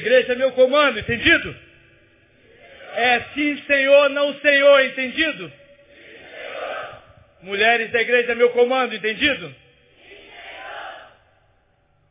Igreja 0.00 0.32
é 0.32 0.36
meu 0.36 0.52
comando, 0.52 0.98
entendido? 0.98 1.54
É 2.96 3.20
sim, 3.34 3.62
Senhor, 3.66 4.08
não 4.08 4.34
Senhor, 4.40 4.80
entendido? 4.80 5.52
Mulheres 7.42 7.90
da 7.90 8.00
igreja 8.00 8.32
é 8.32 8.34
meu 8.34 8.50
comando, 8.50 8.94
entendido? 8.94 9.54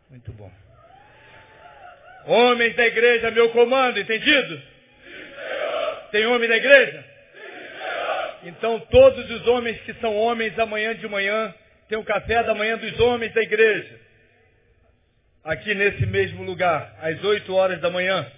Muito 0.10 0.32
bom. 0.34 0.52
Homens 2.26 2.76
da 2.76 2.86
igreja 2.86 3.28
é 3.28 3.32
meu 3.32 3.50
comando, 3.50 4.00
entendido? 4.00 4.62
Tem 6.12 6.28
homem 6.28 6.48
da 6.48 6.58
igreja? 6.58 7.04
Então 8.44 8.80
todos 8.80 9.30
os 9.32 9.48
homens 9.48 9.80
que 9.82 9.94
são 9.96 10.16
homens 10.16 10.58
amanhã 10.60 10.94
de 10.96 11.08
manhã, 11.08 11.54
tem 11.88 11.98
o 11.98 12.04
café 12.04 12.44
da 12.44 12.54
manhã 12.54 12.78
dos 12.78 13.00
homens 13.00 13.34
da 13.34 13.42
igreja. 13.42 14.00
Aqui 15.50 15.74
nesse 15.74 16.06
mesmo 16.06 16.44
lugar, 16.44 16.96
às 17.02 17.24
8 17.24 17.56
horas 17.56 17.82
da 17.82 17.90
manhã. 17.90 18.32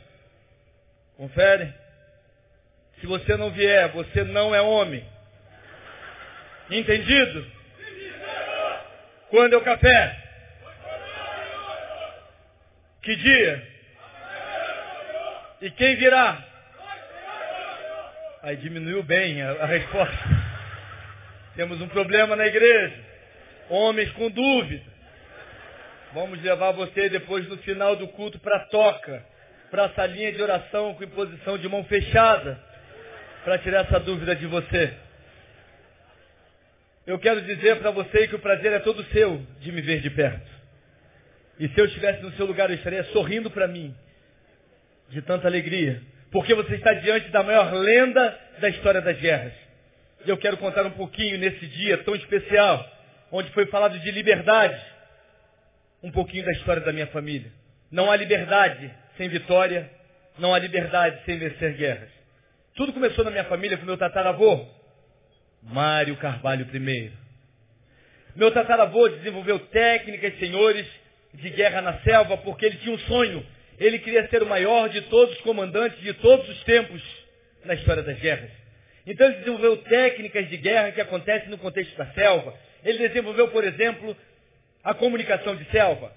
Confere? 1.18 1.74
Se 3.02 3.06
você 3.06 3.36
não 3.36 3.52
vier, 3.52 3.90
você 3.90 4.24
não 4.24 4.56
é 4.56 4.62
homem. 4.62 5.06
Entendido? 6.70 7.46
Quando 9.30 9.56
é 9.56 9.58
o 9.58 9.62
café? 9.62 10.24
Que 13.02 13.14
dia? 13.18 13.68
E 15.64 15.70
quem 15.72 15.98
virá? 15.98 16.42
Aí 18.42 18.56
diminuiu 18.56 19.04
bem 19.04 19.42
a, 19.42 19.52
a 19.52 19.66
resposta. 19.66 20.30
Temos 21.58 21.82
um 21.82 21.90
problema 21.90 22.38
na 22.38 22.48
igreja. 22.48 22.96
Homens 23.70 24.10
com 24.14 24.32
dúvida. 24.32 24.91
Vamos 26.14 26.42
levar 26.42 26.72
você 26.72 27.08
depois 27.08 27.48
no 27.48 27.58
final 27.60 27.96
do 27.96 28.08
culto 28.10 28.38
para 28.40 28.58
a 28.58 28.66
toca, 28.66 29.26
para 29.70 29.86
a 29.86 29.90
salinha 29.92 30.34
de 30.34 30.42
oração 30.42 30.94
com 30.94 31.04
imposição 31.06 31.58
de 31.58 31.70
mão 31.70 31.86
fechada, 31.86 32.60
para 33.46 33.58
tirar 33.60 33.86
essa 33.86 33.98
dúvida 34.00 34.36
de 34.36 34.46
você. 34.46 34.94
Eu 37.08 37.18
quero 37.18 37.42
dizer 37.42 37.78
para 37.78 37.92
você 37.92 38.28
que 38.28 38.36
o 38.36 38.40
prazer 38.40 38.74
é 38.74 38.80
todo 38.80 39.04
seu 39.06 39.42
de 39.62 39.72
me 39.72 39.82
ver 39.82 40.02
de 40.02 40.10
perto. 40.10 40.52
E 41.58 41.70
se 41.70 41.80
eu 41.80 41.86
estivesse 41.86 42.22
no 42.22 42.34
seu 42.34 42.46
lugar, 42.46 42.70
eu 42.70 42.76
estaria 42.76 43.06
sorrindo 43.06 43.50
para 43.50 43.68
mim, 43.68 43.96
de 45.10 45.22
tanta 45.22 45.48
alegria, 45.48 46.02
porque 46.30 46.54
você 46.54 46.76
está 46.76 46.94
diante 46.94 47.30
da 47.30 47.42
maior 47.42 47.72
lenda 47.72 48.38
da 48.60 48.68
história 48.68 49.00
das 49.00 49.18
guerras. 49.18 49.54
E 50.26 50.30
eu 50.30 50.38
quero 50.38 50.58
contar 50.58 50.86
um 50.86 50.92
pouquinho 50.92 51.38
nesse 51.38 51.66
dia 51.68 52.00
tão 52.00 52.16
especial, 52.16 52.86
onde 53.32 53.50
foi 53.52 53.66
falado 53.68 53.98
de 53.98 54.12
liberdade, 54.12 54.91
um 56.04 56.12
pouquinho 56.12 56.46
da 56.46 56.52
história 56.52 56.82
da 56.82 56.92
minha 56.92 57.08
família. 57.08 57.52
Não 57.92 58.12
há 58.12 58.16
liberdade 58.16 58.92
sem 59.18 59.30
vitória, 59.30 59.90
não 60.38 60.54
há 60.54 60.60
liberdade 60.60 61.24
sem 61.26 61.38
vencer 61.38 61.76
guerras. 61.76 62.10
Tudo 62.76 62.94
começou 62.94 63.24
na 63.24 63.32
minha 63.32 63.44
família 63.46 63.78
com 63.78 63.86
meu 63.86 63.98
tataravô, 63.98 64.66
Mário 65.62 66.16
Carvalho 66.18 66.68
I. 66.74 67.12
Meu 68.36 68.52
tataravô 68.52 69.10
desenvolveu 69.10 69.60
técnicas, 69.60 70.38
senhores, 70.40 70.88
de 71.34 71.50
guerra 71.50 71.82
na 71.82 72.00
selva, 72.00 72.38
porque 72.38 72.66
ele 72.66 72.78
tinha 72.78 72.96
um 72.96 73.00
sonho. 73.00 73.46
Ele 73.78 74.00
queria 74.00 74.28
ser 74.30 74.42
o 74.42 74.46
maior 74.46 74.90
de 74.90 75.02
todos 75.02 75.36
os 75.36 75.42
comandantes 75.42 76.00
de 76.00 76.14
todos 76.14 76.48
os 76.48 76.64
tempos 76.64 77.02
na 77.66 77.74
história 77.74 78.04
das 78.04 78.20
guerras. 78.20 78.50
Então 79.06 79.28
ele 79.28 79.38
desenvolveu 79.38 79.78
técnicas 79.78 80.48
de 80.50 80.58
guerra 80.58 80.92
que 80.92 81.02
acontecem 81.02 81.50
no 81.50 81.58
contexto 81.58 81.96
da 81.98 82.06
selva. 82.08 82.54
Ele 82.84 83.08
desenvolveu, 83.08 83.50
por 83.50 83.64
exemplo, 83.64 84.16
a 84.84 84.94
comunicação 84.94 85.56
de 85.56 85.66
selva. 85.66 86.12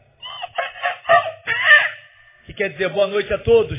Que 2.47 2.55
quer 2.55 2.71
dizer 2.71 2.89
boa 2.91 3.07
noite 3.07 3.33
a 3.33 3.39
todos. 3.39 3.79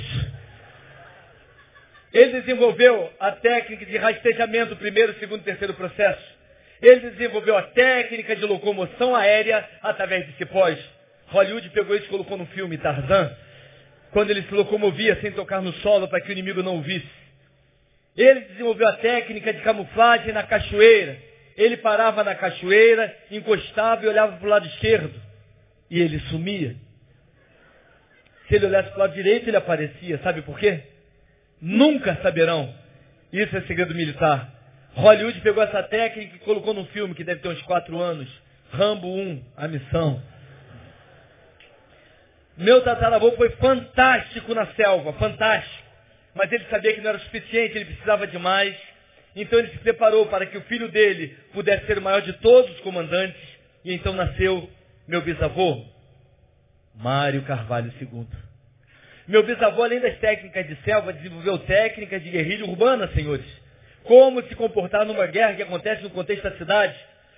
Ele 2.14 2.40
desenvolveu 2.42 3.12
a 3.20 3.32
técnica 3.34 3.86
de 3.86 3.98
rastejamento, 3.98 4.76
primeiro, 4.78 5.14
segundo 5.20 5.42
e 5.42 5.44
terceiro 5.44 5.74
processo. 5.74 6.36
Ele 6.82 7.10
desenvolveu 7.10 7.58
a 7.58 7.64
técnica 7.64 8.36
de 8.36 8.46
locomoção 8.46 9.16
aérea 9.16 9.68
através 9.82 10.26
de 10.28 10.34
cipós. 10.38 10.78
Hollywood 11.28 11.70
pegou 11.70 11.96
isso 11.96 12.06
e 12.06 12.10
colocou 12.10 12.38
no 12.38 12.46
filme 12.48 12.78
Tarzan, 12.78 13.36
quando 14.12 14.30
ele 14.30 14.44
se 14.44 14.54
locomovia 14.54 15.20
sem 15.22 15.32
tocar 15.32 15.62
no 15.62 15.74
solo 15.74 16.08
para 16.08 16.22
que 16.22 16.30
o 16.30 16.32
inimigo 16.32 16.62
não 16.62 16.78
o 16.78 16.82
visse. 16.82 17.26
Ele 18.16 18.42
desenvolveu 18.42 18.88
a 18.88 18.94
técnica 18.94 19.52
de 19.52 19.62
camuflagem 19.62 20.32
na 20.32 20.44
cachoeira. 20.44 21.18
Ele 21.58 21.78
parava 21.78 22.24
na 22.24 22.36
cachoeira, 22.36 23.16
encostava 23.32 24.04
e 24.04 24.08
olhava 24.08 24.38
para 24.38 24.46
o 24.46 24.50
lado 24.50 24.68
esquerdo. 24.68 25.14
E 25.90 26.00
ele 26.00 26.20
sumia. 26.32 26.76
Se 28.48 28.56
ele 28.56 28.66
olhasse 28.66 28.90
para 28.90 28.98
o 28.98 29.00
lado 29.00 29.14
direito, 29.14 29.48
ele 29.48 29.58
aparecia. 29.58 30.20
Sabe 30.22 30.42
por 30.42 30.60
quê? 30.60 30.84
Nunca 31.62 32.16
saberão. 32.22 32.74
Isso 33.32 33.56
é 33.56 33.62
segredo 33.62 33.96
militar. 33.96 34.54
Hollywood 34.96 35.42
pegou 35.42 35.64
essa 35.64 35.84
técnica 35.84 36.36
e 36.36 36.40
colocou 36.40 36.74
num 36.74 36.86
filme 36.88 37.14
que 37.14 37.24
deve 37.24 37.42
ter 37.42 37.50
uns 37.50 37.62
quatro 37.64 38.00
anos. 38.00 38.30
Rambo 38.72 39.08
1, 39.08 39.44
a 39.58 39.68
missão. 39.68 40.22
Meu 42.58 42.82
tataravô 42.82 43.32
foi 43.34 43.50
fantástico 43.52 44.54
na 44.54 44.66
selva, 44.68 45.14
fantástico. 45.14 45.84
Mas 46.34 46.52
ele 46.52 46.66
sabia 46.70 46.94
que 46.94 47.02
não 47.02 47.10
era 47.10 47.18
o 47.18 47.22
suficiente, 47.22 47.78
ele 47.78 47.86
precisava 47.86 48.28
de 48.28 48.38
mais. 48.38 48.76
Então 49.36 49.60
ele 49.60 49.70
se 49.70 49.80
preparou 49.80 50.28
para 50.28 50.46
que 50.46 50.58
o 50.58 50.62
filho 50.62 50.88
dele 50.90 51.36
pudesse 51.54 51.86
ser 51.86 51.98
o 51.98 52.02
maior 52.02 52.22
de 52.22 52.34
todos 52.34 52.72
os 52.72 52.80
comandantes. 52.82 53.42
E 53.84 53.94
então 53.94 54.14
nasceu 54.14 54.70
meu 55.08 55.22
bisavô, 55.22 55.86
Mário 56.96 57.44
Carvalho 57.44 57.94
II. 58.02 58.28
Meu 59.28 59.44
bisavô, 59.44 59.84
além 59.84 60.00
das 60.00 60.18
técnicas 60.20 60.68
de 60.68 60.76
selva, 60.84 61.12
desenvolveu 61.12 61.58
técnicas 61.60 62.24
de 62.24 62.30
guerrilha 62.30 62.66
urbana, 62.66 63.10
senhores. 63.10 63.46
Como 64.04 64.42
se 64.44 64.56
comportar 64.56 65.06
numa 65.06 65.26
guerra 65.26 65.56
que 65.56 65.64
acontece 65.64 66.04
no 66.04 66.12
contexto 66.12 66.44
da 66.44 66.58
cidade. 66.58 66.96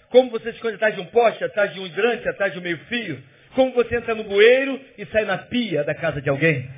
Como 0.10 0.30
você 0.30 0.52
se 0.52 0.58
esconde 0.58 0.76
atrás 0.76 0.96
de 0.96 1.02
um 1.02 1.06
poste, 1.06 1.44
atrás 1.44 1.74
de 1.74 1.80
um 1.80 1.86
hidrante, 1.86 2.28
atrás 2.28 2.54
de 2.54 2.60
um 2.60 2.62
meio-fio. 2.62 3.24
Como 3.56 3.74
você 3.74 3.96
entra 3.96 4.14
no 4.14 4.26
bueiro 4.26 4.80
e 4.98 5.06
sai 5.08 5.26
na 5.26 5.38
pia 5.38 5.84
da 5.84 5.96
casa 5.96 6.22
de 6.22 6.30
alguém. 6.30 6.70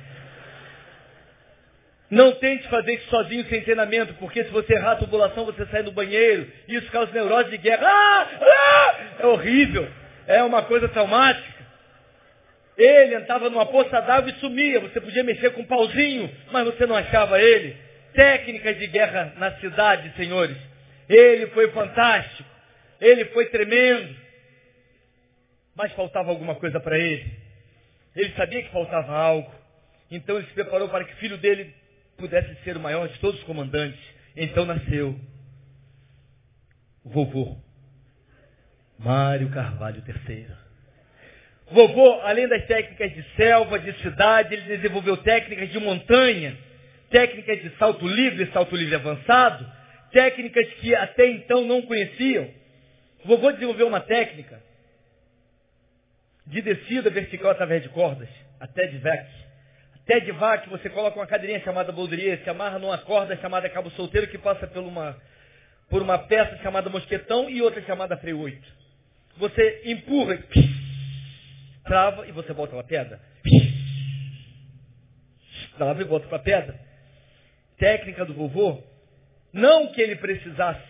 Não 2.10 2.32
tente 2.32 2.66
fazer 2.68 2.94
isso 2.94 3.08
sozinho 3.08 3.44
sem 3.44 3.62
treinamento, 3.62 4.14
porque 4.14 4.42
se 4.42 4.50
você 4.50 4.74
errar 4.74 4.92
a 4.92 4.96
tubulação, 4.96 5.44
você 5.44 5.64
sai 5.66 5.84
do 5.84 5.92
banheiro. 5.92 6.50
Isso 6.66 6.90
causa 6.90 7.12
neurose 7.12 7.50
de 7.50 7.58
guerra. 7.58 7.86
Ah! 7.86 8.28
Ah! 8.40 8.96
É 9.20 9.26
horrível. 9.26 9.88
É 10.26 10.42
uma 10.42 10.62
coisa 10.62 10.88
traumática. 10.88 11.60
Ele 12.76 13.14
entrava 13.14 13.48
numa 13.48 13.66
poça 13.66 14.00
d'água 14.00 14.30
e 14.30 14.40
sumia. 14.40 14.80
Você 14.80 15.00
podia 15.00 15.22
mexer 15.22 15.50
com 15.50 15.60
um 15.60 15.66
pauzinho, 15.66 16.28
mas 16.50 16.64
você 16.64 16.84
não 16.84 16.96
achava 16.96 17.40
ele. 17.40 17.76
Técnicas 18.12 18.76
de 18.76 18.88
guerra 18.88 19.32
na 19.36 19.52
cidade, 19.58 20.12
senhores. 20.16 20.56
Ele 21.08 21.46
foi 21.48 21.70
fantástico. 21.70 22.48
Ele 23.00 23.26
foi 23.26 23.46
tremendo. 23.46 24.16
Mas 25.76 25.92
faltava 25.92 26.30
alguma 26.30 26.56
coisa 26.56 26.80
para 26.80 26.98
ele. 26.98 27.24
Ele 28.16 28.32
sabia 28.34 28.62
que 28.62 28.72
faltava 28.72 29.12
algo. 29.12 29.52
Então 30.10 30.38
ele 30.38 30.46
se 30.46 30.54
preparou 30.54 30.88
para 30.88 31.04
que 31.04 31.12
o 31.12 31.16
filho 31.18 31.38
dele 31.38 31.72
pudesse 32.20 32.54
ser 32.62 32.76
o 32.76 32.80
maior 32.80 33.08
de 33.08 33.18
todos 33.18 33.40
os 33.40 33.46
comandantes. 33.46 33.98
Então 34.36 34.64
nasceu 34.64 35.18
o 37.02 37.10
vovô. 37.10 37.56
Mário 38.98 39.50
Carvalho 39.50 40.02
III. 40.06 40.46
Vovô, 41.72 42.20
além 42.22 42.46
das 42.48 42.66
técnicas 42.66 43.12
de 43.12 43.24
selva, 43.36 43.78
de 43.78 43.92
cidade, 44.02 44.54
ele 44.54 44.76
desenvolveu 44.76 45.16
técnicas 45.18 45.70
de 45.70 45.78
montanha, 45.78 46.56
técnicas 47.10 47.62
de 47.62 47.70
salto 47.78 48.06
livre, 48.06 48.50
salto 48.52 48.76
livre 48.76 48.96
avançado, 48.96 49.66
técnicas 50.12 50.66
que 50.74 50.94
até 50.94 51.26
então 51.26 51.64
não 51.64 51.82
conheciam. 51.82 52.50
Vovô 53.24 53.52
desenvolveu 53.52 53.86
uma 53.86 54.00
técnica 54.00 54.60
de 56.46 56.60
descida 56.60 57.08
vertical 57.08 57.52
através 57.52 57.82
de 57.82 57.88
cordas, 57.90 58.28
até 58.58 58.86
de 58.86 58.98
vac. 58.98 59.26
Até 60.10 60.18
de 60.18 60.32
vac, 60.32 60.68
você 60.68 60.90
coloca 60.90 61.16
uma 61.16 61.26
cadeirinha 61.26 61.60
chamada 61.60 61.92
boldrier, 61.92 62.42
se 62.42 62.50
amarra 62.50 62.80
numa 62.80 62.98
corda 62.98 63.36
chamada 63.36 63.70
cabo 63.70 63.90
solteiro 63.90 64.26
que 64.26 64.38
passa 64.38 64.66
por 64.66 64.82
uma, 64.82 65.16
por 65.88 66.02
uma 66.02 66.18
peça 66.18 66.56
chamada 66.64 66.90
mosquetão 66.90 67.48
e 67.48 67.62
outra 67.62 67.80
chamada 67.82 68.16
freio 68.16 68.40
8. 68.40 68.60
Você 69.36 69.82
empurra 69.84 70.42
trava 71.86 72.26
e 72.26 72.32
você 72.32 72.52
volta 72.52 72.72
para 72.72 72.80
a 72.80 72.84
pedra. 72.84 73.20
Trava 75.78 76.02
e 76.02 76.04
volta 76.04 76.26
para 76.26 76.38
a 76.38 76.42
pedra. 76.42 76.80
Técnica 77.78 78.24
do 78.24 78.34
vovô, 78.34 78.82
não 79.52 79.92
que 79.92 80.02
ele 80.02 80.16
precisasse, 80.16 80.82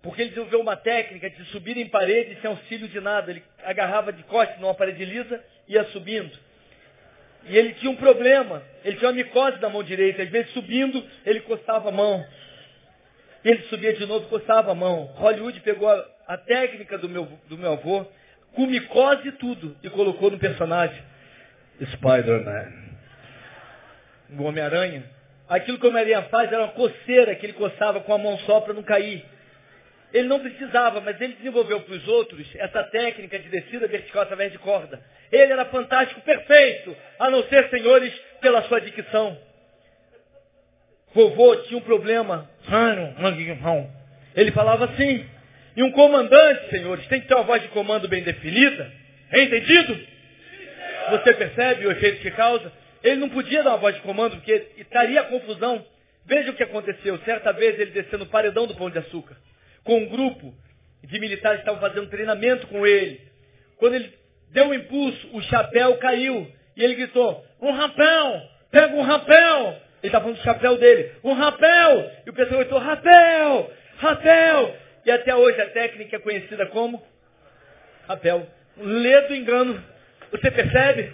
porque 0.00 0.22
ele 0.22 0.30
desenvolveu 0.30 0.62
uma 0.62 0.76
técnica 0.76 1.28
de 1.28 1.44
subir 1.50 1.76
em 1.76 1.90
parede 1.90 2.40
sem 2.40 2.48
auxílio 2.48 2.88
de 2.88 3.02
nada. 3.02 3.30
Ele 3.30 3.42
agarrava 3.64 4.14
de 4.14 4.22
costas 4.22 4.58
numa 4.58 4.72
parede 4.72 5.04
lisa 5.04 5.44
e 5.68 5.74
ia 5.74 5.84
subindo. 5.90 6.51
E 7.46 7.56
ele 7.56 7.74
tinha 7.74 7.90
um 7.90 7.96
problema. 7.96 8.62
Ele 8.84 8.96
tinha 8.96 9.10
uma 9.10 9.16
micose 9.16 9.58
da 9.58 9.68
mão 9.68 9.82
direita. 9.82 10.22
Às 10.22 10.28
vezes 10.28 10.52
subindo, 10.52 11.04
ele 11.24 11.40
coçava 11.40 11.88
a 11.88 11.92
mão. 11.92 12.24
Ele 13.44 13.62
subia 13.64 13.92
de 13.92 14.06
novo, 14.06 14.28
coçava 14.28 14.70
a 14.70 14.74
mão. 14.74 15.04
Hollywood 15.14 15.60
pegou 15.60 15.88
a, 15.88 16.06
a 16.28 16.38
técnica 16.38 16.96
do 16.98 17.08
meu, 17.08 17.26
do 17.48 17.58
meu 17.58 17.72
avô 17.72 18.06
com 18.54 18.66
micose 18.66 19.28
e 19.28 19.32
tudo, 19.32 19.76
e 19.82 19.90
colocou 19.90 20.30
no 20.30 20.38
personagem 20.38 21.02
Spider-Man. 21.92 22.72
o 24.38 24.42
Homem-Aranha, 24.42 25.04
aquilo 25.48 25.78
que 25.78 25.86
o 25.86 25.88
Homem-Aranha 25.88 26.22
faz 26.24 26.52
era 26.52 26.64
uma 26.64 26.72
coceira 26.72 27.34
que 27.34 27.46
ele 27.46 27.54
coçava 27.54 28.00
com 28.00 28.12
a 28.12 28.18
mão 28.18 28.38
só 28.40 28.60
para 28.60 28.74
não 28.74 28.82
cair. 28.82 29.24
Ele 30.12 30.28
não 30.28 30.40
precisava, 30.40 31.00
mas 31.00 31.18
ele 31.20 31.34
desenvolveu 31.34 31.80
para 31.80 31.94
os 31.94 32.06
outros 32.06 32.46
essa 32.56 32.82
técnica 32.84 33.38
de 33.38 33.48
descida 33.48 33.86
vertical 33.86 34.22
através 34.22 34.52
de 34.52 34.58
corda. 34.58 35.00
Ele 35.30 35.52
era 35.52 35.64
fantástico, 35.66 36.20
perfeito, 36.20 36.94
a 37.18 37.30
não 37.30 37.42
ser, 37.44 37.70
senhores, 37.70 38.12
pela 38.40 38.62
sua 38.64 38.80
dicção. 38.80 39.38
Vovô 41.14 41.56
tinha 41.56 41.78
um 41.78 41.82
problema. 41.82 42.50
Ele 44.34 44.50
falava 44.52 44.86
assim. 44.86 45.26
E 45.74 45.82
um 45.82 45.90
comandante, 45.90 46.68
senhores, 46.68 47.06
tem 47.06 47.20
que 47.20 47.28
ter 47.28 47.34
uma 47.34 47.44
voz 47.44 47.62
de 47.62 47.68
comando 47.68 48.06
bem 48.06 48.22
definida. 48.22 48.92
É 49.30 49.42
entendido? 49.42 49.98
Você 51.10 51.32
percebe 51.32 51.86
o 51.86 51.92
efeito 51.92 52.20
que 52.20 52.30
causa? 52.32 52.70
Ele 53.02 53.16
não 53.16 53.30
podia 53.30 53.62
dar 53.62 53.70
uma 53.70 53.78
voz 53.78 53.94
de 53.94 54.02
comando 54.02 54.36
porque 54.36 54.68
estaria 54.76 55.22
confusão. 55.24 55.84
Veja 56.26 56.50
o 56.50 56.54
que 56.54 56.62
aconteceu. 56.62 57.18
Certa 57.24 57.52
vez 57.52 57.80
ele 57.80 57.90
desceu 57.90 58.18
no 58.18 58.26
paredão 58.26 58.66
do 58.66 58.74
Pão 58.74 58.90
de 58.90 58.98
Açúcar. 58.98 59.36
Com 59.84 59.98
um 59.98 60.08
grupo 60.08 60.54
de 61.02 61.18
militares 61.18 61.62
que 61.62 61.68
estavam 61.68 61.80
fazendo 61.80 62.08
treinamento 62.08 62.66
com 62.68 62.86
ele. 62.86 63.20
Quando 63.76 63.94
ele 63.94 64.12
deu 64.50 64.66
um 64.66 64.74
impulso, 64.74 65.28
o 65.32 65.42
chapéu 65.42 65.96
caiu. 65.96 66.50
E 66.76 66.82
ele 66.82 66.94
gritou, 66.94 67.44
um 67.60 67.72
rapel, 67.72 68.42
pega 68.70 68.94
um 68.94 69.02
rapel. 69.02 69.80
Ele 70.02 70.08
estava 70.08 70.24
falando 70.24 70.38
do 70.38 70.42
chapéu 70.42 70.78
dele, 70.78 71.12
um 71.22 71.32
rapel. 71.32 72.10
E 72.26 72.30
o 72.30 72.32
pessoal 72.32 72.60
gritou, 72.60 72.78
rapel, 72.78 73.72
rapel. 73.98 74.76
E 75.04 75.10
até 75.10 75.34
hoje 75.34 75.60
a 75.60 75.70
técnica 75.70 76.16
é 76.16 76.20
conhecida 76.20 76.66
como 76.66 77.02
rapel. 78.06 78.46
Um 78.78 78.86
ledo 78.86 79.34
engano. 79.34 79.82
Você 80.30 80.50
percebe? 80.50 81.12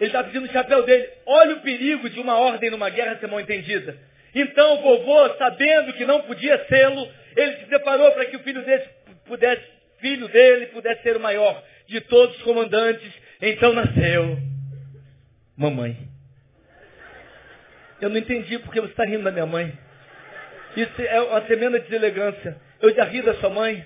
Ele 0.00 0.08
está 0.08 0.24
pedindo 0.24 0.46
o 0.46 0.52
chapéu 0.52 0.84
dele. 0.84 1.08
Olha 1.26 1.56
o 1.56 1.60
perigo 1.60 2.08
de 2.08 2.18
uma 2.18 2.38
ordem 2.38 2.70
numa 2.70 2.90
guerra 2.90 3.18
ser 3.18 3.28
mal 3.28 3.40
entendida. 3.40 3.96
Então 4.34 4.74
o 4.74 4.82
vovô, 4.82 5.34
sabendo 5.36 5.92
que 5.92 6.04
não 6.04 6.22
podia 6.22 6.64
sê-lo, 6.66 7.08
ele 7.36 7.56
se 7.58 7.66
separou 7.66 8.10
para 8.12 8.26
que 8.26 8.36
o 8.36 8.40
filho 8.40 8.64
dele 8.64 8.84
pudesse, 9.26 9.62
filho 9.98 10.28
dele 10.28 10.66
pudesse 10.66 11.02
ser 11.02 11.16
o 11.16 11.20
maior 11.20 11.62
de 11.86 12.00
todos 12.02 12.36
os 12.36 12.42
comandantes. 12.42 13.12
Então 13.40 13.72
nasceu 13.72 14.38
mamãe. 15.56 15.96
Eu 18.00 18.08
não 18.08 18.16
entendi 18.16 18.58
porque 18.58 18.80
você 18.80 18.90
está 18.90 19.04
rindo 19.04 19.22
da 19.22 19.30
minha 19.30 19.46
mãe. 19.46 19.72
Isso 20.76 21.02
é 21.02 21.20
uma 21.20 21.40
tremenda 21.42 21.78
deselegância. 21.78 22.56
Eu 22.80 22.94
já 22.94 23.04
ri 23.04 23.22
da 23.22 23.34
sua 23.34 23.50
mãe. 23.50 23.84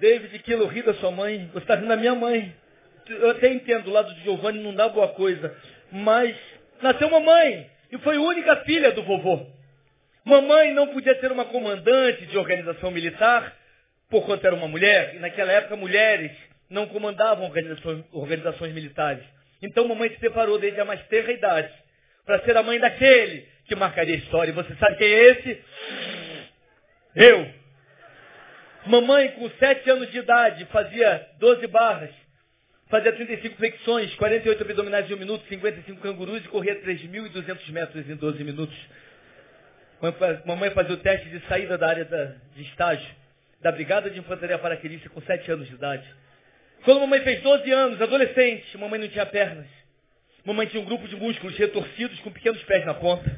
David 0.00 0.38
Kilo 0.40 0.66
ri 0.66 0.82
da 0.82 0.94
sua 0.94 1.10
mãe. 1.10 1.48
Você 1.52 1.58
está 1.58 1.76
rindo 1.76 1.88
da 1.88 1.96
minha 1.96 2.14
mãe. 2.14 2.54
Eu 3.06 3.30
até 3.30 3.52
entendo, 3.52 3.88
o 3.88 3.92
lado 3.92 4.12
de 4.14 4.22
Giovanni 4.22 4.60
não 4.60 4.74
dá 4.74 4.88
boa 4.88 5.08
coisa. 5.08 5.54
Mas 5.92 6.36
nasceu 6.82 7.08
mamãe. 7.10 7.70
E 7.94 7.98
foi 7.98 8.18
única 8.18 8.56
filha 8.64 8.90
do 8.90 9.04
vovô. 9.04 9.46
Mamãe 10.24 10.74
não 10.74 10.88
podia 10.88 11.14
ser 11.20 11.30
uma 11.30 11.44
comandante 11.44 12.26
de 12.26 12.36
organização 12.36 12.90
militar, 12.90 13.56
por 14.10 14.26
quanto 14.26 14.44
era 14.44 14.56
uma 14.56 14.66
mulher. 14.66 15.14
E 15.14 15.20
naquela 15.20 15.52
época 15.52 15.76
mulheres 15.76 16.32
não 16.68 16.88
comandavam 16.88 17.44
organizações, 17.44 18.04
organizações 18.10 18.74
militares. 18.74 19.22
Então 19.62 19.86
mamãe 19.86 20.10
se 20.10 20.18
separou 20.18 20.58
desde 20.58 20.80
a 20.80 20.84
mais 20.84 21.06
terra 21.06 21.30
idade 21.30 21.72
para 22.26 22.40
ser 22.40 22.56
a 22.56 22.64
mãe 22.64 22.80
daquele 22.80 23.46
que 23.68 23.76
marcaria 23.76 24.16
a 24.16 24.18
história. 24.18 24.50
E 24.50 24.54
você 24.54 24.74
sabe 24.74 24.96
quem 24.96 25.06
é 25.06 25.22
esse? 25.30 25.64
Eu. 27.14 27.48
Mamãe, 28.86 29.28
com 29.32 29.48
sete 29.50 29.88
anos 29.88 30.10
de 30.10 30.18
idade, 30.18 30.64
fazia 30.66 31.28
12 31.38 31.64
barras, 31.68 32.10
fazia 32.94 33.12
35 33.12 33.56
flexões, 33.56 34.14
48 34.14 34.62
abdominais 34.62 35.10
em 35.10 35.14
um 35.14 35.16
minuto, 35.16 35.44
55 35.48 36.00
cangurus 36.00 36.44
e 36.44 36.48
corria 36.48 36.80
3.200 36.80 37.68
metros 37.72 38.08
em 38.08 38.14
12 38.14 38.44
minutos. 38.44 38.76
Mamãe 40.44 40.70
fazia 40.70 40.94
o 40.94 40.98
teste 40.98 41.28
de 41.28 41.40
saída 41.48 41.76
da 41.76 41.88
área 41.88 42.04
de 42.54 42.62
estágio 42.62 43.04
da 43.60 43.72
Brigada 43.72 44.08
de 44.08 44.20
Infantaria 44.20 44.56
Paraquedista 44.58 45.08
com 45.08 45.20
7 45.20 45.50
anos 45.50 45.66
de 45.66 45.74
idade. 45.74 46.04
Quando 46.84 47.00
mamãe 47.00 47.20
fez 47.22 47.42
12 47.42 47.68
anos, 47.72 48.00
adolescente, 48.00 48.78
mamãe 48.78 49.00
não 49.00 49.08
tinha 49.08 49.26
pernas. 49.26 49.66
Mamãe 50.44 50.68
tinha 50.68 50.80
um 50.80 50.86
grupo 50.86 51.08
de 51.08 51.16
músculos 51.16 51.56
retorcidos 51.56 52.20
com 52.20 52.30
pequenos 52.30 52.62
pés 52.62 52.86
na 52.86 52.94
ponta. 52.94 53.28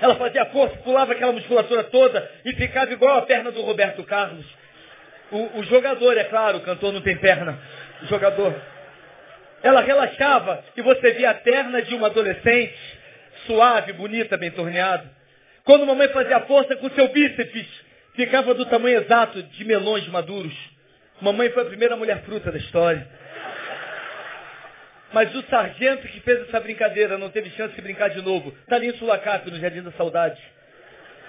Ela 0.00 0.16
fazia 0.16 0.46
força, 0.46 0.74
pulava 0.78 1.12
aquela 1.12 1.30
musculatura 1.30 1.84
toda 1.84 2.28
e 2.44 2.54
ficava 2.54 2.92
igual 2.92 3.18
a 3.18 3.22
perna 3.22 3.52
do 3.52 3.62
Roberto 3.62 4.02
Carlos. 4.02 4.46
O, 5.30 5.60
o 5.60 5.62
jogador, 5.62 6.16
é 6.16 6.24
claro, 6.24 6.58
o 6.58 6.62
cantor 6.62 6.92
não 6.92 7.02
tem 7.02 7.16
perna. 7.16 7.56
Jogador. 8.08 8.54
Ela 9.62 9.80
relaxava 9.82 10.64
e 10.76 10.82
você 10.82 11.12
via 11.12 11.30
a 11.30 11.34
perna 11.34 11.82
de 11.82 11.94
uma 11.94 12.06
adolescente, 12.06 12.78
suave, 13.46 13.92
bonita, 13.92 14.36
bem 14.36 14.50
torneada. 14.50 15.10
Quando 15.64 15.86
mamãe 15.86 16.08
fazia 16.08 16.40
força 16.40 16.76
com 16.76 16.88
seu 16.90 17.08
bíceps, 17.08 17.66
ficava 18.14 18.54
do 18.54 18.64
tamanho 18.66 19.00
exato 19.00 19.42
de 19.42 19.64
melões 19.64 20.06
maduros. 20.08 20.54
Mamãe 21.20 21.50
foi 21.50 21.62
a 21.62 21.66
primeira 21.66 21.96
mulher 21.96 22.22
fruta 22.22 22.50
da 22.50 22.58
história. 22.58 23.06
Mas 25.12 25.34
o 25.34 25.42
sargento 25.42 26.06
que 26.08 26.20
fez 26.20 26.40
essa 26.42 26.60
brincadeira 26.60 27.18
não 27.18 27.30
teve 27.30 27.50
chance 27.50 27.74
de 27.74 27.82
brincar 27.82 28.08
de 28.08 28.22
novo. 28.22 28.54
Está 28.62 28.76
ali 28.76 28.88
em 28.88 28.96
Sulacap, 28.96 29.50
no 29.50 29.58
Jardim 29.58 29.82
da 29.82 29.90
Saudade. 29.92 30.40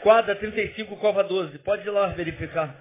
Quadra 0.02 0.36
35, 0.36 0.96
Cova 0.98 1.24
12. 1.24 1.58
Pode 1.60 1.86
ir 1.86 1.92
lá 1.92 2.08
verificar. 2.08 2.76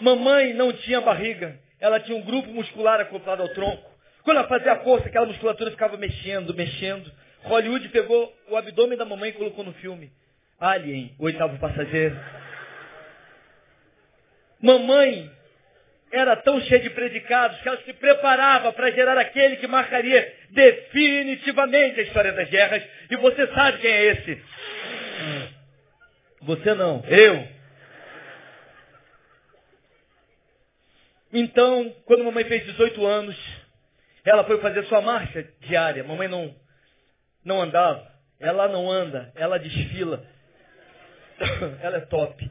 Mamãe 0.00 0.54
não 0.54 0.72
tinha 0.72 1.00
barriga. 1.00 1.56
Ela 1.80 2.00
tinha 2.00 2.16
um 2.16 2.22
grupo 2.22 2.48
muscular 2.50 3.00
acoplado 3.00 3.42
ao 3.42 3.48
tronco. 3.50 3.90
Quando 4.22 4.38
ela 4.38 4.48
fazia 4.48 4.76
força, 4.76 5.08
aquela 5.08 5.26
musculatura 5.26 5.70
ficava 5.70 5.96
mexendo, 5.96 6.54
mexendo. 6.54 7.10
Hollywood 7.44 7.88
pegou 7.88 8.34
o 8.50 8.56
abdômen 8.56 8.98
da 8.98 9.04
mamãe 9.04 9.30
e 9.30 9.34
colocou 9.34 9.64
no 9.64 9.72
filme. 9.74 10.10
Alien, 10.60 11.14
o 11.18 11.24
oitavo 11.24 11.58
passageiro. 11.58 12.18
Mamãe 14.60 15.30
era 16.10 16.36
tão 16.36 16.60
cheia 16.62 16.80
de 16.80 16.90
predicados 16.90 17.60
que 17.60 17.68
ela 17.68 17.80
se 17.82 17.92
preparava 17.92 18.72
para 18.72 18.90
gerar 18.90 19.16
aquele 19.18 19.56
que 19.56 19.66
marcaria 19.66 20.34
definitivamente 20.50 22.00
a 22.00 22.02
história 22.02 22.32
das 22.32 22.48
guerras. 22.48 22.82
E 23.10 23.16
você 23.16 23.46
sabe 23.48 23.78
quem 23.78 23.90
é 23.90 24.04
esse? 24.06 24.42
Você 26.42 26.74
não, 26.74 27.04
eu. 27.06 27.57
Então, 31.32 31.94
quando 32.06 32.24
mamãe 32.24 32.44
fez 32.44 32.64
18 32.64 33.04
anos, 33.06 33.36
ela 34.24 34.44
foi 34.44 34.60
fazer 34.60 34.84
sua 34.86 35.00
marcha 35.00 35.46
diária. 35.60 36.04
Mamãe 36.04 36.28
não, 36.28 36.54
não 37.44 37.60
andava. 37.60 38.10
Ela 38.40 38.68
não 38.68 38.90
anda, 38.90 39.32
ela 39.34 39.58
desfila. 39.58 40.24
ela 41.82 41.98
é 41.98 42.00
top. 42.00 42.50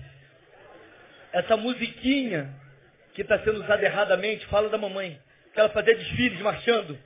Essa 1.34 1.58
musiquinha 1.58 2.54
que 3.14 3.22
está 3.22 3.40
sendo 3.40 3.62
usada 3.64 3.84
erradamente, 3.84 4.46
fala 4.48 4.70
da 4.70 4.78
mamãe. 4.78 5.20
Que 5.54 5.60
ela 5.60 5.70
fazia 5.70 5.96
desfiles 5.96 6.40
marchando. 6.42 6.98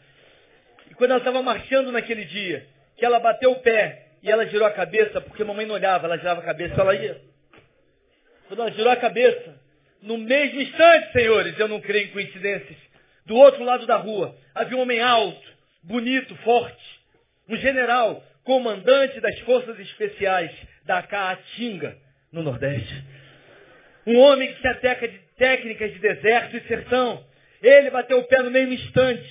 E 0.90 0.94
quando 0.94 1.12
ela 1.12 1.20
estava 1.20 1.42
marchando 1.42 1.92
naquele 1.92 2.26
dia, 2.26 2.68
que 2.98 3.06
ela 3.06 3.20
bateu 3.20 3.52
o 3.52 3.62
pé 3.62 4.08
e 4.22 4.30
ela 4.30 4.46
girou 4.46 4.68
a 4.68 4.72
cabeça, 4.72 5.22
porque 5.22 5.42
a 5.42 5.46
mamãe 5.46 5.66
não 5.66 5.76
olhava, 5.76 6.06
ela 6.06 6.18
girava 6.18 6.42
a 6.42 6.44
cabeça, 6.44 6.80
ela 6.80 6.94
ia. 6.94 7.22
Quando 8.48 8.62
ela 8.62 8.72
girou 8.72 8.92
a 8.92 8.98
cabeça, 8.98 9.61
no 10.02 10.18
mesmo 10.18 10.62
instante, 10.62 11.12
senhores, 11.12 11.58
eu 11.60 11.68
não 11.68 11.80
creio 11.80 12.06
em 12.06 12.12
coincidências, 12.12 12.78
do 13.26 13.36
outro 13.36 13.64
lado 13.64 13.86
da 13.86 13.98
rua, 13.98 14.36
havia 14.54 14.78
um 14.78 14.82
homem 14.82 15.02
alto, 15.02 15.48
bonito, 15.84 16.36
forte, 16.38 17.00
um 17.48 17.56
general, 17.56 18.24
comandante 18.44 19.20
das 19.20 19.38
forças 19.40 19.80
especiais 19.80 20.52
da 20.86 21.02
Caatinga, 21.04 21.98
no 22.32 22.42
Nordeste. 22.42 23.04
Um 24.06 24.18
homem 24.18 24.52
que 24.54 24.62
se 24.62 24.68
ateca 24.68 25.08
de 25.08 25.20
técnicas 25.38 25.94
de 25.94 26.00
deserto 26.00 26.58
e 26.58 26.62
sertão. 26.62 27.24
Ele 27.62 27.90
bateu 27.92 28.20
o 28.20 28.24
pé 28.24 28.42
no 28.42 28.50
mesmo 28.50 28.74
instante. 28.74 29.30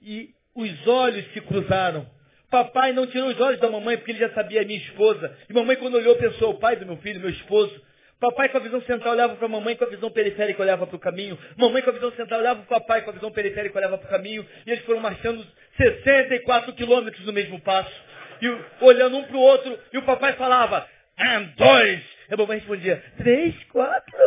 E 0.00 0.30
os 0.54 0.86
olhos 0.86 1.24
se 1.32 1.40
cruzaram. 1.40 2.08
Papai 2.50 2.92
não 2.92 3.06
tirou 3.06 3.28
os 3.28 3.40
olhos 3.40 3.60
da 3.60 3.68
mamãe 3.68 3.96
porque 3.96 4.12
ele 4.12 4.20
já 4.20 4.30
sabia 4.30 4.62
a 4.62 4.64
minha 4.64 4.78
esposa. 4.78 5.36
E 5.48 5.52
mamãe 5.52 5.76
quando 5.76 5.96
olhou 5.96 6.16
pensou, 6.16 6.52
o 6.52 6.58
pai 6.58 6.76
do 6.76 6.86
meu 6.86 6.96
filho, 6.98 7.20
meu 7.20 7.30
esposo. 7.30 7.82
Papai 8.18 8.48
com 8.48 8.56
a 8.56 8.60
visão 8.60 8.80
central 8.82 9.12
olhava 9.12 9.36
para 9.36 9.44
a 9.44 9.48
mamãe, 9.48 9.76
com 9.76 9.84
a 9.84 9.88
visão 9.88 10.10
periférica 10.10 10.62
olhava 10.62 10.86
para 10.86 10.96
o 10.96 10.98
caminho. 10.98 11.38
Mamãe 11.56 11.82
com 11.82 11.90
a 11.90 11.92
visão 11.92 12.10
central 12.12 12.40
olhava 12.40 12.62
para 12.62 12.76
o 12.76 12.80
papai, 12.80 13.02
com 13.02 13.10
a 13.10 13.12
visão 13.12 13.30
periférica 13.30 13.78
olhava 13.78 13.98
para 13.98 14.06
o 14.06 14.10
caminho. 14.10 14.46
E 14.66 14.70
eles 14.70 14.84
foram 14.84 15.00
marchando 15.00 15.46
64 15.76 16.72
quilômetros 16.74 17.24
no 17.26 17.32
mesmo 17.32 17.60
passo. 17.60 17.92
E 18.40 18.84
olhando 18.84 19.18
um 19.18 19.24
para 19.24 19.36
o 19.36 19.40
outro. 19.40 19.78
E 19.92 19.98
o 19.98 20.02
papai 20.02 20.32
falava, 20.34 20.88
um, 21.18 21.44
dois. 21.56 22.02
E 22.30 22.34
a 22.34 22.36
mamãe 22.36 22.58
respondia, 22.58 23.02
três, 23.18 23.54
quatro. 23.64 24.18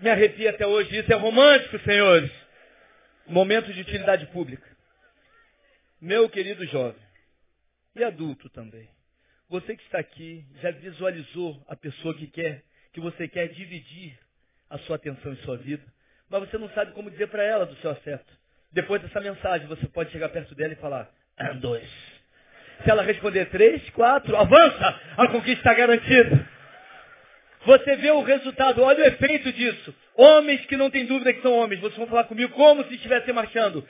Me 0.00 0.08
arrepia 0.08 0.50
até 0.50 0.66
hoje. 0.66 0.98
Isso 0.98 1.12
é 1.12 1.16
romântico, 1.16 1.78
senhores. 1.80 2.30
Momento 3.26 3.72
de 3.72 3.80
utilidade 3.82 4.26
pública. 4.26 4.74
Meu 6.00 6.28
querido 6.28 6.66
jovem, 6.66 7.00
e 7.96 8.04
adulto 8.04 8.50
também, 8.50 8.88
você 9.54 9.76
que 9.76 9.84
está 9.84 10.00
aqui 10.00 10.44
já 10.60 10.72
visualizou 10.72 11.62
a 11.68 11.76
pessoa 11.76 12.12
que 12.12 12.26
quer, 12.26 12.64
que 12.92 13.00
você 13.00 13.28
quer 13.28 13.46
dividir 13.50 14.18
a 14.68 14.78
sua 14.78 14.96
atenção 14.96 15.32
em 15.32 15.36
sua 15.36 15.56
vida, 15.56 15.84
mas 16.28 16.40
você 16.40 16.58
não 16.58 16.68
sabe 16.70 16.90
como 16.90 17.08
dizer 17.08 17.28
para 17.28 17.44
ela 17.44 17.64
do 17.64 17.76
seu 17.76 17.92
afeto. 17.92 18.26
Depois 18.72 19.00
dessa 19.00 19.20
mensagem, 19.20 19.68
você 19.68 19.86
pode 19.86 20.10
chegar 20.10 20.28
perto 20.30 20.56
dela 20.56 20.72
e 20.72 20.76
falar: 20.76 21.08
dois. 21.60 21.88
Se 22.82 22.90
ela 22.90 23.04
responder 23.04 23.44
três, 23.46 23.88
quatro, 23.90 24.36
avança, 24.36 25.00
a 25.16 25.28
conquista 25.28 25.60
está 25.60 25.74
garantida. 25.74 26.48
Você 27.64 27.94
vê 27.96 28.10
o 28.10 28.22
resultado, 28.22 28.82
olha 28.82 29.04
o 29.04 29.06
efeito 29.06 29.52
disso. 29.52 29.94
Homens 30.16 30.66
que 30.66 30.76
não 30.76 30.90
têm 30.90 31.06
dúvida 31.06 31.32
que 31.32 31.42
são 31.42 31.56
homens, 31.56 31.80
vocês 31.80 31.96
vão 31.96 32.08
falar 32.08 32.24
comigo 32.24 32.52
como 32.54 32.84
se 32.86 32.94
estivessem 32.96 33.32
marchando. 33.32 33.86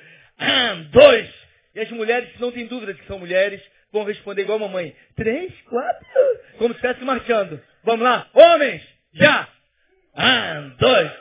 dois. 0.93 1.35
E 1.75 1.81
as 1.81 1.91
mulheres 1.91 2.31
que 2.33 2.41
não 2.43 2.53
têm 2.53 2.67
dúvida 2.67 2.93
que 2.93 3.07
são 3.07 3.19
mulheres, 3.19 3.63
vão 3.95 4.05
responder 4.05 4.43
igual 4.43 4.59
a 4.59 4.63
mamãe. 4.63 4.95
Três, 5.15 5.53
quatro, 5.63 6.05
como 6.59 6.75
se 6.75 6.81
estivesse 6.81 7.05
marchando. 7.05 7.63
Vamos 7.85 8.03
lá, 8.03 8.27
homens, 8.35 8.83
já. 9.15 9.49
dois. 10.79 11.13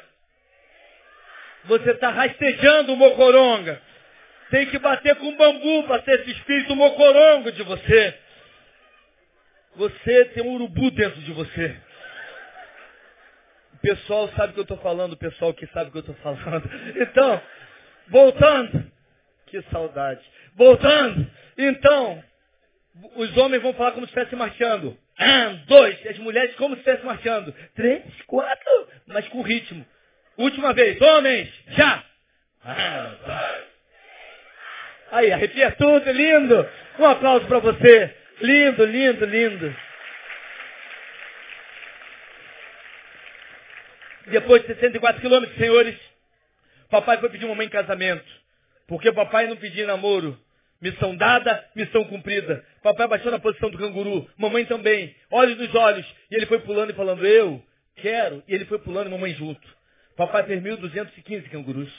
Você 1.66 1.92
está 1.92 2.10
rastejando 2.10 2.94
o 2.94 2.98
mocoronga. 2.98 3.80
Tem 4.50 4.66
que 4.66 4.80
bater 4.80 5.16
com 5.16 5.38
bambu 5.38 5.84
para 5.84 6.02
ter 6.02 6.20
esse 6.22 6.32
espírito 6.32 6.76
mocorongo 6.76 7.52
de 7.52 7.64
você. 7.64 8.20
Você 9.76 10.26
tem 10.26 10.44
um 10.44 10.56
urubu 10.56 10.92
dentro 10.92 11.22
de 11.22 11.32
você. 11.32 11.78
O 13.76 13.78
pessoal 13.78 14.30
sabe 14.36 14.52
o 14.52 14.54
que 14.54 14.60
eu 14.60 14.64
estou 14.64 14.78
falando, 14.78 15.14
o 15.14 15.18
pessoal 15.18 15.54
que 15.54 15.68
sabe 15.68 15.90
o 15.90 15.92
que 15.92 15.98
eu 16.00 16.14
estou 16.14 16.16
falando. 16.16 16.70
Então, 17.00 17.42
voltando. 18.08 18.92
Que 19.48 19.62
saudade. 19.64 20.22
Voltando. 20.56 21.30
Então, 21.58 22.24
os 23.16 23.38
homens 23.38 23.62
vão 23.62 23.74
falar 23.74 23.92
como 23.92 24.06
se 24.06 24.12
estivesse 24.12 24.36
marchando. 24.36 24.98
Um, 25.20 25.56
dois. 25.68 26.08
As 26.08 26.18
mulheres 26.20 26.56
como 26.56 26.76
se 26.76 26.82
estivesse 26.82 27.06
marchando. 27.06 27.54
Três, 27.76 28.04
quatro. 28.28 28.88
Mas 29.08 29.28
com 29.30 29.42
ritmo. 29.42 29.86
Última 30.38 30.74
vez. 30.74 31.00
Homens, 31.02 31.50
já. 31.70 32.04
Dois. 33.26 33.74
Aí, 35.12 35.32
arrepia 35.32 35.72
tudo, 35.74 36.12
lindo. 36.12 36.68
Um 36.98 37.06
aplauso 37.06 37.46
para 37.46 37.60
você. 37.60 38.16
Lindo, 38.42 38.84
lindo, 38.84 39.26
lindo. 39.26 39.76
Depois 44.28 44.62
de 44.62 44.70
64 44.70 45.22
quilômetros, 45.22 45.58
senhores, 45.58 45.96
papai 46.90 47.20
foi 47.20 47.30
pedir 47.30 47.46
mamãe 47.46 47.68
em 47.68 47.70
casamento. 47.70 48.26
Porque 48.88 49.12
papai 49.12 49.48
não 49.48 49.56
pedia 49.56 49.86
namoro. 49.86 50.40
Missão 50.84 51.16
dada, 51.16 51.66
missão 51.74 52.04
cumprida. 52.04 52.62
Papai 52.82 53.08
baixou 53.08 53.32
na 53.32 53.40
posição 53.40 53.70
do 53.70 53.78
canguru. 53.78 54.30
Mamãe 54.36 54.66
também. 54.66 55.16
Olhos 55.32 55.58
nos 55.58 55.74
olhos. 55.74 56.06
E 56.30 56.36
ele 56.36 56.46
foi 56.46 56.60
pulando 56.60 56.90
e 56.90 56.94
falando, 56.94 57.26
eu 57.26 57.64
quero. 57.96 58.44
E 58.50 58.54
ele 58.54 58.66
foi 58.66 58.78
pulando 58.80 59.08
e 59.08 59.10
mamãe 59.10 59.34
junto. 59.34 59.66
Papai 60.18 60.44
fez 60.44 60.62
1.215 60.62 61.50
cangurus. 61.50 61.90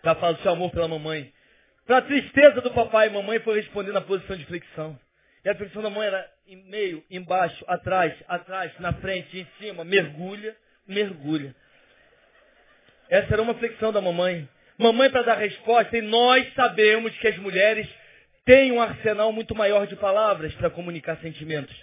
Para 0.00 0.14
falar 0.14 0.32
do 0.32 0.40
seu 0.40 0.52
amor 0.52 0.70
pela 0.70 0.88
mamãe. 0.88 1.30
Para 1.86 2.00
tristeza 2.00 2.62
do 2.62 2.70
papai, 2.70 3.10
mamãe 3.10 3.38
foi 3.40 3.56
responder 3.60 3.92
na 3.92 4.00
posição 4.00 4.34
de 4.34 4.46
flexão. 4.46 4.98
E 5.44 5.50
a 5.50 5.54
flexão 5.54 5.82
da 5.82 5.90
mãe 5.90 6.06
era 6.06 6.26
em 6.48 6.56
meio, 6.70 7.04
embaixo, 7.10 7.62
atrás, 7.68 8.14
atrás, 8.26 8.72
na 8.80 8.94
frente, 8.94 9.40
em 9.40 9.46
cima. 9.60 9.84
Mergulha, 9.84 10.56
mergulha. 10.88 11.54
Essa 13.10 13.34
era 13.34 13.42
uma 13.42 13.54
flexão 13.56 13.92
da 13.92 14.00
mamãe. 14.00 14.48
Mamãe 14.78 15.10
para 15.10 15.22
dar 15.22 15.36
resposta, 15.36 15.96
e 15.96 16.02
nós 16.02 16.52
sabemos 16.54 17.16
que 17.18 17.28
as 17.28 17.36
mulheres 17.38 17.88
têm 18.44 18.72
um 18.72 18.80
arsenal 18.80 19.32
muito 19.32 19.54
maior 19.54 19.86
de 19.86 19.96
palavras 19.96 20.52
para 20.54 20.70
comunicar 20.70 21.16
sentimentos. 21.18 21.74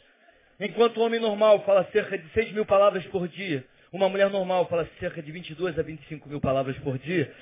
Enquanto 0.60 0.98
o 0.98 1.04
homem 1.04 1.20
normal 1.20 1.64
fala 1.66 1.88
cerca 1.92 2.18
de 2.18 2.28
6 2.30 2.52
mil 2.52 2.66
palavras 2.66 3.06
por 3.08 3.28
dia, 3.28 3.66
uma 3.92 4.08
mulher 4.10 4.30
normal 4.30 4.68
fala 4.68 4.88
cerca 5.00 5.22
de 5.22 5.32
22 5.32 5.78
a 5.78 5.82
25 5.82 6.30
mil 6.30 6.40
palavras 6.40 6.78
por 6.80 6.98
dia, 6.98 7.34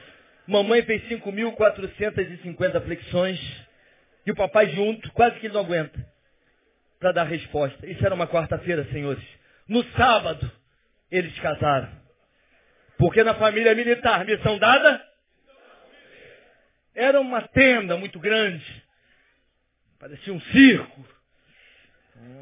Mamãe 0.48 0.82
fez 0.84 1.04
5.450 1.08 2.84
flexões. 2.84 3.40
E 4.26 4.32
o 4.32 4.36
papai 4.36 4.70
junto, 4.72 5.12
quase 5.14 5.40
que 5.40 5.48
ele 5.48 5.54
não 5.54 5.62
aguenta. 5.62 6.06
Para 7.00 7.12
dar 7.12 7.24
resposta. 7.24 7.88
Isso 7.88 8.06
era 8.06 8.14
uma 8.14 8.28
quarta-feira, 8.28 8.86
senhores. 8.92 9.24
No 9.68 9.84
sábado, 9.92 10.52
eles 11.10 11.38
casaram. 11.40 11.90
Porque 12.98 13.24
na 13.24 13.34
família 13.36 13.74
militar, 13.74 14.26
missão 14.26 14.60
dada, 14.60 15.02
era 16.96 17.20
uma 17.20 17.42
tenda 17.42 17.98
muito 17.98 18.20
grande. 18.20 18.84
Parecia 20.00 20.34
um 20.34 20.42
circo. 20.42 21.06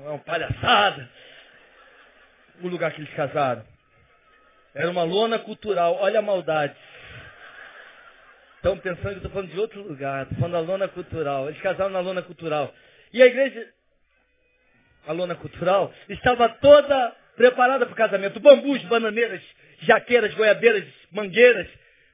Uma 0.05 0.17
palhaçada. 0.19 1.09
O 2.61 2.67
lugar 2.67 2.91
que 2.93 3.01
eles 3.01 3.13
casaram. 3.13 3.65
Era 4.73 4.89
uma 4.89 5.03
lona 5.03 5.39
cultural. 5.39 5.97
Olha 5.99 6.19
a 6.19 6.21
maldade. 6.21 6.75
Estão 8.55 8.77
pensando 8.77 9.01
que 9.01 9.07
eu 9.07 9.15
estou 9.17 9.31
falando 9.31 9.51
de 9.51 9.59
outro 9.59 9.81
lugar, 9.81 10.23
estou 10.23 10.37
falando 10.37 10.51
da 10.65 10.71
lona 10.71 10.87
cultural. 10.89 11.47
Eles 11.47 11.61
casaram 11.61 11.91
na 11.91 12.01
lona 12.01 12.21
cultural. 12.21 12.73
E 13.13 13.23
a 13.23 13.25
igreja, 13.25 13.65
a 15.07 15.13
lona 15.13 15.33
cultural, 15.33 15.93
estava 16.09 16.49
toda 16.49 17.15
preparada 17.37 17.85
para 17.85 17.93
o 17.93 17.95
casamento. 17.95 18.37
Bambus, 18.41 18.83
bananeiras, 18.83 19.41
jaqueiras, 19.83 20.33
goiabeiras, 20.33 20.83
mangueiras, 21.09 21.69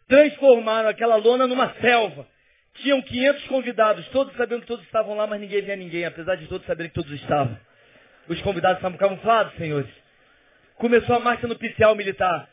transformaram 0.08 0.90
aquela 0.90 1.16
lona 1.16 1.48
numa 1.48 1.74
selva. 1.82 2.28
Tinham 2.76 3.02
500 3.02 3.48
convidados, 3.48 4.08
todos 4.10 4.36
sabendo 4.36 4.62
que 4.62 4.68
todos 4.68 4.86
estavam 4.86 5.16
lá, 5.16 5.26
mas 5.26 5.40
ninguém 5.40 5.62
via 5.62 5.76
ninguém, 5.76 6.06
apesar 6.06 6.36
de 6.36 6.48
todos 6.48 6.68
saberem 6.68 6.90
que 6.90 6.96
todos 6.96 7.12
estavam. 7.12 7.58
Os 8.28 8.42
convidados 8.42 8.78
estavam 8.78 8.98
camuflados, 8.98 9.56
senhores. 9.56 9.90
Começou 10.76 11.16
a 11.16 11.20
marcha 11.20 11.48
nupcial 11.48 11.96
militar. 11.96 12.50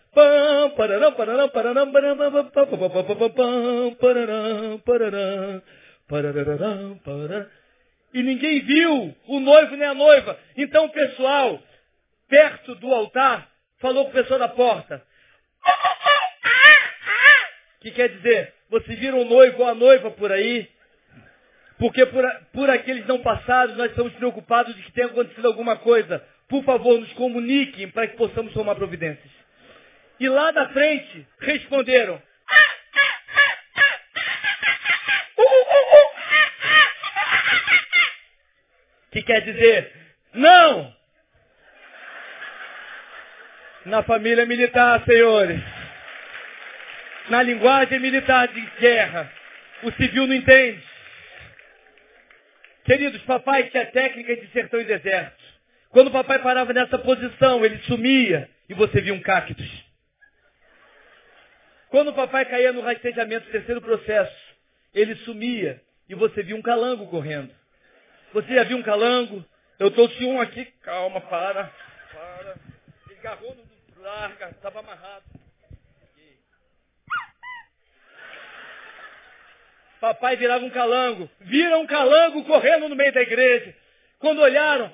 E 8.15 8.23
ninguém 8.23 8.61
viu 8.61 9.17
o 9.27 9.41
noivo 9.41 9.75
nem 9.75 9.89
a 9.89 9.95
noiva. 9.95 10.39
Então 10.57 10.85
o 10.85 10.91
pessoal, 10.91 11.59
perto 12.29 12.75
do 12.77 12.93
altar, 12.93 13.49
falou 13.81 14.05
com 14.05 14.11
o 14.11 14.15
pessoal 14.15 14.39
da 14.39 14.49
porta. 14.49 15.03
Que 17.83 17.91
quer 17.91 18.11
dizer, 18.11 18.55
vocês 18.71 18.97
viram 18.97 19.21
o 19.21 19.25
noivo 19.25 19.63
ou 19.63 19.69
a 19.69 19.75
noiva 19.75 20.09
por 20.13 20.31
aí? 20.31 20.71
Porque 21.81 22.07
por, 22.07 22.25
por 22.53 22.71
aqueles 22.71 23.05
não 23.09 23.21
passados, 23.21 23.77
nós 23.77 23.91
estamos 23.91 24.13
preocupados 24.13 24.73
de 24.77 24.83
que 24.83 24.93
tenha 24.93 25.09
acontecido 25.09 25.47
alguma 25.47 25.75
coisa. 25.77 26.25
Por 26.49 26.63
favor, 26.63 27.01
nos 27.01 27.13
comuniquem 27.15 27.91
para 27.91 28.07
que 28.07 28.17
possamos 28.17 28.53
tomar 28.53 28.77
providências. 28.77 29.33
E 30.21 30.29
lá 30.29 30.53
da 30.53 30.69
frente 30.69 31.27
responderam. 31.41 32.23
Que 39.11 39.23
quer 39.23 39.41
dizer, 39.41 39.93
não! 40.35 40.95
Na 43.87 44.05
família 44.05 44.47
militar, 44.47 45.05
senhores. 45.05 45.82
Na 47.33 47.43
linguagem 47.43 47.99
militar 47.99 48.47
de 48.49 48.61
guerra. 48.79 49.33
O 49.85 49.93
civil 49.93 50.27
não 50.27 50.35
entende. 50.35 50.85
Queridos, 52.85 53.23
papai 53.23 53.71
tinha 53.71 53.87
técnica 53.87 54.37
de 54.37 54.49
sertão 54.49 54.79
e 54.79 54.85
deserto. 54.85 55.43
Quando 55.89 56.09
o 56.09 56.11
papai 56.11 56.41
parava 56.41 56.75
nessa 56.75 56.99
posição, 56.99 57.65
ele 57.65 57.79
sumia 57.85 58.51
e 58.69 58.75
você 58.75 59.01
via 59.01 59.15
um 59.15 59.23
cactus. 59.23 59.67
Quando 61.89 62.09
o 62.09 62.13
papai 62.13 62.45
caía 62.45 62.71
no 62.71 62.83
rastejamento, 62.83 63.51
terceiro 63.51 63.81
processo, 63.81 64.37
ele 64.93 65.15
sumia 65.25 65.81
e 66.11 66.15
você 66.15 66.43
via 66.43 66.55
um 66.55 66.61
calango 66.61 67.07
correndo. 67.07 67.51
Você 68.35 68.55
já 68.55 68.65
viu 68.65 68.77
um 68.77 68.83
calango? 68.83 69.43
Eu 69.79 69.91
trouxe 69.91 70.23
um 70.23 70.39
aqui, 70.39 70.67
calma, 70.83 71.19
para, 71.23 71.73
para. 72.13 72.57
Ele 73.09 73.19
agarrou 73.21 73.55
no 73.55 74.03
larga, 74.03 74.51
estava 74.51 74.81
amarrado. 74.81 75.42
Papai 80.03 80.37
virava 80.37 80.65
um 80.65 80.71
calango. 80.71 81.31
Viram 81.43 81.83
um 81.83 81.87
calango 81.87 82.43
correndo 82.43 82.89
no 82.89 82.97
meio 82.97 83.13
da 83.13 83.23
igreja. 83.23 83.73
Quando 84.19 84.41
olharam, 84.41 84.93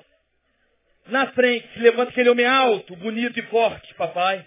na 1.07 1.25
frente 1.31 1.67
se 1.73 1.79
levanta 1.79 2.11
aquele 2.11 2.29
homem 2.29 2.45
alto, 2.45 2.95
bonito 2.95 3.39
e 3.39 3.41
forte, 3.47 3.91
papai. 3.95 4.45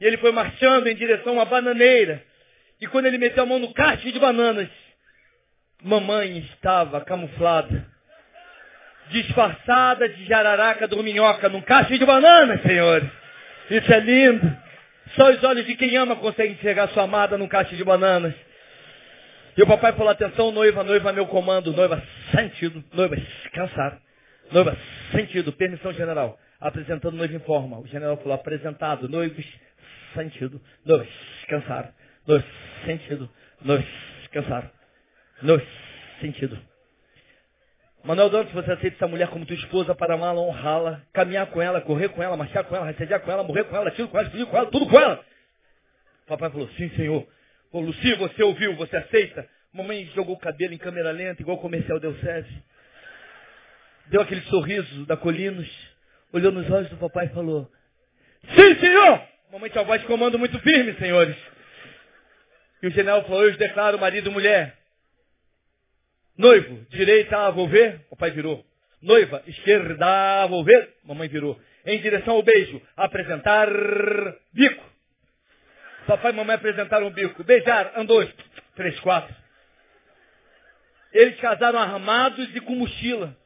E 0.00 0.04
ele 0.04 0.16
foi 0.16 0.32
marchando 0.32 0.88
em 0.88 0.96
direção 0.96 1.34
a 1.34 1.36
uma 1.36 1.44
bananeira. 1.44 2.20
E 2.80 2.88
quando 2.88 3.06
ele 3.06 3.18
meteu 3.18 3.44
a 3.44 3.46
mão 3.46 3.60
no 3.60 3.72
caixa 3.72 4.10
de 4.10 4.18
bananas, 4.18 4.68
mamãe 5.80 6.38
estava 6.38 7.00
camuflada, 7.02 7.86
disfarçada 9.10 10.08
de 10.08 10.24
jararaca 10.24 10.88
dorminhoca 10.88 11.48
num 11.48 11.62
caixa 11.62 11.96
de 11.96 12.04
bananas, 12.04 12.60
senhores. 12.62 13.08
Isso 13.70 13.92
é 13.94 14.00
lindo. 14.00 14.58
Só 15.14 15.30
os 15.30 15.44
olhos 15.44 15.66
de 15.66 15.76
quem 15.76 15.96
ama 15.96 16.16
conseguem 16.16 16.54
enxergar 16.54 16.88
sua 16.88 17.04
amada 17.04 17.38
num 17.38 17.46
caixa 17.46 17.76
de 17.76 17.84
bananas. 17.84 18.34
E 19.56 19.62
o 19.62 19.66
papai 19.66 19.92
falou, 19.92 20.10
atenção, 20.10 20.52
noiva, 20.52 20.84
noiva, 20.84 21.12
meu 21.12 21.26
comando, 21.26 21.72
noiva, 21.72 22.02
sentido, 22.30 22.82
noiva, 22.92 23.16
cansado, 23.52 24.00
noiva, 24.52 24.76
sentido, 25.12 25.52
permissão 25.52 25.92
general. 25.92 26.38
Apresentando 26.60 27.16
noiva 27.16 27.34
em 27.34 27.40
forma. 27.40 27.78
O 27.78 27.86
general 27.86 28.16
falou, 28.18 28.34
apresentado, 28.34 29.08
noivos, 29.08 29.46
sentido, 30.14 30.60
nos 30.84 31.06
cansar, 31.48 31.92
nos 32.26 32.44
sentido, 32.84 33.30
nos 33.62 33.84
cansar, 34.30 34.70
nos 35.42 35.62
sentido. 36.20 36.58
Manuel 38.04 38.30
Dantas, 38.30 38.52
você 38.52 38.72
aceita 38.72 38.96
essa 38.96 39.06
mulher 39.06 39.28
como 39.28 39.44
tua 39.44 39.56
esposa 39.56 39.94
para 39.94 40.14
amá-la, 40.14 40.40
honrá-la, 40.40 41.02
caminhar 41.12 41.46
com 41.48 41.60
ela, 41.60 41.80
correr 41.82 42.08
com 42.08 42.22
ela, 42.22 42.36
marchar 42.36 42.64
com 42.64 42.74
ela, 42.74 42.86
receber 42.86 43.18
com 43.20 43.30
ela, 43.30 43.42
morrer 43.42 43.64
com 43.64 43.76
ela, 43.76 43.90
tiro 43.90 44.08
com 44.08 44.16
ela, 44.16 44.26
explodir 44.26 44.46
com 44.46 44.56
ela, 44.56 44.70
tudo 44.70 44.86
com 44.86 44.98
ela. 44.98 45.22
Papai 46.26 46.50
falou, 46.50 46.68
sim, 46.76 46.88
senhor. 46.90 47.26
Ô, 47.72 47.80
Luci, 47.80 48.14
você 48.14 48.42
ouviu, 48.42 48.74
você 48.74 48.96
aceita? 48.96 49.48
Mamãe 49.72 50.04
jogou 50.14 50.34
o 50.34 50.38
cabelo 50.38 50.74
em 50.74 50.78
câmera 50.78 51.12
lenta, 51.12 51.40
igual 51.40 51.56
o 51.56 51.60
comercial 51.60 52.00
deu. 52.00 52.16
Deu 54.08 54.20
aquele 54.20 54.40
sorriso 54.42 55.06
da 55.06 55.16
Colinos, 55.16 55.68
olhou 56.32 56.50
nos 56.50 56.68
olhos 56.68 56.90
do 56.90 56.96
papai 56.96 57.26
e 57.26 57.34
falou, 57.34 57.70
sim, 58.54 58.80
senhor! 58.80 59.22
Mamãe 59.52 59.70
tinha 59.70 59.82
uma 59.82 59.86
voz 59.86 60.00
de 60.00 60.06
comando 60.08 60.38
muito 60.38 60.58
firme, 60.60 60.94
senhores. 60.94 61.36
E 62.82 62.88
o 62.88 62.90
general 62.90 63.22
falou, 63.22 63.44
eu 63.44 63.56
declaro 63.56 64.00
marido 64.00 64.30
e 64.30 64.32
mulher. 64.32 64.76
Noivo, 66.36 66.86
direita 66.88 67.36
a 67.36 67.50
volver, 67.50 68.00
papai 68.10 68.32
virou. 68.32 68.64
Noiva, 69.00 69.42
esquerda 69.46 70.42
a 70.42 70.46
volver, 70.46 70.96
mamãe 71.04 71.28
virou. 71.28 71.60
Em 71.86 72.00
direção 72.00 72.34
ao 72.34 72.42
beijo, 72.42 72.82
apresentar 72.96 73.68
bico. 74.52 74.89
Papai 76.06 76.32
e 76.32 76.34
mamãe 76.34 76.56
apresentaram 76.56 77.06
o 77.06 77.10
bico. 77.10 77.44
Beijar, 77.44 77.92
andou. 77.96 78.26
Três, 78.74 78.98
quatro. 79.00 79.34
Eles 81.12 81.38
casaram 81.40 81.78
armados 81.78 82.54
e 82.54 82.60
com 82.60 82.74
mochila. 82.74 83.36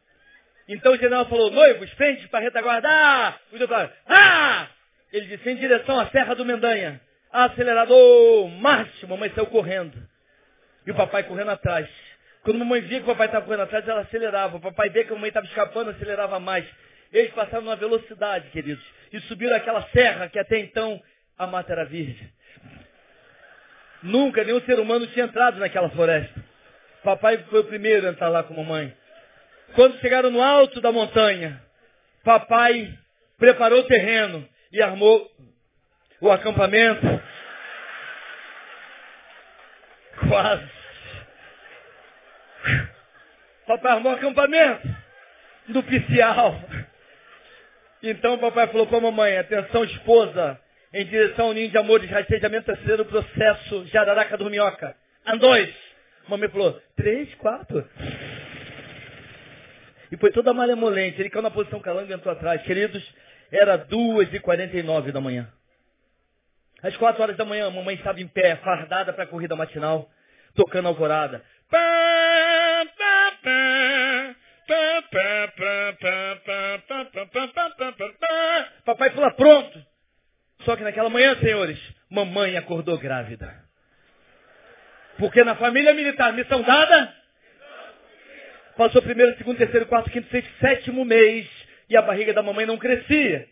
Então 0.68 0.92
o 0.92 0.96
general 0.96 1.26
falou, 1.26 1.50
noivos, 1.50 1.90
frente 1.92 2.26
para 2.28 2.40
retaguarda. 2.40 2.88
Ah! 2.90 3.34
O 3.52 3.58
doutor, 3.58 3.90
ah! 4.06 4.68
Ele 5.12 5.26
disse, 5.26 5.48
em 5.48 5.56
direção 5.56 5.98
à 5.98 6.06
Serra 6.08 6.34
do 6.34 6.44
Mendanha. 6.44 7.00
Acelerador, 7.30 8.48
marcha. 8.48 9.06
Mamãe 9.06 9.30
saiu 9.34 9.46
correndo. 9.46 9.96
E 10.86 10.90
o 10.90 10.94
papai 10.94 11.24
correndo 11.24 11.50
atrás. 11.50 11.88
Quando 12.42 12.56
a 12.56 12.58
mamãe 12.60 12.80
via 12.82 12.98
que 12.98 13.04
o 13.04 13.08
papai 13.08 13.26
estava 13.26 13.44
correndo 13.44 13.62
atrás, 13.62 13.86
ela 13.88 14.02
acelerava. 14.02 14.56
O 14.56 14.60
papai 14.60 14.90
via 14.90 15.04
que 15.04 15.10
a 15.10 15.14
mamãe 15.14 15.28
estava 15.28 15.46
escapando, 15.46 15.90
acelerava 15.90 16.38
mais. 16.38 16.66
Eles 17.12 17.32
passaram 17.32 17.64
numa 17.64 17.76
velocidade, 17.76 18.50
queridos. 18.50 18.84
E 19.12 19.20
subiram 19.20 19.56
aquela 19.56 19.82
serra 19.90 20.28
que 20.28 20.38
até 20.38 20.58
então 20.58 21.00
a 21.38 21.46
mata 21.46 21.72
era 21.72 21.84
virgem. 21.84 22.28
Nunca 24.02 24.44
nenhum 24.44 24.60
ser 24.62 24.78
humano 24.78 25.06
tinha 25.08 25.24
entrado 25.24 25.58
naquela 25.58 25.88
floresta. 25.90 26.44
Papai 27.02 27.38
foi 27.50 27.60
o 27.60 27.64
primeiro 27.64 28.06
a 28.06 28.10
entrar 28.10 28.28
lá 28.28 28.42
com 28.42 28.54
a 28.54 28.56
mamãe. 28.56 28.94
Quando 29.74 29.98
chegaram 29.98 30.30
no 30.30 30.42
alto 30.42 30.80
da 30.80 30.92
montanha, 30.92 31.60
papai 32.22 32.96
preparou 33.38 33.80
o 33.80 33.86
terreno 33.86 34.46
e 34.72 34.82
armou 34.82 35.30
o 36.20 36.30
acampamento. 36.30 37.22
Quase. 40.28 40.70
Papai 43.66 43.92
armou 43.92 44.12
um 44.12 44.16
acampamento 44.16 44.88
no 45.68 45.82
Picial. 45.82 46.60
Então 48.02 48.34
o 48.34 48.38
papai 48.38 48.66
falou 48.68 48.86
para 48.86 48.98
a 48.98 49.00
mamãe, 49.00 49.38
atenção 49.38 49.82
esposa, 49.84 50.60
em 50.94 51.04
direção 51.06 51.46
ao 51.46 51.52
ninho 51.52 51.68
de 51.68 51.76
amor 51.76 51.98
de 51.98 52.06
rastejamento 52.06 52.66
terceiro 52.66 53.04
processo 53.04 53.84
Jararaca 53.86 54.38
do 54.38 54.48
Minhoca. 54.48 54.96
Andóis. 55.26 55.74
Mamãe 56.28 56.48
falou, 56.48 56.80
três, 56.96 57.34
quatro. 57.34 57.86
E 60.12 60.16
foi 60.16 60.30
toda 60.30 60.54
malemolente. 60.54 61.20
Ele 61.20 61.28
caiu 61.28 61.42
na 61.42 61.50
posição 61.50 61.80
calango 61.80 62.10
e 62.10 62.14
entrou 62.14 62.32
atrás. 62.32 62.62
Queridos, 62.62 63.02
era 63.50 63.76
duas 63.76 64.32
e 64.32 64.38
quarenta 64.38 64.76
e 64.76 64.82
nove 64.84 65.10
da 65.10 65.20
manhã. 65.20 65.48
Às 66.80 66.96
quatro 66.96 67.22
horas 67.22 67.36
da 67.36 67.44
manhã, 67.44 67.66
a 67.66 67.70
mamãe 67.70 67.96
estava 67.96 68.20
em 68.20 68.28
pé, 68.28 68.54
fardada 68.56 69.12
para 69.12 69.24
a 69.24 69.26
corrida 69.26 69.56
matinal, 69.56 70.08
tocando 70.54 70.86
alvorada. 70.86 71.42
Papai 78.84 79.10
fala, 79.10 79.30
pronto. 79.32 79.93
Só 80.64 80.76
que 80.76 80.82
naquela 80.82 81.10
manhã, 81.10 81.36
senhores, 81.36 81.78
mamãe 82.08 82.56
acordou 82.56 82.98
grávida. 82.98 83.62
Porque 85.18 85.44
na 85.44 85.54
família 85.56 85.94
militar, 85.94 86.32
missão 86.32 86.62
dada, 86.62 87.14
passou 88.76 89.02
primeiro, 89.02 89.36
segundo, 89.36 89.58
terceiro, 89.58 89.86
quarto, 89.86 90.10
quinto, 90.10 90.28
sexto, 90.30 90.50
sétimo 90.58 91.04
mês, 91.04 91.48
e 91.88 91.96
a 91.96 92.02
barriga 92.02 92.32
da 92.32 92.42
mamãe 92.42 92.66
não 92.66 92.78
crescia. 92.78 93.46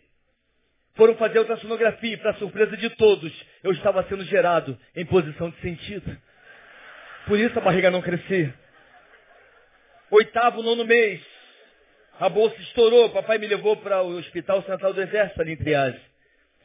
Foram 0.95 1.15
fazer 1.15 1.39
ultrassonografia, 1.39 2.17
para 2.17 2.33
surpresa 2.35 2.75
de 2.77 2.89
todos, 2.91 3.31
eu 3.63 3.71
estava 3.71 4.03
sendo 4.03 4.23
gerado 4.25 4.77
em 4.95 5.05
posição 5.05 5.49
de 5.49 5.59
sentido. 5.61 6.17
Por 7.25 7.39
isso 7.39 7.57
a 7.57 7.61
barriga 7.61 7.89
não 7.89 8.01
crescia. 8.01 8.53
Oitavo, 10.11 10.61
nono 10.61 10.85
mês. 10.85 11.21
A 12.19 12.29
bolsa 12.29 12.55
estourou. 12.61 13.09
Papai 13.09 13.37
me 13.37 13.47
levou 13.47 13.77
para 13.77 14.03
o 14.03 14.17
Hospital 14.17 14.61
Central 14.63 14.93
do 14.93 15.01
Exército 15.01 15.41
ali 15.41 15.53
em 15.53 15.57
Triage. 15.57 16.12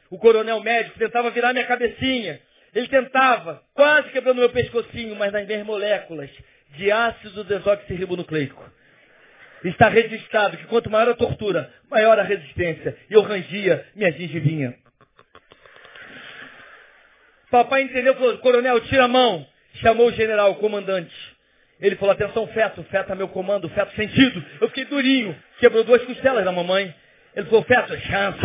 O 0.09 0.17
coronel 0.17 0.61
médico 0.61 0.97
tentava 0.97 1.29
virar 1.31 1.53
minha 1.53 1.65
cabecinha. 1.65 2.39
Ele 2.73 2.87
tentava, 2.87 3.61
quase 3.73 4.09
quebrando 4.09 4.39
meu 4.39 4.49
pescocinho, 4.49 5.15
mas 5.15 5.31
nas 5.31 5.45
minhas 5.45 5.65
moléculas 5.65 6.29
de 6.75 6.91
ácido 6.91 7.43
desoxirribonucleico. 7.43 8.63
Está 9.63 9.89
registrado 9.89 10.57
que 10.57 10.65
quanto 10.67 10.89
maior 10.89 11.09
a 11.09 11.15
tortura, 11.15 11.71
maior 11.89 12.17
a 12.17 12.23
resistência. 12.23 12.95
E 13.09 13.13
eu 13.13 13.21
rangia 13.21 13.85
minha 13.95 14.11
gengivinha. 14.11 14.75
Papai 17.51 17.81
entendeu, 17.81 18.15
falou, 18.15 18.37
coronel, 18.37 18.79
tira 18.81 19.05
a 19.05 19.07
mão. 19.07 19.45
Chamou 19.75 20.07
o 20.07 20.11
general, 20.11 20.51
o 20.51 20.55
comandante. 20.55 21.13
Ele 21.79 21.95
falou, 21.95 22.13
atenção, 22.13 22.47
feto, 22.47 22.83
feto 22.83 23.11
é 23.11 23.15
meu 23.15 23.27
comando, 23.29 23.69
feto 23.69 23.95
sentido. 23.95 24.43
Eu 24.61 24.67
fiquei 24.69 24.85
durinho, 24.85 25.35
quebrou 25.59 25.83
duas 25.83 26.03
costelas 26.03 26.43
da 26.43 26.51
mamãe. 26.51 26.93
Ele 27.35 27.45
falou, 27.45 27.63
feto, 27.63 27.97
chance. 28.01 28.39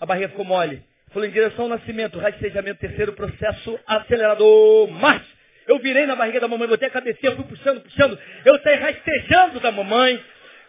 A 0.00 0.06
barriga 0.06 0.28
ficou 0.28 0.44
mole. 0.44 0.82
Falou, 1.12 1.26
em 1.26 1.30
direção 1.30 1.64
ao 1.64 1.70
nascimento, 1.70 2.18
rastejamento, 2.18 2.80
terceiro 2.80 3.12
processo, 3.12 3.78
acelerador, 3.86 4.88
marcha. 4.90 5.36
Eu 5.66 5.78
virei 5.78 6.06
na 6.06 6.14
barriga 6.14 6.40
da 6.40 6.48
mamãe, 6.48 6.68
botei 6.68 6.88
a 6.88 6.90
cabecinha, 6.90 7.34
fui 7.34 7.44
puxando, 7.44 7.80
puxando. 7.80 8.18
Eu 8.44 8.58
saí 8.60 8.76
rastejando 8.76 9.60
da 9.60 9.72
mamãe. 9.72 10.22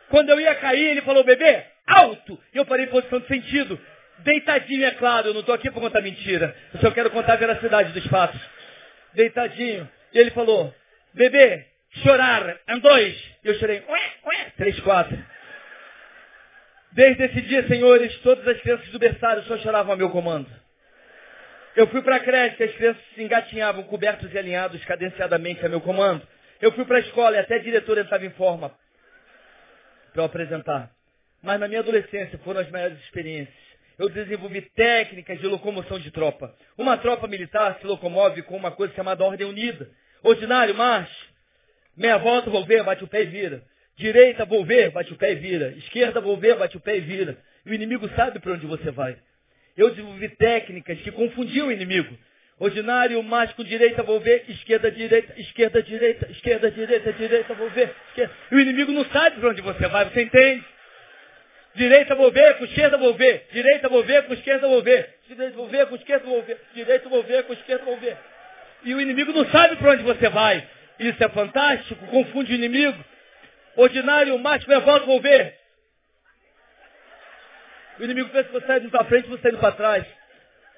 Quando 0.09 0.29
eu 0.29 0.39
ia 0.39 0.55
cair, 0.55 0.91
ele 0.91 1.01
falou, 1.01 1.23
bebê, 1.23 1.63
alto. 1.85 2.39
E 2.53 2.57
eu 2.57 2.65
parei 2.65 2.85
em 2.85 2.89
posição 2.89 3.19
de 3.19 3.27
sentido. 3.27 3.79
Deitadinho, 4.19 4.85
é 4.85 4.91
claro, 4.91 5.27
eu 5.27 5.33
não 5.33 5.41
estou 5.41 5.53
aqui 5.53 5.69
para 5.69 5.81
contar 5.81 6.01
mentira. 6.01 6.55
Eu 6.73 6.79
só 6.79 6.91
quero 6.91 7.11
contar 7.11 7.33
a 7.33 7.37
veracidade 7.37 7.91
dos 7.91 8.07
fatos. 8.07 8.39
Deitadinho. 9.13 9.87
E 10.13 10.17
ele 10.17 10.31
falou, 10.31 10.73
bebê, 11.13 11.65
chorar, 12.03 12.57
em 12.67 12.79
dois. 12.79 13.15
E 13.43 13.47
eu 13.47 13.53
chorei, 13.55 13.83
ué, 13.87 14.01
ué, 14.25 14.51
três, 14.57 14.79
quatro. 14.79 15.17
Desde 16.91 17.23
esse 17.23 17.41
dia, 17.41 17.67
senhores, 17.67 18.17
todas 18.19 18.47
as 18.47 18.59
crianças 18.61 18.87
do 18.89 18.99
berçário 18.99 19.43
só 19.43 19.57
choravam 19.57 19.93
a 19.93 19.95
meu 19.95 20.09
comando. 20.09 20.49
Eu 21.75 21.87
fui 21.87 22.01
para 22.01 22.15
a 22.15 22.19
creche, 22.19 22.63
as 22.63 22.73
crianças 22.73 23.03
se 23.13 23.21
engatinhavam, 23.21 23.83
cobertos 23.83 24.33
e 24.33 24.37
alinhados 24.37 24.83
cadenciadamente 24.85 25.63
a 25.65 25.69
meu 25.69 25.79
comando. 25.79 26.27
Eu 26.59 26.71
fui 26.71 26.85
para 26.85 26.97
a 26.97 27.01
escola 27.01 27.35
e 27.35 27.39
até 27.39 27.55
a 27.55 27.61
diretora 27.61 28.01
estava 28.01 28.25
em 28.25 28.31
forma 28.31 28.71
para 30.11 30.21
eu 30.21 30.25
apresentar. 30.25 30.89
Mas 31.43 31.59
na 31.59 31.67
minha 31.67 31.81
adolescência 31.81 32.39
foram 32.39 32.61
as 32.61 32.69
maiores 32.71 32.99
experiências. 33.01 33.55
Eu 33.99 34.09
desenvolvi 34.09 34.61
técnicas 34.61 35.39
de 35.39 35.45
locomoção 35.47 35.99
de 35.99 36.09
tropa. 36.09 36.55
Uma 36.77 36.97
tropa 36.97 37.27
militar 37.27 37.77
se 37.79 37.85
locomove 37.85 38.41
com 38.43 38.55
uma 38.55 38.71
coisa 38.71 38.93
chamada 38.95 39.23
ordem 39.23 39.45
unida. 39.45 39.89
Ordinário, 40.23 40.73
marcha. 40.73 41.25
Meia 41.95 42.17
volta, 42.17 42.49
volver, 42.49 42.83
bate 42.83 43.03
o 43.03 43.07
pé 43.07 43.23
e 43.23 43.25
vira. 43.25 43.63
Direita, 43.97 44.45
volver, 44.45 44.91
bate 44.91 45.11
o 45.11 45.15
pé 45.15 45.31
e 45.31 45.35
vira. 45.35 45.69
Esquerda, 45.77 46.21
volver, 46.21 46.55
bate 46.55 46.77
o 46.77 46.79
pé 46.79 46.97
e 46.97 47.01
vira. 47.01 47.35
E 47.65 47.71
o 47.71 47.73
inimigo 47.73 48.07
sabe 48.15 48.39
para 48.39 48.53
onde 48.53 48.67
você 48.67 48.91
vai. 48.91 49.17
Eu 49.75 49.89
desenvolvi 49.89 50.29
técnicas 50.29 50.99
que 50.99 51.11
confundiam 51.11 51.67
o 51.67 51.71
inimigo. 51.71 52.15
Ordinário, 52.59 53.23
com 53.55 53.63
direita, 53.63 54.01
volver, 54.01 54.45
esquerda, 54.49 54.89
direita, 54.91 55.33
esquerda, 55.39 55.81
direita, 55.81 56.27
esquerda, 56.31 56.71
direita, 56.71 57.13
direita, 57.13 57.53
volver, 57.53 57.93
esquerda. 58.09 58.33
E 58.51 58.55
o 58.55 58.59
inimigo 58.59 58.91
não 58.91 59.05
sabe 59.05 59.39
para 59.39 59.49
onde 59.49 59.61
você 59.61 59.87
vai, 59.87 60.05
você 60.05 60.23
entende? 60.23 60.63
Direita, 61.75 62.15
volver, 62.15 62.57
com 62.57 62.65
esquerda, 62.65 62.97
volver. 62.97 63.47
Direita, 63.51 63.89
volver, 63.89 64.23
com 64.23 64.33
esquerda, 64.33 64.67
volver. 64.67 65.09
Direita, 65.27 65.55
volver, 65.55 65.85
com 65.87 65.95
esquerda, 65.95 66.25
volver. 66.25 66.57
Direita, 66.73 67.09
volver, 67.09 67.43
com 67.43 67.53
esquerda, 67.53 67.85
volver. 67.85 68.17
E 68.83 68.93
o 68.95 69.01
inimigo 69.01 69.31
não 69.33 69.45
sabe 69.49 69.75
para 69.75 69.91
onde 69.91 70.03
você 70.03 70.29
vai. 70.29 70.67
Isso 70.99 71.23
é 71.23 71.29
fantástico, 71.29 72.07
confunde 72.07 72.51
o 72.51 72.55
inimigo. 72.55 72.97
Ordinário, 73.77 74.37
mágico, 74.39 74.71
volta, 74.81 75.05
vou 75.05 75.21
ver. 75.21 75.55
O 77.99 78.03
inimigo 78.03 78.29
pensa 78.29 78.45
que 78.45 78.51
você 78.51 78.57
está 78.57 78.77
indo 78.77 78.89
para 78.89 79.05
frente, 79.05 79.29
você 79.29 79.35
está 79.35 79.49
indo 79.49 79.59
para 79.59 79.71
trás. 79.71 80.05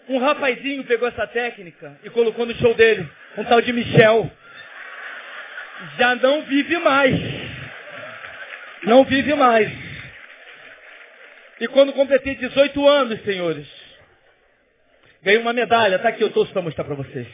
Um 0.09 0.19
rapazinho 0.19 0.83
pegou 0.83 1.07
essa 1.07 1.25
técnica 1.27 1.97
e 2.03 2.09
colocou 2.09 2.45
no 2.45 2.53
show 2.55 2.73
dele. 2.73 3.09
Um 3.37 3.43
tal 3.45 3.61
de 3.61 3.71
Michel. 3.71 4.29
Já 5.97 6.15
não 6.15 6.41
vive 6.43 6.77
mais. 6.79 7.15
Não 8.83 9.03
vive 9.05 9.33
mais. 9.33 9.71
E 11.59 11.67
quando 11.67 11.93
completei 11.93 12.35
18 12.35 12.87
anos, 12.87 13.23
senhores, 13.23 13.67
ganhei 15.21 15.39
uma 15.39 15.53
medalha. 15.53 15.95
Está 15.95 16.09
aqui, 16.09 16.21
eu 16.21 16.31
trouxe 16.31 16.51
para 16.51 16.61
mostrar 16.61 16.83
para 16.83 16.95
vocês 16.95 17.27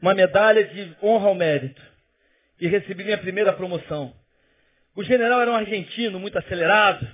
uma 0.00 0.14
medalha 0.14 0.62
de 0.64 0.96
honra 1.02 1.28
ao 1.28 1.34
mérito. 1.34 1.82
e 2.60 2.68
recebi 2.68 3.04
minha 3.04 3.18
primeira 3.18 3.52
promoção. 3.52 4.14
O 4.96 5.04
general 5.04 5.42
era 5.42 5.50
um 5.50 5.54
argentino 5.54 6.18
muito 6.18 6.38
acelerado. 6.38 7.06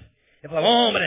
Ele 0.43 0.49
falava, 0.49 0.69
hombre, 0.69 1.05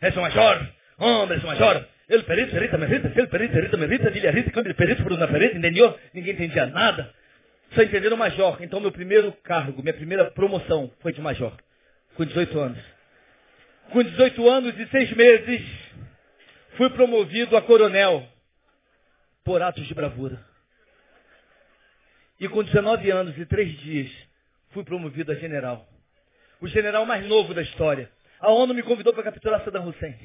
é 0.00 0.08
o 0.08 0.22
major, 0.22 0.68
hombre, 0.98 1.36
é 1.36 1.40
o 1.40 1.46
major. 1.46 1.88
Ele 2.08 2.22
perito, 2.22 2.52
perita, 2.52 2.78
merita, 2.78 3.08
ele 3.08 3.26
perito, 3.26 3.52
perita, 3.52 3.76
merita, 3.76 4.10
dilha 4.10 4.30
rita, 4.30 4.50
câmbio 4.52 4.74
perito, 4.74 5.02
por 5.02 5.12
uma 5.12 5.26
perita, 5.26 5.58
entendeu? 5.58 5.98
Ninguém 6.14 6.34
entendia 6.34 6.66
nada. 6.66 7.12
Só 7.74 7.82
entenderam 7.82 8.16
major. 8.16 8.58
Então 8.60 8.80
meu 8.80 8.92
primeiro 8.92 9.32
cargo, 9.42 9.82
minha 9.82 9.94
primeira 9.94 10.30
promoção 10.30 10.92
foi 11.00 11.12
de 11.12 11.20
major. 11.20 11.56
Com 12.14 12.24
18 12.24 12.58
anos. 12.58 12.78
Com 13.90 14.02
18 14.02 14.48
anos 14.48 14.78
e 14.78 14.86
6 14.88 15.12
meses, 15.12 15.62
fui 16.76 16.88
promovido 16.90 17.56
a 17.56 17.62
coronel 17.62 18.28
por 19.44 19.60
atos 19.60 19.86
de 19.86 19.94
bravura. 19.94 20.38
E 22.38 22.48
com 22.48 22.62
19 22.62 23.10
anos 23.10 23.36
e 23.38 23.44
3 23.44 23.78
dias, 23.80 24.10
fui 24.70 24.84
promovido 24.84 25.32
a 25.32 25.34
general. 25.34 25.91
O 26.62 26.68
general 26.68 27.04
mais 27.04 27.26
novo 27.26 27.52
da 27.52 27.60
história. 27.60 28.08
A 28.38 28.48
ONU 28.52 28.72
me 28.72 28.84
convidou 28.84 29.12
para 29.12 29.24
capturar 29.24 29.64
Saddam 29.64 29.88
Hussein, 29.88 30.16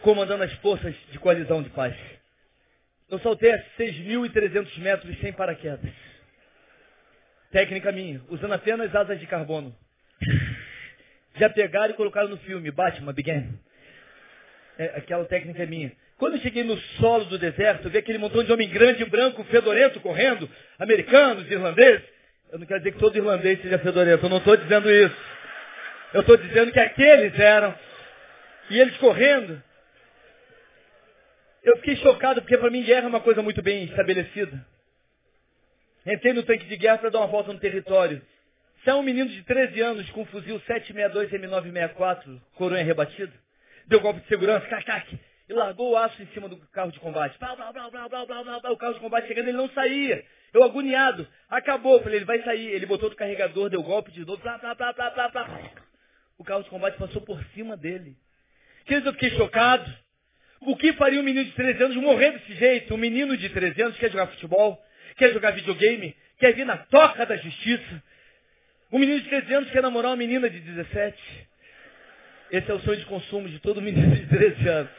comandando 0.00 0.42
as 0.42 0.52
forças 0.54 0.94
de 1.10 1.18
coalizão 1.18 1.62
de 1.62 1.68
paz. 1.68 1.94
Eu 3.10 3.18
saltei 3.18 3.52
a 3.52 3.62
6.300 3.78 4.78
metros 4.78 5.20
sem 5.20 5.30
paraquedas. 5.30 5.92
Técnica 7.50 7.92
minha, 7.92 8.22
usando 8.30 8.54
apenas 8.54 8.94
asas 8.96 9.20
de 9.20 9.26
carbono. 9.26 9.76
Já 11.36 11.50
pegaram 11.50 11.92
e 11.92 11.96
colocaram 11.96 12.30
no 12.30 12.38
filme, 12.38 12.70
Batman 12.70 13.12
Begin. 13.12 13.52
É, 14.78 14.96
aquela 14.96 15.26
técnica 15.26 15.62
é 15.62 15.66
minha. 15.66 15.92
Quando 16.16 16.36
eu 16.36 16.40
cheguei 16.40 16.64
no 16.64 16.78
solo 16.98 17.26
do 17.26 17.38
deserto, 17.38 17.84
eu 17.86 17.90
vi 17.90 17.98
aquele 17.98 18.16
montão 18.16 18.42
de 18.42 18.50
homem 18.50 18.70
grande, 18.70 19.04
branco, 19.04 19.44
fedorento, 19.44 20.00
correndo, 20.00 20.48
americanos, 20.78 21.50
irlandeses. 21.50 22.02
Eu 22.52 22.58
não 22.58 22.66
quero 22.66 22.80
dizer 22.80 22.92
que 22.92 22.98
todo 22.98 23.16
irlandês 23.16 23.62
seja 23.62 23.78
fedorento, 23.78 24.26
eu 24.26 24.28
não 24.28 24.36
estou 24.36 24.54
dizendo 24.58 24.90
isso. 24.90 25.16
Eu 26.12 26.20
estou 26.20 26.36
dizendo 26.36 26.70
que 26.70 26.78
aqueles 26.78 27.38
eram. 27.38 27.74
E 28.68 28.78
eles 28.78 28.94
correndo. 28.98 29.62
Eu 31.62 31.76
fiquei 31.78 31.96
chocado, 31.96 32.42
porque 32.42 32.58
para 32.58 32.70
mim 32.70 32.82
guerra 32.82 33.06
é 33.06 33.08
uma 33.08 33.20
coisa 33.20 33.40
muito 33.40 33.62
bem 33.62 33.84
estabelecida. 33.84 34.66
Entrei 36.04 36.34
no 36.34 36.42
tanque 36.42 36.66
de 36.66 36.76
guerra 36.76 36.98
para 36.98 37.08
dar 37.08 37.20
uma 37.20 37.26
volta 37.26 37.54
no 37.54 37.58
território. 37.58 38.20
Se 38.84 38.90
é 38.90 38.94
um 38.94 39.02
menino 39.02 39.30
de 39.30 39.42
13 39.44 39.80
anos 39.80 40.10
com 40.10 40.20
um 40.20 40.26
fuzil 40.26 40.60
762 40.60 41.30
M964, 41.30 42.38
coroa 42.56 42.82
rebatida, 42.82 43.32
deu 43.86 44.00
golpe 44.00 44.20
de 44.20 44.28
segurança, 44.28 44.66
cac, 44.66 44.84
cac, 44.84 45.20
e 45.48 45.52
largou 45.54 45.92
o 45.92 45.96
aço 45.96 46.20
em 46.20 46.26
cima 46.34 46.50
do 46.50 46.58
carro 46.68 46.92
de 46.92 47.00
combate. 47.00 47.38
Blá, 47.38 47.56
blá, 47.56 47.72
blá, 47.72 47.88
blá, 47.88 48.08
blá, 48.10 48.26
blá, 48.26 48.42
blá, 48.44 48.60
blá, 48.60 48.72
o 48.72 48.76
carro 48.76 48.94
de 48.94 49.00
combate 49.00 49.28
chegando, 49.28 49.48
ele 49.48 49.56
não 49.56 49.70
saía. 49.70 50.22
Eu 50.52 50.62
agoniado. 50.64 51.26
Acabou. 51.48 52.02
Falei, 52.02 52.18
ele 52.18 52.24
vai 52.24 52.42
sair. 52.42 52.66
Ele 52.68 52.86
botou 52.86 53.08
o 53.08 53.16
carregador, 53.16 53.70
deu 53.70 53.82
golpe 53.82 54.10
de 54.12 54.24
novo. 54.24 54.42
Blá, 54.42 54.58
blá, 54.58 54.74
blá, 54.74 54.92
blá, 54.92 55.10
blá, 55.10 55.28
blá. 55.28 55.70
O 56.38 56.44
carro 56.44 56.62
de 56.62 56.70
combate 56.70 56.98
passou 56.98 57.22
por 57.22 57.42
cima 57.54 57.76
dele. 57.76 58.16
Queridos, 58.84 59.06
eu 59.06 59.12
fiquei 59.12 59.30
chocado. 59.30 59.92
O 60.60 60.76
que 60.76 60.92
faria 60.92 61.20
um 61.20 61.24
menino 61.24 61.44
de 61.44 61.52
13 61.52 61.82
anos 61.82 61.96
morrer 61.96 62.32
desse 62.32 62.54
jeito? 62.54 62.94
Um 62.94 62.98
menino 62.98 63.36
de 63.36 63.48
13 63.48 63.82
anos 63.82 63.98
quer 63.98 64.10
jogar 64.10 64.28
futebol, 64.28 64.80
quer 65.16 65.32
jogar 65.32 65.50
videogame, 65.52 66.16
quer 66.38 66.52
vir 66.54 66.64
na 66.64 66.76
toca 66.76 67.26
da 67.26 67.36
justiça. 67.36 68.02
Um 68.92 68.98
menino 68.98 69.20
de 69.20 69.28
13 69.28 69.54
anos 69.54 69.70
quer 69.70 69.82
namorar 69.82 70.10
uma 70.10 70.16
menina 70.16 70.48
de 70.48 70.60
17. 70.60 71.48
Esse 72.52 72.70
é 72.70 72.74
o 72.74 72.80
sonho 72.80 72.98
de 72.98 73.06
consumo 73.06 73.48
de 73.48 73.58
todo 73.58 73.80
menino 73.80 74.14
de 74.14 74.26
13 74.26 74.68
anos. 74.68 74.90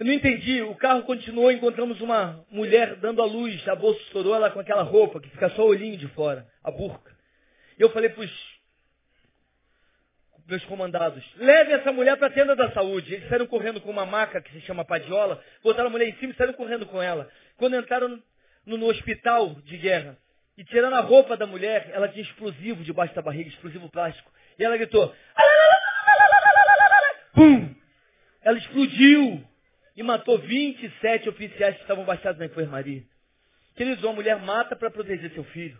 Eu 0.00 0.06
não 0.06 0.14
entendi. 0.14 0.62
O 0.62 0.74
carro 0.76 1.02
continuou, 1.02 1.52
encontramos 1.52 2.00
uma 2.00 2.42
mulher 2.50 2.96
dando 2.96 3.20
a 3.20 3.26
luz, 3.26 3.68
a 3.68 3.76
bolsa 3.76 4.00
estourou 4.00 4.34
ela 4.34 4.50
com 4.50 4.58
aquela 4.58 4.82
roupa 4.82 5.20
que 5.20 5.28
fica 5.28 5.50
só 5.50 5.62
o 5.62 5.68
olhinho 5.68 5.98
de 5.98 6.08
fora, 6.08 6.46
a 6.64 6.70
burca. 6.70 7.14
E 7.78 7.82
eu 7.82 7.90
falei 7.90 8.08
para 8.08 8.24
os 8.24 8.60
meus 10.48 10.64
comandados, 10.64 11.22
leve 11.36 11.72
essa 11.74 11.92
mulher 11.92 12.16
para 12.16 12.28
a 12.28 12.30
tenda 12.30 12.56
da 12.56 12.72
saúde. 12.72 13.12
Eles 13.12 13.28
saíram 13.28 13.46
correndo 13.46 13.78
com 13.78 13.90
uma 13.90 14.06
maca 14.06 14.40
que 14.40 14.50
se 14.52 14.62
chama 14.62 14.86
padiola, 14.86 15.44
botaram 15.62 15.88
a 15.88 15.92
mulher 15.92 16.08
em 16.08 16.16
cima 16.16 16.32
e 16.32 16.36
saíram 16.36 16.54
correndo 16.54 16.86
com 16.86 17.02
ela. 17.02 17.30
Quando 17.58 17.76
entraram 17.76 18.22
no, 18.64 18.78
no 18.78 18.86
hospital 18.86 19.54
de 19.66 19.76
guerra 19.76 20.16
e 20.56 20.64
tirando 20.64 20.94
a 20.94 21.00
roupa 21.00 21.36
da 21.36 21.46
mulher, 21.46 21.90
ela 21.92 22.08
tinha 22.08 22.22
explosivo 22.22 22.82
debaixo 22.82 23.14
da 23.14 23.20
barriga, 23.20 23.50
explosivo 23.50 23.90
plástico. 23.90 24.32
E 24.58 24.64
ela 24.64 24.78
gritou, 24.78 25.14
pum! 27.34 27.74
Ela 28.42 28.56
explodiu 28.56 29.49
e 30.00 30.02
matou 30.02 30.38
27 30.38 31.28
oficiais 31.28 31.76
que 31.76 31.82
estavam 31.82 32.06
baixados 32.06 32.38
na 32.38 32.46
enfermaria. 32.46 33.02
Queridos, 33.76 34.02
uma 34.02 34.14
mulher 34.14 34.40
mata 34.40 34.74
para 34.74 34.90
proteger 34.90 35.30
seu 35.32 35.44
filho. 35.44 35.78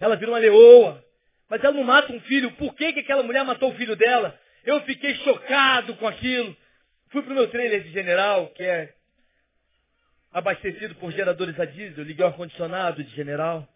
Ela 0.00 0.16
vira 0.16 0.32
uma 0.32 0.38
leoa. 0.38 1.04
Mas 1.48 1.62
ela 1.62 1.72
não 1.72 1.84
mata 1.84 2.12
um 2.12 2.18
filho. 2.22 2.50
Por 2.56 2.74
que, 2.74 2.92
que 2.92 2.98
aquela 2.98 3.22
mulher 3.22 3.44
matou 3.44 3.70
o 3.70 3.76
filho 3.76 3.94
dela? 3.94 4.36
Eu 4.64 4.80
fiquei 4.80 5.14
chocado 5.18 5.94
com 5.94 6.08
aquilo. 6.08 6.56
Fui 7.10 7.22
para 7.22 7.30
o 7.30 7.34
meu 7.36 7.48
trailer 7.48 7.84
de 7.84 7.92
general, 7.92 8.48
que 8.48 8.64
é 8.64 8.92
abastecido 10.32 10.96
por 10.96 11.12
geradores 11.12 11.58
a 11.60 11.64
diesel. 11.64 12.02
Liguei 12.02 12.24
o 12.24 12.28
ar-condicionado 12.28 13.04
de 13.04 13.14
general. 13.14 13.68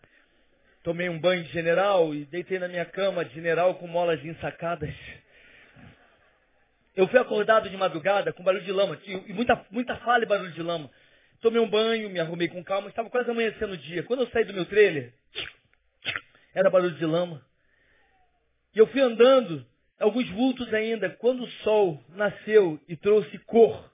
Tomei 0.82 1.08
um 1.08 1.20
banho 1.20 1.44
de 1.44 1.52
general 1.52 2.12
e 2.12 2.24
deitei 2.24 2.58
na 2.58 2.66
minha 2.66 2.84
cama 2.84 3.24
de 3.24 3.32
general 3.32 3.76
com 3.76 3.86
molas 3.86 4.24
ensacadas. 4.24 4.92
Eu 6.98 7.06
fui 7.06 7.20
acordado 7.20 7.70
de 7.70 7.76
madrugada 7.76 8.32
com 8.32 8.42
barulho 8.42 8.64
de 8.64 8.72
lama, 8.72 8.98
e 9.06 9.32
muita, 9.32 9.64
muita 9.70 9.94
fala 9.98 10.24
e 10.24 10.26
barulho 10.26 10.50
de 10.50 10.60
lama. 10.60 10.90
Tomei 11.40 11.60
um 11.60 11.70
banho, 11.70 12.10
me 12.10 12.18
arrumei 12.18 12.48
com 12.48 12.64
calma, 12.64 12.88
estava 12.88 13.08
quase 13.08 13.30
amanhecendo 13.30 13.74
o 13.74 13.76
dia. 13.76 14.02
Quando 14.02 14.24
eu 14.24 14.30
saí 14.30 14.42
do 14.42 14.52
meu 14.52 14.64
trailer, 14.64 15.14
era 16.52 16.68
barulho 16.68 16.96
de 16.96 17.06
lama. 17.06 17.40
E 18.74 18.80
eu 18.80 18.88
fui 18.88 19.00
andando, 19.00 19.64
alguns 20.00 20.28
vultos 20.30 20.74
ainda, 20.74 21.08
quando 21.08 21.44
o 21.44 21.50
sol 21.62 22.02
nasceu 22.08 22.80
e 22.88 22.96
trouxe 22.96 23.38
cor 23.46 23.92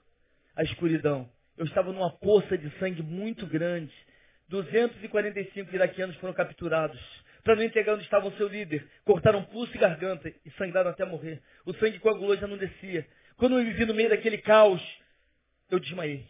à 0.55 0.63
escuridão. 0.63 1.29
Eu 1.59 1.65
estava 1.65 1.91
numa 1.91 2.09
poça 2.09 2.57
de 2.57 2.71
sangue 2.79 3.03
muito 3.03 3.45
grande. 3.45 3.93
245 4.49 5.75
iraquianos 5.75 6.15
foram 6.15 6.33
capturados 6.33 6.99
para 7.45 7.55
não 7.55 7.63
entregar 7.63 7.93
onde 7.93 8.03
estava 8.03 8.27
o 8.27 8.35
seu 8.37 8.47
líder. 8.47 8.89
Cortaram 9.05 9.43
pulso 9.43 9.73
e 9.75 9.77
garganta 9.77 10.33
e 10.43 10.51
sangraram 10.57 10.89
até 10.89 11.05
morrer. 11.05 11.39
O 11.63 11.73
sangue 11.75 11.99
coagulou 11.99 12.35
já 12.35 12.47
não 12.47 12.57
descia. 12.57 13.07
Quando 13.37 13.59
eu 13.59 13.63
me 13.63 13.71
vi 13.71 13.85
no 13.85 13.93
meio 13.93 14.09
daquele 14.09 14.39
caos, 14.39 14.81
eu 15.69 15.79
desmaiei. 15.79 16.25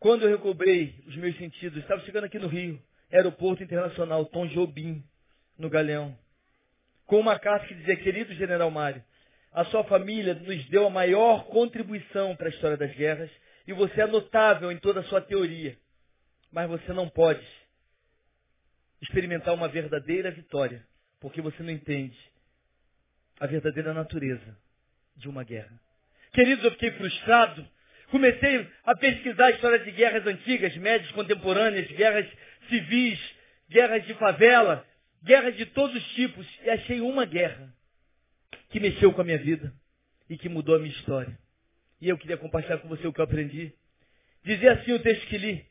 Quando 0.00 0.22
eu 0.22 0.30
recobrei 0.30 1.04
os 1.06 1.14
meus 1.16 1.36
sentidos, 1.36 1.82
estava 1.82 2.00
chegando 2.02 2.24
aqui 2.24 2.38
no 2.38 2.48
Rio, 2.48 2.82
aeroporto 3.12 3.62
internacional 3.62 4.24
Tom 4.24 4.46
Jobim, 4.46 5.04
no 5.58 5.68
Galeão, 5.68 6.16
com 7.04 7.20
uma 7.20 7.38
carta 7.38 7.66
que 7.66 7.74
dizia, 7.74 7.96
querido 7.96 8.32
General 8.34 8.70
Mário, 8.70 9.04
a 9.52 9.64
sua 9.66 9.84
família 9.84 10.34
nos 10.34 10.64
deu 10.70 10.86
a 10.86 10.90
maior 10.90 11.44
contribuição 11.48 12.34
para 12.34 12.46
a 12.46 12.50
história 12.50 12.78
das 12.78 12.94
guerras 12.94 13.30
e 13.66 13.74
você 13.74 14.00
é 14.00 14.06
notável 14.06 14.72
em 14.72 14.78
toda 14.78 15.00
a 15.00 15.04
sua 15.04 15.20
teoria, 15.20 15.76
mas 16.50 16.68
você 16.68 16.94
não 16.94 17.08
pode 17.10 17.46
experimentar 19.06 19.54
uma 19.54 19.68
verdadeira 19.68 20.30
vitória, 20.30 20.84
porque 21.20 21.40
você 21.40 21.62
não 21.62 21.70
entende 21.70 22.18
a 23.40 23.46
verdadeira 23.46 23.94
natureza 23.94 24.56
de 25.16 25.28
uma 25.28 25.44
guerra. 25.44 25.80
Queridos, 26.32 26.64
eu 26.64 26.72
fiquei 26.72 26.90
frustrado. 26.92 27.66
Comecei 28.10 28.68
a 28.84 28.94
pesquisar 28.94 29.46
a 29.46 29.50
história 29.50 29.78
de 29.80 29.90
guerras 29.90 30.26
antigas, 30.26 30.76
médias, 30.76 31.10
contemporâneas, 31.12 31.86
guerras 31.88 32.26
civis, 32.68 33.18
guerras 33.68 34.04
de 34.06 34.14
favela, 34.14 34.86
guerras 35.24 35.56
de 35.56 35.66
todos 35.66 35.96
os 35.96 36.08
tipos, 36.14 36.46
e 36.62 36.70
achei 36.70 37.00
uma 37.00 37.24
guerra 37.24 37.72
que 38.70 38.78
mexeu 38.78 39.12
com 39.12 39.20
a 39.20 39.24
minha 39.24 39.38
vida 39.38 39.72
e 40.28 40.36
que 40.36 40.48
mudou 40.48 40.76
a 40.76 40.78
minha 40.78 40.92
história. 40.92 41.36
E 42.00 42.08
eu 42.08 42.18
queria 42.18 42.36
compartilhar 42.36 42.78
com 42.78 42.88
você 42.88 43.06
o 43.06 43.12
que 43.12 43.20
eu 43.20 43.24
aprendi. 43.24 43.72
Dizia 44.44 44.74
assim 44.74 44.92
o 44.92 45.02
texto 45.02 45.26
que 45.26 45.38
li. 45.38 45.66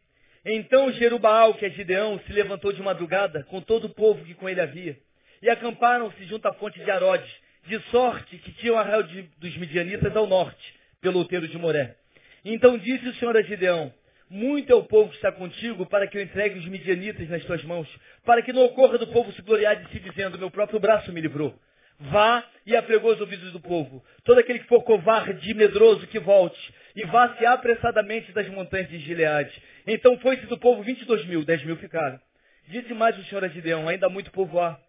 Então 0.46 0.92
Jerubaal, 0.92 1.56
que 1.56 1.66
é 1.66 1.70
Gideão, 1.70 2.20
se 2.20 2.32
levantou 2.32 2.72
de 2.72 2.82
madrugada 2.82 3.44
com 3.46 3.60
todo 3.62 3.86
o 3.86 3.94
povo 3.94 4.24
que 4.24 4.36
com 4.36 4.48
ele 4.48 4.62
havia. 4.62 4.98
E 5.42 5.50
acamparam-se 5.50 6.24
junto 6.26 6.48
à 6.48 6.54
fonte 6.54 6.80
de 6.80 6.92
Arodes, 6.92 7.32
de 7.68 7.80
sorte 7.90 8.38
que 8.38 8.52
tinham 8.54 8.78
arraial 8.78 9.04
de, 9.04 9.24
dos 9.40 9.58
midianitas 9.58 10.16
ao 10.16 10.28
norte, 10.28 10.74
pelo 11.02 11.18
outeiro 11.18 11.48
de 11.48 11.58
Moré. 11.58 11.96
Então 12.44 12.78
disse 12.78 13.08
o 13.08 13.14
Senhor 13.16 13.36
a 13.36 13.42
Gideão, 13.42 13.92
muito 14.30 14.72
é 14.72 14.76
o 14.76 14.84
povo 14.84 15.10
que 15.10 15.16
está 15.16 15.32
contigo 15.32 15.86
para 15.86 16.08
que 16.08 16.18
eu 16.18 16.22
entregue 16.22 16.60
os 16.60 16.66
midianitas 16.68 17.28
nas 17.30 17.44
tuas 17.46 17.64
mãos, 17.64 17.88
para 18.24 18.42
que 18.42 18.54
não 18.54 18.66
ocorra 18.66 18.98
do 18.98 19.08
povo 19.08 19.32
se 19.34 19.42
gloriar 19.42 19.76
de 19.76 19.92
si 19.92 20.00
dizendo, 20.00 20.38
meu 20.38 20.52
próprio 20.52 20.80
braço 20.80 21.12
me 21.12 21.22
livrou. 21.22 21.56
Vá 22.00 22.44
e 22.66 22.76
apregou 22.76 23.14
os 23.14 23.22
ouvidos 23.22 23.52
do 23.52 23.60
povo. 23.60 24.04
Todo 24.24 24.40
aquele 24.40 24.60
que 24.60 24.68
for 24.68 24.84
covarde 24.84 25.50
e 25.50 25.54
medroso 25.54 26.06
que 26.08 26.20
volte, 26.20 26.60
e 26.96 27.06
vá-se 27.06 27.46
apressadamente 27.46 28.32
das 28.32 28.48
montanhas 28.50 28.90
de 28.90 29.00
Gileade. 29.00 29.62
Então 29.88 30.18
foi-se 30.20 30.46
do 30.48 30.58
povo 30.58 30.84
22 30.84 31.26
mil, 31.26 31.46
10 31.46 31.64
mil 31.64 31.78
ficaram. 31.78 32.20
Disse 32.68 32.94
mais 32.94 33.18
o 33.18 33.24
Senhor 33.26 33.44
a 33.44 33.48
Gideão, 33.48 33.88
ainda 33.88 34.10
muito 34.10 34.32
povo 34.32 34.60
há. 34.60 34.80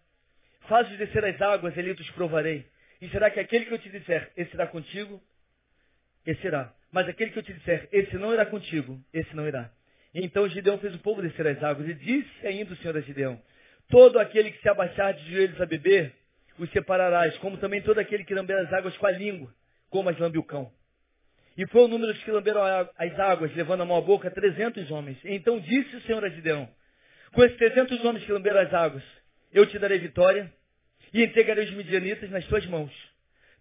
Faz-os 0.67 0.97
descer 0.97 1.23
as 1.23 1.41
águas, 1.41 1.77
ali 1.77 1.91
os 1.91 2.09
provarei. 2.11 2.65
E 3.01 3.07
será 3.09 3.29
que 3.29 3.39
aquele 3.39 3.65
que 3.65 3.73
eu 3.73 3.79
te 3.79 3.89
disser, 3.89 4.31
esse 4.35 4.53
irá 4.53 4.65
contigo? 4.65 5.21
Esse 6.25 6.47
irá. 6.47 6.73
Mas 6.91 7.07
aquele 7.07 7.31
que 7.31 7.39
eu 7.39 7.43
te 7.43 7.53
disser, 7.53 7.87
esse 7.91 8.15
não 8.17 8.33
irá 8.33 8.45
contigo, 8.45 8.99
esse 9.13 9.35
não 9.35 9.47
irá. 9.47 9.69
Então 10.13 10.49
Gideão 10.49 10.79
fez 10.79 10.95
o 10.95 10.99
povo 10.99 11.21
descer 11.21 11.45
as 11.45 11.61
águas 11.63 11.87
e 11.87 11.93
disse 11.93 12.47
ainda 12.47 12.73
o 12.73 12.77
Senhor 12.77 12.97
a 12.97 13.01
Gideão, 13.01 13.39
todo 13.89 14.17
aquele 14.19 14.51
que 14.51 14.61
se 14.61 14.69
abaixar 14.69 15.13
de 15.13 15.31
joelhos 15.31 15.61
a 15.61 15.65
beber, 15.65 16.13
os 16.57 16.69
separarás, 16.71 17.37
como 17.37 17.57
também 17.57 17.81
todo 17.81 17.99
aquele 17.99 18.23
que 18.23 18.33
lamber 18.33 18.57
as 18.57 18.73
águas 18.73 18.97
com 18.97 19.05
a 19.05 19.11
língua, 19.11 19.53
como 19.89 20.09
as 20.09 20.17
lambe 20.17 20.39
o 20.39 20.43
cão. 20.43 20.71
E 21.57 21.65
foi 21.67 21.85
o 21.85 21.87
número 21.87 22.13
dos 22.13 22.23
que 22.23 22.29
lamberam 22.29 22.61
as 22.63 23.19
águas, 23.19 23.53
levando 23.55 23.81
a 23.81 23.85
mão 23.85 23.97
à 23.97 24.01
boca, 24.01 24.29
trezentos 24.29 24.91
homens. 24.91 25.17
Então 25.25 25.59
disse 25.59 25.95
o 25.95 26.01
Senhor 26.01 26.23
a 26.23 26.29
Gideão, 26.29 26.69
com 27.33 27.43
esses 27.43 27.57
trezentos 27.57 28.03
homens 28.05 28.23
que 28.23 28.31
lamberam 28.31 28.59
as 28.59 28.73
águas, 28.73 29.03
eu 29.51 29.65
te 29.65 29.79
darei 29.79 29.97
vitória 29.97 30.53
e 31.11 31.23
entregarei 31.23 31.65
os 31.65 31.71
midianitas 31.71 32.29
nas 32.29 32.45
tuas 32.45 32.65
mãos, 32.67 32.91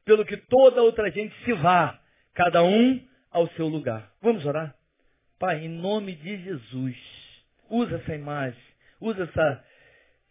pelo 0.05 0.27
que 0.27 0.37
toda 0.37 0.83
outra 0.83 1.11
gente 1.11 1.35
se 1.45 1.53
vá, 1.55 1.99
cada 2.35 2.63
um 2.63 3.03
ao 3.31 3.49
seu 3.53 3.67
lugar. 3.67 4.13
Vamos 4.21 4.45
orar? 4.45 4.75
Pai, 5.39 5.65
em 5.65 5.69
nome 5.69 6.15
de 6.15 6.37
Jesus, 6.43 6.97
usa 7.71 7.97
essa 7.97 8.15
imagem, 8.15 8.61
usa 9.01 9.25
essa, 9.25 9.65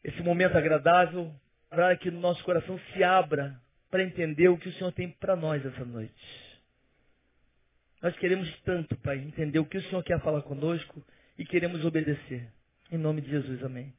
esse 0.03 0.21
momento 0.21 0.55
agradável 0.55 1.31
para 1.69 1.95
que 1.97 2.11
nosso 2.11 2.43
coração 2.43 2.79
se 2.93 3.03
abra 3.03 3.59
para 3.89 4.03
entender 4.03 4.49
o 4.49 4.57
que 4.57 4.69
o 4.69 4.73
Senhor 4.73 4.91
tem 4.91 5.09
para 5.09 5.35
nós 5.35 5.65
essa 5.65 5.83
noite. 5.83 6.13
Nós 8.05 8.15
queremos 8.17 8.47
tanto, 8.63 8.95
Pai, 8.97 9.17
entender 9.17 9.57
o 9.57 9.65
que 9.65 9.79
o 9.79 9.81
Senhor 9.81 10.03
quer 10.03 10.21
falar 10.21 10.43
conosco 10.43 11.03
e 11.39 11.43
queremos 11.43 11.83
obedecer. 11.83 12.47
Em 12.91 12.99
nome 12.99 13.19
de 13.19 13.31
Jesus, 13.31 13.63
amém. 13.63 13.91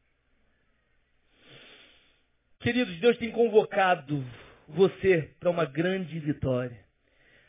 Queridos, 2.60 2.96
Deus 3.00 3.18
tem 3.18 3.32
convocado 3.32 4.24
você 4.68 5.28
para 5.40 5.50
uma 5.50 5.64
grande 5.64 6.20
vitória. 6.20 6.78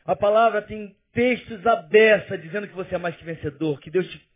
A 0.04 0.16
palavra 0.16 0.64
tem 0.64 0.98
textos 1.14 1.64
abertos 1.68 2.42
dizendo 2.42 2.68
que 2.68 2.74
você 2.74 2.96
é 2.96 2.98
mais 2.98 3.16
que 3.16 3.24
vencedor, 3.24 3.80
que 3.80 3.92
Deus 3.92 4.10
te, 4.10 4.28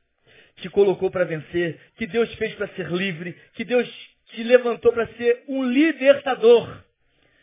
te 0.57 0.69
colocou 0.69 1.10
para 1.10 1.25
vencer, 1.25 1.79
que 1.95 2.05
Deus 2.05 2.31
fez 2.36 2.53
para 2.53 2.67
ser 2.75 2.91
livre, 2.91 3.36
que 3.55 3.65
Deus 3.65 3.89
te 4.27 4.43
levantou 4.43 4.93
para 4.93 5.07
ser 5.15 5.43
um 5.47 5.63
libertador. 5.63 6.84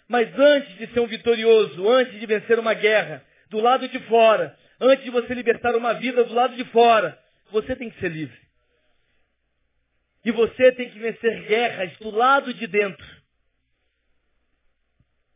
Mas 0.06 0.32
antes 0.38 0.78
de 0.78 0.86
ser 0.92 1.00
um 1.00 1.08
vitorioso, 1.08 1.88
antes 1.88 2.20
de 2.20 2.26
vencer 2.26 2.60
uma 2.60 2.74
guerra, 2.74 3.26
do 3.50 3.60
lado 3.60 3.88
de 3.88 3.98
fora, 4.00 4.56
Antes 4.80 5.04
de 5.04 5.10
você 5.10 5.34
libertar 5.34 5.74
uma 5.74 5.94
vida 5.94 6.24
do 6.24 6.34
lado 6.34 6.54
de 6.56 6.64
fora, 6.66 7.18
você 7.50 7.74
tem 7.74 7.90
que 7.90 7.98
ser 7.98 8.10
livre. 8.10 8.38
E 10.24 10.30
você 10.30 10.72
tem 10.72 10.90
que 10.90 10.98
vencer 10.98 11.46
guerras 11.46 11.96
do 11.98 12.10
lado 12.10 12.52
de 12.54 12.66
dentro. 12.66 13.06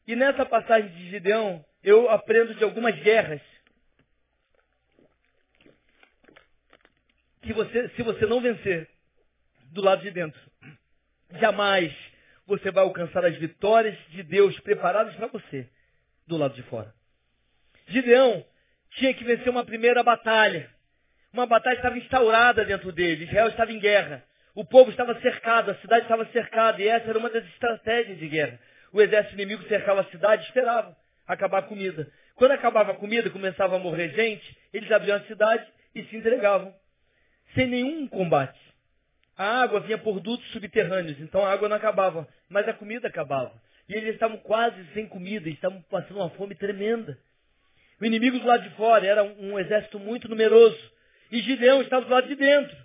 E 0.06 0.14
nessa 0.14 0.44
passagem 0.44 0.90
de 0.90 1.10
Gideão, 1.10 1.64
eu 1.82 2.10
aprendo 2.10 2.54
de 2.54 2.62
algumas 2.62 2.94
guerras. 3.00 3.40
Que 7.42 7.52
você, 7.52 7.88
se 7.90 8.02
você 8.02 8.26
não 8.26 8.40
vencer 8.40 8.88
do 9.72 9.80
lado 9.80 10.02
de 10.02 10.10
dentro, 10.10 10.40
jamais 11.40 11.92
você 12.46 12.70
vai 12.70 12.84
alcançar 12.84 13.24
as 13.24 13.36
vitórias 13.36 13.98
de 14.10 14.22
Deus 14.22 14.58
preparadas 14.60 15.14
para 15.16 15.26
você 15.28 15.68
do 16.26 16.36
lado 16.36 16.54
de 16.54 16.62
fora. 16.64 16.94
Gideão 17.88 18.44
tinha 18.96 19.14
que 19.14 19.24
vencer 19.24 19.48
uma 19.48 19.64
primeira 19.64 20.02
batalha. 20.02 20.68
Uma 21.32 21.46
batalha 21.46 21.76
estava 21.76 21.96
instaurada 21.96 22.64
dentro 22.64 22.92
dele. 22.92 23.24
Israel 23.24 23.48
estava 23.48 23.72
em 23.72 23.78
guerra. 23.78 24.24
O 24.54 24.64
povo 24.64 24.90
estava 24.90 25.18
cercado, 25.20 25.70
a 25.70 25.74
cidade 25.76 26.02
estava 26.02 26.26
cercada, 26.26 26.82
e 26.82 26.86
essa 26.86 27.08
era 27.08 27.18
uma 27.18 27.30
das 27.30 27.44
estratégias 27.46 28.18
de 28.18 28.28
guerra. 28.28 28.58
O 28.92 29.00
exército 29.00 29.34
inimigo 29.34 29.62
cercava 29.64 30.02
a 30.02 30.10
cidade 30.10 30.42
e 30.42 30.46
esperava 30.46 30.94
acabar 31.26 31.58
a 31.60 31.62
comida. 31.62 32.10
Quando 32.34 32.52
acabava 32.52 32.92
a 32.92 32.96
comida, 32.96 33.30
começava 33.30 33.76
a 33.76 33.78
morrer 33.78 34.10
gente, 34.10 34.56
eles 34.72 34.90
abriam 34.90 35.16
a 35.16 35.22
cidade 35.22 35.66
e 35.94 36.04
se 36.04 36.16
entregavam. 36.16 36.74
Sem 37.54 37.66
nenhum 37.66 38.06
combate. 38.08 38.60
A 39.36 39.62
água 39.62 39.80
vinha 39.80 39.96
por 39.96 40.20
dutos 40.20 40.46
subterrâneos, 40.52 41.18
então 41.20 41.44
a 41.44 41.50
água 41.50 41.68
não 41.68 41.76
acabava, 41.76 42.28
mas 42.50 42.68
a 42.68 42.74
comida 42.74 43.08
acabava. 43.08 43.52
E 43.88 43.94
eles 43.94 44.14
estavam 44.14 44.36
quase 44.36 44.84
sem 44.92 45.06
comida, 45.06 45.48
estavam 45.48 45.80
passando 45.90 46.16
uma 46.16 46.30
fome 46.30 46.54
tremenda. 46.54 47.18
O 48.02 48.04
inimigo 48.04 48.36
do 48.40 48.46
lado 48.48 48.64
de 48.64 48.74
fora 48.74 49.06
era 49.06 49.22
um, 49.22 49.56
exército 49.60 49.96
muito 49.96 50.28
numeroso. 50.28 50.76
E 51.30 51.40
Gideão 51.40 51.80
estava 51.82 52.04
do 52.04 52.10
lado 52.10 52.26
de 52.26 52.34
dentro. 52.34 52.76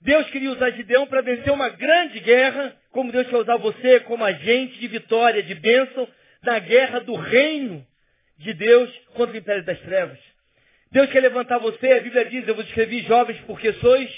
Deus 0.00 0.30
queria 0.30 0.52
usar 0.52 0.70
Gideão 0.70 1.04
para 1.04 1.20
vencer 1.20 1.52
uma 1.52 1.68
grande 1.68 2.20
guerra, 2.20 2.76
como 2.92 3.10
Deus 3.10 3.26
quer 3.26 3.38
usar 3.38 3.56
você 3.56 3.98
como 3.98 4.24
agente 4.24 4.78
de 4.78 4.86
vitória, 4.86 5.42
de 5.42 5.52
bênção, 5.56 6.06
na 6.44 6.60
guerra 6.60 7.00
do 7.00 7.16
reino 7.16 7.84
de 8.38 8.54
Deus 8.54 8.88
contra 9.14 9.34
o 9.34 9.36
império 9.36 9.64
das 9.64 9.80
trevas. 9.80 10.18
Deus 10.92 11.10
quer 11.10 11.22
levantar 11.22 11.58
você, 11.58 11.94
a 11.94 12.00
Bíblia 12.00 12.24
diz, 12.26 12.46
eu 12.46 12.54
vos 12.54 12.66
escrevi 12.66 13.02
jovens 13.02 13.40
porque 13.48 13.72
sois 13.74 14.08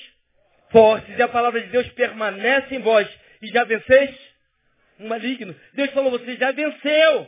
fortes, 0.68 1.18
e 1.18 1.22
a 1.22 1.28
palavra 1.28 1.62
de 1.62 1.68
Deus 1.68 1.88
permanece 1.88 2.74
em 2.74 2.80
vós, 2.80 3.08
e 3.40 3.46
já 3.46 3.64
venceis 3.64 4.14
um 5.00 5.08
maligno. 5.08 5.56
Deus 5.72 5.90
falou, 5.92 6.10
você 6.10 6.36
já 6.36 6.52
venceu. 6.52 7.26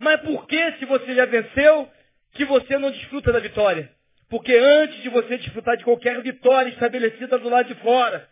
Mas 0.00 0.20
por 0.22 0.46
que 0.48 0.72
se 0.72 0.84
você 0.84 1.14
já 1.14 1.24
venceu, 1.24 1.88
que 2.36 2.44
você 2.44 2.78
não 2.78 2.90
desfruta 2.90 3.32
da 3.32 3.40
vitória. 3.40 3.90
Porque 4.28 4.54
antes 4.54 5.02
de 5.02 5.08
você 5.08 5.38
desfrutar 5.38 5.76
de 5.76 5.84
qualquer 5.84 6.20
vitória 6.22 6.68
estabelecida 6.70 7.38
do 7.38 7.48
lado 7.48 7.68
de 7.68 7.80
fora, 7.80 8.28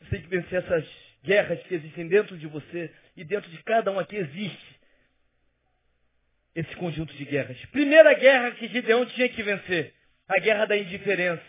você 0.00 0.10
tem 0.10 0.22
que 0.22 0.28
vencer 0.28 0.62
essas 0.62 0.84
guerras 1.22 1.62
que 1.62 1.74
existem 1.74 2.08
dentro 2.08 2.36
de 2.36 2.46
você 2.46 2.90
e 3.16 3.24
dentro 3.24 3.50
de 3.50 3.62
cada 3.62 3.90
um 3.90 3.98
aqui 3.98 4.16
existe 4.16 4.74
esse 6.54 6.74
conjunto 6.76 7.12
de 7.14 7.24
guerras. 7.24 7.56
Primeira 7.66 8.12
guerra 8.14 8.52
que 8.52 8.68
Gideão 8.68 9.04
tinha 9.06 9.28
que 9.28 9.42
vencer, 9.42 9.92
a 10.28 10.38
guerra 10.38 10.66
da 10.66 10.76
indiferença. 10.76 11.42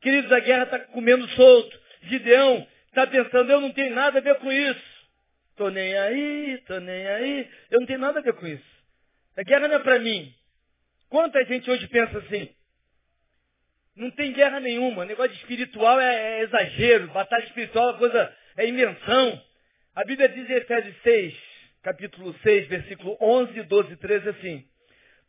Queridos, 0.00 0.30
a 0.30 0.40
guerra 0.40 0.64
está 0.64 0.78
comendo 0.78 1.26
solto. 1.30 1.80
Gideão 2.02 2.66
está 2.88 3.06
pensando, 3.06 3.50
eu 3.50 3.60
não 3.60 3.72
tenho 3.72 3.94
nada 3.94 4.18
a 4.18 4.22
ver 4.22 4.36
com 4.36 4.52
isso. 4.52 4.94
Tô 5.56 5.70
nem 5.70 5.96
aí, 5.96 6.58
tô 6.66 6.78
nem 6.80 7.06
aí. 7.06 7.50
Eu 7.70 7.80
não 7.80 7.86
tenho 7.86 7.98
nada 7.98 8.18
a 8.18 8.22
ver 8.22 8.34
com 8.34 8.46
isso. 8.46 8.64
A 9.36 9.42
guerra 9.42 9.68
não 9.68 9.76
é 9.76 9.78
para 9.80 9.98
mim. 9.98 10.32
Quanta 11.08 11.44
gente 11.44 11.70
hoje 11.70 11.86
pensa 11.88 12.18
assim? 12.18 12.48
Não 13.96 14.10
tem 14.10 14.32
guerra 14.32 14.58
nenhuma. 14.58 15.04
Negócio 15.04 15.34
espiritual 15.36 16.00
é, 16.00 16.40
é 16.40 16.42
exagero. 16.42 17.08
Batalha 17.08 17.44
espiritual 17.44 17.94
é 17.94 17.98
coisa, 17.98 18.36
é 18.56 18.68
invenção. 18.68 19.42
A 19.94 20.04
Bíblia 20.04 20.28
diz 20.28 20.50
em 20.50 20.54
Efésios 20.54 20.96
6, 21.02 21.34
capítulo 21.82 22.34
6, 22.42 22.66
versículo 22.66 23.16
11, 23.20 23.62
12 23.62 23.92
e 23.92 23.96
13 23.96 24.28
assim. 24.30 24.64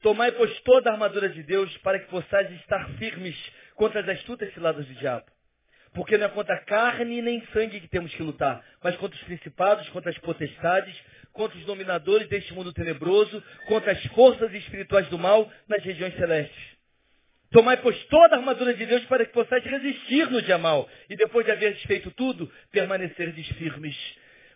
Tomai, 0.01 0.31
pois, 0.31 0.59
toda 0.61 0.89
a 0.89 0.93
armadura 0.93 1.29
de 1.29 1.43
Deus 1.43 1.75
para 1.77 1.99
que 1.99 2.09
possais 2.09 2.51
estar 2.51 2.89
firmes 2.97 3.35
contra 3.75 4.01
as 4.01 4.09
astutas 4.09 4.51
ciladas 4.53 4.85
do 4.85 4.93
diabo. 4.95 5.25
Porque 5.93 6.17
não 6.17 6.25
é 6.25 6.29
contra 6.29 6.59
carne 6.65 7.21
nem 7.21 7.45
sangue 7.53 7.79
que 7.79 7.87
temos 7.87 8.13
que 8.13 8.23
lutar, 8.23 8.63
mas 8.83 8.97
contra 8.97 9.17
os 9.17 9.23
principados, 9.23 9.87
contra 9.89 10.11
as 10.11 10.17
potestades, 10.17 10.95
contra 11.35 11.57
os 11.57 11.65
dominadores 11.65 12.27
deste 12.27 12.53
mundo 12.53 12.73
tenebroso, 12.73 13.43
contra 13.67 13.91
as 13.91 14.03
forças 14.07 14.51
espirituais 14.53 15.07
do 15.09 15.19
mal 15.19 15.51
nas 15.67 15.83
regiões 15.83 16.15
celestes. 16.15 16.75
Tomai, 17.51 17.77
pois, 17.77 18.01
toda 18.05 18.35
a 18.35 18.39
armadura 18.39 18.73
de 18.73 18.85
Deus 18.85 19.03
para 19.05 19.25
que 19.25 19.31
possais 19.31 19.63
resistir 19.63 20.29
no 20.31 20.41
dia 20.41 20.57
mal, 20.57 20.89
e 21.09 21.15
depois 21.15 21.45
de 21.45 21.51
haver 21.51 21.75
feito 21.87 22.09
tudo, 22.11 22.51
permanecerdes 22.71 23.47
firmes. 23.49 23.95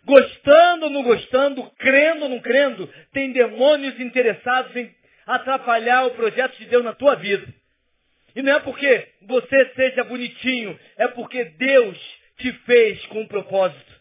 Gostando 0.04 0.86
ou 0.86 0.90
não 0.90 1.02
gostando, 1.02 1.70
crendo 1.78 2.24
ou 2.24 2.28
não 2.30 2.40
crendo, 2.40 2.92
tem 3.12 3.32
demônios 3.32 3.98
interessados 4.00 4.74
em 4.74 4.92
atrapalhar 5.26 6.06
o 6.06 6.12
projeto 6.12 6.56
de 6.58 6.64
Deus 6.64 6.84
na 6.84 6.94
tua 6.94 7.14
vida. 7.16 7.46
E 8.34 8.42
não 8.42 8.54
é 8.54 8.60
porque 8.60 9.08
você 9.22 9.70
seja 9.76 10.04
bonitinho, 10.04 10.78
é 10.96 11.08
porque 11.08 11.44
Deus 11.44 11.98
te 12.38 12.52
fez 12.64 13.04
com 13.06 13.20
um 13.20 13.26
propósito. 13.26 13.99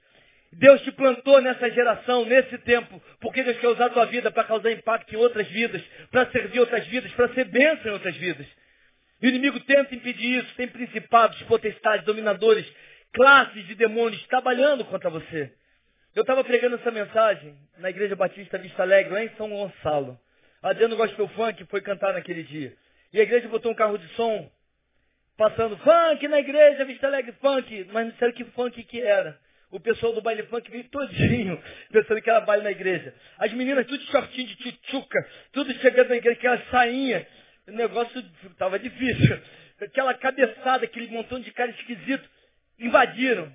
Deus 0.52 0.82
te 0.82 0.92
plantou 0.92 1.42
nessa 1.42 1.70
geração, 1.70 2.26
nesse 2.26 2.58
tempo, 2.60 3.02
porque 3.20 3.44
Deus 3.44 3.58
quer 3.60 3.68
usar 3.68 3.86
a 3.86 3.90
tua 3.90 4.06
vida 4.06 4.32
para 4.32 4.44
causar 4.44 4.72
impacto 4.72 5.14
em 5.14 5.18
outras 5.18 5.48
vidas, 5.48 5.82
para 6.12 6.26
servir 6.32 6.60
outras 6.60 6.86
vidas, 6.88 7.12
para 7.12 7.30
ser 7.34 7.46
bênção 7.46 7.92
em 7.92 7.94
outras 7.94 8.16
vidas. 8.16 8.48
E 9.22 9.28
o 9.28 9.30
inimigo 9.30 9.60
tenta 9.62 9.94
impedir 9.94 10.40
isso, 10.40 10.56
tem 10.56 10.68
principados, 10.68 11.42
potestades, 11.44 12.06
dominadores, 12.06 12.66
classes 13.14 13.68
de 13.68 13.76
demônios 13.76 14.26
trabalhando 14.28 14.86
contra 14.86 15.10
você. 15.10 15.52
Eu 16.16 16.22
estava 16.22 16.44
pregando 16.44 16.76
essa 16.76 16.90
mensagem 16.90 17.56
na 17.78 17.90
Igreja 17.90 18.16
Batista 18.16 18.58
Vista 18.58 18.82
Alegre, 18.82 19.14
lá 19.14 19.24
em 19.24 19.30
São 19.36 19.50
Gonçalo. 19.50 20.20
Adriano 20.64 20.96
Gospel 20.96 21.28
Funk 21.30 21.64
foi 21.66 21.82
cantar 21.82 22.14
naquele 22.14 22.44
dia. 22.44 22.74
E 23.14 23.20
a 23.20 23.24
igreja 23.24 23.48
botou 23.48 23.72
um 23.72 23.76
carro 23.76 23.98
de 23.98 24.08
som, 24.10 24.50
passando 25.38 25.78
funk 25.78 26.28
na 26.28 26.40
igreja, 26.40 26.86
Vista 26.86 27.08
Alegre 27.08 27.32
Funk, 27.42 27.88
mas 27.92 28.08
não 28.08 28.14
sei 28.18 28.32
que 28.34 28.44
funk 28.46 28.84
que 28.84 29.02
era. 29.02 29.40
O 29.72 29.80
pessoal 29.80 30.14
do 30.14 30.22
baile 30.22 30.44
funk 30.44 30.70
veio 30.72 30.84
todinho, 30.86 31.62
pensando 31.92 32.22
que 32.22 32.30
era 32.30 32.42
baile 32.42 32.64
na 32.64 32.72
igreja. 32.72 33.14
As 33.38 33.54
meninas 33.54 33.86
tudo 33.86 34.04
shortinho 34.06 34.48
de 34.48 34.56
tchutchuca, 34.56 35.30
tudo 35.52 35.72
chegando 35.76 36.10
na 36.10 36.16
igreja, 36.16 36.38
aquela 36.38 36.62
sainha. 36.72 37.28
O 37.68 37.72
negócio 37.72 38.24
estava 38.50 38.80
difícil. 38.80 39.40
Aquela 39.80 40.14
cabeçada, 40.16 40.86
aquele 40.86 41.08
montão 41.08 41.40
de 41.40 41.52
cara 41.52 41.72
esquisito, 41.72 42.28
invadiram. 42.80 43.54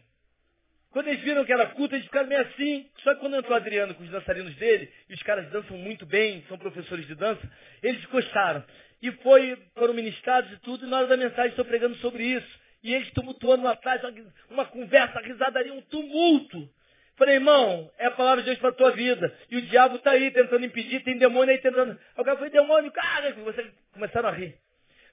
Quando 0.90 1.08
eles 1.08 1.20
viram 1.22 1.44
que 1.44 1.52
era 1.52 1.66
culto, 1.66 1.96
eles 1.96 2.06
ficaram 2.06 2.28
meio 2.28 2.40
assim. 2.42 2.88
Só 3.02 3.14
que 3.14 3.20
quando 3.20 3.36
entrou 3.36 3.52
o 3.52 3.56
Adriano 3.56 3.94
com 3.94 4.04
os 4.04 4.10
dançarinos 4.10 4.54
dele, 4.54 4.88
e 5.10 5.14
os 5.14 5.22
caras 5.24 5.50
dançam 5.50 5.76
muito 5.76 6.06
bem, 6.06 6.44
são 6.48 6.56
professores 6.56 7.04
de 7.08 7.16
dança, 7.16 7.42
eles 7.82 8.04
gostaram. 8.06 8.64
E 9.02 9.10
foi, 9.10 9.58
foram 9.74 9.92
ministrados 9.92 10.52
e 10.52 10.56
tudo, 10.60 10.86
e 10.86 10.88
na 10.88 10.98
hora 10.98 11.08
da 11.08 11.16
mensagem 11.16 11.50
estou 11.50 11.64
pregando 11.64 11.96
sobre 11.96 12.22
isso. 12.22 12.63
E 12.84 12.94
eles 12.94 13.10
tumultuando 13.12 13.66
atrás, 13.66 14.02
uma 14.50 14.66
conversa, 14.66 15.18
risadaria, 15.20 15.72
um 15.72 15.80
tumulto. 15.80 16.68
Falei, 17.16 17.36
irmão, 17.36 17.90
é 17.96 18.06
a 18.06 18.10
palavra 18.10 18.42
de 18.42 18.50
Deus 18.50 18.58
para 18.58 18.68
a 18.68 18.74
tua 18.74 18.90
vida. 18.90 19.34
E 19.50 19.56
o 19.56 19.62
diabo 19.62 19.96
está 19.96 20.10
aí 20.10 20.30
tentando 20.30 20.66
impedir, 20.66 21.00
tem 21.02 21.16
demônio 21.16 21.50
aí 21.54 21.60
tentando. 21.62 21.98
O 22.14 22.22
cara 22.22 22.36
foi 22.36 22.50
demônio, 22.50 22.92
cara, 22.92 23.32
vocês 23.32 23.72
começaram 23.90 24.28
a 24.28 24.32
rir. 24.32 24.54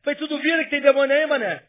Falei, 0.04 0.20
tu 0.20 0.28
duvida 0.28 0.66
que 0.66 0.70
tem 0.70 0.82
demônio 0.82 1.16
aí, 1.16 1.26
mané? 1.26 1.64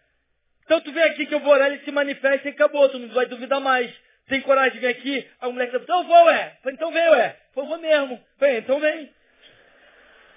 Então 0.64 0.80
tu 0.80 0.90
vem 0.90 1.04
aqui 1.04 1.24
que 1.24 1.34
eu 1.34 1.40
vou 1.40 1.52
orar, 1.52 1.70
ele 1.70 1.84
se 1.84 1.92
manifesta 1.92 2.48
e 2.48 2.50
acabou, 2.52 2.88
tu 2.88 2.98
não 2.98 3.08
vai 3.10 3.26
duvidar 3.26 3.60
mais. 3.60 3.92
Tem 4.26 4.40
coragem 4.40 4.72
de 4.72 4.78
vir 4.80 4.88
aqui? 4.88 5.30
A 5.40 5.48
mulher 5.50 5.70
falou, 5.70 5.82
então 5.84 5.98
eu 6.00 6.04
vou, 6.04 6.24
ué. 6.24 6.58
Falei, 6.62 6.74
então 6.74 6.90
vem, 6.90 7.10
ué. 7.10 7.36
Falei, 7.54 7.68
vou 7.68 7.78
mesmo. 7.78 8.24
Falei, 8.38 8.58
então 8.58 8.80
vem. 8.80 9.12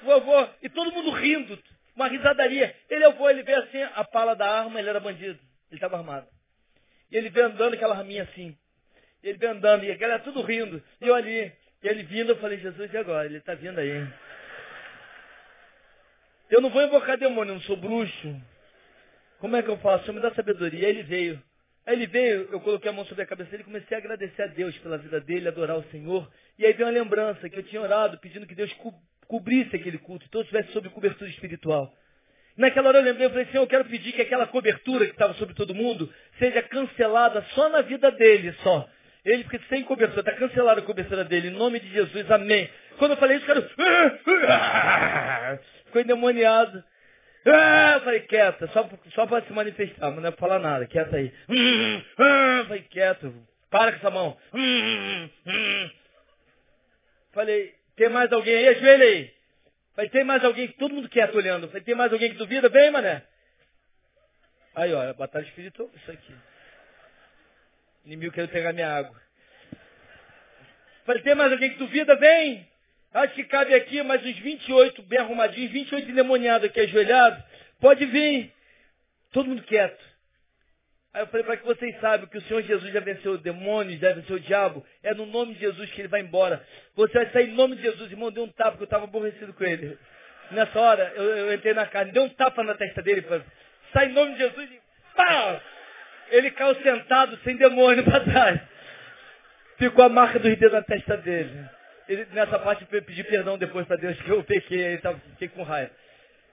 Vou, 0.03 0.21
vou. 0.21 0.49
E 0.61 0.69
todo 0.69 0.91
mundo 0.91 1.09
rindo, 1.09 1.57
uma 1.95 2.07
risadaria. 2.07 2.75
Ele, 2.87 3.03
eu 3.03 3.13
vou, 3.13 3.31
ele 3.31 3.41
vê 3.41 3.55
assim, 3.55 3.81
a 3.81 4.03
pala 4.03 4.35
da 4.35 4.59
arma, 4.59 4.79
ele 4.79 4.89
era 4.89 4.99
bandido. 4.99 5.39
Ele 5.75 5.77
estava 5.77 5.97
armado. 5.97 6.27
E 7.11 7.17
ele 7.17 7.29
veio 7.29 7.47
andando 7.47 7.73
aquela 7.73 7.93
raminha 7.93 8.23
assim. 8.23 8.57
Ele 9.21 9.37
veio 9.37 9.51
andando, 9.51 9.83
e 9.83 9.91
aquela 9.91 10.19
tudo 10.19 10.41
rindo. 10.41 10.81
E 11.01 11.07
eu 11.07 11.13
ali, 11.13 11.51
e 11.83 11.87
ele 11.87 12.03
vindo, 12.03 12.31
eu 12.31 12.37
falei, 12.37 12.57
Jesus, 12.59 12.93
e 12.93 12.97
agora? 12.97 13.25
Ele 13.25 13.37
está 13.37 13.53
vindo 13.53 13.77
aí. 13.77 14.07
Eu 16.49 16.61
não 16.61 16.69
vou 16.69 16.81
invocar 16.81 17.17
demônio, 17.17 17.51
eu 17.51 17.55
não 17.55 17.61
sou 17.63 17.75
bruxo. 17.75 18.41
Como 19.39 19.55
é 19.55 19.63
que 19.63 19.69
eu 19.69 19.77
faço? 19.79 20.09
Eu 20.09 20.13
me 20.13 20.21
dá 20.21 20.33
sabedoria. 20.33 20.87
Aí 20.87 20.93
ele 20.93 21.03
veio. 21.03 21.43
Aí 21.85 21.95
ele 21.95 22.07
veio, 22.07 22.49
eu 22.51 22.61
coloquei 22.61 22.89
a 22.89 22.93
mão 22.93 23.05
sobre 23.05 23.23
a 23.23 23.27
cabeça 23.27 23.51
dele 23.51 23.63
e 23.63 23.65
comecei 23.65 23.95
a 23.95 23.99
agradecer 23.99 24.41
a 24.43 24.47
Deus 24.47 24.77
pela 24.79 24.97
vida 24.97 25.19
dele, 25.19 25.47
adorar 25.47 25.77
o 25.77 25.83
Senhor. 25.91 26.31
E 26.57 26.65
aí 26.65 26.73
veio 26.73 26.87
uma 26.87 26.93
lembrança 26.93 27.49
que 27.49 27.59
eu 27.59 27.63
tinha 27.63 27.81
orado 27.81 28.17
pedindo 28.19 28.47
que 28.47 28.55
Deus 28.55 28.71
co 28.73 28.93
cobrisse 29.27 29.75
aquele 29.75 29.97
culto, 29.97 30.29
todos 30.29 30.47
estivesse 30.47 30.71
sob 30.71 30.87
cobertura 30.89 31.29
espiritual. 31.29 31.91
Naquela 32.57 32.89
hora 32.89 32.97
eu 32.99 33.03
lembrei, 33.03 33.25
eu 33.25 33.31
falei, 33.31 33.45
Senhor, 33.47 33.63
eu 33.63 33.67
quero 33.67 33.85
pedir 33.85 34.13
que 34.13 34.21
aquela 34.21 34.47
cobertura 34.47 35.05
que 35.05 35.11
estava 35.11 35.33
sobre 35.33 35.53
todo 35.53 35.75
mundo 35.75 36.11
seja 36.39 36.61
cancelada 36.63 37.45
só 37.53 37.67
na 37.69 37.81
vida 37.81 38.09
dele, 38.11 38.53
só. 38.63 38.87
Ele 39.25 39.43
fica 39.43 39.59
sem 39.67 39.83
cobertura, 39.83 40.21
está 40.21 40.31
cancelada 40.33 40.79
a 40.79 40.83
cobertura 40.83 41.25
dele, 41.25 41.49
em 41.49 41.51
nome 41.51 41.79
de 41.79 41.89
Jesus, 41.89 42.31
amém. 42.31 42.69
Quando 42.97 43.11
eu 43.11 43.17
falei 43.17 43.37
isso, 43.37 43.45
o 43.45 43.47
cara 43.47 43.67
ficou 45.85 46.01
endemoniado. 46.01 46.83
Eu 47.43 48.01
falei, 48.01 48.21
quieta, 48.21 48.67
só, 48.67 48.89
só 49.13 49.27
para 49.27 49.45
se 49.45 49.53
manifestar, 49.53 50.09
mas 50.11 50.21
não 50.21 50.29
é 50.29 50.31
para 50.31 50.39
falar 50.39 50.59
nada, 50.59 50.87
quieta 50.87 51.17
aí. 51.17 51.31
Ah, 52.17 52.63
falei, 52.67 52.83
quieto, 52.83 53.33
para 53.69 53.91
com 53.91 53.97
essa 53.97 54.09
mão. 54.09 54.37
Falei, 57.33 57.73
tem 57.97 58.09
mais 58.09 58.31
alguém 58.31 58.55
aí? 58.55 58.69
Ajoelha 58.69 59.05
aí. 59.05 59.34
Falei, 59.95 60.09
tem 60.09 60.23
mais 60.23 60.43
alguém 60.43 60.67
todo 60.73 60.93
mundo 60.93 61.07
quieto 61.07 61.35
olhando. 61.35 61.67
Falei, 61.67 61.83
tem 61.83 61.95
mais 61.95 62.11
alguém 62.11 62.29
que 62.31 62.37
duvida? 62.37 62.67
Vem, 62.67 62.91
mané. 62.91 63.23
Aí, 64.75 64.93
ó, 64.93 65.13
batalha 65.13 65.45
espiritual, 65.45 65.89
isso 65.95 66.11
aqui. 66.11 66.33
O 68.03 68.07
inimigo 68.07 68.33
querendo 68.33 68.51
pegar 68.51 68.73
minha 68.73 68.93
água. 68.93 69.15
Falei, 71.05 71.21
tem 71.21 71.33
mais 71.33 71.51
alguém 71.51 71.71
que 71.71 71.77
duvida? 71.77 72.15
Vem. 72.15 72.67
Acho 73.13 73.33
que 73.33 73.45
cabe 73.45 73.73
aqui 73.73 74.03
mais 74.03 74.25
uns 74.25 74.37
28 74.37 75.01
bem 75.03 75.19
arrumadinhos, 75.19 75.71
28 75.71 76.11
endemoniados 76.11 76.69
aqui 76.69 76.81
ajoelhados. 76.81 77.41
Pode 77.79 78.05
vir. 78.05 78.53
Todo 79.31 79.47
mundo 79.47 79.63
quieto. 79.63 80.14
Aí 81.15 81.21
eu 81.21 81.27
falei, 81.27 81.45
para 81.45 81.55
que 81.55 81.65
vocês 81.65 81.97
saibam 82.01 82.27
que 82.27 82.37
o 82.37 82.41
Senhor 82.41 82.61
Jesus 82.61 82.91
já 82.91 82.99
venceu 82.99 83.31
o 83.31 83.37
demônio, 83.37 83.97
já 83.97 84.11
venceu 84.11 84.35
o 84.35 84.39
diabo, 84.39 84.85
é 85.01 85.13
no 85.13 85.25
nome 85.25 85.53
de 85.53 85.61
Jesus 85.61 85.89
que 85.91 86.01
ele 86.01 86.09
vai 86.09 86.19
embora. 86.19 86.61
Você 86.93 87.13
vai 87.13 87.29
sair 87.29 87.51
em 87.51 87.53
nome 87.53 87.77
de 87.77 87.83
Jesus. 87.83 88.11
Irmão, 88.11 88.29
deu 88.29 88.43
um 88.43 88.49
tapa, 88.49 88.71
porque 88.71 88.83
eu 88.83 88.85
estava 88.85 89.05
aborrecido 89.05 89.53
com 89.53 89.63
ele. 89.63 89.97
Nessa 90.51 90.77
hora, 90.77 91.13
eu, 91.15 91.23
eu, 91.23 91.53
entrei 91.53 91.73
na 91.73 91.85
carne, 91.85 92.11
deu 92.11 92.23
um 92.23 92.29
tapa 92.29 92.61
na 92.65 92.73
testa 92.73 93.01
dele, 93.01 93.25
sai 93.93 94.07
em 94.07 94.11
nome 94.11 94.33
de 94.33 94.39
Jesus 94.39 94.69
e 94.69 94.81
pá! 95.15 95.61
Ele 96.31 96.51
caiu 96.51 96.75
sentado, 96.83 97.39
sem 97.45 97.55
demônio 97.55 98.03
para 98.11 98.19
trás. 98.19 98.59
Ficou 99.77 100.03
a 100.03 100.09
marca 100.09 100.37
dos 100.37 100.53
dedos 100.57 100.73
na 100.73 100.81
testa 100.81 101.15
dele. 101.15 101.65
Ele, 102.09 102.27
nessa 102.33 102.59
parte, 102.59 102.83
pedi 102.83 103.23
perdão 103.23 103.57
depois 103.57 103.87
para 103.87 103.95
Deus 103.95 104.21
que 104.21 104.29
eu 104.29 104.43
pequei, 104.43 104.85
aí 104.85 105.01
fiquei 105.31 105.47
com 105.47 105.63
raiva. 105.63 105.91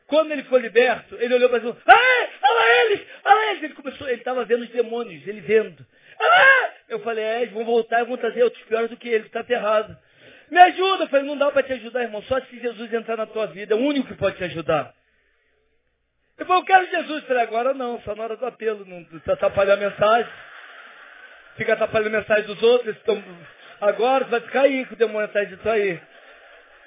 Quando 0.06 0.30
ele 0.30 0.44
foi 0.44 0.60
liberto, 0.60 1.16
ele 1.18 1.34
olhou 1.34 1.48
para 1.48 1.58
cima, 1.58 1.76
ah, 1.84 2.21
olha 2.62 3.06
olha. 3.24 3.58
Ele 3.58 3.74
começou, 3.74 4.08
ele 4.08 4.18
estava 4.18 4.44
vendo 4.44 4.62
os 4.62 4.70
demônios, 4.70 5.26
ele 5.26 5.40
vendo. 5.40 5.86
Eu 6.88 7.00
falei, 7.00 7.24
é, 7.24 7.42
eles 7.42 7.54
vão 7.54 7.64
voltar 7.64 8.02
e 8.02 8.04
vão 8.04 8.16
trazer 8.16 8.42
outros 8.42 8.62
piores 8.64 8.90
do 8.90 8.96
que 8.96 9.08
ele, 9.08 9.22
que 9.22 9.28
está 9.28 9.40
aterrado. 9.40 9.96
Me 10.50 10.58
ajuda. 10.58 11.04
Eu 11.04 11.08
falei, 11.08 11.24
não 11.24 11.36
dá 11.36 11.50
para 11.50 11.62
te 11.62 11.72
ajudar, 11.72 12.02
irmão. 12.02 12.22
Só 12.24 12.40
se 12.42 12.60
Jesus 12.60 12.92
entrar 12.92 13.16
na 13.16 13.26
tua 13.26 13.46
vida. 13.46 13.74
É 13.74 13.76
o 13.76 13.80
único 13.80 14.08
que 14.08 14.14
pode 14.14 14.36
te 14.36 14.44
ajudar. 14.44 14.94
Eu 16.36 16.44
falei, 16.44 16.60
eu 16.60 16.66
quero 16.66 16.90
Jesus. 16.90 17.22
Eu 17.22 17.28
falei, 17.28 17.42
agora 17.42 17.72
não, 17.72 18.00
só 18.02 18.14
na 18.14 18.24
hora 18.24 18.36
do 18.36 18.44
apelo. 18.44 18.84
Não 18.84 19.00
está 19.16 19.32
atrapalhando 19.32 19.84
a 19.84 19.90
mensagem. 19.90 20.30
Fica 21.56 21.72
atrapalhando 21.72 22.16
a 22.16 22.20
mensagem 22.20 22.44
dos 22.44 22.62
outros. 22.62 22.94
Estão... 22.96 23.22
Agora 23.80 24.24
vai 24.26 24.40
ficar 24.40 24.62
aí 24.62 24.84
com 24.84 24.94
o 24.94 24.98
demônio 24.98 25.24
atrás 25.24 25.48
disso 25.48 25.68
aí. 25.68 26.00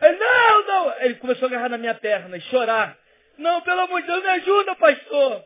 Ele, 0.02 0.18
não, 0.18 0.68
não. 0.68 0.94
Ele 1.00 1.16
começou 1.16 1.48
a 1.48 1.50
agarrar 1.50 1.70
na 1.70 1.78
minha 1.78 1.96
perna 1.96 2.38
e 2.38 2.42
chorar. 2.42 2.96
Não, 3.38 3.62
pelo 3.62 3.82
amor 3.82 4.02
de 4.02 4.08
Deus, 4.08 4.24
me 4.24 4.30
ajuda, 4.30 4.76
pastor. 4.76 5.44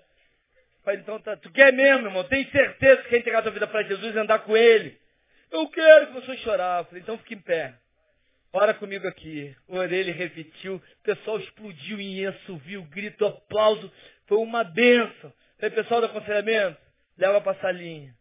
Então 0.96 1.20
tá, 1.20 1.36
tu 1.38 1.52
quer 1.52 1.74
mesmo, 1.74 2.08
irmão? 2.08 2.24
Tem 2.26 2.50
certeza 2.50 3.02
que 3.04 3.10
quer 3.10 3.20
entregar 3.20 3.42
tua 3.42 3.52
vida 3.52 3.68
para 3.68 3.84
Jesus 3.84 4.16
e 4.16 4.20
andar 4.20 4.40
com 4.40 4.56
Ele? 4.56 4.98
Eu 5.52 5.68
quero 5.70 6.08
que 6.08 6.14
você 6.14 6.38
chorar. 6.38 6.86
Falei, 6.86 7.02
então 7.02 7.18
fique 7.20 7.36
em 7.36 7.42
pé. 7.42 7.74
Ora 8.52 8.74
comigo 8.74 9.08
aqui. 9.08 9.56
Orei, 9.68 10.00
ele 10.00 10.12
repetiu. 10.12 10.76
O 10.76 11.04
pessoal 11.04 11.40
explodiu 11.40 12.00
em 12.00 12.26
viu, 12.66 12.84
grito, 12.84 13.26
aplauso. 13.26 13.92
Foi 14.28 14.38
uma 14.38 14.64
benção. 14.64 15.34
Falei, 15.60 15.76
pessoal 15.76 16.02
do 16.02 16.08
aconselhamento, 16.08 16.78
leva 17.18 17.42
para 17.42 17.52
a 17.52 17.62
salinha. 17.62 18.14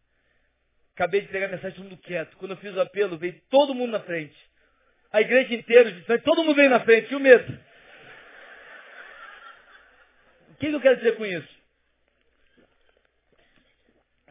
Acabei 0.93 1.21
de 1.21 1.27
entregar 1.27 1.47
a 1.47 1.51
mensagem, 1.51 1.77
todo 1.77 1.89
mundo 1.89 2.01
quieto. 2.01 2.35
Quando 2.37 2.51
eu 2.51 2.57
fiz 2.57 2.75
o 2.75 2.81
apelo, 2.81 3.17
veio 3.17 3.39
todo 3.49 3.73
mundo 3.73 3.91
na 3.91 4.01
frente. 4.01 4.35
A 5.11 5.21
igreja 5.21 5.53
inteira, 5.53 6.19
todo 6.19 6.43
mundo 6.43 6.55
veio 6.55 6.69
na 6.69 6.81
frente. 6.81 7.11
E 7.11 7.15
o 7.15 7.19
medo? 7.19 7.59
O 10.49 10.59
que 10.59 10.67
eu 10.67 10.81
quero 10.81 10.97
dizer 10.97 11.15
com 11.15 11.25
isso? 11.25 11.58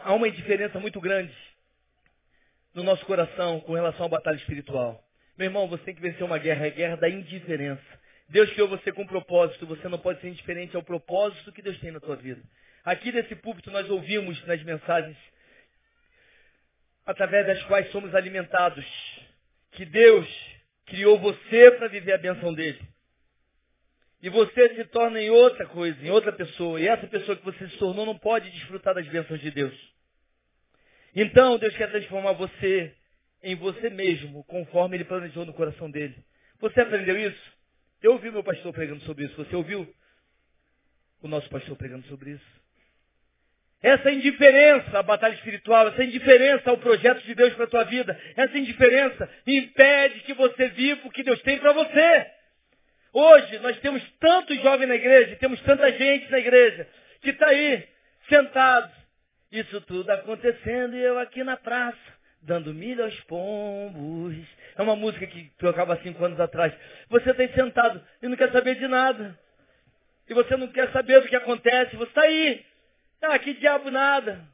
Há 0.00 0.14
uma 0.14 0.28
indiferença 0.28 0.78
muito 0.78 1.00
grande 1.00 1.34
no 2.74 2.82
nosso 2.82 3.04
coração 3.06 3.60
com 3.60 3.74
relação 3.74 4.06
à 4.06 4.08
batalha 4.08 4.36
espiritual. 4.36 5.02
Meu 5.36 5.46
irmão, 5.46 5.68
você 5.68 5.84
tem 5.84 5.94
que 5.94 6.00
vencer 6.00 6.22
uma 6.22 6.38
guerra, 6.38 6.66
é 6.66 6.68
a 6.68 6.74
guerra 6.74 6.96
da 6.96 7.08
indiferença. 7.08 7.82
Deus 8.28 8.50
criou 8.50 8.68
você 8.68 8.92
com 8.92 9.02
um 9.02 9.06
propósito, 9.06 9.66
você 9.66 9.88
não 9.88 9.98
pode 9.98 10.20
ser 10.20 10.28
indiferente 10.28 10.76
ao 10.76 10.82
propósito 10.82 11.52
que 11.52 11.62
Deus 11.62 11.78
tem 11.80 11.90
na 11.90 12.00
tua 12.00 12.16
vida. 12.16 12.42
Aqui 12.84 13.10
nesse 13.10 13.34
púlpito 13.36 13.70
nós 13.70 13.88
ouvimos 13.88 14.44
nas 14.46 14.62
mensagens 14.62 15.16
através 17.06 17.46
das 17.46 17.62
quais 17.64 17.90
somos 17.90 18.14
alimentados, 18.14 18.84
que 19.72 19.84
Deus 19.86 20.28
criou 20.84 21.18
você 21.18 21.70
para 21.72 21.88
viver 21.88 22.12
a 22.12 22.18
benção 22.18 22.52
dele. 22.52 22.80
E 24.20 24.28
você 24.28 24.74
se 24.74 24.84
torna 24.86 25.20
em 25.20 25.30
outra 25.30 25.66
coisa, 25.66 26.04
em 26.04 26.10
outra 26.10 26.32
pessoa. 26.32 26.80
E 26.80 26.88
essa 26.88 27.06
pessoa 27.06 27.36
que 27.36 27.44
você 27.44 27.68
se 27.68 27.76
tornou 27.76 28.04
não 28.04 28.18
pode 28.18 28.50
desfrutar 28.50 28.94
das 28.94 29.06
bênçãos 29.06 29.40
de 29.40 29.50
Deus. 29.50 29.74
Então 31.14 31.58
Deus 31.58 31.76
quer 31.76 31.90
transformar 31.90 32.32
você 32.32 32.94
em 33.42 33.54
você 33.54 33.88
mesmo, 33.90 34.42
conforme 34.44 34.96
Ele 34.96 35.04
planejou 35.04 35.44
no 35.44 35.54
coração 35.54 35.90
dele. 35.90 36.16
Você 36.60 36.80
aprendeu 36.80 37.16
isso? 37.16 37.58
Eu 38.02 38.12
ouvi 38.12 38.30
meu 38.30 38.42
pastor 38.42 38.72
pregando 38.72 39.00
sobre 39.04 39.24
isso. 39.24 39.36
Você 39.36 39.54
ouviu 39.54 39.88
o 41.22 41.28
nosso 41.28 41.48
pastor 41.48 41.76
pregando 41.76 42.06
sobre 42.08 42.30
isso? 42.30 42.58
Essa 43.80 44.10
indiferença 44.10 44.98
à 44.98 45.02
batalha 45.04 45.34
espiritual, 45.34 45.86
essa 45.88 46.02
indiferença 46.02 46.68
ao 46.68 46.78
projeto 46.78 47.22
de 47.24 47.34
Deus 47.34 47.54
para 47.54 47.64
a 47.64 47.68
tua 47.68 47.84
vida, 47.84 48.20
essa 48.36 48.58
indiferença 48.58 49.30
impede 49.46 50.20
que 50.20 50.34
você 50.34 50.68
viva 50.70 51.06
o 51.06 51.10
que 51.10 51.22
Deus 51.22 51.40
tem 51.42 51.58
para 51.58 51.72
você. 51.72 52.37
Hoje 53.12 53.58
nós 53.58 53.78
temos 53.80 54.02
tantos 54.20 54.60
jovens 54.62 54.88
na 54.88 54.94
igreja, 54.94 55.36
temos 55.36 55.60
tanta 55.62 55.90
gente 55.92 56.30
na 56.30 56.38
igreja, 56.38 56.86
que 57.20 57.30
está 57.30 57.48
aí, 57.48 57.88
sentado. 58.28 58.92
Isso 59.50 59.80
tudo 59.82 60.10
acontecendo 60.10 60.94
e 60.94 61.00
eu 61.00 61.18
aqui 61.18 61.42
na 61.42 61.56
praça, 61.56 61.98
dando 62.42 62.74
milho 62.74 63.02
aos 63.02 63.18
pombos. 63.22 64.36
É 64.76 64.82
uma 64.82 64.94
música 64.94 65.26
que 65.26 65.50
tocava 65.58 65.98
cinco 66.02 66.22
anos 66.24 66.38
atrás. 66.38 66.72
Você 67.08 67.30
está 67.30 67.42
aí 67.42 67.52
sentado 67.54 68.04
e 68.22 68.28
não 68.28 68.36
quer 68.36 68.52
saber 68.52 68.74
de 68.76 68.86
nada. 68.86 69.38
E 70.28 70.34
você 70.34 70.56
não 70.56 70.68
quer 70.68 70.92
saber 70.92 71.20
do 71.22 71.28
que 71.28 71.36
acontece. 71.36 71.96
Você 71.96 72.08
está 72.08 72.22
aí, 72.22 72.64
ah, 73.22 73.38
que 73.38 73.54
diabo 73.54 73.90
nada. 73.90 74.44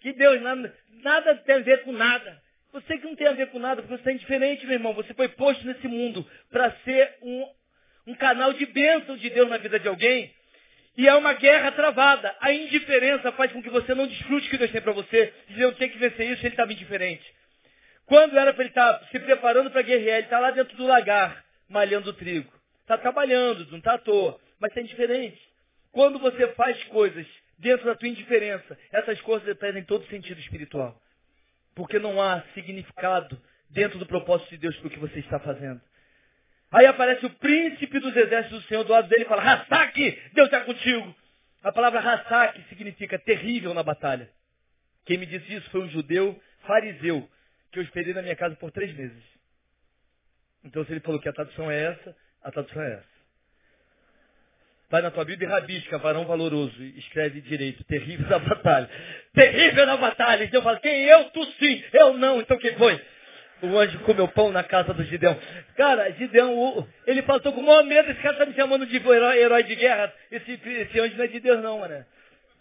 Que 0.00 0.12
Deus 0.12 0.40
nada. 0.42 0.74
Nada 1.02 1.34
tem 1.36 1.56
a 1.56 1.60
ver 1.60 1.82
com 1.84 1.92
nada. 1.92 2.42
Você 2.72 2.98
que 2.98 3.04
não 3.04 3.16
tem 3.16 3.26
a 3.26 3.32
ver 3.32 3.50
com 3.50 3.58
nada, 3.58 3.82
porque 3.82 3.96
você 3.96 4.10
é 4.10 4.12
indiferente, 4.12 4.66
meu 4.66 4.74
irmão. 4.74 4.94
Você 4.94 5.14
foi 5.14 5.28
posto 5.28 5.66
nesse 5.66 5.88
mundo 5.88 6.28
para 6.50 6.70
ser 6.84 7.16
um, 7.22 7.48
um 8.08 8.14
canal 8.14 8.52
de 8.52 8.66
bênção 8.66 9.16
de 9.16 9.30
Deus 9.30 9.48
na 9.48 9.56
vida 9.56 9.78
de 9.78 9.88
alguém. 9.88 10.32
E 10.96 11.08
é 11.08 11.14
uma 11.14 11.32
guerra 11.32 11.72
travada. 11.72 12.34
A 12.40 12.52
indiferença 12.52 13.32
faz 13.32 13.52
com 13.52 13.62
que 13.62 13.70
você 13.70 13.94
não 13.94 14.06
desfrute 14.06 14.46
o 14.46 14.50
que 14.50 14.58
Deus 14.58 14.70
tem 14.70 14.80
para 14.80 14.92
você. 14.92 15.32
E 15.50 15.60
eu 15.60 15.72
tenho 15.74 15.92
que 15.92 15.98
vencer 15.98 16.30
isso, 16.30 16.42
ele 16.42 16.48
estava 16.48 16.72
indiferente. 16.72 17.24
Quando 18.04 18.38
era 18.38 18.52
para 18.52 18.62
ele 18.62 18.70
estar 18.70 18.94
tá 18.94 19.06
se 19.06 19.18
preparando 19.20 19.70
para 19.70 19.82
guerrear, 19.82 20.18
ele 20.18 20.26
está 20.26 20.38
lá 20.38 20.50
dentro 20.50 20.76
do 20.76 20.86
lagar, 20.86 21.44
malhando 21.68 22.10
o 22.10 22.14
trigo. 22.14 22.52
Está 22.82 22.98
trabalhando, 22.98 23.70
não 23.70 23.78
está 23.78 23.94
à 23.94 23.98
toa, 23.98 24.40
mas 24.58 24.70
está 24.70 24.80
indiferente. 24.80 25.40
Quando 25.92 26.18
você 26.18 26.48
faz 26.48 26.82
coisas 26.84 27.26
dentro 27.58 27.86
da 27.86 27.94
tua 27.94 28.08
indiferença. 28.08 28.78
Essas 28.92 29.20
coisas 29.20 29.56
perdem 29.58 29.84
todo 29.84 30.06
sentido 30.06 30.40
espiritual. 30.40 30.98
Porque 31.78 32.00
não 32.00 32.20
há 32.20 32.42
significado 32.54 33.40
dentro 33.70 34.00
do 34.00 34.06
propósito 34.06 34.50
de 34.50 34.56
Deus 34.56 34.76
para 34.78 34.88
o 34.88 34.90
que 34.90 34.98
você 34.98 35.20
está 35.20 35.38
fazendo. 35.38 35.80
Aí 36.72 36.84
aparece 36.86 37.24
o 37.24 37.30
príncipe 37.30 38.00
dos 38.00 38.16
exércitos 38.16 38.64
do 38.64 38.66
Senhor 38.66 38.82
do 38.82 38.92
lado 38.92 39.08
dele 39.08 39.22
e 39.22 39.28
fala, 39.28 39.42
Hassak, 39.42 40.22
Deus 40.34 40.48
está 40.48 40.62
contigo. 40.62 41.14
A 41.62 41.70
palavra 41.70 42.00
Hassak 42.00 42.60
significa 42.68 43.16
terrível 43.16 43.72
na 43.74 43.84
batalha. 43.84 44.28
Quem 45.06 45.18
me 45.18 45.24
disse 45.24 45.54
isso 45.54 45.70
foi 45.70 45.82
um 45.82 45.88
judeu 45.88 46.36
fariseu 46.66 47.30
que 47.70 47.78
eu 47.78 47.84
esperei 47.84 48.12
na 48.12 48.22
minha 48.22 48.34
casa 48.34 48.56
por 48.56 48.72
três 48.72 48.92
meses. 48.96 49.22
Então 50.64 50.84
se 50.84 50.90
ele 50.90 51.00
falou 51.00 51.20
que 51.20 51.28
a 51.28 51.32
tradução 51.32 51.70
é 51.70 51.80
essa, 51.80 52.16
a 52.42 52.50
tradução 52.50 52.82
é 52.82 52.94
essa. 52.94 53.17
Vai 54.90 55.02
na 55.02 55.10
tua 55.10 55.24
Bíblia 55.24 55.46
e 55.46 55.52
rabisca, 55.52 55.98
varão 55.98 56.24
valoroso, 56.24 56.82
escreve 56.96 57.42
direito, 57.42 57.84
terrível 57.84 58.26
na 58.26 58.38
batalha. 58.38 58.88
Terrível 59.34 59.84
na 59.84 59.98
batalha. 59.98 60.44
Então 60.44 60.60
eu 60.60 60.64
falo, 60.64 60.80
quem 60.80 61.04
eu? 61.04 61.24
Tu 61.24 61.44
sim, 61.58 61.84
eu 61.92 62.14
não. 62.14 62.40
Então 62.40 62.56
quem 62.56 62.74
foi? 62.74 62.98
O 63.60 63.78
anjo 63.78 63.98
comeu 64.00 64.26
pão 64.28 64.50
na 64.50 64.64
casa 64.64 64.94
do 64.94 65.04
Gideão. 65.04 65.36
Cara, 65.76 66.10
Gideão, 66.12 66.88
ele 67.06 67.20
passou 67.22 67.52
com 67.52 67.60
o 67.60 67.66
maior 67.66 67.84
medo. 67.84 68.10
Esse 68.10 68.22
cara 68.22 68.34
está 68.34 68.46
me 68.46 68.54
chamando 68.54 68.86
de 68.86 68.96
herói, 68.96 69.38
herói 69.38 69.62
de 69.64 69.74
guerra. 69.74 70.12
Esse, 70.30 70.52
esse 70.52 71.00
anjo 71.00 71.16
não 71.16 71.24
é 71.24 71.28
de 71.28 71.40
Deus, 71.40 71.62
não, 71.62 71.80
mano. 71.80 72.06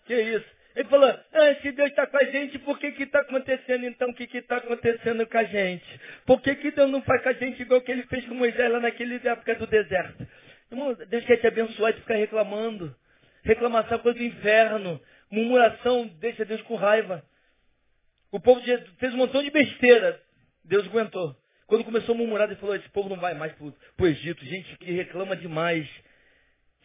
Que 0.06 0.16
isso? 0.16 0.58
Ele 0.76 0.90
falou, 0.90 1.10
ah, 1.10 1.56
se 1.62 1.72
Deus 1.72 1.90
está 1.90 2.06
com 2.06 2.18
a 2.18 2.24
gente, 2.26 2.60
por 2.60 2.78
que 2.78 2.88
está 2.88 3.22
acontecendo 3.22 3.86
então 3.86 4.10
o 4.10 4.14
que 4.14 4.38
está 4.38 4.58
acontecendo 4.58 5.26
com 5.26 5.38
a 5.38 5.44
gente? 5.44 6.02
Por 6.26 6.42
que, 6.42 6.56
que 6.56 6.72
Deus 6.72 6.92
não 6.92 7.02
faz 7.02 7.24
com 7.24 7.30
a 7.30 7.34
gente 7.34 7.62
igual 7.62 7.82
que 7.82 7.92
ele 7.92 8.04
fez 8.04 8.26
com 8.26 8.36
Moisés 8.36 8.72
lá 8.72 8.80
naquele 8.80 9.16
época 9.16 9.56
do 9.56 9.66
deserto? 9.66 10.28
Irmão, 10.72 10.94
Deus 10.94 11.26
quer 11.26 11.38
te 11.38 11.48
abençoar 11.48 11.92
e 11.92 12.00
ficar 12.02 12.16
reclamando. 12.16 12.96
Reclamação 13.44 13.98
é 13.98 14.02
coisa 14.02 14.18
do 14.18 14.26
inferno. 14.26 15.02
Murmuração 15.32 16.08
deixa 16.20 16.46
Deus 16.46 16.62
com 16.64 16.76
raiva. 16.76 17.24
O 18.32 18.40
povo 18.40 18.62
fez 19.00 19.14
um 19.14 19.18
montão 19.18 19.42
de 19.42 19.50
besteira. 19.50 20.22
Deus 20.64 20.86
aguentou. 20.86 21.36
Quando 21.66 21.84
começou 21.84 22.16
a 22.16 22.18
murmurar, 22.18 22.48
ele 22.48 22.60
falou, 22.60 22.76
esse 22.76 22.90
povo 22.90 23.10
não 23.10 23.18
vai 23.18 23.34
mais 23.34 23.54
para 23.54 23.66
o 23.66 24.08
Egito. 24.08 24.44
Gente 24.46 24.78
que 24.78 24.92
reclama 24.92 25.36
demais. 25.36 25.88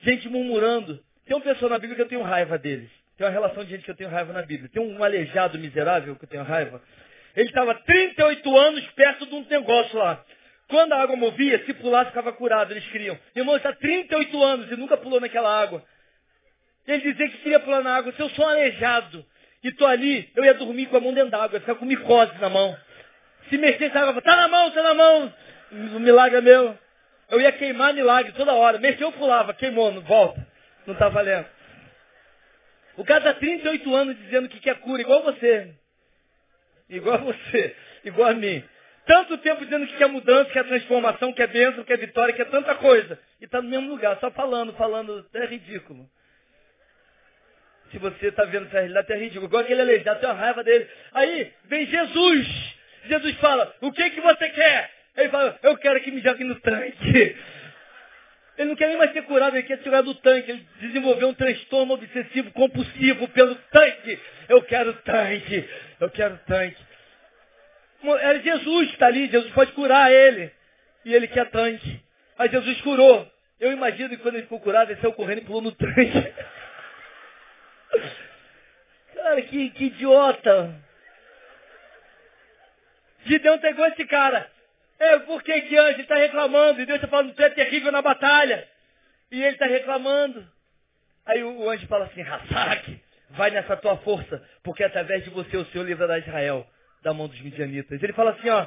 Gente 0.02 0.28
murmurando. 0.28 1.02
Tem 1.26 1.36
um 1.36 1.40
pessoal 1.40 1.70
na 1.70 1.78
Bíblia 1.78 1.96
que 1.96 2.02
eu 2.02 2.08
tenho 2.08 2.22
raiva 2.22 2.58
deles. 2.58 2.90
Tem 3.16 3.26
uma 3.26 3.32
relação 3.32 3.64
de 3.64 3.70
gente 3.70 3.84
que 3.84 3.90
eu 3.90 3.96
tenho 3.96 4.10
raiva 4.10 4.32
na 4.32 4.42
Bíblia. 4.42 4.68
Tem 4.72 4.82
um 4.82 5.02
aleijado 5.02 5.58
miserável 5.58 6.16
que 6.16 6.24
eu 6.24 6.28
tenho 6.28 6.42
raiva. 6.42 6.82
Ele 7.34 7.48
estava 7.48 7.74
38 7.74 8.56
anos 8.56 8.86
perto 8.90 9.26
de 9.26 9.34
um 9.34 9.46
negócio 9.48 9.98
lá. 9.98 10.24
Quando 10.72 10.94
a 10.94 11.02
água 11.02 11.14
movia, 11.16 11.62
se 11.66 11.74
pulasse, 11.74 12.08
ficava 12.08 12.32
curado. 12.32 12.72
Eles 12.72 12.86
queriam. 12.86 13.18
Irmão, 13.36 13.58
está 13.58 13.74
38 13.74 14.42
anos 14.42 14.72
e 14.72 14.76
nunca 14.76 14.96
pulou 14.96 15.20
naquela 15.20 15.54
água. 15.54 15.84
Ele 16.86 17.12
dizia 17.12 17.28
que 17.28 17.36
queria 17.42 17.60
pular 17.60 17.82
na 17.82 17.94
água. 17.94 18.10
Se 18.14 18.20
eu 18.20 18.30
sou 18.30 18.46
um 18.46 18.48
aleijado 18.48 19.22
e 19.62 19.68
estou 19.68 19.86
ali, 19.86 20.30
eu 20.34 20.42
ia 20.42 20.54
dormir 20.54 20.86
com 20.86 20.96
a 20.96 21.00
mão 21.00 21.12
dentro 21.12 21.30
d'água, 21.30 21.56
ia 21.56 21.60
ficar 21.60 21.74
com 21.74 21.84
micose 21.84 22.32
na 22.40 22.48
mão. 22.48 22.74
Se 23.50 23.58
mexesse 23.58 23.94
a 23.94 24.00
água, 24.00 24.18
está 24.18 24.34
na 24.34 24.48
mão, 24.48 24.68
está 24.68 24.82
na 24.82 24.94
mão. 24.94 25.34
O 25.94 26.00
milagre 26.00 26.38
é 26.38 26.40
meu. 26.40 26.78
Eu 27.28 27.38
ia 27.38 27.52
queimar 27.52 27.92
milagre 27.92 28.32
toda 28.32 28.54
hora. 28.54 28.78
Mexeu, 28.78 29.08
eu 29.08 29.12
pulava, 29.12 29.52
queimou, 29.52 29.92
volta. 30.00 30.40
Não 30.86 30.94
está 30.94 31.10
valendo. 31.10 31.44
O 32.96 33.04
cara 33.04 33.18
está 33.18 33.34
38 33.34 33.94
anos 33.94 34.16
dizendo 34.16 34.48
que 34.48 34.58
quer 34.58 34.76
cura, 34.76 35.02
igual 35.02 35.22
você. 35.22 35.74
Igual 36.88 37.18
você. 37.18 37.76
Igual 38.04 38.30
a 38.30 38.34
mim. 38.34 38.64
Tanto 39.06 39.36
tempo 39.38 39.64
dizendo 39.64 39.86
que 39.86 39.96
quer 39.96 40.08
mudança, 40.08 40.50
quer 40.50 40.64
transformação, 40.64 41.32
quer 41.32 41.48
bênção, 41.48 41.82
quer 41.84 41.98
vitória, 41.98 42.34
quer 42.34 42.48
tanta 42.48 42.74
coisa. 42.76 43.18
E 43.40 43.44
está 43.44 43.60
no 43.60 43.68
mesmo 43.68 43.88
lugar, 43.88 44.16
só 44.20 44.30
falando, 44.30 44.72
falando. 44.74 45.26
É 45.34 45.44
ridículo. 45.46 46.08
Se 47.90 47.98
você 47.98 48.28
está 48.28 48.44
vendo 48.44 48.66
essa 48.66 48.78
realidade, 48.78 49.12
é 49.12 49.16
ridículo. 49.16 49.46
Igual 49.46 49.62
aquele 49.62 49.80
aleijado, 49.80 50.20
tem 50.20 50.28
uma 50.28 50.38
raiva 50.38 50.62
dele. 50.62 50.88
Aí 51.12 51.52
vem 51.64 51.86
Jesus. 51.86 52.74
Jesus 53.06 53.34
fala, 53.36 53.74
o 53.80 53.90
que, 53.92 54.10
que 54.10 54.20
você 54.20 54.48
quer? 54.48 54.90
Ele 55.16 55.28
fala, 55.28 55.58
eu 55.62 55.76
quero 55.76 56.00
que 56.00 56.10
me 56.10 56.20
jogue 56.20 56.44
no 56.44 56.54
tanque. 56.60 57.36
Ele 58.56 58.68
não 58.68 58.76
quer 58.76 58.88
nem 58.88 58.98
mais 58.98 59.12
ser 59.12 59.22
curado, 59.22 59.56
ele 59.56 59.66
quer 59.66 59.78
tirar 59.78 60.02
do 60.02 60.14
tanque. 60.14 60.50
Ele 60.50 60.66
desenvolveu 60.80 61.28
um 61.28 61.34
transtorno 61.34 61.94
obsessivo 61.94 62.52
compulsivo 62.52 63.28
pelo 63.28 63.54
tanque. 63.56 64.18
Eu 64.48 64.62
quero 64.62 64.92
tanque. 64.94 65.68
Eu 66.00 66.10
quero 66.10 66.38
tanque. 66.46 66.91
É 68.04 68.40
Jesus 68.40 68.88
que 68.88 68.94
está 68.94 69.06
ali, 69.06 69.28
Jesus 69.28 69.52
pode 69.52 69.72
curar 69.72 70.10
ele. 70.10 70.52
E 71.04 71.14
ele 71.14 71.28
quer 71.28 71.50
tanque. 71.50 72.02
Aí 72.38 72.48
Jesus 72.48 72.80
curou. 72.80 73.30
Eu 73.60 73.72
imagino 73.72 74.08
que 74.08 74.16
quando 74.16 74.34
ele 74.34 74.44
ficou 74.44 74.60
curado, 74.60 74.90
ele 74.90 75.00
saiu 75.00 75.12
correndo 75.12 75.38
e 75.38 75.44
pulou 75.44 75.62
no 75.62 75.70
tanque. 75.72 76.34
Cara, 79.14 79.42
que, 79.42 79.70
que 79.70 79.84
idiota. 79.84 80.74
Gideão 83.24 83.58
pegou 83.58 83.86
esse 83.86 84.04
cara. 84.06 84.50
É, 84.98 85.18
por 85.20 85.42
que 85.42 85.60
que 85.62 85.76
anjo 85.76 86.00
está 86.00 86.16
reclamando? 86.16 86.80
E 86.80 86.86
Deus 86.86 86.96
está 86.96 87.08
falando, 87.08 87.34
tu 87.34 87.42
é 87.42 87.50
terrível 87.50 87.92
na 87.92 88.02
batalha. 88.02 88.66
E 89.30 89.40
ele 89.40 89.54
está 89.54 89.66
reclamando. 89.66 90.46
Aí 91.24 91.42
o, 91.42 91.70
anjo 91.70 91.86
fala 91.86 92.06
assim, 92.06 92.22
Hassak, 92.22 93.00
vai 93.30 93.50
nessa 93.50 93.76
tua 93.76 93.96
força, 93.98 94.42
porque 94.62 94.82
através 94.82 95.22
de 95.24 95.30
você 95.30 95.56
o 95.56 95.64
Senhor 95.66 95.84
livrará 95.84 96.18
Israel 96.18 96.66
da 97.02 97.12
mão 97.12 97.28
dos 97.28 97.40
midianitas. 97.40 98.02
Ele 98.02 98.12
fala 98.12 98.32
assim, 98.32 98.48
ó, 98.48 98.66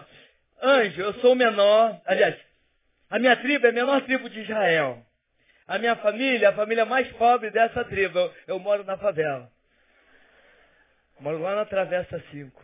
anjo, 0.62 1.02
eu 1.02 1.14
sou 1.16 1.34
o 1.34 1.36
menor, 1.36 2.00
aliás, 2.06 2.36
a 3.10 3.20
minha 3.20 3.36
tribo 3.38 3.66
é 3.66 3.70
a 3.70 3.74
menor 3.74 4.02
tribo 4.02 4.30
de 4.30 4.42
Israel. 4.42 5.06
A 5.68 5.80
minha 5.80 5.96
família, 5.96 6.50
a 6.50 6.54
família 6.54 6.86
mais 6.86 7.08
pobre 7.14 7.50
dessa 7.50 7.84
tribo. 7.86 8.20
Eu, 8.20 8.34
eu 8.48 8.60
moro 8.60 8.84
na 8.84 8.98
favela. 8.98 9.50
Moro 11.20 11.40
lá 11.40 11.56
na 11.56 11.66
Travessa 11.66 12.22
5. 12.32 12.64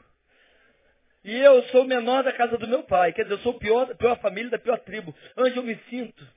E 1.23 1.35
eu 1.35 1.63
sou 1.65 1.83
o 1.83 1.87
menor 1.87 2.23
da 2.23 2.33
casa 2.33 2.57
do 2.57 2.67
meu 2.67 2.83
pai. 2.83 3.13
Quer 3.13 3.23
dizer, 3.23 3.35
eu 3.35 3.39
sou 3.39 3.53
o 3.53 3.59
pior, 3.59 3.95
pior 3.95 4.19
família 4.19 4.49
da 4.49 4.59
pior 4.59 4.77
tribo. 4.79 5.15
Onde 5.37 5.57
eu 5.57 5.63
me 5.63 5.75
sinto? 5.89 6.27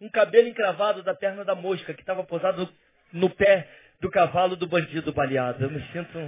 Um 0.00 0.08
cabelo 0.08 0.48
encravado 0.48 1.02
da 1.02 1.14
perna 1.14 1.44
da 1.44 1.54
mosca 1.54 1.94
que 1.94 2.00
estava 2.00 2.22
posado 2.24 2.68
no 3.12 3.30
pé 3.30 3.68
do 4.00 4.10
cavalo 4.10 4.56
do 4.56 4.66
bandido 4.66 5.12
baleado. 5.12 5.64
Eu 5.64 5.70
me 5.70 5.82
sinto. 5.92 6.18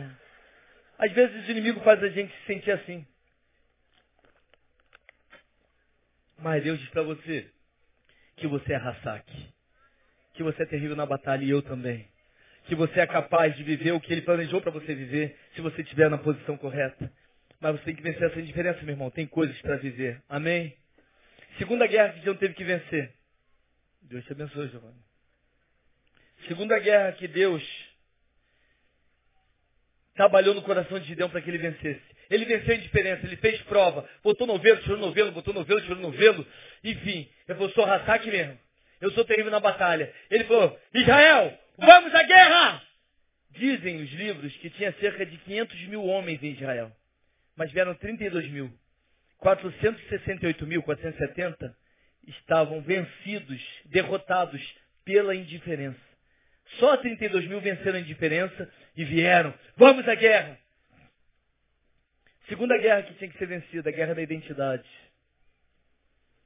Às 1.01 1.13
vezes 1.13 1.49
o 1.49 1.51
inimigo 1.51 1.81
faz 1.81 2.03
a 2.03 2.11
gente 2.11 2.31
se 2.31 2.45
sentir 2.45 2.73
assim. 2.73 3.07
Mas 6.39 6.63
Deus 6.63 6.79
diz 6.79 6.91
para 6.91 7.03
você 7.03 7.51
que 8.37 8.47
você 8.47 8.75
é 8.75 8.77
Hassak. 8.77 9.25
Que 10.35 10.43
você 10.43 10.63
é 10.63 10.67
terrível 10.67 10.95
na 10.95 11.07
batalha 11.07 11.43
e 11.43 11.49
eu 11.49 11.63
também. 11.63 12.07
Que 12.67 12.75
você 12.75 13.01
é 13.01 13.07
capaz 13.07 13.57
de 13.57 13.63
viver 13.63 13.93
o 13.93 14.01
que 14.01 14.13
ele 14.13 14.21
planejou 14.21 14.61
para 14.61 14.71
você 14.71 14.95
viver 14.95 15.39
se 15.55 15.63
você 15.63 15.81
estiver 15.81 16.11
na 16.11 16.19
posição 16.19 16.59
correta. 16.59 17.11
Mas 17.59 17.79
você 17.79 17.85
tem 17.87 17.97
que 17.97 18.03
vencer 18.03 18.31
essa 18.31 18.39
indiferença, 18.39 18.83
meu 18.83 18.93
irmão. 18.93 19.11
Tem 19.11 19.27
coisas 19.27 19.59
para 19.63 19.77
viver. 19.77 20.23
Amém? 20.29 20.77
Segunda 21.57 21.87
guerra 21.87 22.11
que 22.11 22.19
Gideão 22.19 22.37
teve 22.37 22.53
que 22.53 22.65
vencer. 22.65 23.11
Deus 24.03 24.23
te 24.27 24.33
abençoe, 24.33 24.69
Giovanni. 24.69 25.03
Segunda 26.47 26.79
guerra 26.79 27.13
que 27.13 27.27
Deus 27.27 27.90
trabalhou 30.15 30.55
no 30.55 30.63
coração 30.63 30.99
de 30.99 31.07
Gideão 31.07 31.29
para 31.29 31.41
que 31.41 31.51
ele 31.51 31.59
vencesse. 31.59 32.03
Ele 32.31 32.45
venceu 32.45 32.75
a 32.75 32.77
indiferença, 32.77 33.27
ele 33.27 33.37
fez 33.37 33.61
prova, 33.63 34.09
botou 34.23 34.47
novelo, 34.47 34.81
tirou 34.83 34.99
novelo, 34.99 35.33
botou 35.33 35.53
novelo, 35.53 35.81
tirou 35.81 35.99
novelo, 35.99 36.47
enfim. 36.85 37.29
Ele 37.49 37.59
falou, 37.59 37.71
sou 37.71 37.85
Hassak 37.85 38.31
mesmo. 38.31 38.59
Eu 39.01 39.11
sou 39.13 39.25
terrível 39.25 39.51
na 39.51 39.61
batalha. 39.61 40.13
Ele 40.31 40.45
falou, 40.45 40.79
Israel, 40.95 41.59
vamos 41.79 42.15
à 42.15 42.23
guerra! 42.23 42.83
Dizem 43.51 44.01
os 44.03 44.13
livros 44.13 44.57
que 44.59 44.71
tinha 44.71 44.93
cerca 45.01 45.27
de 45.27 45.37
500 45.39 45.89
mil 45.89 46.05
homens 46.05 46.41
em 46.43 46.53
Israel 46.53 46.93
mas 47.61 47.71
vieram 47.73 47.95
32 47.95 48.51
mil. 48.51 48.73
468 49.37 50.67
mil, 50.67 50.83
470 50.83 51.77
estavam 52.27 52.81
vencidos, 52.81 53.61
derrotados 53.85 54.63
pela 55.05 55.35
indiferença. 55.35 56.01
Só 56.79 56.97
32 56.97 57.47
mil 57.47 57.61
venceram 57.61 57.99
a 57.99 58.01
indiferença 58.01 58.73
e 58.97 59.05
vieram. 59.05 59.55
Vamos 59.77 60.07
à 60.09 60.15
guerra! 60.15 60.59
Segunda 62.49 62.77
guerra 62.79 63.03
que 63.03 63.15
tinha 63.15 63.31
que 63.31 63.39
ser 63.39 63.47
vencida, 63.47 63.91
a 63.91 63.93
guerra 63.93 64.15
da 64.15 64.23
identidade. 64.23 64.89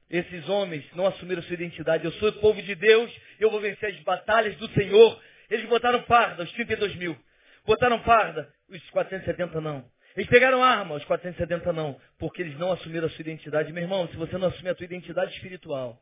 Esses 0.09 0.47
homens 0.47 0.85
não 0.93 1.07
assumiram 1.07 1.41
sua 1.41 1.55
identidade. 1.55 2.05
Eu 2.05 2.11
sou 2.13 2.29
o 2.29 2.33
povo 2.33 2.61
de 2.61 2.75
Deus, 2.75 3.11
eu 3.39 3.49
vou 3.49 3.59
vencer 3.59 3.89
as 3.89 3.99
batalhas 4.01 4.55
do 4.57 4.69
Senhor. 4.69 5.19
Eles 5.49 5.67
botaram 5.67 6.03
farda, 6.03 6.43
os 6.43 6.51
32 6.51 6.95
mil. 6.95 7.17
Botaram 7.65 7.99
farda, 8.03 8.53
os 8.69 8.89
470 8.91 9.59
não. 9.59 9.83
Eles 10.15 10.29
pegaram 10.29 10.63
arma, 10.63 10.95
os 10.95 11.03
470 11.05 11.73
não, 11.73 11.99
porque 12.17 12.41
eles 12.41 12.57
não 12.57 12.71
assumiram 12.71 13.07
a 13.07 13.09
sua 13.09 13.21
identidade. 13.21 13.73
Meu 13.73 13.83
irmão, 13.83 14.07
se 14.07 14.15
você 14.15 14.37
não 14.37 14.47
assumir 14.47 14.69
a 14.69 14.75
sua 14.75 14.85
identidade 14.85 15.33
espiritual, 15.33 15.99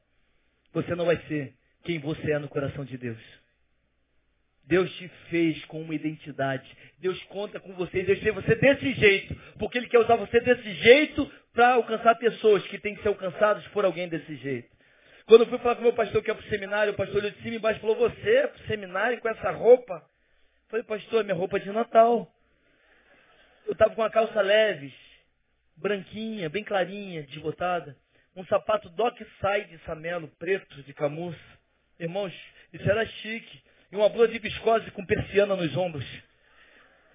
você 0.73 0.93
não 0.95 1.05
vai 1.05 1.17
ser 1.27 1.55
quem 1.83 1.99
você 1.99 2.33
é 2.33 2.39
no 2.39 2.49
coração 2.49 2.83
de 2.83 2.97
Deus. 2.97 3.42
Deus 4.65 4.89
te 4.95 5.07
fez 5.29 5.63
com 5.65 5.81
uma 5.81 5.93
identidade. 5.93 6.65
Deus 6.99 7.21
conta 7.25 7.59
com 7.59 7.73
você. 7.73 8.03
Deus 8.03 8.19
fez 8.19 8.33
você 8.33 8.55
desse 8.55 8.93
jeito. 8.93 9.35
Porque 9.59 9.77
Ele 9.77 9.87
quer 9.87 9.99
usar 9.99 10.15
você 10.15 10.39
desse 10.39 10.73
jeito 10.75 11.29
para 11.53 11.73
alcançar 11.73 12.15
pessoas 12.15 12.65
que 12.67 12.79
têm 12.79 12.95
que 12.95 13.01
ser 13.01 13.09
alcançadas 13.09 13.65
por 13.67 13.85
alguém 13.85 14.07
desse 14.07 14.35
jeito. 14.37 14.69
Quando 15.25 15.41
eu 15.41 15.47
fui 15.47 15.57
falar 15.59 15.75
com 15.75 15.81
o 15.81 15.85
meu 15.85 15.93
pastor 15.93 16.21
que 16.21 16.31
é 16.31 16.33
para 16.33 16.45
o 16.45 16.49
seminário, 16.49 16.93
o 16.93 16.95
pastor 16.95 17.17
olhou 17.17 17.31
de 17.31 17.37
cima 17.37 17.53
e 17.53 17.57
embaixo 17.57 17.79
falou, 17.79 17.95
você 17.95 18.29
é 18.29 18.47
para 18.47 18.61
o 18.61 18.67
seminário 18.67 19.21
com 19.21 19.29
essa 19.29 19.51
roupa? 19.51 20.03
Falei, 20.69 20.83
pastor, 20.83 21.21
é 21.21 21.23
minha 21.23 21.35
roupa 21.35 21.59
de 21.59 21.71
Natal. 21.71 22.29
Eu 23.65 23.73
estava 23.73 23.95
com 23.95 24.01
uma 24.01 24.09
calça 24.09 24.41
leves, 24.41 24.93
branquinha, 25.77 26.49
bem 26.49 26.63
clarinha, 26.63 27.23
desbotada. 27.23 27.95
Um 28.35 28.45
sapato 28.45 28.89
Dockside 28.89 29.79
Samelo, 29.85 30.27
preto, 30.39 30.81
de 30.83 30.93
camurça. 30.93 31.39
Irmãos, 31.99 32.33
isso 32.73 32.89
era 32.89 33.05
chique. 33.05 33.63
E 33.93 33.95
uma 33.95 34.09
blusa 34.09 34.27
de 34.29 34.39
viscose 34.39 34.89
com 34.89 35.05
persiana 35.05 35.55
nos 35.55 35.77
ombros. 35.77 36.03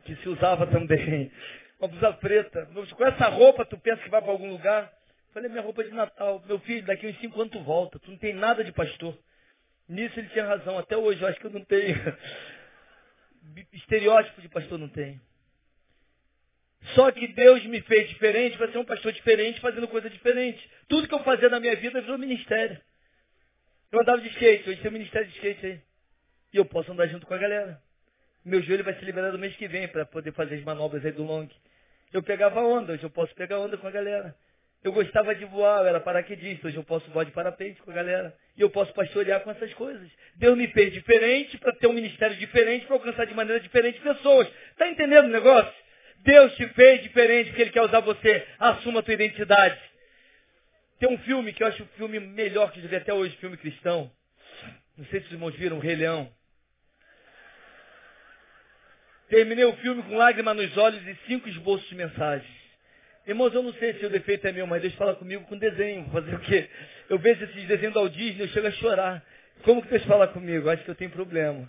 Que 0.04 0.14
se 0.14 0.28
usava 0.28 0.64
também. 0.68 1.28
Uma 1.80 1.88
blusa 1.88 2.12
preta. 2.12 2.68
Com 2.96 3.04
essa 3.04 3.26
roupa, 3.26 3.64
tu 3.64 3.76
pensa 3.78 4.00
que 4.00 4.08
vai 4.08 4.22
para 4.22 4.30
algum 4.30 4.48
lugar? 4.48 4.88
Falei, 5.34 5.50
minha 5.50 5.60
roupa 5.60 5.82
é 5.82 5.86
de 5.86 5.90
Natal. 5.92 6.40
Meu 6.46 6.60
filho, 6.60 6.86
daqui 6.86 7.08
uns 7.08 7.18
cinco 7.18 7.40
anos 7.40 7.52
tu 7.52 7.60
volta. 7.64 7.98
Tu 7.98 8.08
não 8.08 8.16
tem 8.16 8.32
nada 8.32 8.62
de 8.62 8.70
pastor. 8.70 9.18
Nisso 9.88 10.20
ele 10.20 10.28
tinha 10.28 10.46
razão. 10.46 10.78
Até 10.78 10.96
hoje 10.96 11.20
eu 11.20 11.26
acho 11.26 11.40
que 11.40 11.46
eu 11.46 11.50
não 11.50 11.64
tenho. 11.64 11.96
Estereótipo 13.72 14.40
de 14.40 14.48
pastor 14.48 14.78
não 14.78 14.88
tenho. 14.88 15.20
Só 16.94 17.10
que 17.10 17.26
Deus 17.26 17.64
me 17.66 17.80
fez 17.80 18.08
diferente 18.08 18.56
para 18.56 18.70
ser 18.70 18.78
um 18.78 18.84
pastor 18.84 19.12
diferente, 19.12 19.58
fazendo 19.58 19.88
coisa 19.88 20.08
diferente. 20.08 20.70
Tudo 20.86 21.08
que 21.08 21.14
eu 21.14 21.24
fazia 21.24 21.48
na 21.48 21.58
minha 21.58 21.74
vida 21.74 22.00
virou 22.00 22.16
ministério. 22.16 22.80
Eu 23.90 24.00
andava 24.00 24.20
de 24.20 24.28
skate, 24.28 24.70
hoje 24.70 24.80
tem 24.80 24.90
um 24.90 24.94
ministério 24.94 25.26
de 25.26 25.34
skate 25.34 25.66
aí. 25.66 25.87
E 26.52 26.56
eu 26.56 26.64
posso 26.64 26.90
andar 26.92 27.06
junto 27.08 27.26
com 27.26 27.34
a 27.34 27.38
galera. 27.38 27.80
Meu 28.44 28.62
joelho 28.62 28.84
vai 28.84 28.94
se 28.94 29.04
liberar 29.04 29.32
no 29.32 29.38
mês 29.38 29.54
que 29.56 29.68
vem 29.68 29.86
para 29.88 30.06
poder 30.06 30.32
fazer 30.32 30.54
as 30.56 30.64
manobras 30.64 31.04
aí 31.04 31.12
do 31.12 31.22
long. 31.22 31.48
Eu 32.12 32.22
pegava 32.22 32.60
onda, 32.60 32.94
hoje 32.94 33.02
eu 33.02 33.10
posso 33.10 33.34
pegar 33.34 33.58
onda 33.58 33.76
com 33.76 33.86
a 33.86 33.90
galera. 33.90 34.34
Eu 34.82 34.92
gostava 34.92 35.34
de 35.34 35.44
voar, 35.44 35.80
eu 35.80 35.88
era 35.88 36.00
paraquedista, 36.00 36.68
hoje 36.68 36.76
eu 36.76 36.84
posso 36.84 37.10
voar 37.10 37.24
de 37.24 37.32
parapente 37.32 37.82
com 37.82 37.90
a 37.90 37.94
galera. 37.94 38.34
E 38.56 38.60
eu 38.62 38.70
posso 38.70 38.92
pastorear 38.94 39.40
com 39.40 39.50
essas 39.50 39.74
coisas. 39.74 40.08
Deus 40.36 40.56
me 40.56 40.68
fez 40.68 40.92
diferente 40.92 41.58
para 41.58 41.72
ter 41.72 41.88
um 41.88 41.92
ministério 41.92 42.36
diferente, 42.36 42.86
para 42.86 42.96
alcançar 42.96 43.26
de 43.26 43.34
maneira 43.34 43.60
diferente 43.60 44.00
pessoas. 44.00 44.48
Está 44.70 44.88
entendendo 44.88 45.26
o 45.26 45.32
negócio? 45.32 45.72
Deus 46.18 46.54
te 46.54 46.66
fez 46.68 47.02
diferente 47.02 47.48
porque 47.48 47.62
Ele 47.62 47.70
quer 47.70 47.82
usar 47.82 48.00
você. 48.00 48.46
Assuma 48.58 49.00
a 49.00 49.02
tua 49.02 49.14
identidade. 49.14 49.78
Tem 50.98 51.08
um 51.08 51.18
filme 51.18 51.52
que 51.52 51.62
eu 51.62 51.66
acho 51.66 51.82
o 51.82 51.86
filme 51.96 52.18
melhor 52.20 52.72
que 52.72 52.80
eu 52.80 52.88
vi 52.88 52.96
até 52.96 53.12
hoje, 53.12 53.36
filme 53.36 53.56
cristão. 53.56 54.10
Não 54.96 55.04
sei 55.06 55.20
se 55.20 55.26
os 55.26 55.32
irmãos 55.32 55.54
viram, 55.54 55.78
Rei 55.78 55.96
Leão. 55.96 56.32
Terminei 59.28 59.64
o 59.64 59.76
filme 59.76 60.02
com 60.02 60.16
lágrimas 60.16 60.56
nos 60.56 60.76
olhos 60.76 61.06
e 61.06 61.14
cinco 61.26 61.48
esboços 61.48 61.86
de 61.88 61.94
mensagens. 61.94 62.58
Irmãos, 63.26 63.52
eu 63.52 63.62
não 63.62 63.74
sei 63.74 63.92
se 63.94 64.06
o 64.06 64.10
defeito 64.10 64.46
é 64.46 64.52
meu, 64.52 64.66
mas 64.66 64.80
Deus 64.80 64.94
fala 64.94 65.14
comigo 65.14 65.44
com 65.44 65.58
desenho. 65.58 66.08
Fazer 66.10 66.34
o 66.34 66.40
quê? 66.40 66.68
Eu 67.10 67.18
vejo 67.18 67.44
esses 67.44 67.66
desenhos 67.66 67.94
da 67.94 68.08
Disney, 68.08 68.44
eu 68.44 68.48
chego 68.48 68.66
a 68.66 68.70
chorar. 68.72 69.22
Como 69.64 69.82
que 69.82 69.88
Deus 69.88 70.04
fala 70.04 70.28
comigo? 70.28 70.70
Acho 70.70 70.82
que 70.82 70.90
eu 70.90 70.94
tenho 70.94 71.10
problema. 71.10 71.68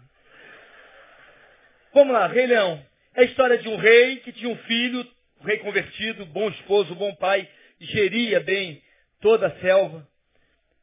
Vamos 1.93 2.13
lá, 2.13 2.27
Rei 2.27 2.47
Leão. 2.47 2.81
É 3.13 3.21
a 3.21 3.25
história 3.25 3.57
de 3.57 3.67
um 3.67 3.75
rei 3.75 4.17
que 4.17 4.31
tinha 4.31 4.49
um 4.49 4.55
filho, 4.55 5.05
um 5.41 5.43
rei 5.43 5.57
convertido, 5.57 6.25
bom 6.27 6.47
esposo, 6.49 6.95
bom 6.95 7.13
pai, 7.15 7.45
geria 7.81 8.39
bem 8.39 8.81
toda 9.19 9.47
a 9.47 9.59
selva. 9.59 10.07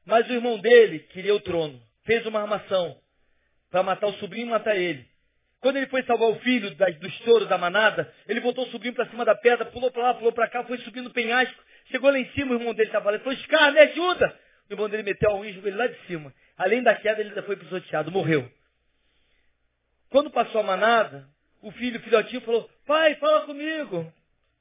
Mas 0.05 0.29
o 0.29 0.33
irmão 0.35 0.59
dele 0.59 0.99
queria 0.99 1.35
o 1.35 1.41
trono. 1.41 1.81
Fez 2.05 2.27
uma 2.27 2.43
armação 2.43 3.01
para 3.71 3.83
matar 3.83 4.09
o 4.09 4.15
sobrinho 4.15 4.47
e 4.47 4.51
matar 4.51 4.77
ele. 4.77 5.07
Quando 5.61 5.77
ele 5.77 5.87
foi 5.87 6.03
salvar 6.05 6.29
o 6.29 6.39
filho 6.41 6.71
do 6.75 7.07
estouro 7.09 7.47
da 7.47 7.59
manada, 7.59 8.13
ele 8.29 8.41
botou 8.41 8.65
o 8.67 8.71
sobrinho 8.71 8.95
para 8.95 9.07
cima 9.07 9.25
da 9.25 9.35
pedra, 9.35 9.67
pulou 9.67 9.91
para 9.91 10.03
lá, 10.03 10.15
pulou 10.15 10.33
para 10.33 10.49
cá, 10.49 10.65
foi 10.65 10.79
subindo 10.79 11.07
o 11.07 11.13
penhasco. 11.13 11.63
Chegou 11.87 12.11
lá 12.11 12.19
em 12.19 12.29
cima, 12.31 12.53
o 12.53 12.59
irmão 12.59 12.75
dele 12.75 12.89
estava 12.89 13.11
lá. 13.11 13.17
Ele 13.17 13.25
falou, 13.25 13.39
Scar, 13.39 13.73
me 13.73 13.79
ajuda! 13.81 14.39
O 14.69 14.73
irmão 14.73 14.89
dele 14.89 15.03
meteu 15.03 15.31
a 15.31 15.37
unha 15.37 15.51
e 15.51 15.59
ele 15.59 15.71
lá 15.71 15.87
de 15.87 15.99
cima. 16.07 16.33
Além 16.57 16.83
da 16.83 16.95
queda, 16.95 17.21
ele 17.21 17.31
ainda 17.31 17.43
foi 17.43 17.57
pisoteado, 17.57 18.11
morreu. 18.11 18.51
Quando 20.11 20.31
passou 20.31 20.61
a 20.61 20.65
manada, 20.65 21.29
o 21.63 21.71
filho, 21.73 21.99
o 21.99 22.03
filhotinho, 22.03 22.41
falou, 22.43 22.69
pai, 22.87 23.15
fala 23.17 23.43
comigo. 23.43 24.13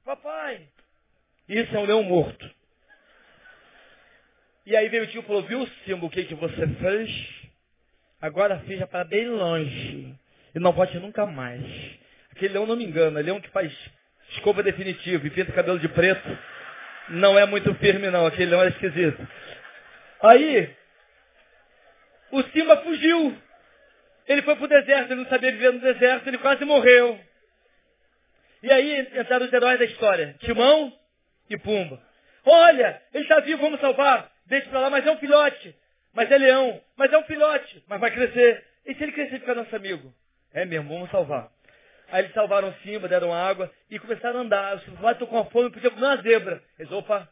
Papai. 0.04 0.68
Isso 1.48 1.74
é 1.74 1.78
um 1.78 1.84
leão 1.84 2.02
morto. 2.02 2.50
E 4.64 4.76
aí 4.76 4.88
veio 4.88 5.04
o 5.04 5.06
tio 5.06 5.20
e 5.20 5.24
falou, 5.24 5.42
viu, 5.42 5.66
Simba, 5.84 6.06
o 6.06 6.10
que, 6.10 6.24
que 6.24 6.34
você 6.34 6.66
fez? 6.66 7.28
Agora 8.20 8.62
seja 8.66 8.86
para 8.86 9.04
bem 9.04 9.28
longe. 9.28 10.14
E 10.56 10.58
não 10.58 10.72
volte 10.72 10.98
nunca 10.98 11.26
mais. 11.26 11.62
Aquele 12.32 12.54
leão 12.54 12.64
não 12.64 12.76
me 12.76 12.84
engana, 12.84 13.20
leão 13.20 13.38
que 13.38 13.50
faz 13.50 13.70
escova 14.30 14.62
definitiva 14.62 15.26
e 15.26 15.30
pinta 15.30 15.52
cabelo 15.52 15.78
de 15.78 15.86
preto. 15.86 16.38
Não 17.10 17.38
é 17.38 17.44
muito 17.44 17.74
firme 17.74 18.10
não, 18.10 18.26
aquele 18.26 18.46
leão 18.50 18.62
é 18.62 18.68
esquisito. 18.68 19.28
Aí, 20.22 20.74
o 22.32 22.42
Simba 22.44 22.78
fugiu. 22.78 23.36
Ele 24.26 24.40
foi 24.42 24.56
para 24.56 24.64
o 24.64 24.68
deserto, 24.68 25.12
ele 25.12 25.20
não 25.20 25.28
sabia 25.28 25.52
viver 25.52 25.74
no 25.74 25.78
deserto, 25.78 26.26
ele 26.26 26.38
quase 26.38 26.64
morreu. 26.64 27.20
E 28.62 28.72
aí 28.72 29.00
entraram 29.14 29.44
os 29.44 29.52
heróis 29.52 29.78
da 29.78 29.84
história, 29.84 30.36
Timão 30.40 30.90
e 31.50 31.58
Pumba. 31.58 32.00
Olha, 32.46 33.02
ele 33.12 33.24
está 33.24 33.40
vivo, 33.40 33.60
vamos 33.60 33.78
salvar. 33.78 34.32
Deixa 34.46 34.70
para 34.70 34.80
lá, 34.80 34.88
mas 34.88 35.06
é 35.06 35.10
um 35.10 35.18
filhote. 35.18 35.76
Mas 36.14 36.30
é 36.30 36.38
leão, 36.38 36.80
mas 36.96 37.12
é 37.12 37.18
um 37.18 37.24
filhote. 37.24 37.84
Mas 37.86 38.00
vai 38.00 38.10
crescer. 38.10 38.64
E 38.86 38.94
se 38.94 39.02
ele 39.02 39.12
crescer 39.12 39.36
e 39.36 39.40
ficar 39.40 39.54
nosso 39.54 39.76
amigo? 39.76 40.14
É 40.56 40.64
mesmo, 40.64 40.88
vamos 40.88 41.10
salvar. 41.10 41.50
Aí 42.10 42.22
eles 42.22 42.32
salvaram 42.32 42.74
Simba, 42.82 43.06
deram 43.06 43.30
água 43.30 43.70
e 43.90 43.98
começaram 43.98 44.38
a 44.38 44.42
andar. 44.42 44.76
O 44.88 44.96
pai 44.96 45.12
estou 45.12 45.28
com 45.28 45.44
fome, 45.50 45.70
podia 45.70 45.90
comer 45.90 46.06
uma 46.06 46.22
zebra. 46.22 46.62
Eles, 46.78 46.90
opa, 46.90 47.28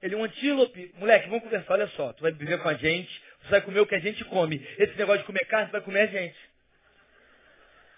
ele 0.00 0.14
é 0.14 0.16
um 0.16 0.24
antílope. 0.24 0.90
Moleque, 0.96 1.28
vamos 1.28 1.44
conversar, 1.44 1.74
olha 1.74 1.86
só. 1.88 2.14
Tu 2.14 2.22
vai 2.22 2.32
viver 2.32 2.62
com 2.62 2.70
a 2.70 2.74
gente, 2.74 3.22
você 3.42 3.50
vai 3.50 3.60
comer 3.60 3.80
o 3.80 3.86
que 3.86 3.94
a 3.94 3.98
gente 3.98 4.24
come. 4.24 4.56
Esse 4.78 4.96
negócio 4.96 5.20
de 5.20 5.26
comer 5.26 5.44
carne, 5.44 5.66
você 5.66 5.72
vai 5.72 5.80
comer 5.82 6.00
a 6.00 6.06
gente. 6.06 6.38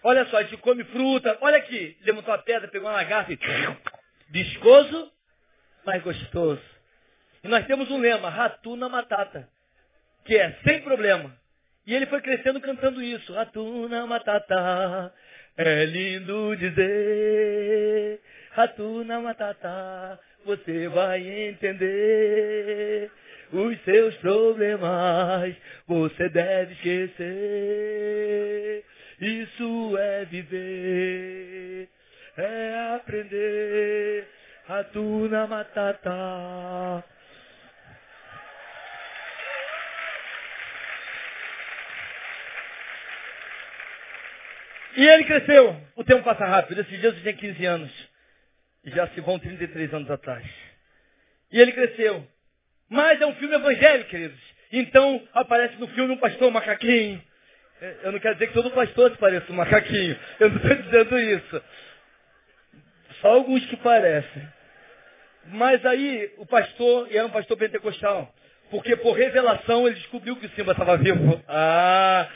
Olha 0.03 0.27
só, 0.27 0.39
a 0.39 0.43
gente 0.43 0.57
come 0.57 0.83
fruta. 0.83 1.39
Olha 1.41 1.59
aqui, 1.59 1.97
levantou 2.01 2.35
a 2.35 2.39
pedra, 2.39 2.67
pegou 2.67 2.89
uma 2.89 2.97
lagarta 2.97 3.33
e... 3.33 3.39
Viscoso, 4.29 5.13
mas 5.87 6.03
gostoso. 6.03 6.63
E 7.45 7.47
nós 7.49 7.65
temos 7.67 7.89
um 7.93 8.01
lema, 8.01 8.29
ratuna 8.29 8.89
matata, 8.89 9.49
que 10.25 10.35
é 10.37 10.59
sem 10.65 10.83
problema. 10.83 11.44
E 11.87 11.95
ele 11.95 12.07
foi 12.07 12.21
crescendo 12.23 12.61
cantando 12.61 13.03
isso. 13.03 13.33
Ratuna 13.33 14.07
Matata, 14.07 15.13
é 15.57 15.85
lindo 15.85 16.57
dizer. 16.57 18.21
Ratuna 18.53 19.21
Matata, 19.21 20.19
você 20.45 20.89
vai 20.89 21.21
entender. 21.49 23.11
Os 23.53 23.81
seus 23.85 24.15
problemas 24.17 25.55
você 25.87 26.29
deve 26.31 26.73
esquecer. 26.75 27.15
Isso 29.21 29.97
é 29.99 30.25
viver, 30.25 31.89
é 32.37 32.95
aprender. 32.97 34.27
Ratuna 34.67 35.47
Matata. 35.47 37.05
E 44.97 45.07
ele 45.07 45.25
cresceu. 45.25 45.77
O 45.97 46.05
tempo 46.05 46.23
passa 46.23 46.45
rápido. 46.45 46.81
Esses 46.81 47.01
dias 47.01 47.15
eu 47.15 47.21
tinha 47.21 47.35
15 47.35 47.65
anos. 47.67 47.93
Já 48.87 49.09
se 49.09 49.21
vão 49.21 49.39
33 49.39 49.93
anos 49.95 50.11
atrás. 50.11 50.45
E 51.51 51.61
ele 51.61 51.73
cresceu. 51.73 52.27
Mas 52.89 53.21
é 53.21 53.27
um 53.27 53.35
filme 53.37 53.55
evangélico, 53.55 54.11
queridos. 54.11 54.39
Então 54.71 55.27
aparece 55.33 55.77
no 55.77 55.89
filme 55.89 56.15
um 56.15 56.19
pastor 56.19 56.51
macaquinho. 56.51 57.23
Eu 58.03 58.13
não 58.13 58.19
quero 58.19 58.35
dizer 58.35 58.49
que 58.49 58.55
todo 58.55 58.71
pastor 58.71 59.11
se 59.11 59.19
pareça 59.19 59.51
um 59.53 59.57
macaquinho. 59.57 60.19
Eu 60.41 60.51
não 60.51 60.57
estou 60.57 60.75
dizendo 60.77 61.19
isso. 61.19 61.63
Só 63.21 63.29
alguns 63.29 63.65
que 63.67 63.77
parecem. 63.77 64.49
Mas 65.47 65.85
aí 65.85 66.33
o 66.39 66.47
pastor, 66.47 67.09
e 67.11 67.17
era 67.17 67.27
um 67.27 67.31
pastor 67.31 67.57
pentecostal, 67.57 68.35
porque 68.71 68.97
por 68.97 69.13
revelação 69.13 69.87
ele 69.87 69.97
descobriu 69.97 70.37
que 70.37 70.47
o 70.47 70.51
Simba 70.51 70.73
estava 70.73 70.97
vivo. 70.97 71.43
Ah! 71.47 72.29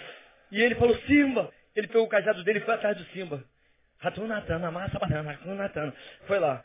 E 0.50 0.62
ele 0.62 0.74
falou, 0.74 0.96
Simba, 1.06 1.50
ele 1.78 1.86
pegou 1.86 2.04
o 2.04 2.08
cajado 2.08 2.42
dele 2.42 2.58
e 2.58 2.62
foi 2.62 2.74
atrás 2.74 2.96
do 2.96 3.04
Simba. 3.12 3.42
Ratunatana, 3.98 4.70
massa 4.70 4.98
banana, 4.98 5.32
ratunatana. 5.32 5.94
Foi 6.26 6.38
lá. 6.38 6.64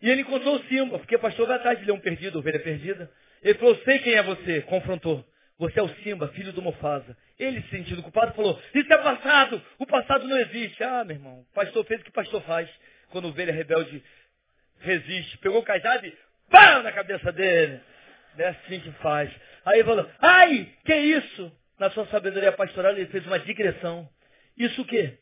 E 0.00 0.10
ele 0.10 0.22
encontrou 0.22 0.56
o 0.56 0.64
Simba, 0.64 0.98
porque 0.98 1.16
o 1.16 1.20
pastor 1.20 1.46
vai 1.46 1.56
atrás 1.56 1.78
de 1.78 1.84
leão 1.84 1.98
perdido, 1.98 2.38
ovelha 2.38 2.60
perdida. 2.60 3.10
Ele 3.42 3.58
falou, 3.58 3.76
sei 3.84 3.98
quem 3.98 4.14
é 4.14 4.22
você. 4.22 4.62
Confrontou. 4.62 5.24
Você 5.58 5.78
é 5.78 5.82
o 5.82 5.88
Simba, 6.02 6.28
filho 6.28 6.52
do 6.52 6.62
Mufasa. 6.62 7.16
Ele, 7.38 7.62
se 7.62 7.68
sentindo 7.68 8.02
culpado, 8.02 8.34
falou, 8.34 8.60
isso 8.74 8.92
é 8.92 8.98
passado. 8.98 9.62
O 9.78 9.86
passado 9.86 10.26
não 10.26 10.38
existe. 10.38 10.82
Ah, 10.82 11.04
meu 11.04 11.16
irmão, 11.16 11.40
o 11.40 11.54
pastor 11.54 11.84
fez 11.84 12.00
o 12.00 12.04
que 12.04 12.10
o 12.10 12.14
pastor 12.14 12.42
faz. 12.42 12.68
Quando 13.10 13.28
ovelha 13.28 13.52
rebelde 13.52 14.02
resiste. 14.80 15.38
Pegou 15.38 15.60
o 15.60 15.64
cajado 15.64 16.06
e 16.06 16.16
pá 16.50 16.82
na 16.82 16.92
cabeça 16.92 17.32
dele. 17.32 17.80
É 18.36 18.48
assim 18.48 18.80
que 18.80 18.90
faz. 18.92 19.30
Aí 19.64 19.84
falou, 19.84 20.10
ai, 20.20 20.68
que 20.84 20.94
isso? 20.94 21.52
Na 21.78 21.90
sua 21.90 22.06
sabedoria 22.06 22.52
pastoral, 22.52 22.92
ele 22.92 23.06
fez 23.06 23.26
uma 23.26 23.38
digressão. 23.38 24.08
Isso 24.56 24.82
o 24.82 24.84
quê? 24.84 25.18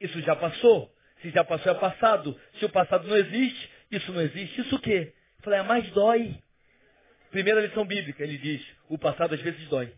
Isso 0.00 0.20
já 0.22 0.34
passou. 0.34 0.92
Se 1.20 1.30
já 1.30 1.44
passou, 1.44 1.72
é 1.72 1.74
passado. 1.74 2.38
Se 2.58 2.64
o 2.64 2.68
passado 2.68 3.06
não 3.06 3.16
existe, 3.16 3.70
isso 3.90 4.12
não 4.12 4.20
existe. 4.20 4.60
Isso 4.60 4.76
o 4.76 4.80
quê? 4.80 5.12
Eu 5.38 5.44
falei, 5.44 5.60
é 5.60 5.62
mais 5.62 5.88
dói. 5.90 6.34
Primeira 7.30 7.60
lição 7.60 7.84
bíblica, 7.84 8.22
ele 8.22 8.36
diz, 8.38 8.62
o 8.88 8.98
passado 8.98 9.34
às 9.34 9.40
vezes 9.40 9.68
dói. 9.68 9.92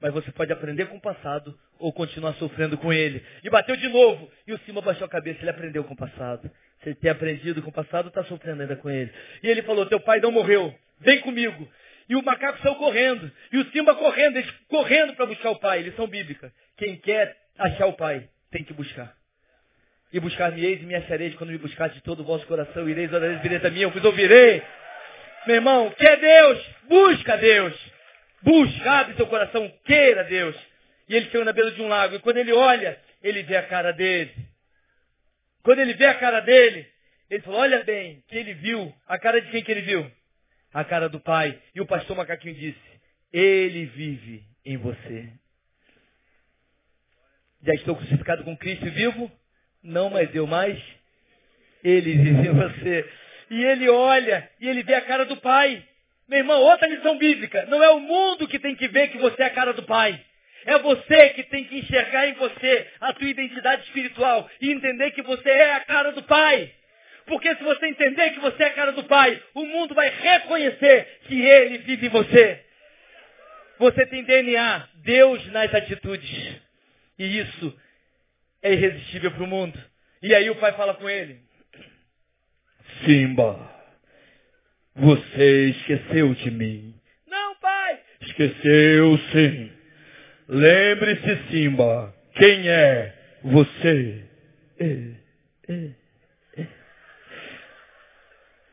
Mas 0.00 0.12
você 0.12 0.30
pode 0.30 0.52
aprender 0.52 0.86
com 0.86 0.96
o 0.96 1.00
passado 1.00 1.58
ou 1.78 1.92
continuar 1.92 2.34
sofrendo 2.34 2.76
com 2.76 2.92
ele. 2.92 3.24
E 3.42 3.50
bateu 3.50 3.76
de 3.76 3.88
novo. 3.88 4.30
E 4.46 4.52
o 4.52 4.58
Simba 4.60 4.82
baixou 4.82 5.06
a 5.06 5.10
cabeça. 5.10 5.40
Ele 5.40 5.50
aprendeu 5.50 5.84
com 5.84 5.94
o 5.94 5.96
passado. 5.96 6.50
Se 6.82 6.90
ele 6.90 6.96
tem 6.96 7.10
aprendido 7.10 7.62
com 7.62 7.70
o 7.70 7.72
passado, 7.72 8.08
está 8.08 8.22
sofrendo 8.24 8.62
ainda 8.62 8.76
com 8.76 8.90
ele. 8.90 9.10
E 9.42 9.48
ele 9.48 9.62
falou, 9.62 9.86
teu 9.86 10.00
pai 10.00 10.20
não 10.20 10.30
morreu. 10.30 10.74
Vem 11.00 11.20
comigo. 11.20 11.68
E 12.08 12.16
o 12.16 12.22
macaco 12.22 12.60
saiu 12.60 12.76
correndo. 12.76 13.30
E 13.52 13.58
o 13.58 13.70
Simba 13.70 13.94
correndo. 13.94 14.36
Eles 14.36 14.50
correndo 14.68 15.14
para 15.14 15.26
buscar 15.26 15.50
o 15.50 15.58
pai. 15.58 15.82
Lição 15.82 16.06
bíblica. 16.06 16.52
Quem 16.76 16.96
quer 16.96 17.36
achar 17.58 17.86
o 17.86 17.94
pai, 17.94 18.28
tem 18.50 18.62
que 18.62 18.72
buscar. 18.72 19.14
E 20.12 20.20
buscar-me-eis 20.20 20.80
e 20.80 20.86
me 20.86 20.94
achareis 20.94 21.34
quando 21.34 21.50
me 21.50 21.58
buscar 21.58 21.88
de 21.88 22.00
todo 22.02 22.20
o 22.20 22.24
vosso 22.24 22.46
coração. 22.46 22.88
Ireis, 22.88 23.12
orareis, 23.12 23.42
vireis 23.42 23.64
a 23.64 23.70
mim. 23.70 23.80
Eu 23.80 23.90
vos 23.90 24.04
ouvirei. 24.04 24.62
Meu 25.46 25.56
irmão, 25.56 25.90
quer 25.90 26.18
Deus? 26.18 26.66
Busca 26.88 27.36
Deus. 27.36 27.74
Busca, 28.42 28.90
abre 28.90 29.14
seu 29.14 29.26
coração, 29.26 29.72
queira 29.84 30.24
Deus. 30.24 30.56
E 31.08 31.16
ele 31.16 31.26
chega 31.30 31.44
na 31.44 31.52
beira 31.52 31.70
de 31.72 31.82
um 31.82 31.88
lago. 31.88 32.14
E 32.14 32.18
quando 32.20 32.36
ele 32.36 32.52
olha, 32.52 32.98
ele 33.22 33.42
vê 33.42 33.56
a 33.56 33.62
cara 33.62 33.92
dele. 33.92 34.32
Quando 35.62 35.80
ele 35.80 35.94
vê 35.94 36.06
a 36.06 36.14
cara 36.14 36.40
dele, 36.40 36.86
ele 37.28 37.42
falou, 37.42 37.60
olha 37.60 37.82
bem, 37.82 38.22
que 38.28 38.36
ele 38.36 38.54
viu. 38.54 38.94
A 39.08 39.18
cara 39.18 39.40
de 39.40 39.50
quem 39.50 39.62
que 39.62 39.70
ele 39.70 39.82
viu? 39.82 40.10
A 40.76 40.84
cara 40.84 41.08
do 41.08 41.18
pai. 41.18 41.58
E 41.74 41.80
o 41.80 41.86
pastor 41.86 42.14
Macaquinho 42.14 42.54
disse, 42.54 43.00
ele 43.32 43.86
vive 43.86 44.44
em 44.62 44.76
você. 44.76 45.26
Já 47.62 47.72
estou 47.72 47.96
crucificado 47.96 48.44
com 48.44 48.54
Cristo 48.54 48.86
e 48.86 48.90
vivo? 48.90 49.32
Não 49.82 50.10
mais 50.10 50.34
eu 50.34 50.46
mais. 50.46 50.78
Ele 51.82 52.12
vive 52.18 52.48
em 52.48 52.52
você. 52.52 53.10
E 53.52 53.64
ele 53.64 53.88
olha 53.88 54.50
e 54.60 54.68
ele 54.68 54.82
vê 54.82 54.92
a 54.96 55.00
cara 55.00 55.24
do 55.24 55.38
pai. 55.38 55.82
Meu 56.28 56.40
irmão, 56.40 56.60
outra 56.60 56.86
lição 56.86 57.16
bíblica. 57.16 57.64
Não 57.70 57.82
é 57.82 57.88
o 57.88 58.00
mundo 58.00 58.46
que 58.46 58.58
tem 58.58 58.76
que 58.76 58.86
ver 58.88 59.08
que 59.08 59.16
você 59.16 59.44
é 59.44 59.46
a 59.46 59.54
cara 59.54 59.72
do 59.72 59.84
pai. 59.84 60.22
É 60.66 60.78
você 60.80 61.30
que 61.30 61.44
tem 61.44 61.64
que 61.64 61.78
enxergar 61.78 62.28
em 62.28 62.34
você 62.34 62.86
a 63.00 63.14
tua 63.14 63.30
identidade 63.30 63.82
espiritual 63.84 64.46
e 64.60 64.70
entender 64.70 65.10
que 65.12 65.22
você 65.22 65.48
é 65.48 65.74
a 65.74 65.80
cara 65.86 66.12
do 66.12 66.22
pai. 66.24 66.70
Porque 67.26 67.54
se 67.56 67.62
você 67.62 67.86
entender 67.86 68.30
que 68.30 68.40
você 68.40 68.62
é 68.62 68.66
a 68.66 68.74
cara 68.74 68.92
do 68.92 69.04
pai, 69.04 69.42
o 69.54 69.64
mundo 69.64 69.94
vai 69.94 70.08
reconhecer 70.08 71.20
que 71.26 71.40
ele 71.40 71.78
vive 71.78 72.06
em 72.06 72.10
você. 72.10 72.64
Você 73.78 74.06
tem 74.06 74.24
DNA, 74.24 74.88
Deus 74.96 75.44
nas 75.48 75.74
atitudes. 75.74 76.60
E 77.18 77.38
isso 77.40 77.80
é 78.62 78.72
irresistível 78.72 79.32
para 79.32 79.42
o 79.42 79.46
mundo. 79.46 79.78
E 80.22 80.34
aí 80.34 80.48
o 80.50 80.56
pai 80.56 80.72
fala 80.72 80.94
com 80.94 81.08
ele. 81.08 81.40
Simba, 83.04 83.70
você 84.94 85.70
esqueceu 85.70 86.32
de 86.34 86.50
mim. 86.50 86.94
Não, 87.26 87.56
pai. 87.56 88.00
Esqueceu 88.22 89.18
sim. 89.32 89.72
Lembre-se, 90.48 91.50
Simba, 91.50 92.14
quem 92.36 92.68
é 92.68 93.14
você? 93.42 94.24
É, 94.78 95.72
é. 95.72 96.05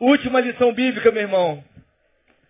Última 0.06 0.42
lição 0.42 0.74
bíblica, 0.74 1.14
meu 1.14 1.22
irmão. 1.22 1.64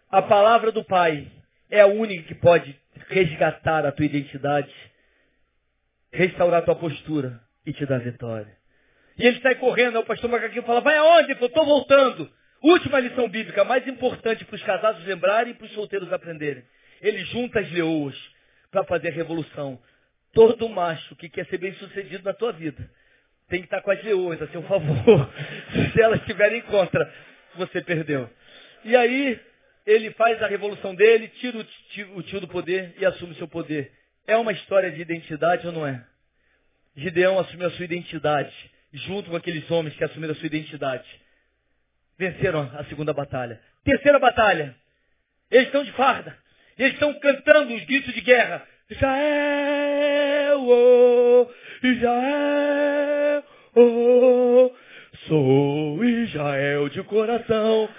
A 0.09 0.23
palavra 0.23 0.71
do 0.71 0.83
Pai 0.83 1.31
é 1.69 1.81
a 1.81 1.85
única 1.85 2.23
que 2.23 2.33
pode 2.33 2.75
resgatar 3.09 3.85
a 3.85 3.91
tua 3.91 4.07
identidade, 4.07 4.73
restaurar 6.11 6.61
a 6.61 6.65
tua 6.65 6.73
postura 6.73 7.39
e 7.63 7.71
te 7.71 7.85
dar 7.85 7.99
vitória. 7.99 8.51
E 9.19 9.27
ele 9.27 9.39
sai 9.39 9.53
correndo, 9.53 9.99
o 9.99 10.03
pastor 10.03 10.31
Macaquinho 10.31 10.63
fala, 10.63 10.81
vai 10.81 10.97
aonde? 10.97 11.33
Eu 11.39 11.45
estou 11.45 11.63
voltando. 11.63 12.27
Última 12.59 12.99
lição 12.99 13.29
bíblica, 13.29 13.63
mais 13.63 13.87
importante 13.87 14.43
para 14.45 14.55
os 14.55 14.63
casados 14.63 15.05
lembrarem 15.05 15.51
e 15.51 15.55
para 15.55 15.67
os 15.67 15.73
solteiros 15.73 16.11
aprenderem. 16.11 16.63
Ele 17.01 17.23
junta 17.25 17.59
as 17.59 17.71
leoas 17.71 18.15
para 18.71 18.83
fazer 18.85 19.09
a 19.09 19.13
revolução. 19.13 19.79
Todo 20.33 20.67
macho 20.69 21.15
que 21.17 21.29
quer 21.29 21.45
ser 21.45 21.59
bem 21.59 21.73
sucedido 21.73 22.23
na 22.23 22.33
tua 22.33 22.51
vida 22.51 22.89
tem 23.47 23.59
que 23.59 23.67
estar 23.67 23.81
com 23.81 23.91
as 23.91 24.03
leoas 24.03 24.41
a 24.41 24.47
seu 24.47 24.63
favor. 24.63 25.29
Se 25.93 26.01
elas 26.01 26.19
estiverem 26.21 26.59
contra, 26.61 27.13
você 27.57 27.81
perdeu. 27.81 28.29
E 28.83 28.95
aí, 28.95 29.39
ele 29.85 30.11
faz 30.11 30.41
a 30.41 30.47
revolução 30.47 30.95
dele, 30.95 31.27
tira 31.39 31.57
o 31.57 31.63
tio, 31.63 32.17
o 32.17 32.23
tio 32.23 32.39
do 32.39 32.47
poder 32.47 32.95
e 32.97 33.05
assume 33.05 33.35
seu 33.35 33.47
poder. 33.47 33.91
É 34.25 34.37
uma 34.37 34.51
história 34.51 34.91
de 34.91 35.01
identidade 35.01 35.67
ou 35.67 35.73
não 35.73 35.85
é? 35.85 36.03
Gideão 36.95 37.39
assumiu 37.39 37.67
a 37.67 37.71
sua 37.71 37.85
identidade, 37.85 38.53
junto 38.93 39.29
com 39.29 39.35
aqueles 39.35 39.69
homens 39.69 39.95
que 39.95 40.03
assumiram 40.03 40.33
a 40.33 40.35
sua 40.35 40.45
identidade. 40.45 41.07
Venceram 42.17 42.71
a 42.75 42.85
segunda 42.85 43.11
batalha. 43.13 43.59
Terceira 43.83 44.19
batalha. 44.19 44.75
Eles 45.51 45.67
estão 45.67 45.83
de 45.83 45.91
farda. 45.93 46.37
Eles 46.77 46.93
estão 46.93 47.13
cantando 47.19 47.73
os 47.73 47.83
gritos 47.83 48.13
de 48.13 48.21
guerra. 48.21 48.65
Israel, 48.89 50.61
oh, 50.61 51.49
Israel, 51.83 53.43
oh, 53.75 54.71
sou 55.27 55.82
Israel 56.34 56.89
de 56.89 57.03
coração. 57.03 57.89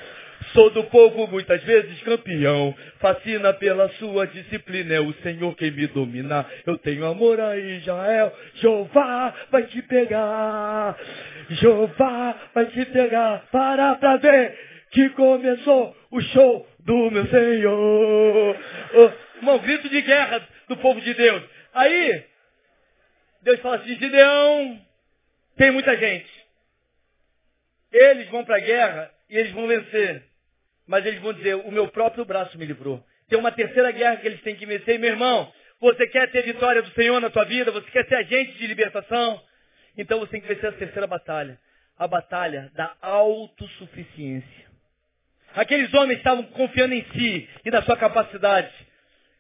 Sou 0.53 0.69
do 0.71 0.85
povo 0.85 1.27
muitas 1.27 1.63
vezes 1.63 2.03
campeão, 2.03 2.75
fascina 3.01 3.53
pela 3.55 3.89
sua 3.91 4.27
disciplina, 4.27 4.95
é 4.95 5.01
o 5.01 5.13
Senhor 5.15 5.57
quem 5.57 5.71
me 5.71 5.87
domina. 5.87 6.45
Eu 6.67 6.77
tenho 6.79 7.07
amor 7.07 7.41
a 7.41 7.57
Israel, 7.57 8.33
Jeová 8.57 9.35
vai 9.51 9.63
te 9.65 9.81
pegar, 9.83 10.97
Jeová 11.49 12.37
vai 12.55 12.67
te 12.67 12.85
pegar, 12.87 13.47
para 13.51 13.95
pra 13.95 14.17
ver 14.19 14.59
que 14.91 15.09
começou 15.11 15.97
o 16.11 16.21
show 16.21 16.69
do 16.81 17.11
meu 17.11 17.27
Senhor. 17.27 18.57
Oh, 18.95 19.51
um 19.51 19.59
grito 19.59 19.89
de 19.89 20.03
guerra 20.03 20.47
do 20.69 20.77
povo 20.77 21.01
de 21.01 21.15
Deus. 21.15 21.43
Aí, 21.73 22.23
Deus 23.43 23.61
fala 23.61 23.77
assim, 23.77 23.97
Gideão, 23.97 24.79
tem 25.57 25.71
muita 25.71 25.97
gente. 25.97 26.44
Eles 27.95 28.29
vão 28.29 28.45
para 28.45 28.57
a 28.57 28.61
guerra 28.61 29.09
e 29.31 29.39
eles 29.39 29.53
vão 29.53 29.69
vencer. 29.69 30.25
Mas 30.85 31.07
eles 31.07 31.21
vão 31.21 31.33
dizer, 31.33 31.55
o 31.55 31.71
meu 31.71 31.87
próprio 31.87 32.25
braço 32.25 32.59
me 32.59 32.67
livrou. 32.67 33.01
Tem 33.29 33.39
uma 33.39 33.53
terceira 33.53 33.93
guerra 33.93 34.17
que 34.17 34.27
eles 34.27 34.43
têm 34.43 34.57
que 34.57 34.67
vencer. 34.67 34.99
Meu 34.99 35.11
irmão, 35.11 35.51
você 35.81 36.05
quer 36.09 36.29
ter 36.33 36.43
vitória 36.43 36.83
do 36.83 36.91
Senhor 36.91 37.21
na 37.21 37.31
tua 37.31 37.45
vida? 37.45 37.71
Você 37.71 37.89
quer 37.93 38.05
ser 38.07 38.17
agente 38.17 38.59
de 38.59 38.67
libertação? 38.67 39.41
Então 39.97 40.19
você 40.19 40.33
tem 40.33 40.41
que 40.41 40.49
vencer 40.49 40.71
a 40.71 40.73
terceira 40.73 41.07
batalha. 41.07 41.57
A 41.97 42.09
batalha 42.09 42.69
da 42.75 42.93
autossuficiência. 43.01 44.65
Aqueles 45.55 45.95
homens 45.95 46.19
estavam 46.19 46.43
confiando 46.47 46.95
em 46.95 47.05
si 47.13 47.49
e 47.65 47.71
na 47.71 47.81
sua 47.83 47.97
capacidade. 47.97 48.73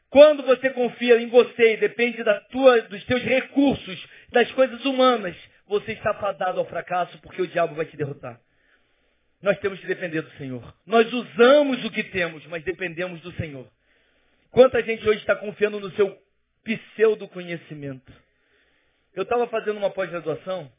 Quando 0.08 0.44
você 0.44 0.70
confia 0.70 1.20
em 1.20 1.26
você 1.28 1.74
e 1.74 1.76
depende 1.76 2.22
da 2.22 2.38
tua, 2.42 2.82
dos 2.82 3.02
teus 3.04 3.22
recursos, 3.24 4.06
das 4.30 4.48
coisas 4.52 4.84
humanas, 4.84 5.34
você 5.66 5.90
está 5.90 6.14
fadado 6.14 6.60
ao 6.60 6.66
fracasso 6.66 7.18
porque 7.18 7.42
o 7.42 7.48
diabo 7.48 7.74
vai 7.74 7.84
te 7.84 7.96
derrotar. 7.96 8.38
Nós 9.44 9.58
temos 9.58 9.78
que 9.78 9.86
depender 9.86 10.22
do 10.22 10.30
Senhor. 10.38 10.74
Nós 10.86 11.12
usamos 11.12 11.84
o 11.84 11.90
que 11.90 12.02
temos, 12.04 12.46
mas 12.46 12.64
dependemos 12.64 13.20
do 13.20 13.30
Senhor. 13.32 13.70
Quanta 14.50 14.82
gente 14.82 15.06
hoje 15.06 15.20
está 15.20 15.36
confiando 15.36 15.78
no 15.78 15.90
seu 15.90 16.18
pseudo 16.64 17.28
conhecimento? 17.28 18.10
Eu 19.12 19.24
estava 19.24 19.46
fazendo 19.48 19.76
uma 19.76 19.90
pós-graduação 19.90 20.72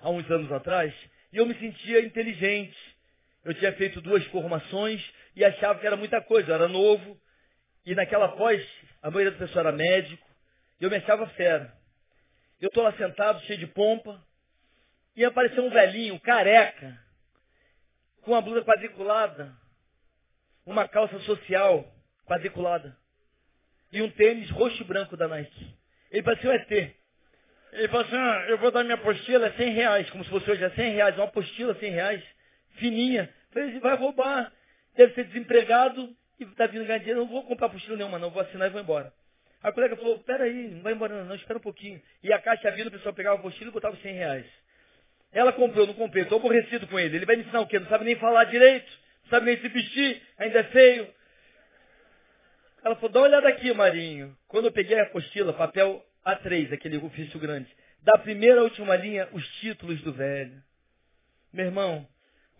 há 0.00 0.10
uns 0.10 0.28
anos 0.32 0.50
atrás 0.50 0.92
e 1.32 1.36
eu 1.36 1.46
me 1.46 1.54
sentia 1.54 2.04
inteligente. 2.04 2.76
Eu 3.44 3.54
tinha 3.54 3.72
feito 3.74 4.00
duas 4.00 4.26
formações 4.26 5.00
e 5.36 5.44
achava 5.44 5.78
que 5.78 5.86
era 5.86 5.96
muita 5.96 6.20
coisa. 6.20 6.50
Eu 6.50 6.54
era 6.56 6.66
novo 6.66 7.16
e 7.86 7.94
naquela 7.94 8.30
pós, 8.30 8.66
a 9.00 9.12
maioria 9.12 9.30
das 9.30 9.38
pessoas 9.38 9.64
era 9.64 9.70
médico 9.70 10.26
e 10.80 10.84
eu 10.84 10.90
me 10.90 10.96
achava 10.96 11.24
fera. 11.28 11.72
Eu 12.60 12.66
estou 12.66 12.82
lá 12.82 12.92
sentado, 12.94 13.40
cheio 13.42 13.60
de 13.60 13.68
pompa, 13.68 14.20
e 15.14 15.24
apareceu 15.24 15.64
um 15.64 15.70
velhinho, 15.70 16.18
careca, 16.18 17.03
com 18.24 18.32
uma 18.32 18.40
blusa 18.40 18.64
quadriculada, 18.64 19.54
uma 20.64 20.88
calça 20.88 21.18
social 21.20 21.86
quadriculada 22.26 22.96
e 23.92 24.02
um 24.02 24.10
tênis 24.10 24.50
roxo 24.50 24.82
e 24.82 24.84
branco 24.84 25.16
da 25.16 25.28
Nike. 25.28 25.76
Ele 26.10 26.22
parecia 26.22 26.50
um 26.50 26.52
ET. 26.52 26.70
Ele 26.70 27.88
falou 27.88 28.06
assim, 28.06 28.16
ah, 28.16 28.46
eu 28.48 28.58
vou 28.58 28.70
dar 28.70 28.82
minha 28.82 28.94
apostila, 28.94 29.46
é 29.46 29.52
100 29.52 29.70
reais, 29.72 30.10
como 30.10 30.24
se 30.24 30.30
fosse 30.30 30.50
hoje, 30.50 30.64
é 30.64 30.70
100 30.70 30.92
reais, 30.92 31.16
uma 31.16 31.24
apostila 31.24 31.74
100 31.74 31.90
reais, 31.90 32.24
fininha. 32.76 33.32
Falei, 33.52 33.78
vai 33.80 33.96
roubar, 33.96 34.52
deve 34.96 35.12
ser 35.14 35.24
desempregado 35.24 36.16
e 36.38 36.44
está 36.44 36.66
vindo 36.66 36.86
ganhar 36.86 36.98
dinheiro, 36.98 37.20
não 37.20 37.28
vou 37.28 37.44
comprar 37.44 37.66
apostila 37.66 37.96
nenhuma 37.96 38.18
não, 38.18 38.30
vou 38.30 38.42
assinar 38.42 38.68
e 38.68 38.70
vou 38.70 38.80
embora. 38.80 39.12
A 39.62 39.72
colega 39.72 39.96
falou, 39.96 40.18
peraí, 40.20 40.68
não 40.68 40.82
vai 40.82 40.92
embora 40.92 41.16
não, 41.16 41.24
não, 41.24 41.34
espera 41.34 41.58
um 41.58 41.62
pouquinho. 41.62 42.00
E 42.22 42.32
a 42.32 42.38
caixa 42.38 42.70
vindo, 42.70 42.88
o 42.88 42.90
pessoal 42.90 43.14
pegava 43.14 43.36
a 43.36 43.38
apostila 43.38 43.70
e 43.70 43.72
botava 43.72 43.96
100 43.96 44.12
reais. 44.12 44.46
Ela 45.34 45.52
comprou, 45.52 45.84
não 45.86 45.94
comprei, 45.94 46.22
estou 46.22 46.38
aborrecido 46.38 46.86
com 46.86 46.98
ele. 46.98 47.16
Ele 47.16 47.26
vai 47.26 47.34
me 47.34 47.42
ensinar 47.42 47.60
o 47.60 47.66
quê? 47.66 47.80
Não 47.80 47.88
sabe 47.88 48.04
nem 48.04 48.14
falar 48.16 48.44
direito, 48.44 48.90
não 49.24 49.30
sabe 49.30 49.46
nem 49.46 49.60
se 49.60 49.68
vestir, 49.68 50.22
ainda 50.38 50.60
é 50.60 50.64
feio. 50.64 51.08
Ela 52.84 52.94
falou, 52.94 53.10
dá 53.10 53.18
uma 53.18 53.26
olhada 53.26 53.48
aqui, 53.48 53.72
Marinho. 53.74 54.36
Quando 54.46 54.66
eu 54.66 54.72
peguei 54.72 54.98
a 54.98 55.02
apostila, 55.02 55.52
papel 55.52 56.04
A3, 56.24 56.72
aquele 56.72 56.98
ofício 56.98 57.40
grande, 57.40 57.68
da 58.02 58.16
primeira 58.18 58.60
à 58.60 58.62
última 58.62 58.94
linha, 58.94 59.28
os 59.32 59.46
títulos 59.58 60.00
do 60.02 60.12
velho. 60.12 60.62
Meu 61.52 61.66
irmão, 61.66 62.06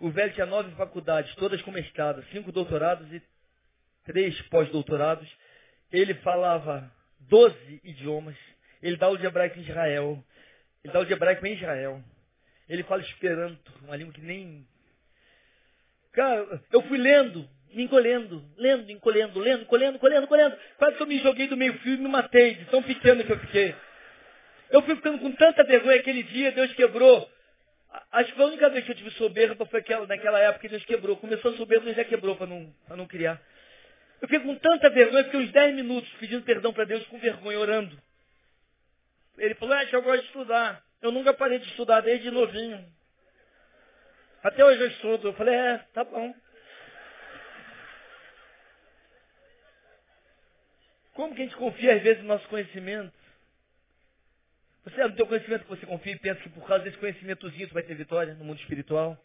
o 0.01 0.11
velho 0.11 0.33
tinha 0.33 0.47
nove 0.47 0.75
faculdades, 0.75 1.33
todas 1.37 1.63
com 1.63 1.71
mestrado, 1.71 2.25
cinco 2.33 2.51
doutorados 2.51 3.11
e 3.13 3.23
três 4.05 4.41
pós-doutorados. 4.49 5.29
Ele 5.93 6.15
falava 6.15 6.91
12 7.21 7.81
idiomas. 7.85 8.37
Ele 8.83 8.97
dá 8.97 9.09
o 9.09 9.17
de 9.17 9.27
hebraico 9.27 9.59
em 9.59 9.63
Israel. 9.63 10.25
Ele 10.83 10.93
dá 10.93 11.01
o 11.01 11.07
de 11.07 11.13
hebraico 11.13 11.47
em 11.47 11.55
Israel. 11.55 12.03
Ele 12.69 12.83
fala 12.85 13.03
Esperanto, 13.03 13.73
uma 13.83 13.97
língua 13.97 14.15
que 14.15 14.21
nem. 14.21 14.67
Cara, 16.13 16.63
eu 16.73 16.83
fui 16.83 16.97
lendo, 16.97 17.49
me 17.73 17.83
encolhendo, 17.83 18.45
lendo, 18.57 18.91
encolhendo, 18.91 19.39
lendo, 19.39 19.63
encolhendo, 19.63 19.97
encolhendo, 19.97 20.25
encolhendo. 20.25 20.57
Quase 20.79 20.97
que 20.97 21.03
eu 21.03 21.07
me 21.07 21.19
joguei 21.19 21.49
do 21.49 21.57
meio 21.57 21.79
fio 21.81 21.95
e 21.95 21.99
me 21.99 22.09
matei, 22.09 22.55
de 22.55 22.65
tão 22.67 22.83
pequeno 22.83 23.25
que 23.25 23.33
eu 23.33 23.39
fiquei. 23.41 23.75
Eu 24.71 24.83
fui 24.83 24.97
ficando 24.97 25.19
com 25.19 25.31
tanta 25.33 25.65
vergonha 25.65 25.97
aquele 25.97 26.23
dia, 26.23 26.53
Deus 26.53 26.73
quebrou. 26.75 27.31
Acho 28.11 28.33
que 28.33 28.41
a 28.41 28.47
única 28.47 28.69
vez 28.71 28.85
que 28.85 28.91
eu 28.91 28.97
tive 28.97 29.11
soberba 29.13 29.67
foi 29.67 29.81
aquela, 29.81 30.07
naquela 30.07 30.39
época 30.41 30.61
que 30.61 30.69
Deus 30.69 30.85
quebrou. 30.85 31.17
Começou 31.17 31.53
a 31.53 31.57
soberba, 31.57 31.85
Deus 31.85 31.97
já 31.97 32.05
quebrou 32.05 32.37
para 32.37 32.47
não, 32.47 32.75
não 32.91 33.07
criar. 33.07 33.41
Eu 34.21 34.29
fiquei 34.29 34.41
com 34.41 34.55
tanta 34.57 34.91
vergonha, 34.91 35.25
fiquei 35.25 35.41
uns 35.41 35.53
10 35.53 35.75
minutos 35.75 36.11
pedindo 36.19 36.43
perdão 36.45 36.73
para 36.73 36.85
Deus 36.85 37.07
com 37.07 37.19
vergonha, 37.19 37.59
orando. 37.59 37.97
Ele 39.37 39.55
falou, 39.55 39.75
ah, 39.75 39.85
eu 39.85 40.03
gosto 40.03 40.21
de 40.23 40.27
estudar. 40.27 40.84
Eu 41.05 41.13
nunca 41.13 41.35
parei 41.35 41.59
de 41.59 41.69
estudar 41.69 42.01
desde 42.01 42.31
novinho. 42.31 42.83
Até 44.43 44.65
hoje 44.65 44.81
eu 44.81 44.89
estudo. 44.89 45.29
Eu 45.29 45.33
falei, 45.35 45.55
é, 45.55 45.79
tá 45.93 46.03
bom. 46.03 46.35
Como 51.13 51.35
que 51.35 51.43
a 51.43 51.45
gente 51.45 51.57
confia 51.57 51.95
às 51.95 52.03
vezes 52.03 52.23
no 52.23 52.29
nosso 52.29 52.49
conhecimento? 52.49 53.13
Você 54.85 54.99
é 54.99 55.07
no 55.07 55.15
teu 55.15 55.27
conhecimento 55.27 55.65
que 55.65 55.69
você 55.69 55.85
confia 55.85 56.15
e 56.15 56.19
pensa 56.19 56.41
que 56.41 56.49
por 56.49 56.67
causa 56.67 56.85
desse 56.85 56.97
conhecimentozinho 56.97 57.69
tu 57.69 57.75
vai 57.75 57.83
ter 57.83 57.95
vitória 57.95 58.33
no 58.33 58.45
mundo 58.47 58.61
espiritual? 58.61 59.23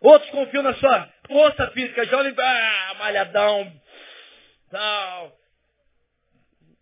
Outros 0.00 0.28
confiam 0.32 0.64
na 0.64 0.74
sua 0.74 1.08
força 1.28 1.70
física, 1.70 2.04
jovem, 2.06 2.34
ah, 2.36 2.94
malhadão, 2.98 3.80
tal. 4.72 5.38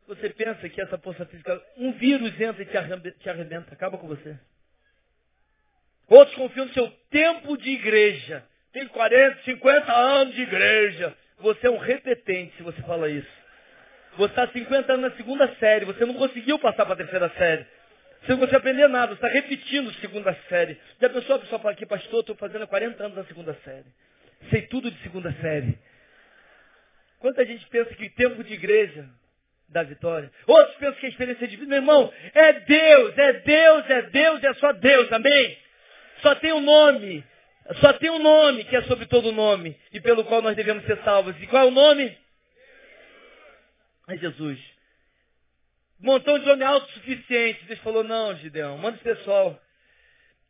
Você 0.06 0.28
pensa 0.30 0.68
que 0.68 0.80
essa 0.80 0.98
força 0.98 1.24
física, 1.26 1.60
um 1.78 1.92
vírus 1.92 2.38
entra 2.38 2.62
e 2.62 3.12
te 3.12 3.28
arrebenta, 3.28 3.72
acaba 3.72 3.96
com 3.96 4.06
você. 4.06 4.38
Outros 6.08 6.36
confiam 6.36 6.66
no 6.66 6.72
seu 6.74 6.90
tempo 7.10 7.56
de 7.56 7.70
igreja. 7.70 8.44
Tem 8.72 8.86
40, 8.88 9.42
50 9.44 9.92
anos 9.92 10.34
de 10.34 10.42
igreja. 10.42 11.16
Você 11.38 11.66
é 11.66 11.70
um 11.70 11.78
repetente 11.78 12.54
se 12.56 12.62
você 12.62 12.82
fala 12.82 13.08
isso. 13.08 13.44
Você 14.18 14.32
está 14.32 14.46
50 14.46 14.92
anos 14.92 15.10
na 15.10 15.16
segunda 15.16 15.54
série. 15.56 15.86
Você 15.86 16.04
não 16.04 16.14
conseguiu 16.14 16.58
passar 16.58 16.84
para 16.84 16.94
a 16.94 16.98
terceira 16.98 17.30
série. 17.30 17.66
Você 18.20 18.32
não 18.32 18.38
conseguiu 18.38 18.58
aprender 18.58 18.88
nada. 18.88 19.14
Você 19.14 19.26
está 19.26 19.28
repetindo 19.28 19.92
segunda 19.94 20.36
série. 20.48 20.78
Já 21.00 21.08
pensou 21.08 21.36
a 21.36 21.38
pessoa 21.38 21.58
fala 21.58 21.72
aqui, 21.72 21.86
pastor, 21.86 22.20
estou 22.20 22.36
fazendo 22.36 22.66
40 22.66 23.02
anos 23.02 23.16
na 23.16 23.24
segunda 23.24 23.54
série. 23.64 23.86
Sei 24.50 24.62
tudo 24.62 24.90
de 24.90 25.02
segunda 25.02 25.32
série. 25.40 25.78
Quanta 27.18 27.44
gente 27.46 27.66
pensa 27.68 27.94
que 27.94 28.10
tempo 28.10 28.44
de 28.44 28.52
igreja 28.52 29.08
da 29.74 29.82
vitória. 29.82 30.30
Outros 30.46 30.76
pensam 30.76 31.00
que 31.00 31.06
a 31.06 31.08
experiência 31.08 31.48
de 31.48 31.56
vida, 31.56 31.68
meu 31.68 31.78
irmão, 31.78 32.12
é 32.32 32.52
Deus, 32.60 33.18
é 33.18 33.32
Deus, 33.40 33.90
é 33.90 34.02
Deus, 34.02 34.44
é 34.44 34.54
só 34.54 34.72
Deus, 34.72 35.12
amém? 35.12 35.58
Só 36.22 36.32
tem 36.36 36.52
um 36.52 36.60
nome, 36.60 37.24
só 37.80 37.92
tem 37.94 38.08
um 38.08 38.20
nome 38.20 38.64
que 38.64 38.76
é 38.76 38.82
sobre 38.82 39.06
todo 39.06 39.32
nome 39.32 39.76
e 39.92 40.00
pelo 40.00 40.24
qual 40.24 40.40
nós 40.40 40.54
devemos 40.54 40.86
ser 40.86 40.96
salvos. 41.02 41.34
E 41.42 41.46
qual 41.48 41.64
é 41.64 41.66
o 41.66 41.72
nome? 41.72 42.16
É 44.08 44.16
Jesus. 44.16 44.60
Um 46.00 46.06
montão 46.06 46.38
de 46.38 46.48
homem 46.48 46.66
autossuficiente. 46.66 47.64
Deus 47.64 47.80
falou, 47.80 48.04
não, 48.04 48.36
Gideão, 48.36 48.78
manda 48.78 48.96
esse 48.96 49.04
pessoal 49.04 49.60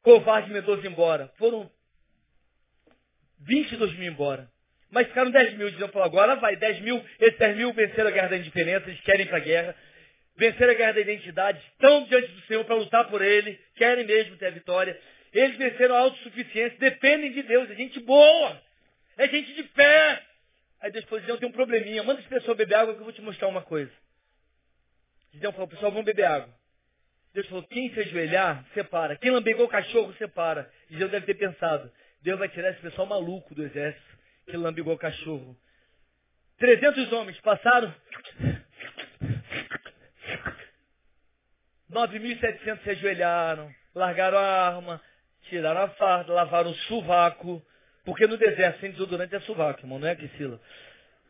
covarde 0.03 0.53
medroso 0.53 0.87
embora. 0.87 1.33
Foram 1.39 1.71
22 3.41 3.95
mil 3.95 4.13
embora. 4.13 4.51
Mas 4.95 5.09
ficaram 5.09 5.31
10 5.33 5.55
mil. 5.55 5.73
Falou, 5.89 6.05
agora 6.05 6.37
vai, 6.37 6.55
10 6.55 6.81
mil. 6.81 7.05
Esses 7.19 7.37
10 7.37 7.57
mil 7.57 7.73
venceram 7.73 8.09
a 8.09 8.13
guerra 8.13 8.29
da 8.29 8.37
indiferença, 8.37 8.89
eles 8.89 9.01
querem 9.01 9.23
ir 9.23 9.29
para 9.29 9.39
a 9.39 9.41
guerra. 9.41 9.77
Venceram 10.37 10.73
a 10.73 10.77
guerra 10.77 10.93
da 10.93 11.01
identidade, 11.01 11.59
estão 11.73 12.05
diante 12.05 12.29
do 12.29 12.41
Senhor 12.43 12.65
para 12.65 12.77
lutar 12.77 13.09
por 13.09 13.21
Ele, 13.21 13.59
querem 13.77 14.05
mesmo 14.05 14.37
ter 14.37 14.47
a 14.47 14.51
vitória. 14.51 14.99
Eles 15.33 15.57
venceram 15.57 15.97
a 15.97 15.99
autossuficiência, 15.99 16.79
dependem 16.79 17.33
de 17.33 17.43
Deus, 17.43 17.71
é 17.71 17.75
gente 17.75 18.01
boa, 18.01 18.61
é 19.17 19.29
gente 19.29 19.53
de 19.53 19.63
fé. 19.65 20.23
Aí 20.81 20.91
Deus 20.91 21.05
falou, 21.07 21.21
Gideão 21.21 21.39
tem 21.39 21.49
um 21.49 21.53
probleminha, 21.53 22.03
manda 22.03 22.21
esse 22.21 22.29
pessoal 22.29 22.57
beber 22.57 22.77
água 22.77 22.95
que 22.95 23.01
eu 23.01 23.05
vou 23.05 23.13
te 23.13 23.23
mostrar 23.23 23.49
uma 23.49 23.63
coisa. 23.63 23.91
Gideão 25.33 25.53
falou, 25.53 25.69
pessoal, 25.69 25.91
vamos 25.91 26.07
beber 26.07 26.25
água. 26.25 26.53
Deus 27.33 27.47
falou, 27.49 27.65
quem 27.65 27.93
se 27.93 28.01
ajoelhar, 28.01 28.65
separa. 28.75 29.17
Quem 29.17 29.31
lambegou 29.33 29.67
o 29.67 29.69
cachorro, 29.69 30.15
separa. 30.15 30.71
Gideão 30.89 31.09
deve 31.09 31.27
ter 31.27 31.35
pensado, 31.35 31.91
Deus 32.23 32.39
vai 32.39 32.49
tirar 32.49 32.71
esse 32.71 32.81
pessoal 32.81 33.07
maluco 33.07 33.55
do 33.55 33.65
exército 33.65 34.15
que 34.47 34.57
lambigou 34.57 34.95
o 34.95 34.99
cachorro. 34.99 35.57
300 36.59 37.13
homens 37.13 37.41
passaram. 37.41 37.95
9.700 41.91 42.83
se 42.83 42.91
ajoelharam, 42.91 43.73
largaram 43.95 44.39
a 44.39 44.67
arma, 44.67 45.01
tiraram 45.43 45.83
a 45.83 45.89
farda, 45.91 46.33
lavaram 46.33 46.71
o 46.71 46.75
sovaco, 46.75 47.65
porque 48.05 48.27
no 48.27 48.37
deserto 48.37 48.81
sem 48.81 48.91
desodorante 48.91 49.35
é 49.35 49.41
sovaco, 49.41 49.81
irmão, 49.81 49.99
não 49.99 50.09
é 50.09 50.13
axila. 50.13 50.61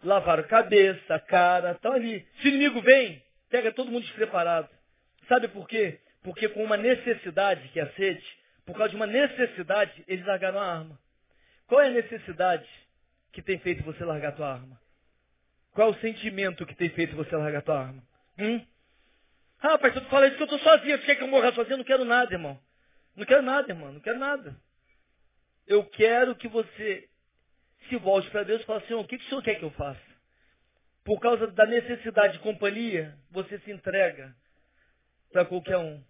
Lavaram 0.03 0.45
cabeça, 0.45 1.19
cara, 1.21 1.73
estão 1.73 1.93
ali. 1.93 2.27
Se 2.41 2.47
o 2.47 2.49
inimigo 2.49 2.81
vem, 2.81 3.23
pega 3.51 3.73
todo 3.73 3.91
mundo 3.91 4.05
despreparado. 4.05 4.69
Sabe 5.29 5.49
por 5.49 5.69
quê? 5.69 6.01
Porque 6.23 6.49
com 6.49 6.65
uma 6.65 6.77
necessidade, 6.77 7.69
que 7.69 7.81
é 7.81 7.83
a 7.83 7.93
sede, 7.93 8.25
por 8.65 8.75
causa 8.77 8.91
de 8.91 8.97
uma 8.97 9.07
necessidade, 9.07 10.05
eles 10.09 10.25
largaram 10.27 10.59
a 10.59 10.67
arma. 10.67 10.99
Qual 11.67 11.81
é 11.81 11.89
a 11.89 11.91
necessidade? 11.91 12.67
Que 13.35 13.43
tem 13.43 13.59
feito 13.59 13.82
você 13.82 14.05
largar 14.05 14.32
tua 14.37 14.53
arma? 14.53 14.80
Qual 15.72 15.89
é 15.89 15.91
o 15.91 16.01
sentimento 16.01 16.64
que 16.64 16.74
tem 16.74 16.89
feito 16.91 17.16
você 17.16 17.35
largar 17.35 17.62
tua 17.62 17.80
arma? 17.80 18.03
Hum? 18.39 18.64
Ah, 19.61 19.76
pastor, 19.76 20.03
tu 20.03 20.09
fala 20.09 20.28
isso 20.28 20.37
que 20.37 20.43
eu 20.43 20.57
estou 20.57 20.61
sozinho. 20.61 20.99
Tu 21.01 21.05
quer 21.05 21.16
que 21.16 21.22
eu 21.22 21.28
morra 21.28 21.53
sozinho? 21.53 21.74
Eu 21.74 21.78
não 21.78 21.85
quero 21.85 22.05
nada, 22.05 22.32
irmão. 22.32 22.61
Não 23.16 23.26
quero 23.26 23.43
nada, 23.43 23.72
irmão. 23.72 23.93
Não 23.93 24.01
quero 24.01 24.18
nada. 24.20 24.57
Eu 25.66 25.85
quero 25.85 26.37
que 26.37 26.47
você 26.47 27.09
se 27.89 27.97
volte 27.97 28.30
para 28.30 28.45
Deus 28.45 28.62
e 28.62 28.64
fale, 28.64 28.87
Senhor, 28.87 29.01
o 29.01 29.07
que, 29.07 29.18
que 29.18 29.24
o 29.24 29.28
Senhor 29.28 29.43
quer 29.43 29.57
que 29.57 29.64
eu 29.64 29.70
faça? 29.72 30.01
Por 31.03 31.18
causa 31.18 31.49
da 31.49 31.66
necessidade 31.66 32.35
de 32.35 32.39
companhia, 32.39 33.18
você 33.30 33.59
se 33.59 33.70
entrega 33.72 34.35
para 35.32 35.45
qualquer 35.45 35.78
um. 35.78 36.03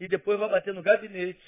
E 0.00 0.08
depois 0.08 0.40
vai 0.40 0.48
bater 0.48 0.74
no 0.74 0.82
gabinete, 0.82 1.40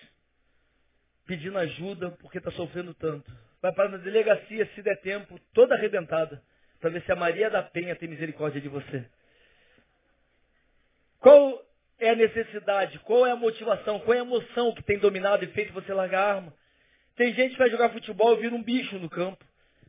pedindo 1.27 1.59
ajuda 1.59 2.13
porque 2.13 2.39
está 2.39 2.53
sofrendo 2.53 2.95
tanto 2.95 3.31
vai 3.67 3.73
para 3.73 3.97
a 3.97 3.99
delegacia, 3.99 4.69
se 4.75 4.83
der 4.83 5.01
tempo, 5.01 5.39
toda 5.53 5.75
arrebentada, 5.75 6.43
para 6.81 6.91
ver 6.91 7.03
se 7.03 7.11
a 7.11 7.17
Maria 7.17 7.51
da 7.51 7.63
Penha 7.63 7.97
tem 7.97 8.09
misericórdia 8.09 8.61
de 8.61 8.69
você. 8.69 9.05
Qual 11.19 11.65
é 11.99 12.11
a 12.11 12.17
necessidade? 12.17 12.99
Qual 13.01 13.27
é 13.27 13.33
a 13.33 13.37
motivação? 13.37 13.99
Qual 14.01 14.15
é 14.15 14.21
a 14.21 14.23
emoção 14.23 14.73
que 14.73 14.83
tem 14.83 14.99
dominado 14.99 15.45
e 15.45 15.49
feito 15.49 15.73
você 15.73 15.93
largar 15.93 16.21
a 16.21 16.35
arma? 16.37 16.55
Tem 17.17 17.35
gente 17.35 17.53
que 17.53 17.59
vai 17.59 17.71
jogar 17.71 17.91
futebol 17.91 18.35
e 18.35 18.41
vira 18.43 18.55
um 18.55 18.63
bicho 18.63 18.99
no 18.99 19.09
campo. 19.09 19.45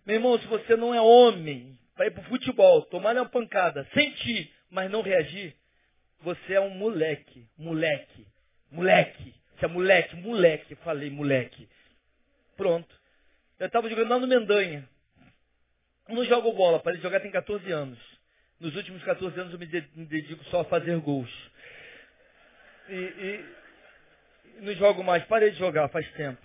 Meu 0.06 0.16
irmão, 0.16 0.40
se 0.40 0.48
você 0.48 0.76
não 0.76 0.96
é 0.96 1.02
homem, 1.02 1.78
vai 1.96 2.08
ir 2.08 2.12
para 2.12 2.22
o 2.22 2.30
futebol, 2.30 2.84
tomar 2.84 3.16
uma 3.16 3.30
pancada, 3.30 3.86
sentir, 3.94 4.52
mas 4.72 4.90
não 4.90 5.02
reagir, 5.02 5.54
você 6.22 6.54
é 6.54 6.62
um 6.62 6.70
moleque, 6.70 7.48
moleque, 7.58 8.26
moleque. 8.72 9.36
Você 9.56 9.66
é 9.66 9.68
moleque, 9.68 10.16
moleque, 10.16 10.76
falei 10.76 11.10
moleque. 11.10 11.68
Pronto. 12.56 12.97
Eu 13.60 13.68
estava 13.68 13.90
jogando 13.90 14.10
lá 14.10 14.20
no 14.20 14.28
Mendanha. 14.28 14.88
Não 16.08 16.24
jogo 16.26 16.54
bola, 16.54 16.80
para 16.80 16.94
ele 16.94 17.02
jogar 17.02 17.20
tem 17.20 17.32
14 17.32 17.70
anos. 17.72 18.00
Nos 18.60 18.76
últimos 18.76 19.04
14 19.04 19.40
anos 19.40 19.54
eu 19.54 19.60
me 19.60 20.06
dedico 20.06 20.44
só 20.46 20.62
a 20.62 20.66
fazer 20.66 20.98
gols. 21.00 21.30
E, 22.90 22.94
e 22.96 24.62
não 24.62 24.74
jogo 24.74 25.04
mais, 25.04 25.24
parei 25.26 25.52
de 25.52 25.58
jogar 25.58 25.90
faz 25.90 26.10
tempo. 26.14 26.42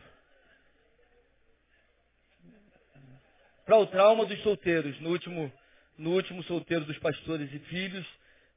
Para 3.64 3.78
o 3.78 3.86
trauma 3.86 4.26
dos 4.26 4.42
solteiros, 4.42 4.98
no 5.00 5.10
último, 5.10 5.52
no 5.96 6.10
último 6.10 6.42
solteiro 6.42 6.84
dos 6.84 6.98
pastores 6.98 7.52
e 7.52 7.58
filhos, 7.60 8.06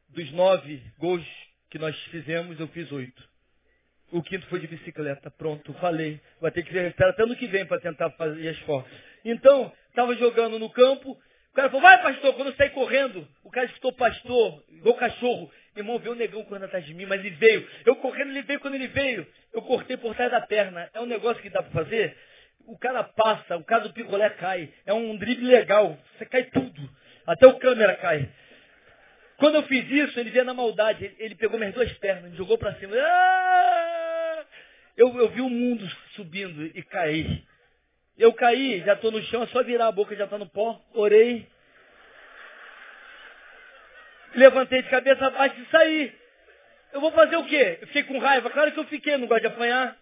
dos 0.10 0.32
nove 0.32 0.82
gols 0.98 1.26
que 1.70 1.78
nós 1.78 1.96
fizemos, 2.06 2.60
eu 2.60 2.68
fiz 2.70 2.92
oito. 2.92 3.35
O 4.12 4.22
quinto 4.22 4.46
foi 4.48 4.60
de 4.60 4.68
bicicleta. 4.68 5.32
Pronto, 5.32 5.74
falei. 5.74 6.20
Vai 6.40 6.52
ter 6.52 6.64
que 6.64 6.78
espera 6.78 7.10
até 7.10 7.24
ano 7.24 7.36
que 7.36 7.48
vem 7.48 7.66
para 7.66 7.80
tentar 7.80 8.10
fazer 8.12 8.48
as 8.50 8.60
fotos. 8.60 8.92
Então, 9.24 9.72
estava 9.90 10.16
jogando 10.16 10.60
no 10.60 10.70
campo. 10.70 11.12
O 11.12 11.56
cara 11.56 11.70
falou, 11.70 11.84
vai 11.84 12.02
pastor, 12.02 12.34
quando 12.36 12.50
eu 12.50 12.56
saí 12.56 12.70
correndo, 12.72 13.26
o 13.42 13.50
cara 13.50 13.66
escutou 13.66 13.94
pastor, 13.94 14.62
igual 14.72 14.96
cachorro. 14.96 15.50
Meu 15.74 15.84
irmão 15.84 16.00
veio 16.00 16.14
o 16.14 16.16
negão 16.16 16.44
correndo 16.44 16.66
atrás 16.66 16.86
de 16.86 16.94
mim, 16.94 17.06
mas 17.06 17.20
ele 17.20 17.30
veio. 17.32 17.68
Eu 17.86 17.96
correndo, 17.96 18.30
ele 18.32 18.42
veio 18.42 18.60
quando 18.60 18.76
ele 18.76 18.88
veio. 18.88 19.26
Eu 19.54 19.62
cortei 19.62 19.96
por 19.96 20.14
trás 20.16 20.32
da 20.32 20.42
perna. 20.42 20.90
É 20.94 21.00
um 21.00 21.06
negócio 21.06 21.42
que 21.42 21.50
dá 21.50 21.64
para 21.64 21.72
fazer. 21.72 22.16
O 22.68 22.78
cara 22.78 23.04
passa, 23.04 23.56
o 23.58 23.64
cara 23.64 23.84
do 23.84 23.94
picolé 23.94 24.30
cai. 24.32 24.70
É 24.86 24.94
um 24.94 25.16
drible 25.18 25.48
legal. 25.48 25.98
Você 26.18 26.26
cai 26.26 26.44
tudo. 26.46 26.90
Até 27.26 27.48
o 27.48 27.58
câmera 27.58 27.96
cai. 27.96 28.30
Quando 29.38 29.56
eu 29.56 29.64
fiz 29.64 29.90
isso, 29.90 30.20
ele 30.20 30.32
veio 30.32 30.46
na 30.46 30.54
maldade. 30.54 31.14
Ele, 31.20 31.36
pegou 31.36 31.60
minhas 31.60 31.74
duas 31.74 31.92
pernas, 31.94 32.34
jogou 32.36 32.58
para 32.58 32.76
cima. 32.76 32.96
Ah! 32.98 33.95
Eu, 34.98 35.18
eu 35.18 35.30
vi 35.30 35.42
o 35.42 35.50
mundo 35.50 35.88
subindo 36.16 36.66
e 36.66 36.82
caí. 36.84 37.44
Eu 38.18 38.34
caí, 38.34 38.82
já 38.82 38.94
estou 38.94 39.12
no 39.12 39.22
chão, 39.24 39.44
é 39.44 39.48
só 39.48 39.62
virar 39.64 39.88
a 39.88 39.92
boca, 39.92 40.16
já 40.16 40.24
está 40.24 40.38
no 40.38 40.48
pó. 40.48 40.82
Orei. 40.94 41.48
Levantei 44.34 44.82
de 44.82 44.90
cabeça 44.90 45.30
baixa 45.30 45.60
e 45.60 45.66
saí. 45.66 46.16
Eu 46.94 47.02
vou 47.02 47.12
fazer 47.12 47.36
o 47.36 47.46
quê? 47.46 47.80
Eu 47.82 47.88
fiquei 47.88 48.04
com 48.04 48.18
raiva. 48.20 48.50
Claro 48.50 48.72
que 48.72 48.80
eu 48.80 48.86
fiquei, 48.86 49.18
não 49.18 49.28
gosto 49.28 49.42
de 49.42 49.48
apanhar. 49.48 49.98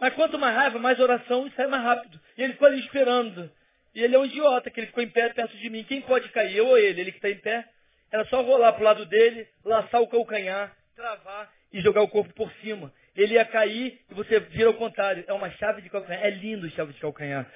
Mas 0.00 0.14
quanto 0.14 0.38
mais 0.38 0.54
raiva, 0.56 0.78
mais 0.78 0.98
oração 0.98 1.46
e 1.46 1.50
sai 1.52 1.66
mais 1.66 1.82
rápido. 1.82 2.18
E 2.36 2.42
ele 2.42 2.54
ficou 2.54 2.68
ali 2.68 2.80
esperando. 2.80 3.50
E 3.94 4.02
ele 4.02 4.16
é 4.16 4.18
um 4.18 4.24
idiota, 4.24 4.70
que 4.70 4.80
ele 4.80 4.86
ficou 4.86 5.02
em 5.02 5.08
pé 5.08 5.28
perto 5.28 5.56
de 5.58 5.68
mim. 5.68 5.84
Quem 5.84 6.00
pode 6.00 6.28
cair? 6.30 6.56
Eu 6.56 6.68
ou 6.68 6.78
ele? 6.78 7.02
Ele 7.02 7.12
que 7.12 7.18
está 7.18 7.28
em 7.28 7.36
pé. 7.36 7.68
Era 8.10 8.24
só 8.26 8.42
rolar 8.42 8.72
para 8.72 8.80
o 8.80 8.84
lado 8.84 9.06
dele, 9.06 9.46
laçar 9.64 10.00
o 10.00 10.06
calcanhar, 10.06 10.74
travar 10.94 11.50
e 11.72 11.80
jogar 11.80 12.02
o 12.02 12.08
corpo 12.08 12.32
por 12.34 12.50
cima. 12.62 12.92
Ele 13.14 13.34
ia 13.34 13.44
cair 13.44 14.00
e 14.10 14.14
você 14.14 14.40
vira 14.40 14.68
ao 14.68 14.74
contrário. 14.74 15.24
É 15.26 15.32
uma 15.32 15.50
chave 15.52 15.82
de 15.82 15.90
calcanhar. 15.90 16.24
É 16.24 16.30
lindo 16.30 16.70
chave 16.70 16.92
de 16.92 17.00
calcanhar. 17.00 17.50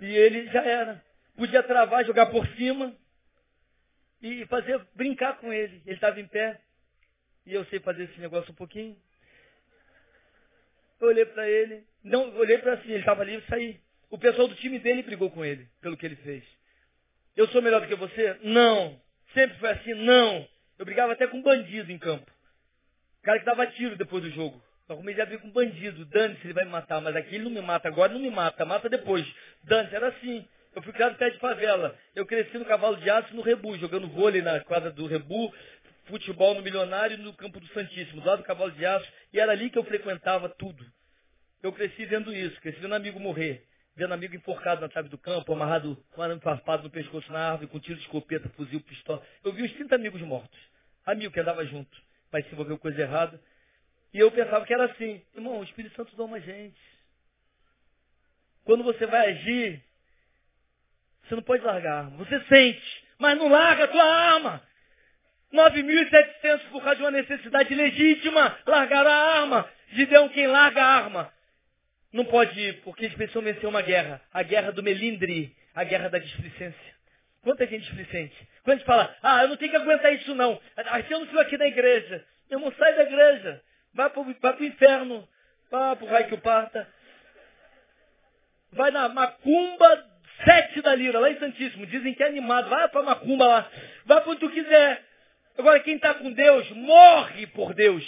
E 0.00 0.06
ele 0.06 0.46
já 0.50 0.62
era. 0.64 1.02
Podia 1.36 1.62
travar, 1.62 2.04
jogar 2.04 2.26
por 2.26 2.46
cima 2.56 2.94
e 4.20 4.44
fazer, 4.46 4.80
brincar 4.94 5.38
com 5.38 5.52
ele. 5.52 5.80
Ele 5.86 5.94
estava 5.94 6.20
em 6.20 6.26
pé. 6.26 6.60
E 7.46 7.54
eu 7.54 7.64
sei 7.66 7.80
fazer 7.80 8.04
esse 8.04 8.20
negócio 8.20 8.50
um 8.50 8.56
pouquinho. 8.56 8.96
Eu 11.00 11.08
olhei 11.08 11.24
para 11.24 11.48
ele. 11.48 11.84
Não, 12.02 12.34
olhei 12.36 12.58
para 12.58 12.74
assim, 12.74 12.90
ele 12.90 13.00
estava 13.00 13.22
ali 13.22 13.36
e 13.36 13.42
saí. 13.42 13.80
O 14.10 14.18
pessoal 14.18 14.48
do 14.48 14.54
time 14.56 14.78
dele 14.78 15.02
brigou 15.02 15.30
com 15.30 15.44
ele, 15.44 15.68
pelo 15.80 15.96
que 15.96 16.04
ele 16.04 16.16
fez. 16.16 16.42
Eu 17.36 17.46
sou 17.48 17.62
melhor 17.62 17.80
do 17.80 17.86
que 17.86 17.94
você? 17.94 18.36
Não. 18.42 19.00
Sempre 19.32 19.58
foi 19.58 19.70
assim? 19.70 19.94
Não. 19.94 20.48
Eu 20.78 20.84
brigava 20.84 21.12
até 21.12 21.26
com 21.26 21.40
bandido 21.40 21.92
em 21.92 21.98
campo. 21.98 22.30
O 23.20 23.22
cara 23.22 23.38
que 23.38 23.44
dava 23.44 23.66
tiro 23.68 23.96
depois 23.96 24.22
do 24.22 24.30
jogo. 24.30 24.60
Eu 24.88 24.96
comecei 24.96 25.22
a 25.22 25.26
brigar 25.26 25.42
com 25.42 25.50
bandido. 25.50 26.04
Dane-se, 26.06 26.46
ele 26.46 26.54
vai 26.54 26.64
me 26.64 26.70
matar. 26.70 27.00
Mas 27.00 27.14
aqui 27.14 27.34
ele 27.34 27.44
não 27.44 27.50
me 27.50 27.60
mata 27.60 27.88
agora, 27.88 28.12
não 28.12 28.20
me 28.20 28.30
mata. 28.30 28.64
Mata 28.64 28.88
depois. 28.88 29.26
Dane-se, 29.64 29.94
era 29.94 30.08
assim. 30.08 30.46
Eu 30.74 30.82
fui 30.82 30.92
criado 30.92 31.16
pé 31.16 31.30
de 31.30 31.38
favela. 31.38 31.96
Eu 32.14 32.24
cresci 32.24 32.56
no 32.56 32.64
cavalo 32.64 32.96
de 32.96 33.10
aço 33.10 33.34
no 33.34 33.42
Rebu, 33.42 33.76
jogando 33.78 34.08
vôlei 34.08 34.40
na 34.40 34.60
quadra 34.60 34.90
do 34.90 35.06
Rebu, 35.06 35.52
futebol 36.04 36.54
no 36.54 36.62
Milionário 36.62 37.18
no 37.18 37.32
campo 37.32 37.58
do 37.60 37.66
Santíssimo, 37.68 38.20
do 38.20 38.26
lado 38.26 38.38
do 38.38 38.44
cavalo 38.44 38.70
de 38.72 38.84
aço. 38.84 39.06
E 39.32 39.40
era 39.40 39.52
ali 39.52 39.70
que 39.70 39.78
eu 39.78 39.84
frequentava 39.84 40.48
tudo. 40.48 40.84
Eu 41.62 41.72
cresci 41.72 42.04
vendo 42.04 42.32
isso, 42.32 42.60
cresci 42.60 42.78
vendo 42.78 42.94
amigo 42.94 43.18
morrer, 43.18 43.64
vendo 43.96 44.14
amigo 44.14 44.36
enforcado 44.36 44.80
na 44.80 44.88
trave 44.88 45.08
do 45.08 45.18
campo, 45.18 45.52
amarrado 45.52 45.96
com 46.12 46.22
arame 46.22 46.40
farpado 46.40 46.84
no 46.84 46.90
pescoço 46.90 47.32
na 47.32 47.50
árvore, 47.50 47.66
com 47.66 47.80
tiro 47.80 47.96
de 47.96 48.02
escopeta, 48.02 48.48
fuzil, 48.50 48.80
pistola. 48.80 49.20
Eu 49.44 49.52
vi 49.52 49.64
os 49.64 49.72
30 49.72 49.96
amigos 49.96 50.20
mortos. 50.22 50.58
Amigo 51.04 51.32
que 51.32 51.40
andava 51.40 51.64
junto, 51.64 51.98
mas 52.30 52.46
se 52.46 52.52
envolveu 52.52 52.78
coisa 52.78 53.02
errada. 53.02 53.40
E 54.12 54.18
eu 54.18 54.30
pensava 54.30 54.64
que 54.64 54.72
era 54.72 54.86
assim. 54.86 55.22
Irmão, 55.34 55.60
o 55.60 55.64
Espírito 55.64 55.94
Santo 55.96 56.16
doma 56.16 56.36
a 56.36 56.40
gente. 56.40 56.80
Quando 58.64 58.84
você 58.84 59.06
vai 59.06 59.30
agir, 59.30 59.82
você 61.24 61.34
não 61.34 61.42
pode 61.42 61.64
largar 61.64 61.92
a 61.92 61.98
arma. 62.00 62.16
Você 62.18 62.40
sente, 62.44 63.04
mas 63.18 63.36
não 63.36 63.48
larga 63.48 63.84
a 63.84 63.88
tua 63.88 64.04
arma. 64.04 64.62
9.700 65.52 66.60
por 66.70 66.82
causa 66.82 66.96
de 66.96 67.02
uma 67.02 67.10
necessidade 67.10 67.74
legítima, 67.74 68.58
largaram 68.66 69.10
a 69.10 69.40
arma. 69.40 69.70
Gideão, 69.92 70.28
quem 70.28 70.46
larga 70.46 70.82
a 70.82 70.86
arma, 70.86 71.32
não 72.12 72.24
pode 72.24 72.58
ir, 72.60 72.82
porque 72.82 73.06
eles 73.06 73.16
precisam 73.16 73.42
vencer 73.42 73.66
uma 73.66 73.80
guerra. 73.80 74.20
A 74.32 74.42
guerra 74.42 74.72
do 74.72 74.82
melindre, 74.82 75.54
a 75.74 75.84
guerra 75.84 76.08
da 76.08 76.18
displicência. 76.18 76.98
Quanta 77.42 77.66
gente 77.66 77.84
displicente. 77.84 78.36
Quando 78.62 78.74
a 78.74 78.78
gente 78.78 78.86
fala, 78.86 79.16
ah, 79.22 79.42
eu 79.42 79.48
não 79.48 79.56
tenho 79.56 79.70
que 79.70 79.76
aguentar 79.76 80.12
isso 80.12 80.34
não. 80.34 80.60
Eu 80.76 81.18
não 81.18 81.24
estou 81.24 81.40
aqui 81.40 81.56
na 81.56 81.66
igreja. 81.66 82.24
Eu 82.50 82.60
não 82.60 82.72
saio 82.72 82.96
da 82.96 83.02
igreja. 83.04 83.62
Vai 83.98 84.10
para 84.10 84.20
o 84.60 84.64
inferno. 84.64 85.28
Vai 85.72 85.96
para 85.96 86.04
o 86.04 86.08
raio 86.08 86.28
que 86.28 86.34
o 86.34 86.38
parta. 86.38 86.88
Vai 88.70 88.92
na 88.92 89.08
macumba 89.08 90.06
sete 90.44 90.80
da 90.82 90.94
lira, 90.94 91.18
lá 91.18 91.28
em 91.28 91.38
Santíssimo. 91.40 91.84
Dizem 91.84 92.14
que 92.14 92.22
é 92.22 92.28
animado. 92.28 92.68
Vai 92.70 92.88
para 92.90 93.02
macumba 93.02 93.44
lá. 93.44 93.70
Vai 94.06 94.20
para 94.20 94.30
onde 94.30 94.38
tu 94.38 94.50
quiser. 94.50 95.04
Agora, 95.58 95.80
quem 95.80 95.96
está 95.96 96.14
com 96.14 96.30
Deus, 96.30 96.70
morre 96.70 97.48
por 97.48 97.74
Deus. 97.74 98.04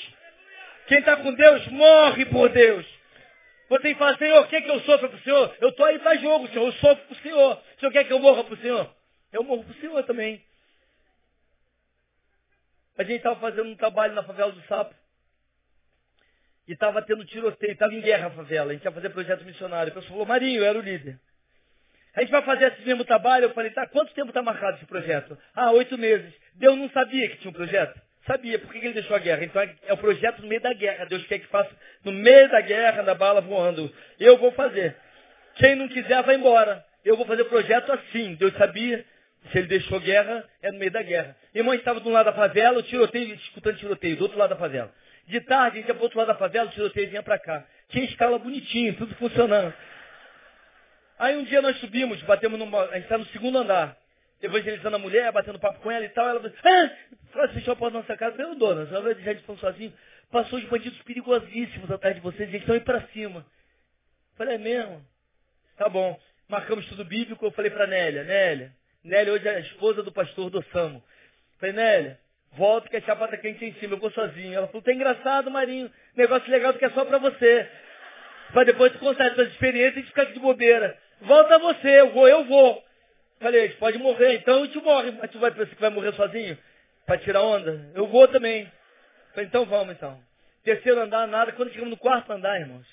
Quem 0.86 1.01
está 1.01 1.16
com 1.16 1.34
Deus, 1.34 1.66
morre 1.66 2.24
por 2.26 2.49
Deus. 2.51 2.86
Você 3.68 3.93
falar, 3.97 4.16
Senhor, 4.16 4.47
quer 4.47 4.61
que 4.61 4.70
eu 4.70 4.78
sofra 4.82 5.09
para 5.09 5.18
o 5.18 5.22
Senhor? 5.22 5.57
Eu 5.61 5.70
estou 5.70 5.86
aí 5.86 5.99
para 5.99 6.16
jogo, 6.18 6.47
Senhor. 6.51 6.66
Eu 6.66 6.72
sofro 6.74 7.05
para 7.05 7.14
o 7.14 7.20
Senhor. 7.20 7.55
O 7.55 7.80
Senhor 7.80 7.91
quer 7.91 8.05
que 8.05 8.12
eu 8.12 8.20
morra 8.20 8.45
para 8.45 8.55
o 8.55 8.59
Senhor? 8.59 8.95
Eu 9.32 9.43
morro 9.43 9.64
para 9.64 9.72
o 9.72 9.80
Senhor 9.80 10.05
também. 10.05 10.41
A 12.97 13.03
gente 13.03 13.16
estava 13.16 13.41
fazendo 13.41 13.68
um 13.68 13.76
trabalho 13.76 14.14
na 14.14 14.22
favela 14.22 14.53
do 14.53 14.62
Sapo. 14.68 14.99
E 16.70 16.72
estava 16.72 17.02
tendo 17.02 17.24
tiroteio, 17.24 17.72
estava 17.72 17.92
em 17.92 18.00
guerra 18.00 18.28
a 18.28 18.30
favela. 18.30 18.70
A 18.70 18.74
gente 18.74 18.84
ia 18.84 18.92
fazer 18.92 19.10
projeto 19.10 19.44
missionário. 19.44 19.90
O 19.90 19.94
pessoal 19.94 20.12
falou, 20.12 20.26
Marinho, 20.26 20.60
eu 20.60 20.64
era 20.64 20.78
o 20.78 20.80
líder. 20.80 21.18
A 22.14 22.20
gente 22.20 22.30
vai 22.30 22.42
fazer 22.42 22.66
esse 22.66 22.82
mesmo 22.82 23.04
trabalho. 23.04 23.46
Eu 23.46 23.54
falei, 23.54 23.72
tá, 23.72 23.88
quanto 23.88 24.14
tempo 24.14 24.28
está 24.28 24.40
marcado 24.40 24.76
esse 24.76 24.86
projeto? 24.86 25.36
Ah, 25.52 25.72
oito 25.72 25.98
meses. 25.98 26.32
Deus 26.54 26.78
não 26.78 26.88
sabia 26.90 27.28
que 27.28 27.38
tinha 27.38 27.50
um 27.50 27.54
projeto? 27.54 28.00
Sabia. 28.24 28.56
Por 28.60 28.70
que 28.70 28.78
ele 28.78 28.92
deixou 28.92 29.16
a 29.16 29.18
guerra? 29.18 29.42
Então 29.42 29.60
é 29.60 29.92
o 29.92 29.96
projeto 29.96 30.42
no 30.42 30.46
meio 30.46 30.60
da 30.60 30.72
guerra. 30.72 31.06
Deus 31.06 31.26
quer 31.26 31.40
que 31.40 31.48
faça 31.48 31.70
no 32.04 32.12
meio 32.12 32.48
da 32.48 32.60
guerra, 32.60 33.02
na 33.02 33.16
bala 33.16 33.40
voando. 33.40 33.92
Eu 34.20 34.38
vou 34.38 34.52
fazer. 34.52 34.94
Quem 35.56 35.74
não 35.74 35.88
quiser, 35.88 36.22
vai 36.22 36.36
embora. 36.36 36.84
Eu 37.04 37.16
vou 37.16 37.26
fazer 37.26 37.46
projeto 37.46 37.90
assim. 37.90 38.36
Deus 38.36 38.54
sabia. 38.54 39.04
Se 39.50 39.58
ele 39.58 39.66
deixou 39.66 39.98
guerra, 39.98 40.48
é 40.62 40.70
no 40.70 40.78
meio 40.78 40.92
da 40.92 41.02
guerra. 41.02 41.34
Irmão, 41.52 41.74
estava 41.74 42.00
de 42.00 42.06
um 42.06 42.12
lado 42.12 42.26
da 42.26 42.32
favela, 42.32 42.78
o 42.78 42.82
tiroteio, 42.84 43.34
escutando 43.34 43.76
tiroteio, 43.76 44.16
do 44.16 44.22
outro 44.22 44.38
lado 44.38 44.50
da 44.50 44.56
favela. 44.56 44.94
De 45.26 45.40
tarde, 45.42 45.78
a 45.78 45.80
gente 45.80 45.88
ia 45.88 45.94
para 45.94 46.00
o 46.00 46.04
outro 46.04 46.18
lado 46.18 46.28
da 46.28 46.34
favela, 46.34 46.68
o 46.68 46.72
tiroteio 46.72 47.08
vinha 47.08 47.22
para 47.22 47.38
cá. 47.38 47.64
Tinha 47.88 48.04
escala 48.04 48.38
bonitinho, 48.38 48.96
tudo 48.96 49.14
funcionando. 49.16 49.72
Aí 51.18 51.36
um 51.36 51.44
dia 51.44 51.60
nós 51.60 51.78
subimos, 51.78 52.20
batemos 52.22 52.58
numa. 52.58 52.82
A 52.84 52.94
gente 52.94 53.04
está 53.04 53.18
no 53.18 53.26
segundo 53.26 53.58
andar. 53.58 53.96
Evangelizando 54.42 54.96
a 54.96 54.98
mulher, 54.98 55.30
batendo 55.32 55.58
papo 55.58 55.80
com 55.80 55.90
ela 55.90 56.04
e 56.04 56.08
tal. 56.08 56.26
Ela 56.26 56.40
falou, 56.40 57.46
ah, 57.46 57.48
fechou 57.48 57.74
a 57.74 57.76
porta 57.76 57.92
da 57.92 58.00
nossa 58.00 58.16
casa. 58.16 58.36
Meu 58.36 58.54
dona, 58.54 58.86
vai 58.86 59.14
deixar 59.14 59.34
de 59.34 59.40
estão 59.40 59.56
sozinhos? 59.58 59.92
Passou 60.30 60.58
os 60.58 60.64
bandidos 60.64 61.00
perigosíssimos 61.02 61.90
atrás 61.90 62.14
de 62.14 62.22
vocês, 62.22 62.48
eles 62.48 62.60
estão 62.60 62.76
indo 62.76 62.84
para 62.84 63.02
cima. 63.08 63.44
Falei, 64.36 64.54
é 64.54 64.58
mesmo? 64.58 65.04
Tá 65.76 65.88
bom. 65.88 66.18
Marcamos 66.48 66.86
tudo 66.86 67.04
bíblico, 67.04 67.44
eu 67.44 67.50
falei 67.52 67.70
para 67.70 67.86
Nélia, 67.86 68.24
Nélia, 68.24 68.72
Nélia 69.04 69.32
hoje 69.32 69.46
é 69.46 69.56
a 69.56 69.60
esposa 69.60 70.02
do 70.02 70.10
pastor 70.10 70.50
do 70.50 70.62
Samo. 70.72 71.02
Falei, 71.58 71.74
Nélia, 71.74 72.18
volta 72.53 72.88
que 72.88 72.96
a 72.96 73.01
chapa 73.03 73.28
tá 73.28 73.36
quente 73.36 73.64
em 73.64 73.72
cima, 73.74 73.94
eu 73.94 73.98
vou 73.98 74.11
sozinho. 74.11 74.55
Ela 74.55 74.66
falou, 74.66 74.82
tá 74.82 74.92
engraçado, 74.92 75.51
Marinho, 75.51 75.90
negócio 76.16 76.51
legal 76.51 76.74
que 76.74 76.84
é 76.84 76.90
só 76.90 77.05
para 77.05 77.18
você. 77.18 77.68
Para 78.53 78.64
depois 78.64 78.92
tu 78.92 78.98
contar 78.98 79.34
suas 79.34 79.48
experiências 79.48 80.05
e 80.05 80.09
ficar 80.09 80.24
de 80.24 80.38
bobeira. 80.38 80.96
Volta 81.20 81.59
você, 81.59 82.01
eu 82.01 82.11
vou, 82.12 82.28
eu 82.28 82.44
vou. 82.44 82.84
Falei, 83.38 83.68
pode 83.70 83.98
morrer, 83.98 84.34
então 84.34 84.62
a 84.62 84.66
gente 84.66 84.78
morre. 84.78 85.12
Mas 85.12 85.30
tu 85.30 85.38
vai 85.38 85.51
pensar 85.51 85.74
que 85.74 85.80
vai 85.80 85.90
morrer 85.90 86.12
sozinho? 86.12 86.59
Para 87.07 87.18
tirar 87.18 87.42
onda? 87.42 87.90
Eu 87.94 88.07
vou 88.07 88.26
também. 88.28 88.70
Falei, 89.32 89.46
então 89.46 89.64
vamos 89.64 89.94
então. 89.94 90.20
Terceiro 90.64 91.01
andar, 91.01 91.26
nada. 91.26 91.53
Quando 91.53 91.70
chegamos 91.70 91.90
no 91.90 91.96
quarto 91.96 92.32
andar, 92.32 92.61
irmãos, 92.61 92.86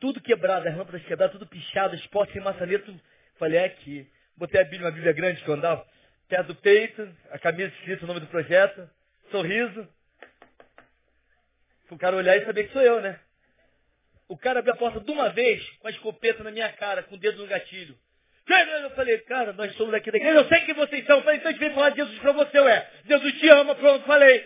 tudo 0.00 0.20
quebrado, 0.20 0.68
as 0.68 0.76
lâmpadas 0.76 1.02
quebradas, 1.02 1.32
tudo 1.32 1.46
pichado, 1.46 1.94
esporte 1.94 2.32
sem 2.32 2.42
maçaneta. 2.42 2.92
Falei, 3.38 3.58
é 3.58 3.64
aqui. 3.64 4.08
Botei 4.36 4.60
a 4.60 4.64
Bíblia, 4.64 4.86
uma 4.86 4.90
Bíblia 4.90 5.12
grande 5.12 5.42
que 5.42 5.48
eu 5.48 5.54
andava, 5.54 5.86
do 6.42 6.54
peito, 6.54 7.08
a 7.30 7.38
camisa 7.38 7.72
escrita 7.74 8.04
o 8.04 8.08
nome 8.08 8.20
do 8.20 8.26
projeto, 8.26 8.88
sorriso. 9.30 9.88
O 11.90 11.98
cara 11.98 12.16
olhar 12.16 12.36
e 12.36 12.44
saber 12.44 12.64
que 12.64 12.72
sou 12.72 12.82
eu, 12.82 13.00
né? 13.00 13.20
O 14.28 14.36
cara 14.36 14.58
abriu 14.58 14.74
a 14.74 14.76
porta 14.76 15.00
de 15.00 15.10
uma 15.10 15.28
vez 15.28 15.62
com 15.78 15.86
a 15.86 15.90
escopeta 15.90 16.42
na 16.42 16.50
minha 16.50 16.72
cara, 16.72 17.02
com 17.02 17.14
o 17.14 17.18
dedo 17.18 17.42
no 17.42 17.46
gatilho. 17.46 17.96
Eu 18.82 18.90
falei, 18.90 19.18
cara, 19.18 19.52
nós 19.52 19.74
somos 19.76 19.94
aqui 19.94 20.10
da 20.10 20.18
igreja. 20.18 20.38
Eu 20.38 20.48
sei 20.48 20.60
que 20.62 20.74
vocês 20.74 21.04
são. 21.06 21.16
Eu 21.16 21.22
falei, 21.22 21.38
então 21.38 21.48
a 21.48 21.52
gente 21.52 21.60
veio 21.60 21.74
falar 21.74 21.90
de 21.90 21.96
Jesus 21.96 22.18
para 22.18 22.32
você, 22.32 22.58
ué. 22.60 22.90
Jesus 23.08 23.38
te 23.38 23.48
ama, 23.48 23.74
pronto, 23.74 24.04
falei. 24.04 24.44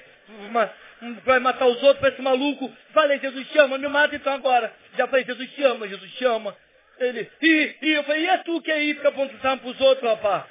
Vai 1.25 1.39
matar 1.41 1.67
os 1.67 1.83
outros, 1.83 2.01
parece 2.01 2.23
maluco. 2.23 2.73
Falei, 2.93 3.19
Jesus 3.19 3.49
te 3.49 3.59
ama, 3.59 3.79
me 3.79 3.89
mata 3.89 4.15
então 4.15 4.33
agora. 4.33 4.73
Já 4.97 5.07
falei, 5.09 5.25
Jesus 5.25 5.51
te 5.53 5.63
ama, 5.65 5.89
Jesus 5.89 6.13
te 6.13 6.25
ama. 6.25 6.57
Ele, 6.99 7.31
e, 7.41 7.77
e 7.83 7.93
eu 7.95 8.05
falei, 8.05 8.25
e 8.25 8.29
é 8.29 8.39
tu 8.39 8.61
que 8.61 8.71
aí 8.71 8.95
fica 8.95 9.09
apontando 9.09 9.63
para 9.63 9.71
os 9.71 9.81
outros, 9.81 10.11
rapaz? 10.11 10.45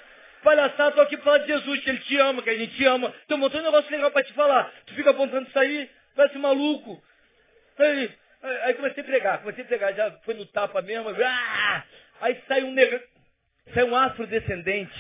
Palhaçada, 0.44 0.92
tô 0.92 1.02
aqui 1.02 1.18
para 1.18 1.26
falar 1.26 1.38
de 1.40 1.48
Jesus, 1.48 1.80
que 1.82 1.90
ele 1.90 2.00
te 2.00 2.18
ama, 2.18 2.42
que 2.42 2.50
a 2.50 2.58
gente 2.58 2.76
te 2.76 2.86
ama. 2.86 3.14
Tem 3.28 3.38
um 3.38 3.40
montão 3.40 3.60
de 3.60 3.66
negócio 3.66 3.92
legal 3.92 4.12
para 4.12 4.24
te 4.24 4.34
falar. 4.34 4.72
Tu 4.86 4.94
fica 4.94 5.10
apontando 5.10 5.48
isso 5.48 5.60
aí, 5.60 5.90
parece 6.16 6.38
maluco. 6.38 7.02
Aí, 7.80 8.12
aí 8.64 8.74
comecei 8.76 9.04
a 9.04 9.06
pregar, 9.06 9.40
comecei 9.40 9.64
a 9.64 9.68
pregar, 9.68 9.94
já 9.94 10.12
foi 10.24 10.34
no 10.36 10.46
tapa 10.46 10.82
mesmo. 10.82 11.10
Ah! 11.24 11.84
Aí 12.22 12.42
sai 12.48 12.64
um 12.64 12.72
negro, 12.72 13.00
sai 13.74 13.84
um 13.84 13.96
afrodescendente 13.96 14.94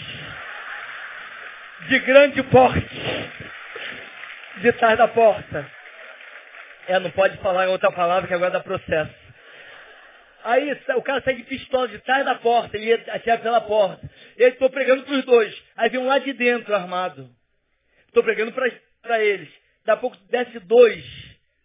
de 1.88 2.00
grande 2.00 2.44
porte 2.44 3.32
de 4.58 4.72
trás 4.74 4.98
da 4.98 5.08
porta. 5.08 5.72
É, 6.88 7.00
não 7.00 7.12
pode 7.12 7.38
falar 7.38 7.66
em 7.66 7.70
outra 7.70 7.92
palavra 7.92 8.28
que 8.28 8.34
agora 8.34 8.52
dá 8.52 8.60
processo. 8.60 9.14
Aí 10.44 10.72
o 10.96 11.02
cara 11.02 11.22
sai 11.22 11.36
de 11.36 11.44
pistola 11.44 11.88
de 11.88 12.00
trás 12.00 12.24
da 12.24 12.36
porta, 12.36 12.78
ele 12.78 12.88
ia 12.88 13.04
atirar 13.14 13.40
pela 13.40 13.60
porta. 13.60 14.10
Eu 14.38 14.50
estou 14.50 14.70
pregando 14.70 15.04
para 15.04 15.16
os 15.16 15.26
dois. 15.26 15.64
Aí 15.76 15.90
vem 15.90 16.00
um 16.00 16.06
lá 16.06 16.20
de 16.20 16.32
dentro 16.34 16.74
armado. 16.74 17.30
Estou 18.08 18.24
pregando 18.24 18.54
para 18.54 19.24
eles. 19.24 19.50
Daqui 19.84 19.98
a 19.98 19.98
pouco 19.98 20.18
desce 20.30 20.60
dois 20.60 21.04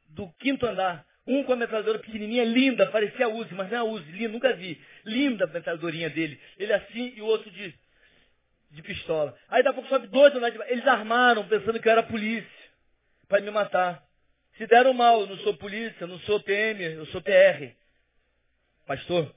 do 0.08 0.28
quinto 0.40 0.66
andar. 0.66 1.06
Um 1.26 1.44
com 1.44 1.52
a 1.52 1.56
metralhadora 1.56 2.00
pequenininha, 2.00 2.44
linda, 2.44 2.86
parecia 2.86 3.28
Uzi, 3.28 3.54
mas 3.54 3.70
não 3.70 3.78
é 3.78 3.82
Uzi, 3.82 4.10
linda, 4.10 4.32
nunca 4.32 4.54
vi. 4.54 4.80
Linda 5.04 5.44
a 5.44 5.48
metralhadorinha 5.48 6.10
dele. 6.10 6.40
Ele 6.58 6.72
assim 6.72 7.12
e 7.14 7.20
o 7.20 7.26
outro 7.26 7.50
de, 7.50 7.72
de 8.70 8.82
pistola. 8.82 9.36
Aí 9.48 9.62
daqui 9.62 9.78
a 9.78 9.82
pouco 9.82 9.88
sobe 9.88 10.08
dois 10.08 10.32
unidades 10.32 10.58
de 10.58 10.72
Eles 10.72 10.86
armaram 10.86 11.46
pensando 11.46 11.78
que 11.78 11.86
eu 11.86 11.92
era 11.92 12.02
polícia 12.02 12.50
para 13.28 13.40
me 13.40 13.50
matar. 13.50 14.02
Se 14.56 14.66
deram 14.66 14.92
mal, 14.92 15.20
eu 15.20 15.26
não 15.28 15.38
sou 15.38 15.54
polícia, 15.56 16.06
não 16.06 16.18
sou 16.20 16.40
PM, 16.40 16.82
eu 16.82 17.06
sou 17.06 17.20
TR. 17.20 17.70
Pastor. 18.86 19.34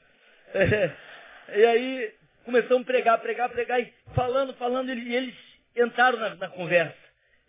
É. 0.54 1.06
E 1.48 1.64
aí 1.64 2.12
começamos 2.46 2.84
a 2.84 2.86
pregar, 2.86 3.20
pregar, 3.20 3.50
pregar, 3.50 3.82
e 3.82 3.93
falando, 4.14 4.54
falando, 4.54 4.89
e 4.89 5.16
eles 5.16 5.36
entraram 5.76 6.18
na, 6.18 6.36
na 6.36 6.50
conversa. 6.50 6.96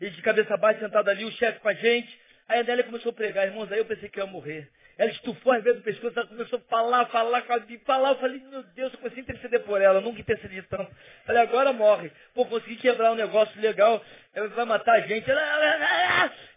Eles 0.01 0.17
de 0.17 0.23
cabeça 0.23 0.57
baixa, 0.57 0.81
sentado 0.81 1.09
ali, 1.09 1.25
o 1.25 1.33
chefe 1.33 1.61
com 1.61 1.69
a 1.69 1.75
gente. 1.75 2.21
Aí 2.49 2.59
a 2.59 2.61
Adélia 2.61 2.85
começou 2.85 3.11
a 3.11 3.13
pregar, 3.13 3.47
irmãos, 3.47 3.71
aí 3.71 3.79
eu 3.79 3.85
pensei 3.85 4.09
que 4.09 4.19
ia 4.19 4.27
morrer. 4.27 4.69
Ela 4.99 5.11
estufou 5.11 5.53
às 5.53 5.63
vezes 5.63 5.81
do 5.81 5.85
pescoço, 5.85 6.19
ela 6.19 6.29
começou 6.29 6.59
a 6.59 6.63
falar, 6.71 7.07
falar, 7.07 7.45
falar. 7.85 8.11
Eu 8.11 8.17
falei, 8.17 8.41
meu 8.41 8.63
Deus, 8.63 8.93
eu 8.93 8.99
comecei 8.99 9.21
a 9.21 9.23
interceder 9.23 9.61
por 9.61 9.81
ela, 9.81 10.01
nunca 10.01 10.21
intercedi 10.21 10.63
tanto. 10.63 10.91
Falei, 11.27 11.43
agora 11.43 11.73
morre. 11.73 12.11
Pô, 12.35 12.47
consegui 12.47 12.77
quebrar 12.77 13.13
um 13.13 13.17
negócio 13.17 13.61
legal, 13.61 14.03
ela 14.33 14.49
vai 14.49 14.65
matar 14.65 14.95
a 14.95 15.01
gente. 15.01 15.27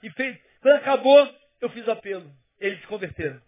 E 0.04 0.10
fez. 0.12 0.38
Quando 0.62 0.76
acabou, 0.76 1.36
eu 1.60 1.70
fiz 1.70 1.86
o 1.86 1.92
apelo. 1.92 2.32
Eles 2.60 2.80
se 2.80 2.88
converteram. 2.88 3.42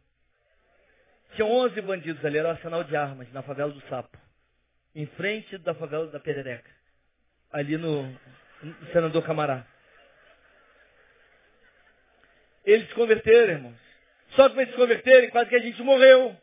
Tinha 1.35 1.45
11 1.45 1.81
bandidos 1.81 2.25
ali, 2.25 2.37
era 2.37 2.49
o 2.49 2.51
arsenal 2.51 2.83
de 2.83 2.95
armas, 2.95 3.31
na 3.31 3.41
favela 3.41 3.71
do 3.71 3.81
Sapo. 3.87 4.17
Em 4.93 5.05
frente 5.05 5.57
da 5.59 5.73
favela 5.73 6.07
da 6.07 6.19
Perereca. 6.19 6.69
Ali 7.51 7.77
no, 7.77 8.03
no 8.03 8.91
Senador 8.91 9.23
Camará. 9.23 9.65
Eles 12.65 12.87
se 12.87 12.93
converteram, 12.93 13.53
irmãos. 13.53 13.77
Só 14.31 14.47
que 14.47 14.53
para 14.53 14.63
eles 14.63 14.73
se 14.73 14.79
converterem, 14.79 15.29
quase 15.29 15.49
que 15.49 15.55
a 15.55 15.59
gente 15.59 15.81
morreu. 15.81 16.35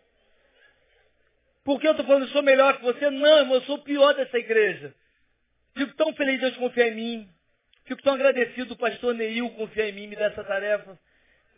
Por 1.64 1.80
que 1.80 1.86
eu 1.86 1.92
estou 1.92 2.07
falando 2.07 2.26
que 2.26 2.32
sou 2.32 2.42
melhor 2.42 2.76
que 2.76 2.82
você? 2.82 3.11
Não, 3.11 3.38
irmão, 3.38 3.55
eu 3.57 3.62
sou 3.62 3.76
o 3.76 3.84
pior 3.84 4.14
dessa 4.14 4.38
igreja. 4.38 4.94
Fico 5.76 5.94
tão 5.94 6.12
feliz 6.14 6.34
de 6.34 6.40
Deus 6.40 6.57
confiar 6.57 6.88
em 6.88 6.94
mim. 6.94 7.28
Fico 7.84 8.03
tão 8.03 8.14
agradecido 8.14 8.70
do 8.70 8.76
pastor 8.76 9.14
Neil 9.14 9.51
confiar 9.51 9.88
em 9.88 9.92
mim, 9.92 10.07
me 10.07 10.16
dar 10.16 10.30
essa 10.30 10.44
tarefa. 10.44 10.99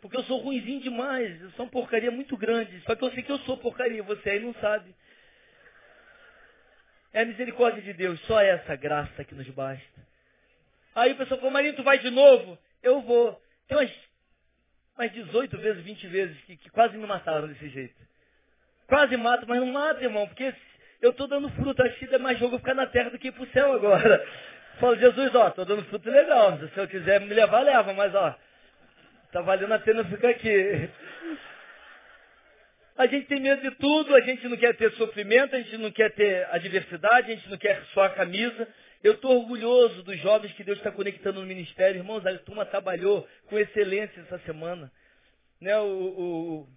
Porque 0.01 0.17
eu 0.17 0.23
sou 0.23 0.39
ruimzinho 0.39 0.81
demais. 0.81 1.41
Eu 1.41 1.51
sou 1.51 1.65
uma 1.65 1.71
porcaria 1.71 2.11
muito 2.11 2.35
grande. 2.37 2.81
Só 2.81 2.95
que 2.95 3.03
eu 3.03 3.11
sei 3.11 3.23
que 3.23 3.31
eu 3.31 3.39
sou 3.39 3.57
porcaria. 3.57 4.01
Você 4.03 4.31
aí 4.31 4.39
não 4.39 4.53
sabe. 4.55 4.93
É 7.13 7.21
a 7.21 7.25
misericórdia 7.25 7.81
de 7.81 7.93
Deus. 7.93 8.19
Só 8.21 8.39
essa 8.41 8.75
graça 8.75 9.23
que 9.23 9.35
nos 9.35 9.47
basta. 9.49 10.01
Aí 10.95 11.13
o 11.13 11.15
pessoal 11.15 11.39
falou, 11.39 11.53
Marinho, 11.53 11.75
tu 11.75 11.83
vai 11.83 11.99
de 11.99 12.09
novo? 12.09 12.57
Eu 12.81 13.01
vou. 13.01 13.41
Tem 13.67 13.77
umas 13.77 13.91
mas 14.97 15.11
18 15.13 15.57
vezes, 15.57 15.83
20 15.83 16.07
vezes, 16.07 16.37
que, 16.41 16.55
que 16.57 16.69
quase 16.69 16.95
me 16.95 17.07
mataram 17.07 17.47
desse 17.47 17.69
jeito. 17.69 17.95
Quase 18.87 19.17
mato, 19.17 19.47
mas 19.47 19.59
não 19.59 19.65
mata, 19.67 20.03
irmão, 20.03 20.27
porque 20.27 20.53
eu 21.01 21.09
estou 21.09 21.27
dando 21.27 21.49
fruto. 21.51 21.81
Acho 21.81 21.97
que 21.97 22.13
é 22.13 22.19
mais 22.19 22.37
jogo 22.37 22.59
ficar 22.59 22.75
na 22.75 22.85
terra 22.85 23.09
do 23.09 23.17
que 23.17 23.29
ir 23.29 23.31
para 23.31 23.43
o 23.43 23.47
céu 23.47 23.73
agora. 23.73 24.23
Falo, 24.79 24.95
Jesus, 24.97 25.33
ó, 25.33 25.47
estou 25.47 25.65
dando 25.65 25.85
fruto 25.85 26.09
legal. 26.09 26.57
Se 26.57 26.77
eu 26.77 26.87
quiser 26.87 27.19
me 27.21 27.33
levar, 27.33 27.61
leva, 27.61 27.93
mas 27.93 28.13
ó, 28.13 28.35
tá 29.31 29.41
valendo 29.41 29.73
a 29.73 29.79
pena 29.79 30.03
ficar 30.05 30.29
aqui. 30.29 30.89
A 32.97 33.07
gente 33.07 33.27
tem 33.27 33.39
medo 33.39 33.61
de 33.61 33.75
tudo, 33.77 34.15
a 34.15 34.21
gente 34.21 34.47
não 34.47 34.57
quer 34.57 34.75
ter 34.75 34.91
sofrimento, 34.93 35.55
a 35.55 35.59
gente 35.59 35.77
não 35.77 35.91
quer 35.91 36.11
ter 36.13 36.45
adversidade, 36.51 37.31
a 37.31 37.35
gente 37.35 37.49
não 37.49 37.57
quer 37.57 37.83
só 37.93 38.03
a 38.03 38.09
camisa, 38.09 38.67
eu 39.03 39.13
estou 39.13 39.37
orgulhoso 39.37 40.03
dos 40.03 40.19
jovens 40.19 40.53
que 40.53 40.63
Deus 40.63 40.77
está 40.77 40.91
conectando 40.91 41.39
no 41.39 41.47
ministério. 41.47 41.99
Irmãos, 41.99 42.25
a 42.25 42.37
turma 42.37 42.65
trabalhou 42.65 43.27
com 43.47 43.57
excelência 43.57 44.21
essa 44.21 44.37
semana. 44.39 44.91
Né, 45.59 45.77
o, 45.79 45.85
o 45.85 46.67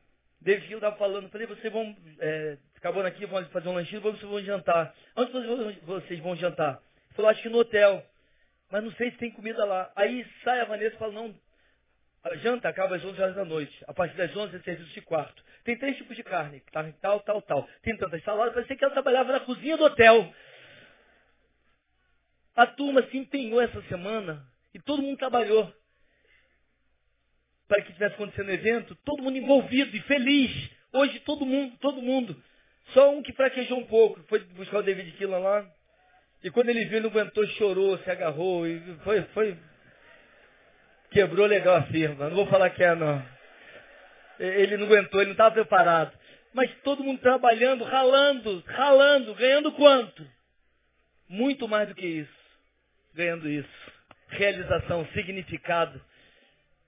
estava 0.47 0.97
falando, 0.97 1.29
falei, 1.31 1.47
vocês 1.47 1.73
vão, 1.73 1.97
é, 2.19 2.59
acabando 2.77 3.07
aqui, 3.07 3.27
vão 3.27 3.45
fazer 3.47 3.69
um 3.69 3.75
lanchinho, 3.75 4.01
vocês 4.01 4.23
vão 4.23 4.43
jantar. 4.43 4.95
Onde 5.17 5.33
vocês 5.83 6.21
vão 6.21 6.37
jantar? 6.37 6.81
Ele 7.07 7.15
falou, 7.15 7.31
acho 7.31 7.43
que 7.43 7.49
no 7.49 7.59
hotel. 7.59 8.05
Mas 8.71 8.83
não 8.83 8.93
sei 8.93 9.11
se 9.11 9.19
tem 9.19 9.31
comida 9.31 9.65
lá. 9.65 9.91
Aí 9.95 10.27
sai 10.43 10.61
a 10.61 10.65
Vanessa 10.65 10.95
e 10.95 10.99
fala, 10.99 11.12
não, 11.12 11.35
a 12.25 12.37
janta 12.37 12.68
acaba 12.68 12.97
às 12.97 13.05
11 13.05 13.20
horas 13.20 13.35
da 13.35 13.45
noite. 13.45 13.85
A 13.87 13.93
partir 13.93 14.16
das 14.16 14.35
11 14.35 14.57
é 14.57 14.59
serviço 14.61 14.95
de 14.95 15.03
quarto. 15.03 15.45
Tem 15.62 15.77
três 15.79 15.97
tipos 15.97 16.16
de 16.16 16.22
carne, 16.22 16.62
tal, 17.01 17.20
tal, 17.20 17.43
tal. 17.43 17.68
Tem 17.83 17.97
tantas 17.97 18.22
saladas, 18.22 18.55
parecia 18.55 18.77
que 18.77 18.85
ela 18.85 18.93
trabalhava 18.95 19.33
na 19.33 19.41
cozinha 19.41 19.77
do 19.77 19.85
hotel. 19.85 20.33
A 22.57 22.66
turma 22.66 23.03
se 23.11 23.16
empenhou 23.16 23.61
essa 23.61 23.83
semana 23.83 24.47
e 24.72 24.81
todo 24.81 25.03
mundo 25.03 25.18
trabalhou 25.18 25.72
para 27.68 27.83
que 27.83 27.89
estivesse 27.89 28.14
acontecendo 28.14 28.49
o 28.49 28.53
evento, 28.53 28.95
todo 29.05 29.22
mundo 29.22 29.37
envolvido 29.37 29.95
e 29.97 30.01
feliz. 30.03 30.70
Hoje 30.93 31.18
todo 31.20 31.45
mundo, 31.45 31.77
todo 31.79 32.01
mundo. 32.01 32.43
Só 32.93 33.11
um 33.11 33.22
que 33.22 33.33
fraquejou 33.33 33.79
um 33.79 33.87
pouco, 33.87 34.22
foi 34.25 34.41
buscar 34.41 34.79
o 34.79 34.83
David 34.83 35.11
Killan 35.12 35.39
lá. 35.39 35.70
E 36.43 36.51
quando 36.51 36.68
ele 36.68 36.85
viu, 36.85 36.99
ele 36.99 37.01
não 37.01 37.11
aguentou, 37.11 37.47
chorou, 37.49 37.99
se 37.99 38.11
agarrou 38.11 38.66
e 38.66 38.81
foi, 38.99 39.22
foi. 39.35 39.59
Quebrou 41.15 41.47
legal 41.47 41.77
a 41.77 41.83
firma. 41.85 42.29
Não 42.29 42.37
vou 42.37 42.47
falar 42.47 42.69
que 42.69 42.85
é, 42.85 42.95
não. 42.95 43.25
Ele 44.39 44.77
não 44.77 44.87
aguentou, 44.87 45.21
ele 45.21 45.29
não 45.29 45.33
estava 45.33 45.55
preparado. 45.55 46.12
Mas 46.53 46.71
todo 46.83 47.03
mundo 47.03 47.21
trabalhando, 47.21 47.85
ralando, 47.85 48.62
ralando, 48.67 49.35
ganhando 49.35 49.73
quanto? 49.73 50.27
Muito 51.27 51.67
mais 51.67 51.89
do 51.89 51.95
que 51.95 52.07
isso 52.07 52.45
ganhando 53.15 53.49
isso. 53.49 53.93
Realização, 54.29 55.07
significado, 55.15 56.01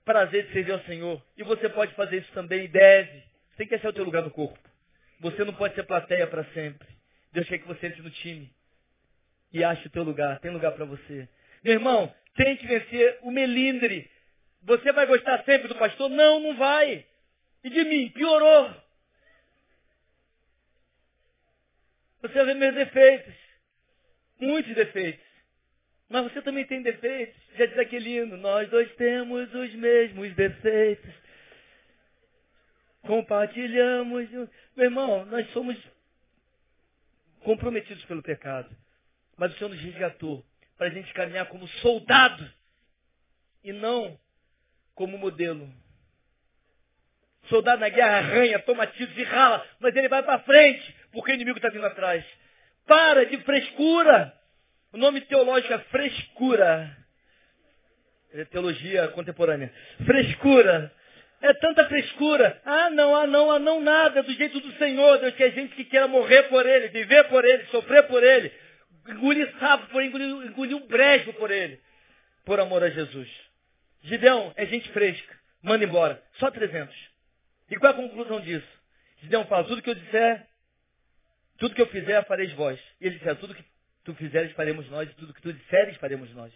prazer 0.03 0.47
de 0.47 0.53
servir 0.53 0.73
ao 0.73 0.81
Senhor. 0.81 1.23
E 1.37 1.43
você 1.43 1.69
pode 1.69 1.93
fazer 1.95 2.17
isso 2.17 2.31
também 2.33 2.65
e 2.65 2.67
deve. 2.67 3.19
Você 3.49 3.57
tem 3.57 3.67
que 3.67 3.75
achar 3.75 3.89
o 3.89 3.93
teu 3.93 4.03
lugar 4.03 4.23
no 4.23 4.31
corpo. 4.31 4.59
Você 5.21 5.43
não 5.43 5.53
pode 5.53 5.73
ser 5.73 5.83
plateia 5.83 6.27
para 6.27 6.43
sempre. 6.53 6.87
Deus 7.31 7.47
quer 7.47 7.57
que 7.57 7.67
você 7.67 7.87
entre 7.87 8.01
no 8.01 8.11
time. 8.11 8.51
E 9.51 9.63
ache 9.63 9.87
o 9.87 9.89
teu 9.89 10.03
lugar. 10.03 10.39
Tem 10.39 10.51
lugar 10.51 10.73
para 10.73 10.85
você. 10.85 11.27
Meu 11.63 11.73
irmão, 11.73 12.13
tente 12.35 12.67
vencer 12.67 13.19
o 13.21 13.31
melindre. 13.31 14.09
Você 14.63 14.91
vai 14.91 15.05
gostar 15.05 15.43
sempre 15.43 15.67
do 15.67 15.75
pastor? 15.75 16.09
Não, 16.09 16.39
não 16.39 16.55
vai. 16.57 17.05
E 17.63 17.69
de 17.69 17.83
mim? 17.85 18.09
Piorou. 18.09 18.73
Você 22.21 22.43
ver 22.43 22.55
meus 22.55 22.75
defeitos. 22.75 23.33
Muitos 24.39 24.75
defeitos. 24.75 25.25
Mas 26.09 26.23
você 26.23 26.41
também 26.41 26.65
tem 26.65 26.81
defeitos. 26.81 27.35
Já 27.57 27.65
diz 27.65 27.77
aquele 27.77 28.17
hino, 28.17 28.37
nós 28.37 28.69
dois 28.69 28.93
temos 28.95 29.53
os 29.53 29.73
mesmos 29.75 30.33
defeitos. 30.35 31.13
Compartilhamos. 33.01 34.29
Meu 34.75 34.85
irmão, 34.85 35.25
nós 35.25 35.49
somos 35.51 35.77
comprometidos 37.41 38.03
pelo 38.05 38.21
pecado. 38.21 38.75
Mas 39.37 39.53
o 39.53 39.57
Senhor 39.57 39.69
nos 39.69 39.79
resgatou 39.79 40.45
para 40.77 40.87
a 40.87 40.89
gente 40.89 41.13
caminhar 41.13 41.47
como 41.47 41.67
soldado 41.67 42.51
e 43.63 43.71
não 43.71 44.19
como 44.97 45.17
modelo. 45.17 45.69
Soldado 47.47 47.79
na 47.79 47.87
guerra 47.87 48.17
arranha, 48.17 48.59
toma 48.59 48.87
tiros 48.87 49.15
e 49.15 49.23
rala, 49.23 49.65
mas 49.79 49.95
ele 49.95 50.09
vai 50.09 50.21
para 50.23 50.39
frente, 50.39 50.95
porque 51.13 51.31
o 51.31 51.35
inimigo 51.35 51.57
está 51.57 51.69
vindo 51.69 51.85
atrás. 51.85 52.25
Para 52.85 53.25
de 53.25 53.37
frescura. 53.37 54.33
O 54.91 54.97
nome 54.97 55.21
teológico 55.21 55.73
é 55.73 55.79
frescura. 55.79 56.97
É 58.33 58.43
teologia 58.45 59.07
contemporânea. 59.09 59.71
Frescura. 60.05 60.91
É 61.41 61.53
tanta 61.53 61.87
frescura. 61.87 62.59
Ah, 62.65 62.89
não, 62.89 63.15
ah, 63.15 63.27
não, 63.27 63.51
ah, 63.51 63.59
não, 63.59 63.79
nada. 63.79 64.23
Do 64.23 64.33
jeito 64.33 64.59
do 64.59 64.71
Senhor. 64.77 65.19
Deus 65.19 65.35
quer 65.35 65.51
gente 65.51 65.75
que 65.75 65.85
queira 65.85 66.07
morrer 66.07 66.43
por 66.43 66.65
Ele, 66.65 66.87
viver 66.87 67.25
por 67.25 67.45
Ele, 67.45 67.65
sofrer 67.67 68.03
por 68.07 68.23
Ele. 68.23 68.51
Engolir 69.07 69.53
sapo 69.59 69.87
por 69.87 70.01
Ele, 70.01 70.09
engolir, 70.09 70.47
engolir 70.47 70.75
um 70.75 70.87
brejo 70.87 71.33
por 71.33 71.51
Ele. 71.51 71.79
Por 72.43 72.59
amor 72.59 72.83
a 72.83 72.89
Jesus. 72.89 73.46
Gideão 74.01 74.53
é 74.55 74.65
gente 74.65 74.89
fresca. 74.91 75.35
Manda 75.61 75.83
embora. 75.83 76.21
Só 76.39 76.49
300. 76.51 76.95
E 77.69 77.75
qual 77.77 77.91
é 77.91 77.95
a 77.95 77.97
conclusão 77.97 78.39
disso? 78.41 78.67
Gideão 79.21 79.45
fala, 79.45 79.65
tudo 79.65 79.81
que 79.81 79.89
eu 79.89 79.95
disser, 79.95 80.47
tudo 81.57 81.75
que 81.75 81.81
eu 81.81 81.87
fizer, 81.87 82.23
fareis 82.25 82.51
vós. 82.53 82.79
E 83.01 83.07
ele 83.07 83.17
disse, 83.17 83.35
tudo 83.35 83.55
que 83.55 83.65
tu 84.03 84.13
fizeres, 84.15 84.51
faremos 84.53 84.89
nós, 84.89 85.09
e 85.09 85.13
tudo 85.15 85.33
que 85.33 85.41
tu 85.41 85.51
disseres, 85.51 85.97
faremos 85.97 86.33
nós. 86.33 86.53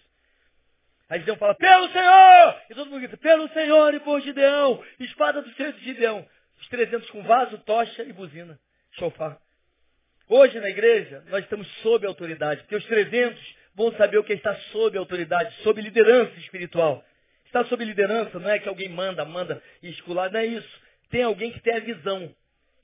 Aí 1.09 1.19
Gideão 1.19 1.35
fala, 1.37 1.55
pelo 1.55 1.89
Senhor! 1.89 2.61
E 2.69 2.75
todo 2.75 2.89
mundo 2.89 2.99
grita, 2.99 3.17
pelo 3.17 3.49
Senhor 3.49 3.93
e 3.93 3.99
por 3.99 4.21
Gideão! 4.21 4.81
Espada 4.99 5.41
do 5.41 5.53
Senhor 5.55 5.73
de 5.73 5.83
Gideão. 5.83 6.25
Os 6.61 6.67
300 6.69 7.09
com 7.09 7.23
vaso, 7.23 7.57
tocha 7.59 8.03
e 8.03 8.13
buzina. 8.13 8.57
Chofar. 8.91 9.37
Hoje 10.29 10.57
na 10.61 10.69
igreja, 10.69 11.21
nós 11.27 11.43
estamos 11.43 11.67
sob 11.81 12.07
autoridade, 12.07 12.61
porque 12.61 12.77
os 12.77 12.85
300 12.85 13.55
vão 13.75 13.91
saber 13.97 14.17
o 14.17 14.23
que 14.23 14.31
é 14.31 14.35
está 14.35 14.55
sob 14.71 14.97
autoridade, 14.97 15.53
sob 15.63 15.81
liderança 15.81 16.37
espiritual. 16.39 17.03
Está 17.51 17.65
sob 17.65 17.83
liderança 17.83 18.39
não 18.39 18.49
é 18.49 18.59
que 18.59 18.69
alguém 18.69 18.87
manda, 18.87 19.25
manda 19.25 19.61
e 19.83 19.89
escular, 19.89 20.31
não 20.31 20.39
é 20.39 20.45
isso. 20.45 20.81
Tem 21.09 21.21
alguém 21.21 21.51
que 21.51 21.59
tem 21.59 21.75
a 21.75 21.81
visão. 21.81 22.33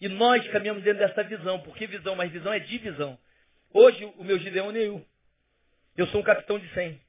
E 0.01 0.09
nós 0.09 0.45
caminhamos 0.49 0.83
dentro 0.83 0.99
dessa 0.99 1.23
visão. 1.23 1.61
Por 1.61 1.73
que 1.77 1.87
visão? 1.87 2.17
Mas 2.17 2.33
visão 2.33 2.51
é 2.51 2.59
divisão. 2.59 3.17
Hoje 3.71 4.03
o 4.17 4.25
meu 4.25 4.37
Gideão 4.37 4.69
é 4.71 4.73
nenhum. 4.73 5.05
Eu 5.95 6.05
sou 6.07 6.19
um 6.19 6.23
capitão 6.23 6.59
de 6.59 6.67
100. 6.73 6.99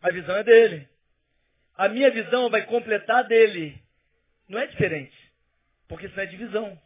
A 0.00 0.10
visão 0.10 0.34
é 0.34 0.42
dele. 0.42 0.88
A 1.76 1.90
minha 1.90 2.10
visão 2.10 2.48
vai 2.48 2.64
completar 2.64 3.22
dele. 3.24 3.78
Não 4.48 4.58
é 4.58 4.66
diferente. 4.66 5.14
Porque 5.88 6.06
isso 6.06 6.18
é 6.18 6.24
divisão. 6.24 6.80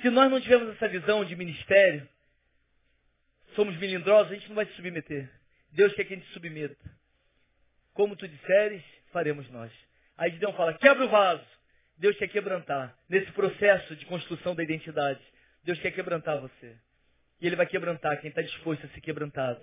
Se 0.00 0.08
nós 0.08 0.30
não 0.30 0.40
tivermos 0.40 0.74
essa 0.74 0.88
visão 0.88 1.22
de 1.22 1.36
ministério, 1.36 2.08
somos 3.54 3.76
melindrosos, 3.76 4.32
a 4.32 4.34
gente 4.36 4.48
não 4.48 4.56
vai 4.56 4.64
se 4.64 4.72
submeter. 4.72 5.30
Deus 5.72 5.92
quer 5.92 6.04
que 6.04 6.14
a 6.14 6.16
gente 6.16 6.28
se 6.28 6.32
submeta. 6.32 7.01
Como 7.94 8.16
tu 8.16 8.26
disseres, 8.26 8.82
faremos 9.12 9.48
nós. 9.50 9.70
Aí 10.16 10.30
Gideão 10.30 10.52
fala, 10.54 10.74
quebra 10.74 11.04
o 11.04 11.08
vaso. 11.08 11.44
Deus 11.98 12.16
quer 12.16 12.28
quebrantar. 12.28 12.96
Nesse 13.08 13.30
processo 13.32 13.94
de 13.96 14.06
construção 14.06 14.54
da 14.54 14.62
identidade, 14.62 15.20
Deus 15.62 15.78
quer 15.80 15.90
quebrantar 15.92 16.40
você. 16.40 16.76
E 17.40 17.46
Ele 17.46 17.56
vai 17.56 17.66
quebrantar 17.66 18.20
quem 18.20 18.28
está 18.30 18.42
disposto 18.42 18.86
a 18.86 18.88
ser 18.90 19.00
quebrantado. 19.00 19.60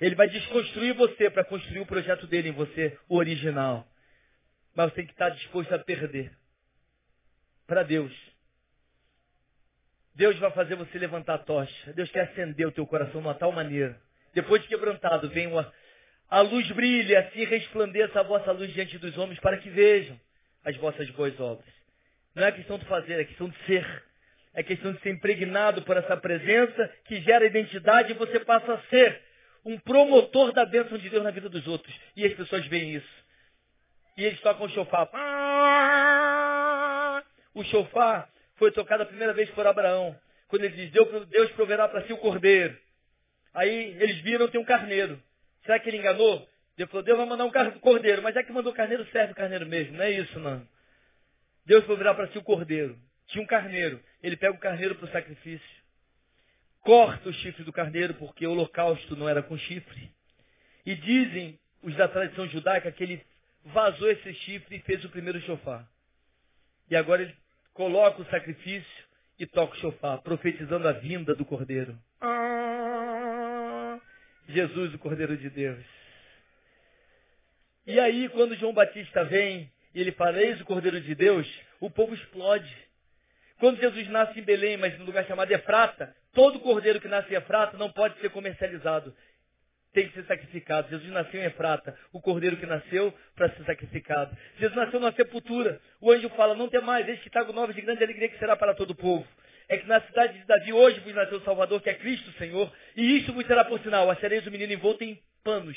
Ele 0.00 0.14
vai 0.14 0.28
desconstruir 0.28 0.94
você 0.94 1.28
para 1.28 1.44
construir 1.44 1.80
o 1.80 1.86
projeto 1.86 2.26
dele 2.26 2.50
em 2.50 2.52
você, 2.52 2.96
o 3.08 3.16
original. 3.16 3.86
Mas 4.74 4.90
você 4.90 4.96
tem 4.96 5.06
que 5.06 5.12
estar 5.12 5.30
disposto 5.30 5.74
a 5.74 5.78
perder. 5.78 6.32
Para 7.66 7.82
Deus. 7.82 8.12
Deus 10.14 10.38
vai 10.38 10.50
fazer 10.52 10.76
você 10.76 10.98
levantar 10.98 11.34
a 11.34 11.38
tocha. 11.38 11.92
Deus 11.92 12.10
quer 12.10 12.30
acender 12.30 12.66
o 12.66 12.72
teu 12.72 12.86
coração 12.86 13.20
de 13.20 13.26
uma 13.26 13.34
tal 13.34 13.52
maneira. 13.52 14.00
Depois 14.34 14.62
de 14.62 14.68
quebrantado, 14.68 15.28
vem 15.30 15.46
uma, 15.48 15.72
a 16.30 16.40
luz 16.40 16.70
brilha, 16.72 17.20
assim 17.20 17.44
resplandeça 17.44 18.20
a 18.20 18.22
vossa 18.22 18.52
luz 18.52 18.72
diante 18.72 18.98
dos 18.98 19.16
homens 19.16 19.40
para 19.40 19.56
que 19.58 19.70
vejam 19.70 20.18
as 20.64 20.76
vossas 20.76 21.08
boas 21.10 21.38
obras. 21.40 21.72
Não 22.34 22.44
é 22.44 22.52
questão 22.52 22.78
de 22.78 22.84
fazer, 22.84 23.20
é 23.20 23.24
questão 23.24 23.48
de 23.48 23.56
ser. 23.64 24.04
É 24.54 24.62
questão 24.62 24.92
de 24.92 25.00
ser 25.00 25.10
impregnado 25.10 25.82
por 25.82 25.96
essa 25.96 26.16
presença 26.16 26.92
que 27.04 27.20
gera 27.20 27.46
identidade 27.46 28.12
e 28.12 28.14
você 28.14 28.40
passa 28.40 28.74
a 28.74 28.80
ser 28.82 29.22
um 29.64 29.78
promotor 29.78 30.52
da 30.52 30.64
bênção 30.66 30.98
de 30.98 31.08
Deus 31.08 31.22
na 31.22 31.30
vida 31.30 31.48
dos 31.48 31.66
outros. 31.66 31.94
E 32.16 32.24
as 32.24 32.34
pessoas 32.34 32.66
veem 32.66 32.94
isso. 32.94 33.24
E 34.16 34.24
eles 34.24 34.40
tocam 34.40 34.66
o 34.66 34.70
chofar. 34.70 35.08
O 37.54 37.62
chofar 37.64 38.28
foi 38.56 38.72
tocado 38.72 39.04
a 39.04 39.06
primeira 39.06 39.32
vez 39.32 39.48
por 39.50 39.66
Abraão. 39.66 40.18
Quando 40.48 40.64
ele 40.64 40.74
diz, 40.74 40.90
Deus 40.90 41.50
proverá 41.52 41.88
para 41.88 42.02
si 42.06 42.12
o 42.12 42.18
cordeiro. 42.18 42.76
Aí 43.54 43.96
eles 44.00 44.18
viram 44.18 44.48
tem 44.48 44.60
um 44.60 44.64
carneiro. 44.64 45.22
Será 45.68 45.78
que 45.78 45.90
ele 45.90 45.98
enganou? 45.98 46.48
Deus 46.78 46.88
falou, 46.88 47.04
Deus 47.04 47.18
vai 47.18 47.26
mandar 47.26 47.44
um 47.44 47.78
cordeiro. 47.80 48.22
Mas 48.22 48.34
é 48.36 48.42
que 48.42 48.50
mandou 48.52 48.72
carneiro, 48.72 49.06
serve 49.12 49.32
o 49.32 49.36
carneiro 49.36 49.66
mesmo. 49.66 49.98
Não 49.98 50.04
é 50.04 50.10
isso, 50.10 50.40
não. 50.40 50.66
Deus 51.66 51.84
proverá 51.84 52.14
para 52.14 52.28
si 52.28 52.38
o 52.38 52.42
cordeiro. 52.42 52.98
Tinha 53.26 53.44
um 53.44 53.46
carneiro. 53.46 54.00
Ele 54.22 54.36
pega 54.36 54.54
o 54.54 54.58
carneiro 54.58 54.94
para 54.94 55.04
o 55.04 55.12
sacrifício 55.12 55.78
corta 56.88 57.28
o 57.28 57.32
chifre 57.34 57.64
do 57.64 57.72
carneiro, 57.72 58.14
porque 58.14 58.46
o 58.46 58.52
holocausto 58.52 59.14
não 59.14 59.28
era 59.28 59.42
com 59.42 59.58
chifre. 59.58 60.10
E 60.86 60.94
dizem 60.94 61.58
os 61.82 61.94
da 61.96 62.08
tradição 62.08 62.48
judaica 62.48 62.90
que 62.90 63.02
ele 63.02 63.26
vazou 63.62 64.10
esse 64.10 64.32
chifre 64.32 64.76
e 64.76 64.80
fez 64.80 65.04
o 65.04 65.10
primeiro 65.10 65.38
chofar. 65.42 65.86
E 66.90 66.96
agora 66.96 67.20
ele 67.20 67.36
coloca 67.74 68.22
o 68.22 68.30
sacrifício 68.30 69.04
e 69.38 69.44
toca 69.44 69.74
o 69.74 69.80
chofar, 69.80 70.16
profetizando 70.22 70.88
a 70.88 70.92
vinda 70.92 71.34
do 71.34 71.44
cordeiro. 71.44 71.94
Ah, 72.22 72.47
Jesus, 74.48 74.94
o 74.94 74.98
cordeiro 74.98 75.36
de 75.36 75.50
Deus. 75.50 75.84
E 77.86 78.00
aí, 78.00 78.28
quando 78.30 78.56
João 78.56 78.72
Batista 78.72 79.24
vem 79.24 79.70
e 79.94 80.00
ele 80.00 80.12
fala, 80.12 80.40
eis 80.42 80.60
o 80.60 80.64
cordeiro 80.64 81.00
de 81.00 81.14
Deus, 81.14 81.46
o 81.80 81.90
povo 81.90 82.14
explode. 82.14 82.76
Quando 83.58 83.80
Jesus 83.80 84.08
nasce 84.08 84.38
em 84.38 84.42
Belém, 84.42 84.76
mas 84.76 84.98
no 84.98 85.04
lugar 85.04 85.26
chamado 85.26 85.50
Efrata, 85.50 86.14
todo 86.32 86.60
cordeiro 86.60 87.00
que 87.00 87.08
nasce 87.08 87.32
em 87.32 87.36
Efrata 87.36 87.76
não 87.76 87.90
pode 87.90 88.18
ser 88.20 88.30
comercializado. 88.30 89.14
Tem 89.92 90.06
que 90.06 90.14
ser 90.14 90.24
sacrificado. 90.26 90.88
Jesus 90.90 91.10
nasceu 91.10 91.40
em 91.40 91.44
Efrata, 91.44 91.98
o 92.12 92.20
cordeiro 92.20 92.56
que 92.56 92.66
nasceu 92.66 93.12
para 93.34 93.50
ser 93.50 93.64
sacrificado. 93.64 94.36
Jesus 94.58 94.76
nasceu 94.76 95.00
na 95.00 95.12
sepultura. 95.12 95.80
O 96.00 96.12
anjo 96.12 96.28
fala, 96.30 96.54
não 96.54 96.68
tem 96.68 96.80
mais, 96.80 97.08
este 97.08 97.24
que 97.24 97.30
trago 97.30 97.52
novas 97.52 97.74
de 97.74 97.82
grande 97.82 98.04
alegria 98.04 98.28
que 98.28 98.38
será 98.38 98.54
para 98.56 98.74
todo 98.74 98.90
o 98.90 98.94
povo. 98.94 99.26
É 99.68 99.76
que 99.76 99.86
na 99.86 100.00
cidade 100.00 100.38
de 100.38 100.46
Davi 100.46 100.72
hoje 100.72 101.00
vos 101.00 101.14
nasceu 101.14 101.38
o 101.38 101.44
Salvador, 101.44 101.80
que 101.82 101.90
é 101.90 101.94
Cristo 101.94 102.32
Senhor, 102.38 102.72
e 102.96 103.18
isto 103.18 103.32
vos 103.34 103.46
será 103.46 103.64
por 103.64 103.78
sinal. 103.80 104.10
Achareis 104.10 104.46
o 104.46 104.50
menino 104.50 104.72
envolto 104.72 105.04
em 105.04 105.20
panos, 105.44 105.76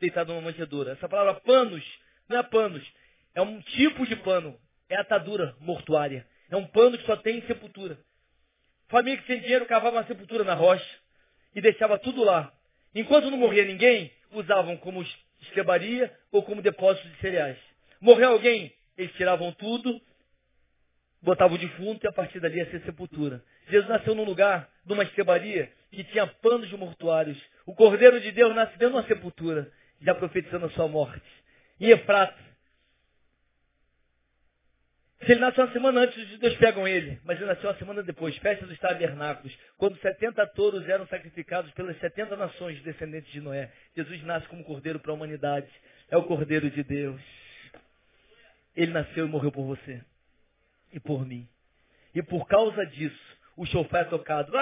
deitado 0.00 0.32
numa 0.32 0.50
manjedoura. 0.50 0.92
Essa 0.92 1.08
palavra 1.08 1.34
panos 1.42 1.84
não 2.28 2.38
é 2.38 2.42
panos, 2.42 2.82
é 3.34 3.42
um 3.42 3.60
tipo 3.60 4.06
de 4.06 4.16
pano, 4.16 4.58
é 4.88 4.96
atadura 4.96 5.54
mortuária. 5.60 6.26
É 6.50 6.56
um 6.56 6.66
pano 6.66 6.96
que 6.96 7.04
só 7.04 7.16
tem 7.16 7.42
sepultura. 7.42 7.98
Família 8.88 9.20
que 9.20 9.26
sem 9.26 9.40
dinheiro 9.40 9.66
cavava 9.66 9.96
uma 9.96 10.06
sepultura 10.06 10.44
na 10.44 10.54
rocha 10.54 10.86
e 11.54 11.60
deixava 11.60 11.98
tudo 11.98 12.24
lá. 12.24 12.52
Enquanto 12.94 13.30
não 13.30 13.36
morria 13.36 13.64
ninguém, 13.64 14.12
usavam 14.30 14.76
como 14.76 15.04
estrebaria 15.42 16.16
ou 16.30 16.42
como 16.42 16.62
depósito 16.62 17.08
de 17.08 17.20
cereais. 17.20 17.58
Morreu 18.00 18.30
alguém, 18.30 18.72
eles 18.96 19.12
tiravam 19.16 19.52
tudo, 19.52 20.00
botavam 21.22 21.56
o 21.56 21.60
defunto 21.60 22.04
e 22.04 22.08
a 22.08 22.12
partir 22.12 22.40
dali 22.40 22.58
ia 22.58 22.70
ser 22.70 22.80
sepultura. 22.82 23.42
Jesus 23.68 23.88
nasceu 23.88 24.14
num 24.14 24.24
lugar, 24.24 24.68
numa 24.84 25.02
estrebaria, 25.02 25.70
que 25.90 26.04
tinha 26.04 26.26
panos 26.26 26.68
de 26.68 26.76
mortuários. 26.76 27.40
O 27.64 27.74
Cordeiro 27.74 28.20
de 28.20 28.30
Deus 28.32 28.54
nasce 28.54 28.72
dentro 28.72 28.94
de 28.94 29.00
uma 29.00 29.06
sepultura, 29.06 29.70
já 30.00 30.14
profetizando 30.14 30.66
a 30.66 30.70
sua 30.70 30.88
morte. 30.88 31.22
Em 31.80 31.90
Efrata, 31.90 32.46
se 35.24 35.32
ele 35.32 35.40
nasceu 35.40 35.64
uma 35.64 35.72
semana 35.72 36.00
antes, 36.02 36.16
os 36.16 36.28
judeus 36.28 36.54
pegam 36.56 36.86
ele, 36.86 37.18
mas 37.24 37.38
ele 37.38 37.46
nasceu 37.46 37.70
uma 37.70 37.78
semana 37.78 38.02
depois, 38.02 38.36
festa 38.36 38.66
dos 38.66 38.78
tabernáculos, 38.78 39.56
quando 39.76 39.98
70 39.98 40.46
touros 40.48 40.88
eram 40.88 41.06
sacrificados 41.08 41.72
pelas 41.72 41.98
70 41.98 42.36
nações 42.36 42.80
descendentes 42.82 43.32
de 43.32 43.40
Noé. 43.40 43.72
Jesus 43.96 44.22
nasce 44.22 44.46
como 44.46 44.62
cordeiro 44.62 45.00
para 45.00 45.10
a 45.10 45.14
humanidade. 45.14 45.68
É 46.08 46.16
o 46.16 46.22
cordeiro 46.22 46.70
de 46.70 46.84
Deus. 46.84 47.20
Ele 48.76 48.92
nasceu 48.92 49.26
e 49.26 49.28
morreu 49.28 49.50
por 49.50 49.64
você 49.64 50.00
e 50.92 51.00
por 51.00 51.26
mim. 51.26 51.48
E 52.14 52.22
por 52.22 52.46
causa 52.46 52.84
disso, 52.86 53.36
o 53.56 53.66
chofé 53.66 54.00
é 54.00 54.04
tocado. 54.04 54.52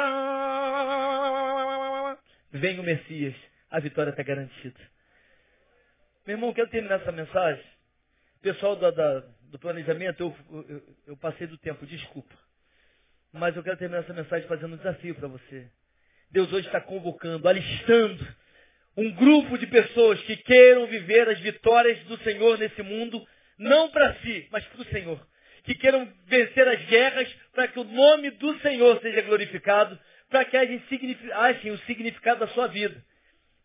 Vem 2.51 2.79
o 2.79 2.83
Messias. 2.83 3.35
A 3.71 3.81
vitória 3.81 4.11
está 4.11 4.23
garantida. 4.23 4.81
Meu 6.27 6.37
irmão, 6.37 6.53
quero 6.53 6.71
terminar 6.71 7.01
essa 7.01 7.13
mensagem. 7.13 7.65
Pessoal 8.41 8.77
da 8.77 9.25
do 9.55 9.59
planejamento, 9.59 10.21
eu, 10.21 10.65
eu, 10.69 10.83
eu 11.07 11.17
passei 11.17 11.47
do 11.47 11.57
tempo, 11.57 11.87
desculpa. 11.87 12.35
Mas 13.33 13.55
eu 13.55 13.63
quero 13.63 13.77
terminar 13.77 14.03
essa 14.03 14.13
mensagem 14.13 14.49
fazendo 14.49 14.75
um 14.75 14.77
desafio 14.77 15.15
para 15.15 15.29
você. 15.29 15.71
Deus 16.29 16.53
hoje 16.53 16.67
está 16.67 16.81
convocando, 16.81 17.49
alistando 17.49 18.27
um 18.97 19.13
grupo 19.13 19.57
de 19.57 19.69
pessoas 19.69 20.21
que 20.23 20.37
queiram 20.39 20.89
viver 20.89 21.29
as 21.29 21.39
vitórias 21.39 21.99
do 22.05 22.17
Senhor 22.25 22.59
nesse 22.59 22.83
mundo, 22.83 23.25
não 23.57 23.91
para 23.91 24.15
si, 24.17 24.49
mas 24.51 24.65
para 24.67 24.83
o 24.83 24.87
Senhor. 24.87 25.25
Que 25.65 25.75
queiram 25.75 26.09
vencer 26.27 26.69
as 26.69 26.85
guerras 26.85 27.29
para 27.55 27.69
que 27.69 27.79
o 27.79 27.85
nome 27.85 28.31
do 28.31 28.59
Senhor 28.61 29.01
seja 29.01 29.23
glorificado, 29.23 29.99
para 30.31 30.45
que 30.45 30.57
achem 30.57 31.71
o 31.73 31.79
significado 31.87 32.41
da 32.41 32.49
sua 32.49 32.67
vida. 32.67 33.03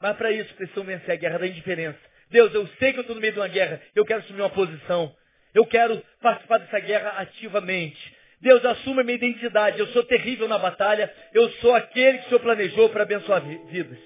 Mas 0.02 0.16
para 0.16 0.32
isso 0.32 0.54
precisam 0.56 0.84
vencer 0.84 1.12
a 1.12 1.16
guerra 1.16 1.40
da 1.40 1.48
indiferença. 1.48 2.00
Deus, 2.30 2.54
eu 2.54 2.68
sei 2.80 2.94
que 2.94 3.00
eu 3.00 3.02
estou 3.02 3.16
no 3.16 3.22
meio 3.22 3.34
de 3.34 3.40
uma 3.40 3.48
guerra, 3.48 3.82
eu 3.96 4.06
quero 4.06 4.22
assumir 4.22 4.42
uma 4.42 4.50
posição. 4.50 5.14
Eu 5.54 5.66
quero 5.66 6.02
participar 6.22 6.60
dessa 6.60 6.80
guerra 6.80 7.10
ativamente. 7.18 8.16
Deus, 8.40 8.64
assuma 8.64 9.04
minha 9.04 9.16
identidade. 9.16 9.80
Eu 9.80 9.88
sou 9.88 10.04
terrível 10.04 10.48
na 10.48 10.58
batalha. 10.58 11.12
Eu 11.34 11.50
sou 11.54 11.74
aquele 11.76 12.20
que 12.20 12.26
o 12.26 12.30
Senhor 12.30 12.40
planejou 12.40 12.90
para 12.90 13.04
abençoar 13.04 13.42
vidas. 13.42 13.98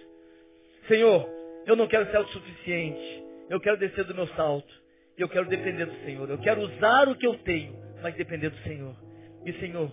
Senhor, 0.88 1.30
eu 1.66 1.76
não 1.76 1.88
quero 1.88 2.10
ser 2.10 2.18
autossuficiente. 2.18 3.24
Eu 3.50 3.60
quero 3.60 3.78
descer 3.78 4.06
do 4.06 4.16
meu 4.16 4.28
salto. 4.30 4.74
Eu 5.18 5.30
quero 5.30 5.48
depender 5.48 5.86
do 5.86 6.06
Senhor. 6.06 6.30
Eu 6.30 6.38
quero 6.38 6.62
usar 6.62 7.08
o 7.08 7.16
que 7.16 7.28
eu 7.28 7.38
tenho, 7.40 7.76
mas 8.02 8.16
depender 8.16 8.50
do 8.50 8.58
Senhor. 8.64 8.96
E, 9.46 9.54
Senhor, 9.54 9.92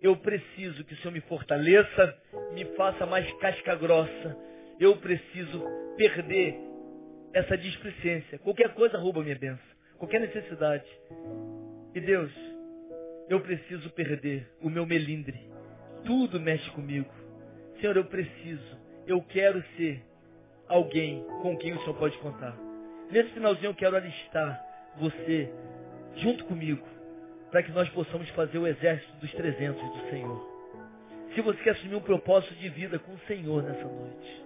eu 0.00 0.16
preciso 0.16 0.84
que 0.84 0.94
o 0.94 0.96
Senhor 0.98 1.12
me 1.12 1.20
fortaleça, 1.22 2.16
me 2.52 2.64
faça 2.76 3.04
mais 3.06 3.30
casca 3.34 3.74
grossa. 3.74 4.36
Eu 4.78 4.96
preciso 4.96 5.64
perder 5.96 6.54
essa 7.34 7.56
displicência. 7.56 8.38
Qualquer 8.38 8.74
coisa 8.74 8.98
rouba 8.98 9.22
minha 9.22 9.36
bênção 9.36 9.70
qualquer 10.00 10.20
necessidade. 10.20 10.86
E 11.94 12.00
Deus, 12.00 12.32
eu 13.28 13.38
preciso 13.40 13.90
perder 13.90 14.50
o 14.62 14.70
meu 14.70 14.86
melindre. 14.86 15.38
Tudo 16.04 16.40
mexe 16.40 16.68
comigo. 16.70 17.12
Senhor, 17.78 17.96
eu 17.96 18.06
preciso, 18.06 18.78
eu 19.06 19.20
quero 19.22 19.62
ser 19.76 20.02
alguém 20.66 21.22
com 21.42 21.56
quem 21.58 21.74
o 21.74 21.78
Senhor 21.80 21.94
pode 21.94 22.16
contar. 22.18 22.56
Nesse 23.10 23.30
finalzinho 23.30 23.70
eu 23.70 23.74
quero 23.74 23.96
alistar 23.96 24.64
você 24.96 25.52
junto 26.16 26.44
comigo, 26.44 26.86
para 27.50 27.62
que 27.62 27.72
nós 27.72 27.88
possamos 27.90 28.28
fazer 28.30 28.58
o 28.58 28.66
exército 28.66 29.12
dos 29.16 29.32
300 29.32 29.82
do 29.82 30.10
Senhor. 30.10 30.50
Se 31.34 31.40
você 31.40 31.62
quer 31.62 31.70
assumir 31.70 31.94
um 31.94 32.00
propósito 32.00 32.54
de 32.54 32.68
vida 32.68 32.98
com 32.98 33.12
o 33.12 33.18
Senhor 33.26 33.62
nessa 33.62 33.84
noite, 33.84 34.44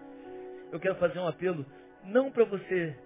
eu 0.73 0.81
quero 0.81 0.95
fazer 0.97 1.19
um 1.19 1.27
apelo, 1.27 1.65
não 2.05 2.31
para 2.31 2.45
você 2.45 2.97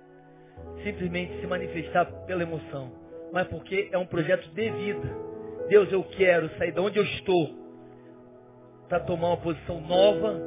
simplesmente 0.83 1.41
se 1.41 1.47
manifestar 1.47 2.07
pela 2.27 2.43
emoção, 2.43 2.93
mas 3.33 3.47
porque 3.49 3.89
é 3.93 3.99
um 3.99 4.07
projeto 4.07 4.49
de 4.51 4.71
vida. 4.71 5.09
Deus, 5.69 5.93
eu 5.93 6.03
quero 6.05 6.49
sair 6.57 6.73
de 6.73 6.81
onde 6.81 6.99
eu 6.99 7.05
estou 7.05 7.55
para 8.89 9.01
tomar 9.01 9.29
uma 9.29 9.37
posição 9.37 9.81
nova 9.81 10.41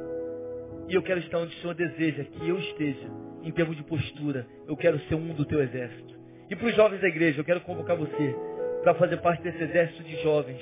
e 0.88 0.94
eu 0.94 1.02
quero 1.02 1.20
estar 1.20 1.38
onde 1.38 1.56
o 1.56 1.60
Senhor 1.60 1.74
deseja 1.74 2.24
que 2.24 2.48
eu 2.48 2.58
esteja, 2.58 3.08
em 3.42 3.50
termos 3.50 3.76
de 3.76 3.82
postura. 3.82 4.46
Eu 4.66 4.76
quero 4.76 4.98
ser 5.00 5.14
um 5.14 5.34
do 5.34 5.44
teu 5.44 5.62
exército. 5.62 6.14
E 6.50 6.56
para 6.56 6.66
os 6.66 6.74
jovens 6.74 7.00
da 7.00 7.08
igreja, 7.08 7.40
eu 7.40 7.44
quero 7.44 7.60
convocar 7.60 7.96
você 7.96 8.36
para 8.82 8.94
fazer 8.94 9.16
parte 9.18 9.42
desse 9.42 9.62
exército 9.62 10.02
de 10.02 10.22
jovens 10.22 10.60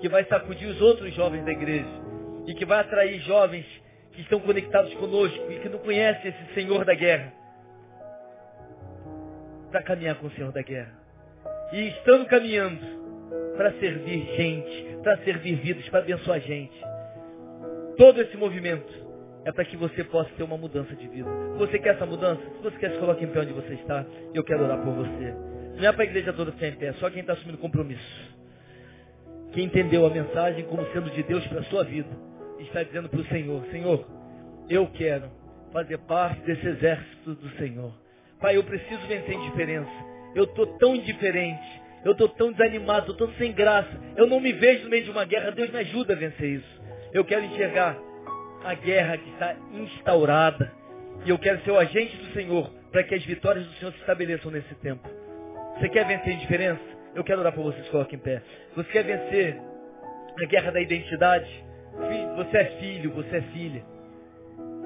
que 0.00 0.08
vai 0.08 0.24
sacudir 0.24 0.68
os 0.68 0.80
outros 0.80 1.14
jovens 1.14 1.44
da 1.44 1.52
igreja 1.52 1.88
e 2.46 2.54
que 2.54 2.64
vai 2.64 2.80
atrair 2.80 3.20
jovens 3.20 3.64
que 4.12 4.20
estão 4.20 4.40
conectados 4.40 4.92
conosco 4.94 5.50
e 5.50 5.58
que 5.58 5.68
não 5.68 5.78
conhecem 5.78 6.30
esse 6.30 6.54
Senhor 6.54 6.84
da 6.84 6.94
guerra, 6.94 7.32
para 9.70 9.82
caminhar 9.82 10.16
com 10.16 10.28
o 10.28 10.30
Senhor 10.32 10.52
da 10.52 10.62
guerra. 10.62 10.92
E 11.72 11.88
estando 11.88 12.26
caminhando 12.26 12.80
para 13.56 13.72
servir 13.72 14.24
gente, 14.36 14.98
para 15.02 15.18
servir 15.18 15.56
vidas, 15.56 15.88
para 15.88 16.00
abençoar 16.00 16.40
gente. 16.40 16.80
Todo 17.96 18.20
esse 18.20 18.36
movimento 18.36 19.03
é 19.44 19.52
para 19.52 19.64
que 19.64 19.76
você 19.76 20.02
possa 20.04 20.30
ter 20.36 20.42
uma 20.42 20.56
mudança 20.56 20.94
de 20.96 21.06
vida. 21.06 21.28
Você 21.58 21.78
quer 21.78 21.94
essa 21.94 22.06
mudança? 22.06 22.40
Se 22.40 22.62
você 22.62 22.78
quer, 22.78 22.92
se 22.92 22.98
coloque 22.98 23.24
em 23.24 23.28
pé 23.28 23.40
onde 23.40 23.52
você 23.52 23.74
está. 23.74 24.04
Eu 24.32 24.42
quero 24.42 24.64
orar 24.64 24.82
por 24.82 24.94
você. 24.94 25.34
Não 25.76 25.88
é 25.88 25.92
para 25.92 26.02
a 26.02 26.06
igreja 26.06 26.32
toda 26.32 26.52
ficar 26.52 26.68
em 26.68 26.76
pé, 26.76 26.92
só 26.94 27.10
quem 27.10 27.20
está 27.20 27.34
assumindo 27.34 27.58
compromisso. 27.58 28.34
Quem 29.52 29.64
entendeu 29.64 30.06
a 30.06 30.10
mensagem 30.10 30.64
como 30.64 30.84
sendo 30.92 31.10
de 31.10 31.22
Deus 31.22 31.46
para 31.46 31.60
a 31.60 31.64
sua 31.64 31.84
vida. 31.84 32.08
Está 32.58 32.82
dizendo 32.82 33.08
para 33.08 33.20
o 33.20 33.26
Senhor, 33.26 33.64
Senhor, 33.70 34.06
eu 34.70 34.86
quero 34.88 35.30
fazer 35.72 35.98
parte 35.98 36.40
desse 36.42 36.66
exército 36.66 37.34
do 37.34 37.50
Senhor. 37.56 37.92
Pai, 38.40 38.56
eu 38.56 38.64
preciso 38.64 39.00
vencer 39.06 39.36
a 39.36 39.38
indiferença. 39.38 39.90
Eu 40.34 40.44
estou 40.44 40.66
tão 40.78 40.94
indiferente. 40.94 41.82
Eu 42.04 42.12
estou 42.12 42.28
tão 42.28 42.52
desanimado, 42.52 43.10
estou 43.10 43.26
tão 43.26 43.36
sem 43.36 43.52
graça. 43.52 43.90
Eu 44.16 44.26
não 44.26 44.40
me 44.40 44.52
vejo 44.52 44.84
no 44.84 44.90
meio 44.90 45.04
de 45.04 45.10
uma 45.10 45.24
guerra. 45.24 45.50
Deus 45.50 45.70
me 45.70 45.78
ajuda 45.78 46.12
a 46.14 46.16
vencer 46.16 46.50
isso. 46.50 46.82
Eu 47.12 47.24
quero 47.24 47.44
enxergar 47.44 47.96
a 48.64 48.74
guerra 48.74 49.18
que 49.18 49.30
está 49.30 49.54
instaurada. 49.72 50.72
E 51.24 51.30
eu 51.30 51.38
quero 51.38 51.60
ser 51.62 51.70
o 51.70 51.78
agente 51.78 52.16
do 52.16 52.32
Senhor 52.32 52.70
para 52.90 53.02
que 53.02 53.14
as 53.14 53.24
vitórias 53.24 53.66
do 53.66 53.72
Senhor 53.74 53.92
se 53.92 54.00
estabeleçam 54.00 54.50
nesse 54.50 54.74
tempo. 54.76 55.08
Você 55.78 55.88
quer 55.88 56.06
vencer 56.06 56.34
indiferença? 56.34 56.82
Eu 57.14 57.22
quero 57.22 57.40
orar 57.40 57.52
por 57.52 57.64
vocês, 57.64 57.88
coloque 57.88 58.16
em 58.16 58.18
pé. 58.18 58.42
Você 58.74 58.90
quer 58.90 59.04
vencer 59.04 59.60
a 60.42 60.46
guerra 60.46 60.72
da 60.72 60.80
identidade? 60.80 61.64
Você 62.36 62.56
é 62.56 62.64
filho, 62.80 63.10
você 63.12 63.36
é 63.36 63.42
filha. 63.42 63.84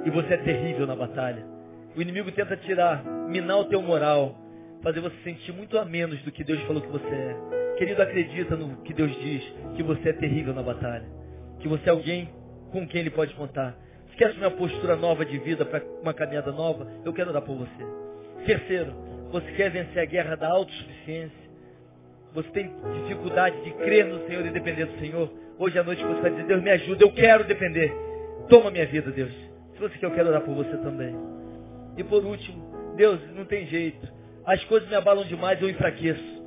E 0.05 0.11
você 0.11 0.35
é 0.35 0.37
terrível 0.39 0.87
na 0.87 0.95
batalha. 0.95 1.45
O 1.97 2.03
inimigo 2.03 2.31
tenta 2.33 2.57
tirar, 2.57 3.03
minar 3.05 3.59
o 3.59 3.65
teu 3.65 3.83
moral, 3.83 4.37
fazer 4.83 5.01
você 5.01 5.17
sentir 5.25 5.53
muito 5.53 5.79
a 5.79 5.85
menos 5.85 6.21
do 6.23 6.31
que 6.31 6.45
Deus 6.45 6.61
falou 6.63 6.83
que 6.83 6.89
você 6.89 7.07
é. 7.07 7.77
Querido, 7.77 8.03
acredita 8.03 8.57
no 8.57 8.77
que 8.83 8.93
Deus 8.93 9.11
diz, 9.21 9.43
que 9.77 9.83
você 9.83 10.11
é 10.11 10.13
terrível 10.13 10.55
na 10.55 10.63
batalha. 10.63 11.07
Que 11.61 11.69
você 11.69 11.89
é 11.89 11.93
alguém 11.93 12.29
com 12.73 12.87
quem 12.87 13.01
ele 13.01 13.11
pode 13.11 13.35
contar. 13.35 13.77
Se 14.11 14.17
quer 14.17 14.33
uma 14.33 14.51
postura 14.51 14.97
nova 14.97 15.25
de 15.25 15.39
vida 15.39 15.65
para 15.65 15.83
uma 16.03 16.15
caminhada 16.15 16.53
nova, 16.53 16.87
eu 17.05 17.13
quero 17.13 17.33
dar 17.33 17.41
por 17.41 17.57
você. 17.57 17.87
Terceiro, 18.45 18.93
você 19.31 19.51
quer 19.53 19.71
vencer 19.71 20.03
a 20.03 20.05
guerra 20.05 20.37
da 20.37 20.49
autossuficiência. 20.49 21.49
Você 22.35 22.49
tem 22.51 22.71
dificuldade 23.03 23.61
de 23.63 23.71
crer 23.73 24.07
no 24.07 24.27
Senhor 24.27 24.45
e 24.45 24.51
depender 24.51 24.87
do 24.87 24.99
Senhor. 24.99 25.31
Hoje 25.59 25.79
à 25.79 25.83
noite 25.83 26.03
você 26.05 26.21
vai 26.21 26.31
dizer, 26.31 26.45
Deus 26.45 26.63
me 26.63 26.71
ajuda, 26.71 27.05
eu 27.05 27.13
quero 27.13 27.45
depender. 27.45 27.93
Toma 28.49 28.71
minha 28.71 28.87
vida, 28.87 29.11
Deus. 29.11 29.33
Se 29.75 29.81
você 29.81 29.99
quer, 29.99 30.07
eu 30.07 30.11
quero 30.13 30.29
orar 30.29 30.43
por 30.43 30.55
você 30.55 30.77
também. 30.79 31.15
E 31.97 32.05
por 32.05 32.25
último, 32.25 32.95
Deus, 32.97 33.21
não 33.35 33.45
tem 33.45 33.67
jeito. 33.67 34.07
As 34.45 34.63
coisas 34.65 34.89
me 34.89 34.95
abalam 34.95 35.25
demais, 35.25 35.61
eu 35.61 35.69
enfraqueço. 35.69 36.43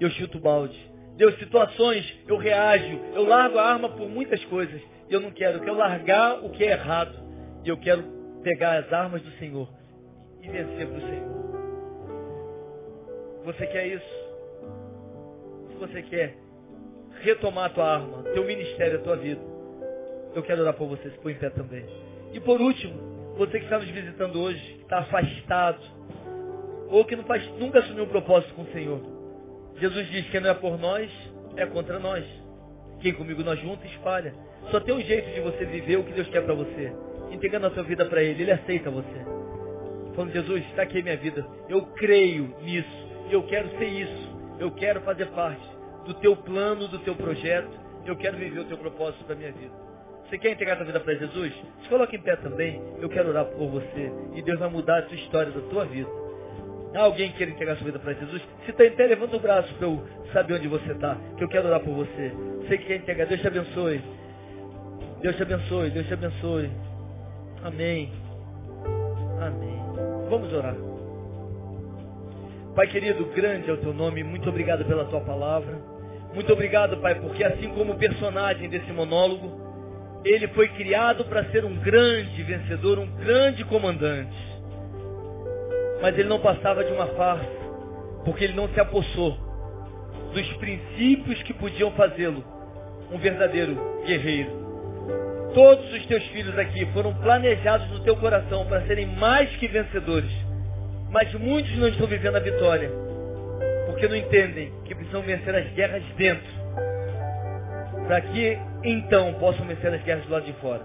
Eu 0.00 0.10
chuto 0.10 0.38
o 0.38 0.40
balde. 0.40 0.78
Deus, 1.16 1.36
situações, 1.38 2.04
eu 2.26 2.36
reajo. 2.36 3.00
Eu 3.14 3.26
largo 3.26 3.58
a 3.58 3.64
arma 3.64 3.88
por 3.88 4.08
muitas 4.08 4.44
coisas 4.46 4.80
eu 5.10 5.20
não 5.20 5.30
quero, 5.30 5.58
eu 5.58 5.60
quero 5.60 5.76
largar 5.76 6.44
o 6.44 6.50
que 6.50 6.64
é 6.64 6.72
errado. 6.72 7.14
E 7.64 7.68
eu 7.68 7.76
quero 7.76 8.02
pegar 8.42 8.78
as 8.78 8.92
armas 8.92 9.22
do 9.22 9.30
Senhor 9.32 9.68
e 10.42 10.48
vencer 10.48 10.86
para 10.86 10.96
o 10.96 11.00
Senhor. 11.00 11.38
Você 13.44 13.66
quer 13.66 13.86
isso? 13.86 14.28
Se 15.70 15.76
você 15.78 16.02
quer 16.02 16.36
retomar 17.20 17.66
a 17.66 17.70
tua 17.70 17.94
arma, 17.94 18.22
teu 18.34 18.44
ministério, 18.44 18.98
a 18.98 19.02
tua 19.02 19.16
vida, 19.16 19.40
eu 20.34 20.42
quero 20.42 20.62
orar 20.62 20.74
por 20.74 20.88
você, 20.88 21.10
se 21.10 21.18
põe 21.18 21.32
em 21.32 21.38
pé 21.38 21.50
também. 21.50 21.84
E 22.32 22.40
por 22.40 22.60
último, 22.60 23.34
você 23.36 23.58
que 23.58 23.64
está 23.64 23.78
nos 23.78 23.88
visitando 23.88 24.40
hoje, 24.40 24.60
que 24.60 24.82
está 24.82 24.98
afastado, 24.98 25.80
ou 26.88 27.04
que 27.04 27.16
não 27.16 27.24
faz, 27.24 27.46
nunca 27.58 27.80
assumiu 27.80 28.04
um 28.04 28.08
propósito 28.08 28.54
com 28.54 28.62
o 28.62 28.72
Senhor. 28.72 29.00
Jesus 29.78 30.08
diz 30.08 30.28
que 30.28 30.40
não 30.40 30.50
é 30.50 30.54
por 30.54 30.78
nós, 30.78 31.10
é 31.56 31.66
contra 31.66 31.98
nós. 31.98 32.24
Quem 33.00 33.14
comigo 33.14 33.42
nós 33.42 33.58
juntos 33.60 33.84
espalha. 33.92 34.34
Só 34.70 34.80
tem 34.80 34.94
um 34.94 35.00
jeito 35.00 35.30
de 35.34 35.40
você 35.40 35.64
viver 35.64 35.96
o 35.96 36.04
que 36.04 36.12
Deus 36.12 36.28
quer 36.28 36.42
para 36.42 36.54
você. 36.54 36.92
Entregando 37.30 37.66
a 37.66 37.70
sua 37.70 37.82
vida 37.82 38.04
para 38.06 38.22
Ele. 38.22 38.42
Ele 38.42 38.52
aceita 38.52 38.90
você. 38.90 39.24
Falando, 40.14 40.32
Jesus, 40.32 40.64
está 40.66 40.82
aqui 40.82 41.00
a 41.00 41.02
minha 41.02 41.16
vida. 41.16 41.46
Eu 41.68 41.82
creio 41.94 42.54
nisso. 42.62 43.08
Eu 43.30 43.42
quero 43.44 43.68
ser 43.78 43.86
isso. 43.86 44.38
Eu 44.58 44.70
quero 44.72 45.00
fazer 45.02 45.26
parte 45.26 45.66
do 46.04 46.14
teu 46.14 46.34
plano, 46.36 46.88
do 46.88 46.98
teu 47.00 47.14
projeto. 47.14 47.70
Eu 48.04 48.16
quero 48.16 48.36
viver 48.36 48.60
o 48.60 48.64
teu 48.64 48.78
propósito 48.78 49.24
para 49.24 49.36
minha 49.36 49.52
vida. 49.52 49.72
Você 50.28 50.36
quer 50.36 50.50
entregar 50.50 50.74
a 50.74 50.76
sua 50.76 50.86
vida 50.86 51.00
para 51.00 51.14
Jesus? 51.14 51.52
Se 51.82 51.88
coloque 51.88 52.16
em 52.16 52.20
pé 52.20 52.36
também. 52.36 52.82
Eu 53.00 53.08
quero 53.08 53.30
orar 53.30 53.46
por 53.46 53.68
você. 53.68 54.12
E 54.34 54.42
Deus 54.42 54.58
vai 54.58 54.68
mudar 54.68 54.98
a 54.98 55.02
sua 55.06 55.16
história, 55.16 55.52
da 55.52 55.60
tua 55.68 55.86
vida. 55.86 56.08
Há 56.94 57.00
alguém 57.00 57.30
que 57.32 57.38
quer 57.38 57.48
entregar 57.48 57.72
a 57.72 57.76
sua 57.76 57.86
vida 57.86 57.98
para 57.98 58.12
Jesus? 58.14 58.42
Se 58.64 58.70
está 58.70 58.84
em 58.84 58.90
pé, 58.90 59.06
levanta 59.06 59.36
o 59.36 59.40
braço 59.40 59.72
para 59.74 59.86
eu 59.86 60.02
saber 60.32 60.54
onde 60.54 60.68
você 60.68 60.92
está. 60.92 61.16
Que 61.36 61.44
eu 61.44 61.48
quero 61.48 61.68
orar 61.68 61.80
por 61.80 61.94
você. 61.94 62.32
Você 62.60 62.78
que 62.78 62.84
quer 62.84 62.96
entregar, 62.96 63.26
Deus 63.26 63.40
te 63.40 63.46
abençoe. 63.46 64.02
Deus 65.20 65.36
te 65.36 65.42
abençoe, 65.42 65.90
Deus 65.90 66.06
te 66.06 66.14
abençoe. 66.14 66.70
Amém. 67.64 68.12
Amém. 69.40 69.82
Vamos 70.30 70.52
orar. 70.52 70.76
Pai 72.74 72.86
querido, 72.86 73.26
grande 73.26 73.68
é 73.68 73.72
o 73.72 73.78
teu 73.78 73.92
nome, 73.92 74.22
muito 74.22 74.48
obrigado 74.48 74.84
pela 74.84 75.04
tua 75.06 75.20
palavra. 75.20 75.78
Muito 76.32 76.52
obrigado, 76.52 76.98
Pai, 76.98 77.16
porque 77.16 77.42
assim 77.42 77.68
como 77.70 77.94
o 77.94 77.98
personagem 77.98 78.68
desse 78.68 78.92
monólogo, 78.92 80.22
ele 80.24 80.46
foi 80.48 80.68
criado 80.68 81.24
para 81.24 81.44
ser 81.50 81.64
um 81.64 81.74
grande 81.76 82.42
vencedor, 82.42 82.98
um 82.98 83.10
grande 83.16 83.64
comandante. 83.64 84.36
Mas 86.00 86.16
ele 86.16 86.28
não 86.28 86.38
passava 86.38 86.84
de 86.84 86.92
uma 86.92 87.06
farsa, 87.08 87.50
porque 88.24 88.44
ele 88.44 88.52
não 88.52 88.68
se 88.68 88.78
apossou 88.78 89.36
dos 90.32 90.46
princípios 90.58 91.42
que 91.42 91.54
podiam 91.54 91.90
fazê-lo 91.92 92.44
um 93.10 93.18
verdadeiro 93.18 93.76
guerreiro. 94.06 94.67
Todos 95.54 95.92
os 95.92 96.06
teus 96.06 96.22
filhos 96.26 96.58
aqui 96.58 96.84
foram 96.92 97.14
planejados 97.14 97.88
no 97.90 98.00
teu 98.00 98.16
coração 98.16 98.66
para 98.66 98.82
serem 98.82 99.06
mais 99.06 99.48
que 99.56 99.66
vencedores. 99.66 100.30
Mas 101.10 101.32
muitos 101.34 101.74
não 101.78 101.88
estão 101.88 102.06
vivendo 102.06 102.36
a 102.36 102.40
vitória. 102.40 102.90
Porque 103.86 104.06
não 104.06 104.16
entendem 104.16 104.70
que 104.84 104.94
precisam 104.94 105.22
vencer 105.22 105.54
as 105.54 105.66
guerras 105.72 106.02
dentro. 106.16 106.46
Para 108.06 108.20
que 108.20 108.58
então 108.84 109.34
possam 109.34 109.66
vencer 109.66 109.92
as 109.92 110.02
guerras 110.02 110.24
do 110.26 110.32
lado 110.32 110.44
de 110.44 110.52
fora. 110.54 110.82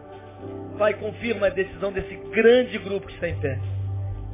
Pai, 0.77 0.94
confirma 0.94 1.48
a 1.48 1.49
decisão 1.49 1.91
desse 1.91 2.15
grande 2.31 2.77
grupo 2.77 3.07
que 3.07 3.14
está 3.14 3.27
em 3.27 3.35
pé. 3.40 3.60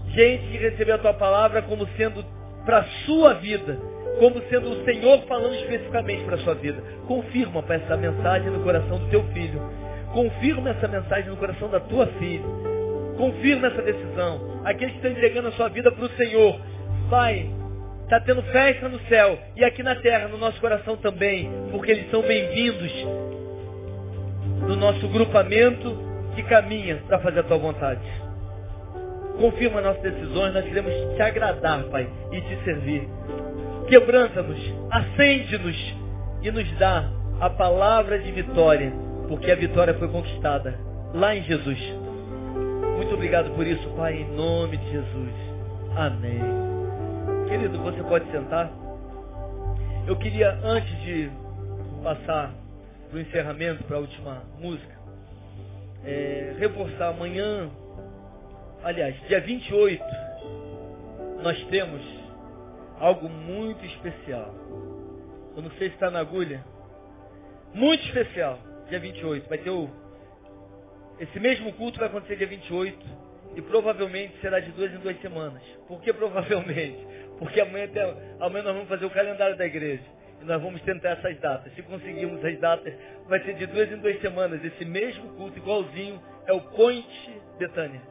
Gente 0.10 0.48
que 0.48 0.58
recebeu 0.58 0.96
a 0.96 1.00
tua 1.00 1.14
palavra 1.14 1.62
como 1.64 1.88
sendo 1.98 2.24
para 2.66 2.80
a 2.80 2.84
sua 3.06 3.34
vida, 3.34 3.78
como 4.20 4.42
sendo 4.50 4.70
o 4.70 4.86
Senhor 4.86 5.22
falando 5.28 5.56
especificamente 5.56 6.24
para 6.24 6.36
a 6.36 6.40
sua 6.40 6.54
vida. 6.54 6.82
Confirma, 7.08 7.64
Pai, 7.64 7.78
essa 7.78 7.98
mensagem 7.98 8.52
no 8.52 8.64
coração 8.64 9.00
do 9.00 9.10
teu 9.10 9.24
filho 9.34 9.89
Confirma 10.14 10.72
essa 10.72 10.88
mensagem 10.88 11.30
no 11.30 11.38
coração 11.38 11.70
da 11.70 11.80
tua 11.80 12.08
filha. 12.08 12.44
Confirma 13.18 13.68
essa 13.68 13.82
decisão. 13.82 14.62
Aqueles 14.66 14.94
que 14.94 14.98
estão 14.98 15.12
entregando 15.12 15.50
a 15.50 15.52
sua 15.52 15.70
vida 15.70 15.92
para 15.92 16.06
o 16.06 16.10
Senhor. 16.10 16.60
Pai, 17.10 17.50
está 18.04 18.20
tendo 18.20 18.42
festa 18.44 18.90
no 18.90 19.00
céu 19.02 19.38
e 19.56 19.64
aqui 19.64 19.84
na 19.84 19.96
terra, 19.96 20.28
no 20.28 20.38
nosso 20.38 20.60
coração 20.60 20.98
também, 20.98 21.50
porque 21.72 21.92
eles 21.92 22.10
são 22.10 22.22
bem-vindos 22.22 22.92
no 24.68 24.76
nosso 24.76 25.08
grupamento 25.10 25.98
que 26.36 26.44
caminha 26.44 26.98
para 27.08 27.20
fazer 27.20 27.40
a 27.40 27.44
tua 27.44 27.58
vontade. 27.58 28.02
Confirma 29.40 29.82
nossas 29.82 30.02
decisões, 30.02 30.54
nós 30.54 30.66
queremos 30.66 30.94
te 31.16 31.22
agradar, 31.22 31.84
Pai, 31.86 32.10
e 32.32 32.42
te 32.42 32.64
servir. 32.64 33.08
Quebranta-nos, 33.88 34.60
acende-nos 34.92 35.96
e 36.42 36.52
nos 36.52 36.72
dá 36.78 37.10
a 37.40 37.50
palavra 37.50 38.20
de 38.20 38.32
vitória 38.32 39.09
porque 39.30 39.52
a 39.52 39.56
vitória 39.56 39.94
foi 39.94 40.08
conquistada 40.08 40.76
lá 41.14 41.36
em 41.36 41.44
Jesus. 41.44 41.80
Muito 42.98 43.14
obrigado 43.14 43.52
por 43.52 43.66
isso, 43.66 43.88
Pai, 43.92 44.16
em 44.16 44.36
nome 44.36 44.76
de 44.76 44.92
Jesus. 44.92 45.34
Amém. 45.96 46.42
Querido, 47.48 47.80
você 47.80 48.02
pode 48.04 48.30
sentar. 48.32 48.72
Eu 50.08 50.16
queria, 50.18 50.52
antes 50.64 50.92
de 51.04 51.30
passar 52.04 52.56
para 53.08 53.18
o 53.18 53.22
encerramento, 53.22 53.84
para 53.84 53.98
a 53.98 54.00
última 54.00 54.42
música, 54.58 54.98
é, 56.04 56.56
reforçar 56.58 57.10
amanhã, 57.10 57.70
aliás, 58.84 59.16
dia 59.28 59.42
28, 59.42 60.04
nós 61.44 61.64
temos 61.66 62.02
algo 63.00 63.30
muito 63.30 63.86
especial. 63.86 64.56
Eu 65.56 65.62
não 65.62 65.72
sei 65.78 65.90
se 65.90 65.94
está 65.94 66.10
na 66.10 66.20
agulha. 66.20 66.64
Muito 67.76 68.04
especial 68.08 68.58
dia 68.90 69.00
28. 69.00 69.48
Vai 69.48 69.58
ter 69.58 69.70
o. 69.70 69.90
Esse 71.20 71.40
mesmo 71.40 71.74
culto 71.74 72.00
vai 72.00 72.08
acontecer 72.08 72.36
dia 72.38 72.48
28 72.48 73.06
e 73.56 73.62
provavelmente 73.62 74.40
será 74.42 74.60
de 74.60 74.72
duas 74.72 74.94
em 74.94 74.98
duas 74.98 75.20
semanas. 75.22 75.62
Por 75.88 76.02
que 76.02 76.14
provavelmente? 76.14 77.06
Porque 77.38 77.60
amanhã, 77.60 77.86
até, 77.86 78.02
amanhã 78.40 78.64
nós 78.64 78.74
vamos 78.74 78.90
fazer 78.90 79.06
o 79.06 79.10
calendário 79.10 79.58
da 79.58 79.66
igreja. 79.66 80.04
E 80.42 80.46
nós 80.46 80.62
vamos 80.62 80.82
tentar 80.82 81.12
essas 81.12 81.38
datas. 81.40 81.74
Se 81.74 81.82
conseguirmos 81.82 82.44
as 82.44 82.58
datas, 82.60 82.94
vai 83.28 83.44
ser 83.44 83.56
de 83.56 83.66
duas 83.66 83.92
em 83.92 83.98
duas 83.98 84.20
semanas. 84.22 84.64
Esse 84.64 84.86
mesmo 84.86 85.30
culto, 85.36 85.58
igualzinho 85.58 86.22
é 86.46 86.54
o 86.54 86.62
Point 86.62 87.42
Betânia. 87.58 88.02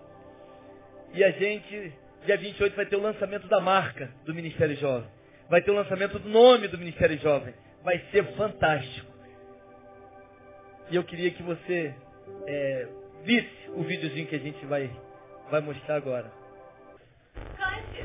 E 1.14 1.24
a 1.24 1.30
gente, 1.30 1.92
dia 2.26 2.36
28, 2.36 2.76
vai 2.76 2.86
ter 2.86 2.96
o 2.96 3.00
lançamento 3.00 3.48
da 3.48 3.60
marca 3.60 4.10
do 4.26 4.34
Ministério 4.34 4.76
Jovem. 4.76 5.08
Vai 5.48 5.62
ter 5.62 5.70
o 5.70 5.74
lançamento 5.74 6.18
do 6.18 6.28
nome 6.28 6.68
do 6.68 6.76
Ministério 6.76 7.18
Jovem. 7.18 7.54
Vai 7.82 7.98
ser 8.10 8.24
fantástico. 8.34 9.07
E 10.90 10.96
eu 10.96 11.04
queria 11.04 11.30
que 11.30 11.42
você 11.42 11.94
é, 12.46 12.88
visse 13.22 13.70
o 13.74 13.82
videozinho 13.82 14.26
que 14.26 14.36
a 14.36 14.38
gente 14.38 14.64
vai, 14.64 14.90
vai 15.50 15.60
mostrar 15.60 15.96
agora. 15.96 16.32
Cante. 17.56 18.04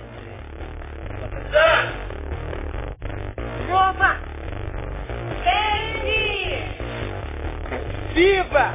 Roma! 3.70 4.20
Ele! 5.46 6.74
Viva! 8.14 8.74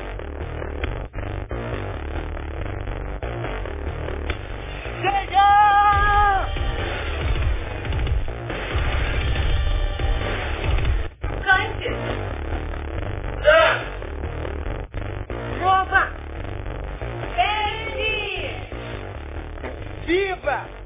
Senhor! 5.03 5.68
Viva! 20.09 20.78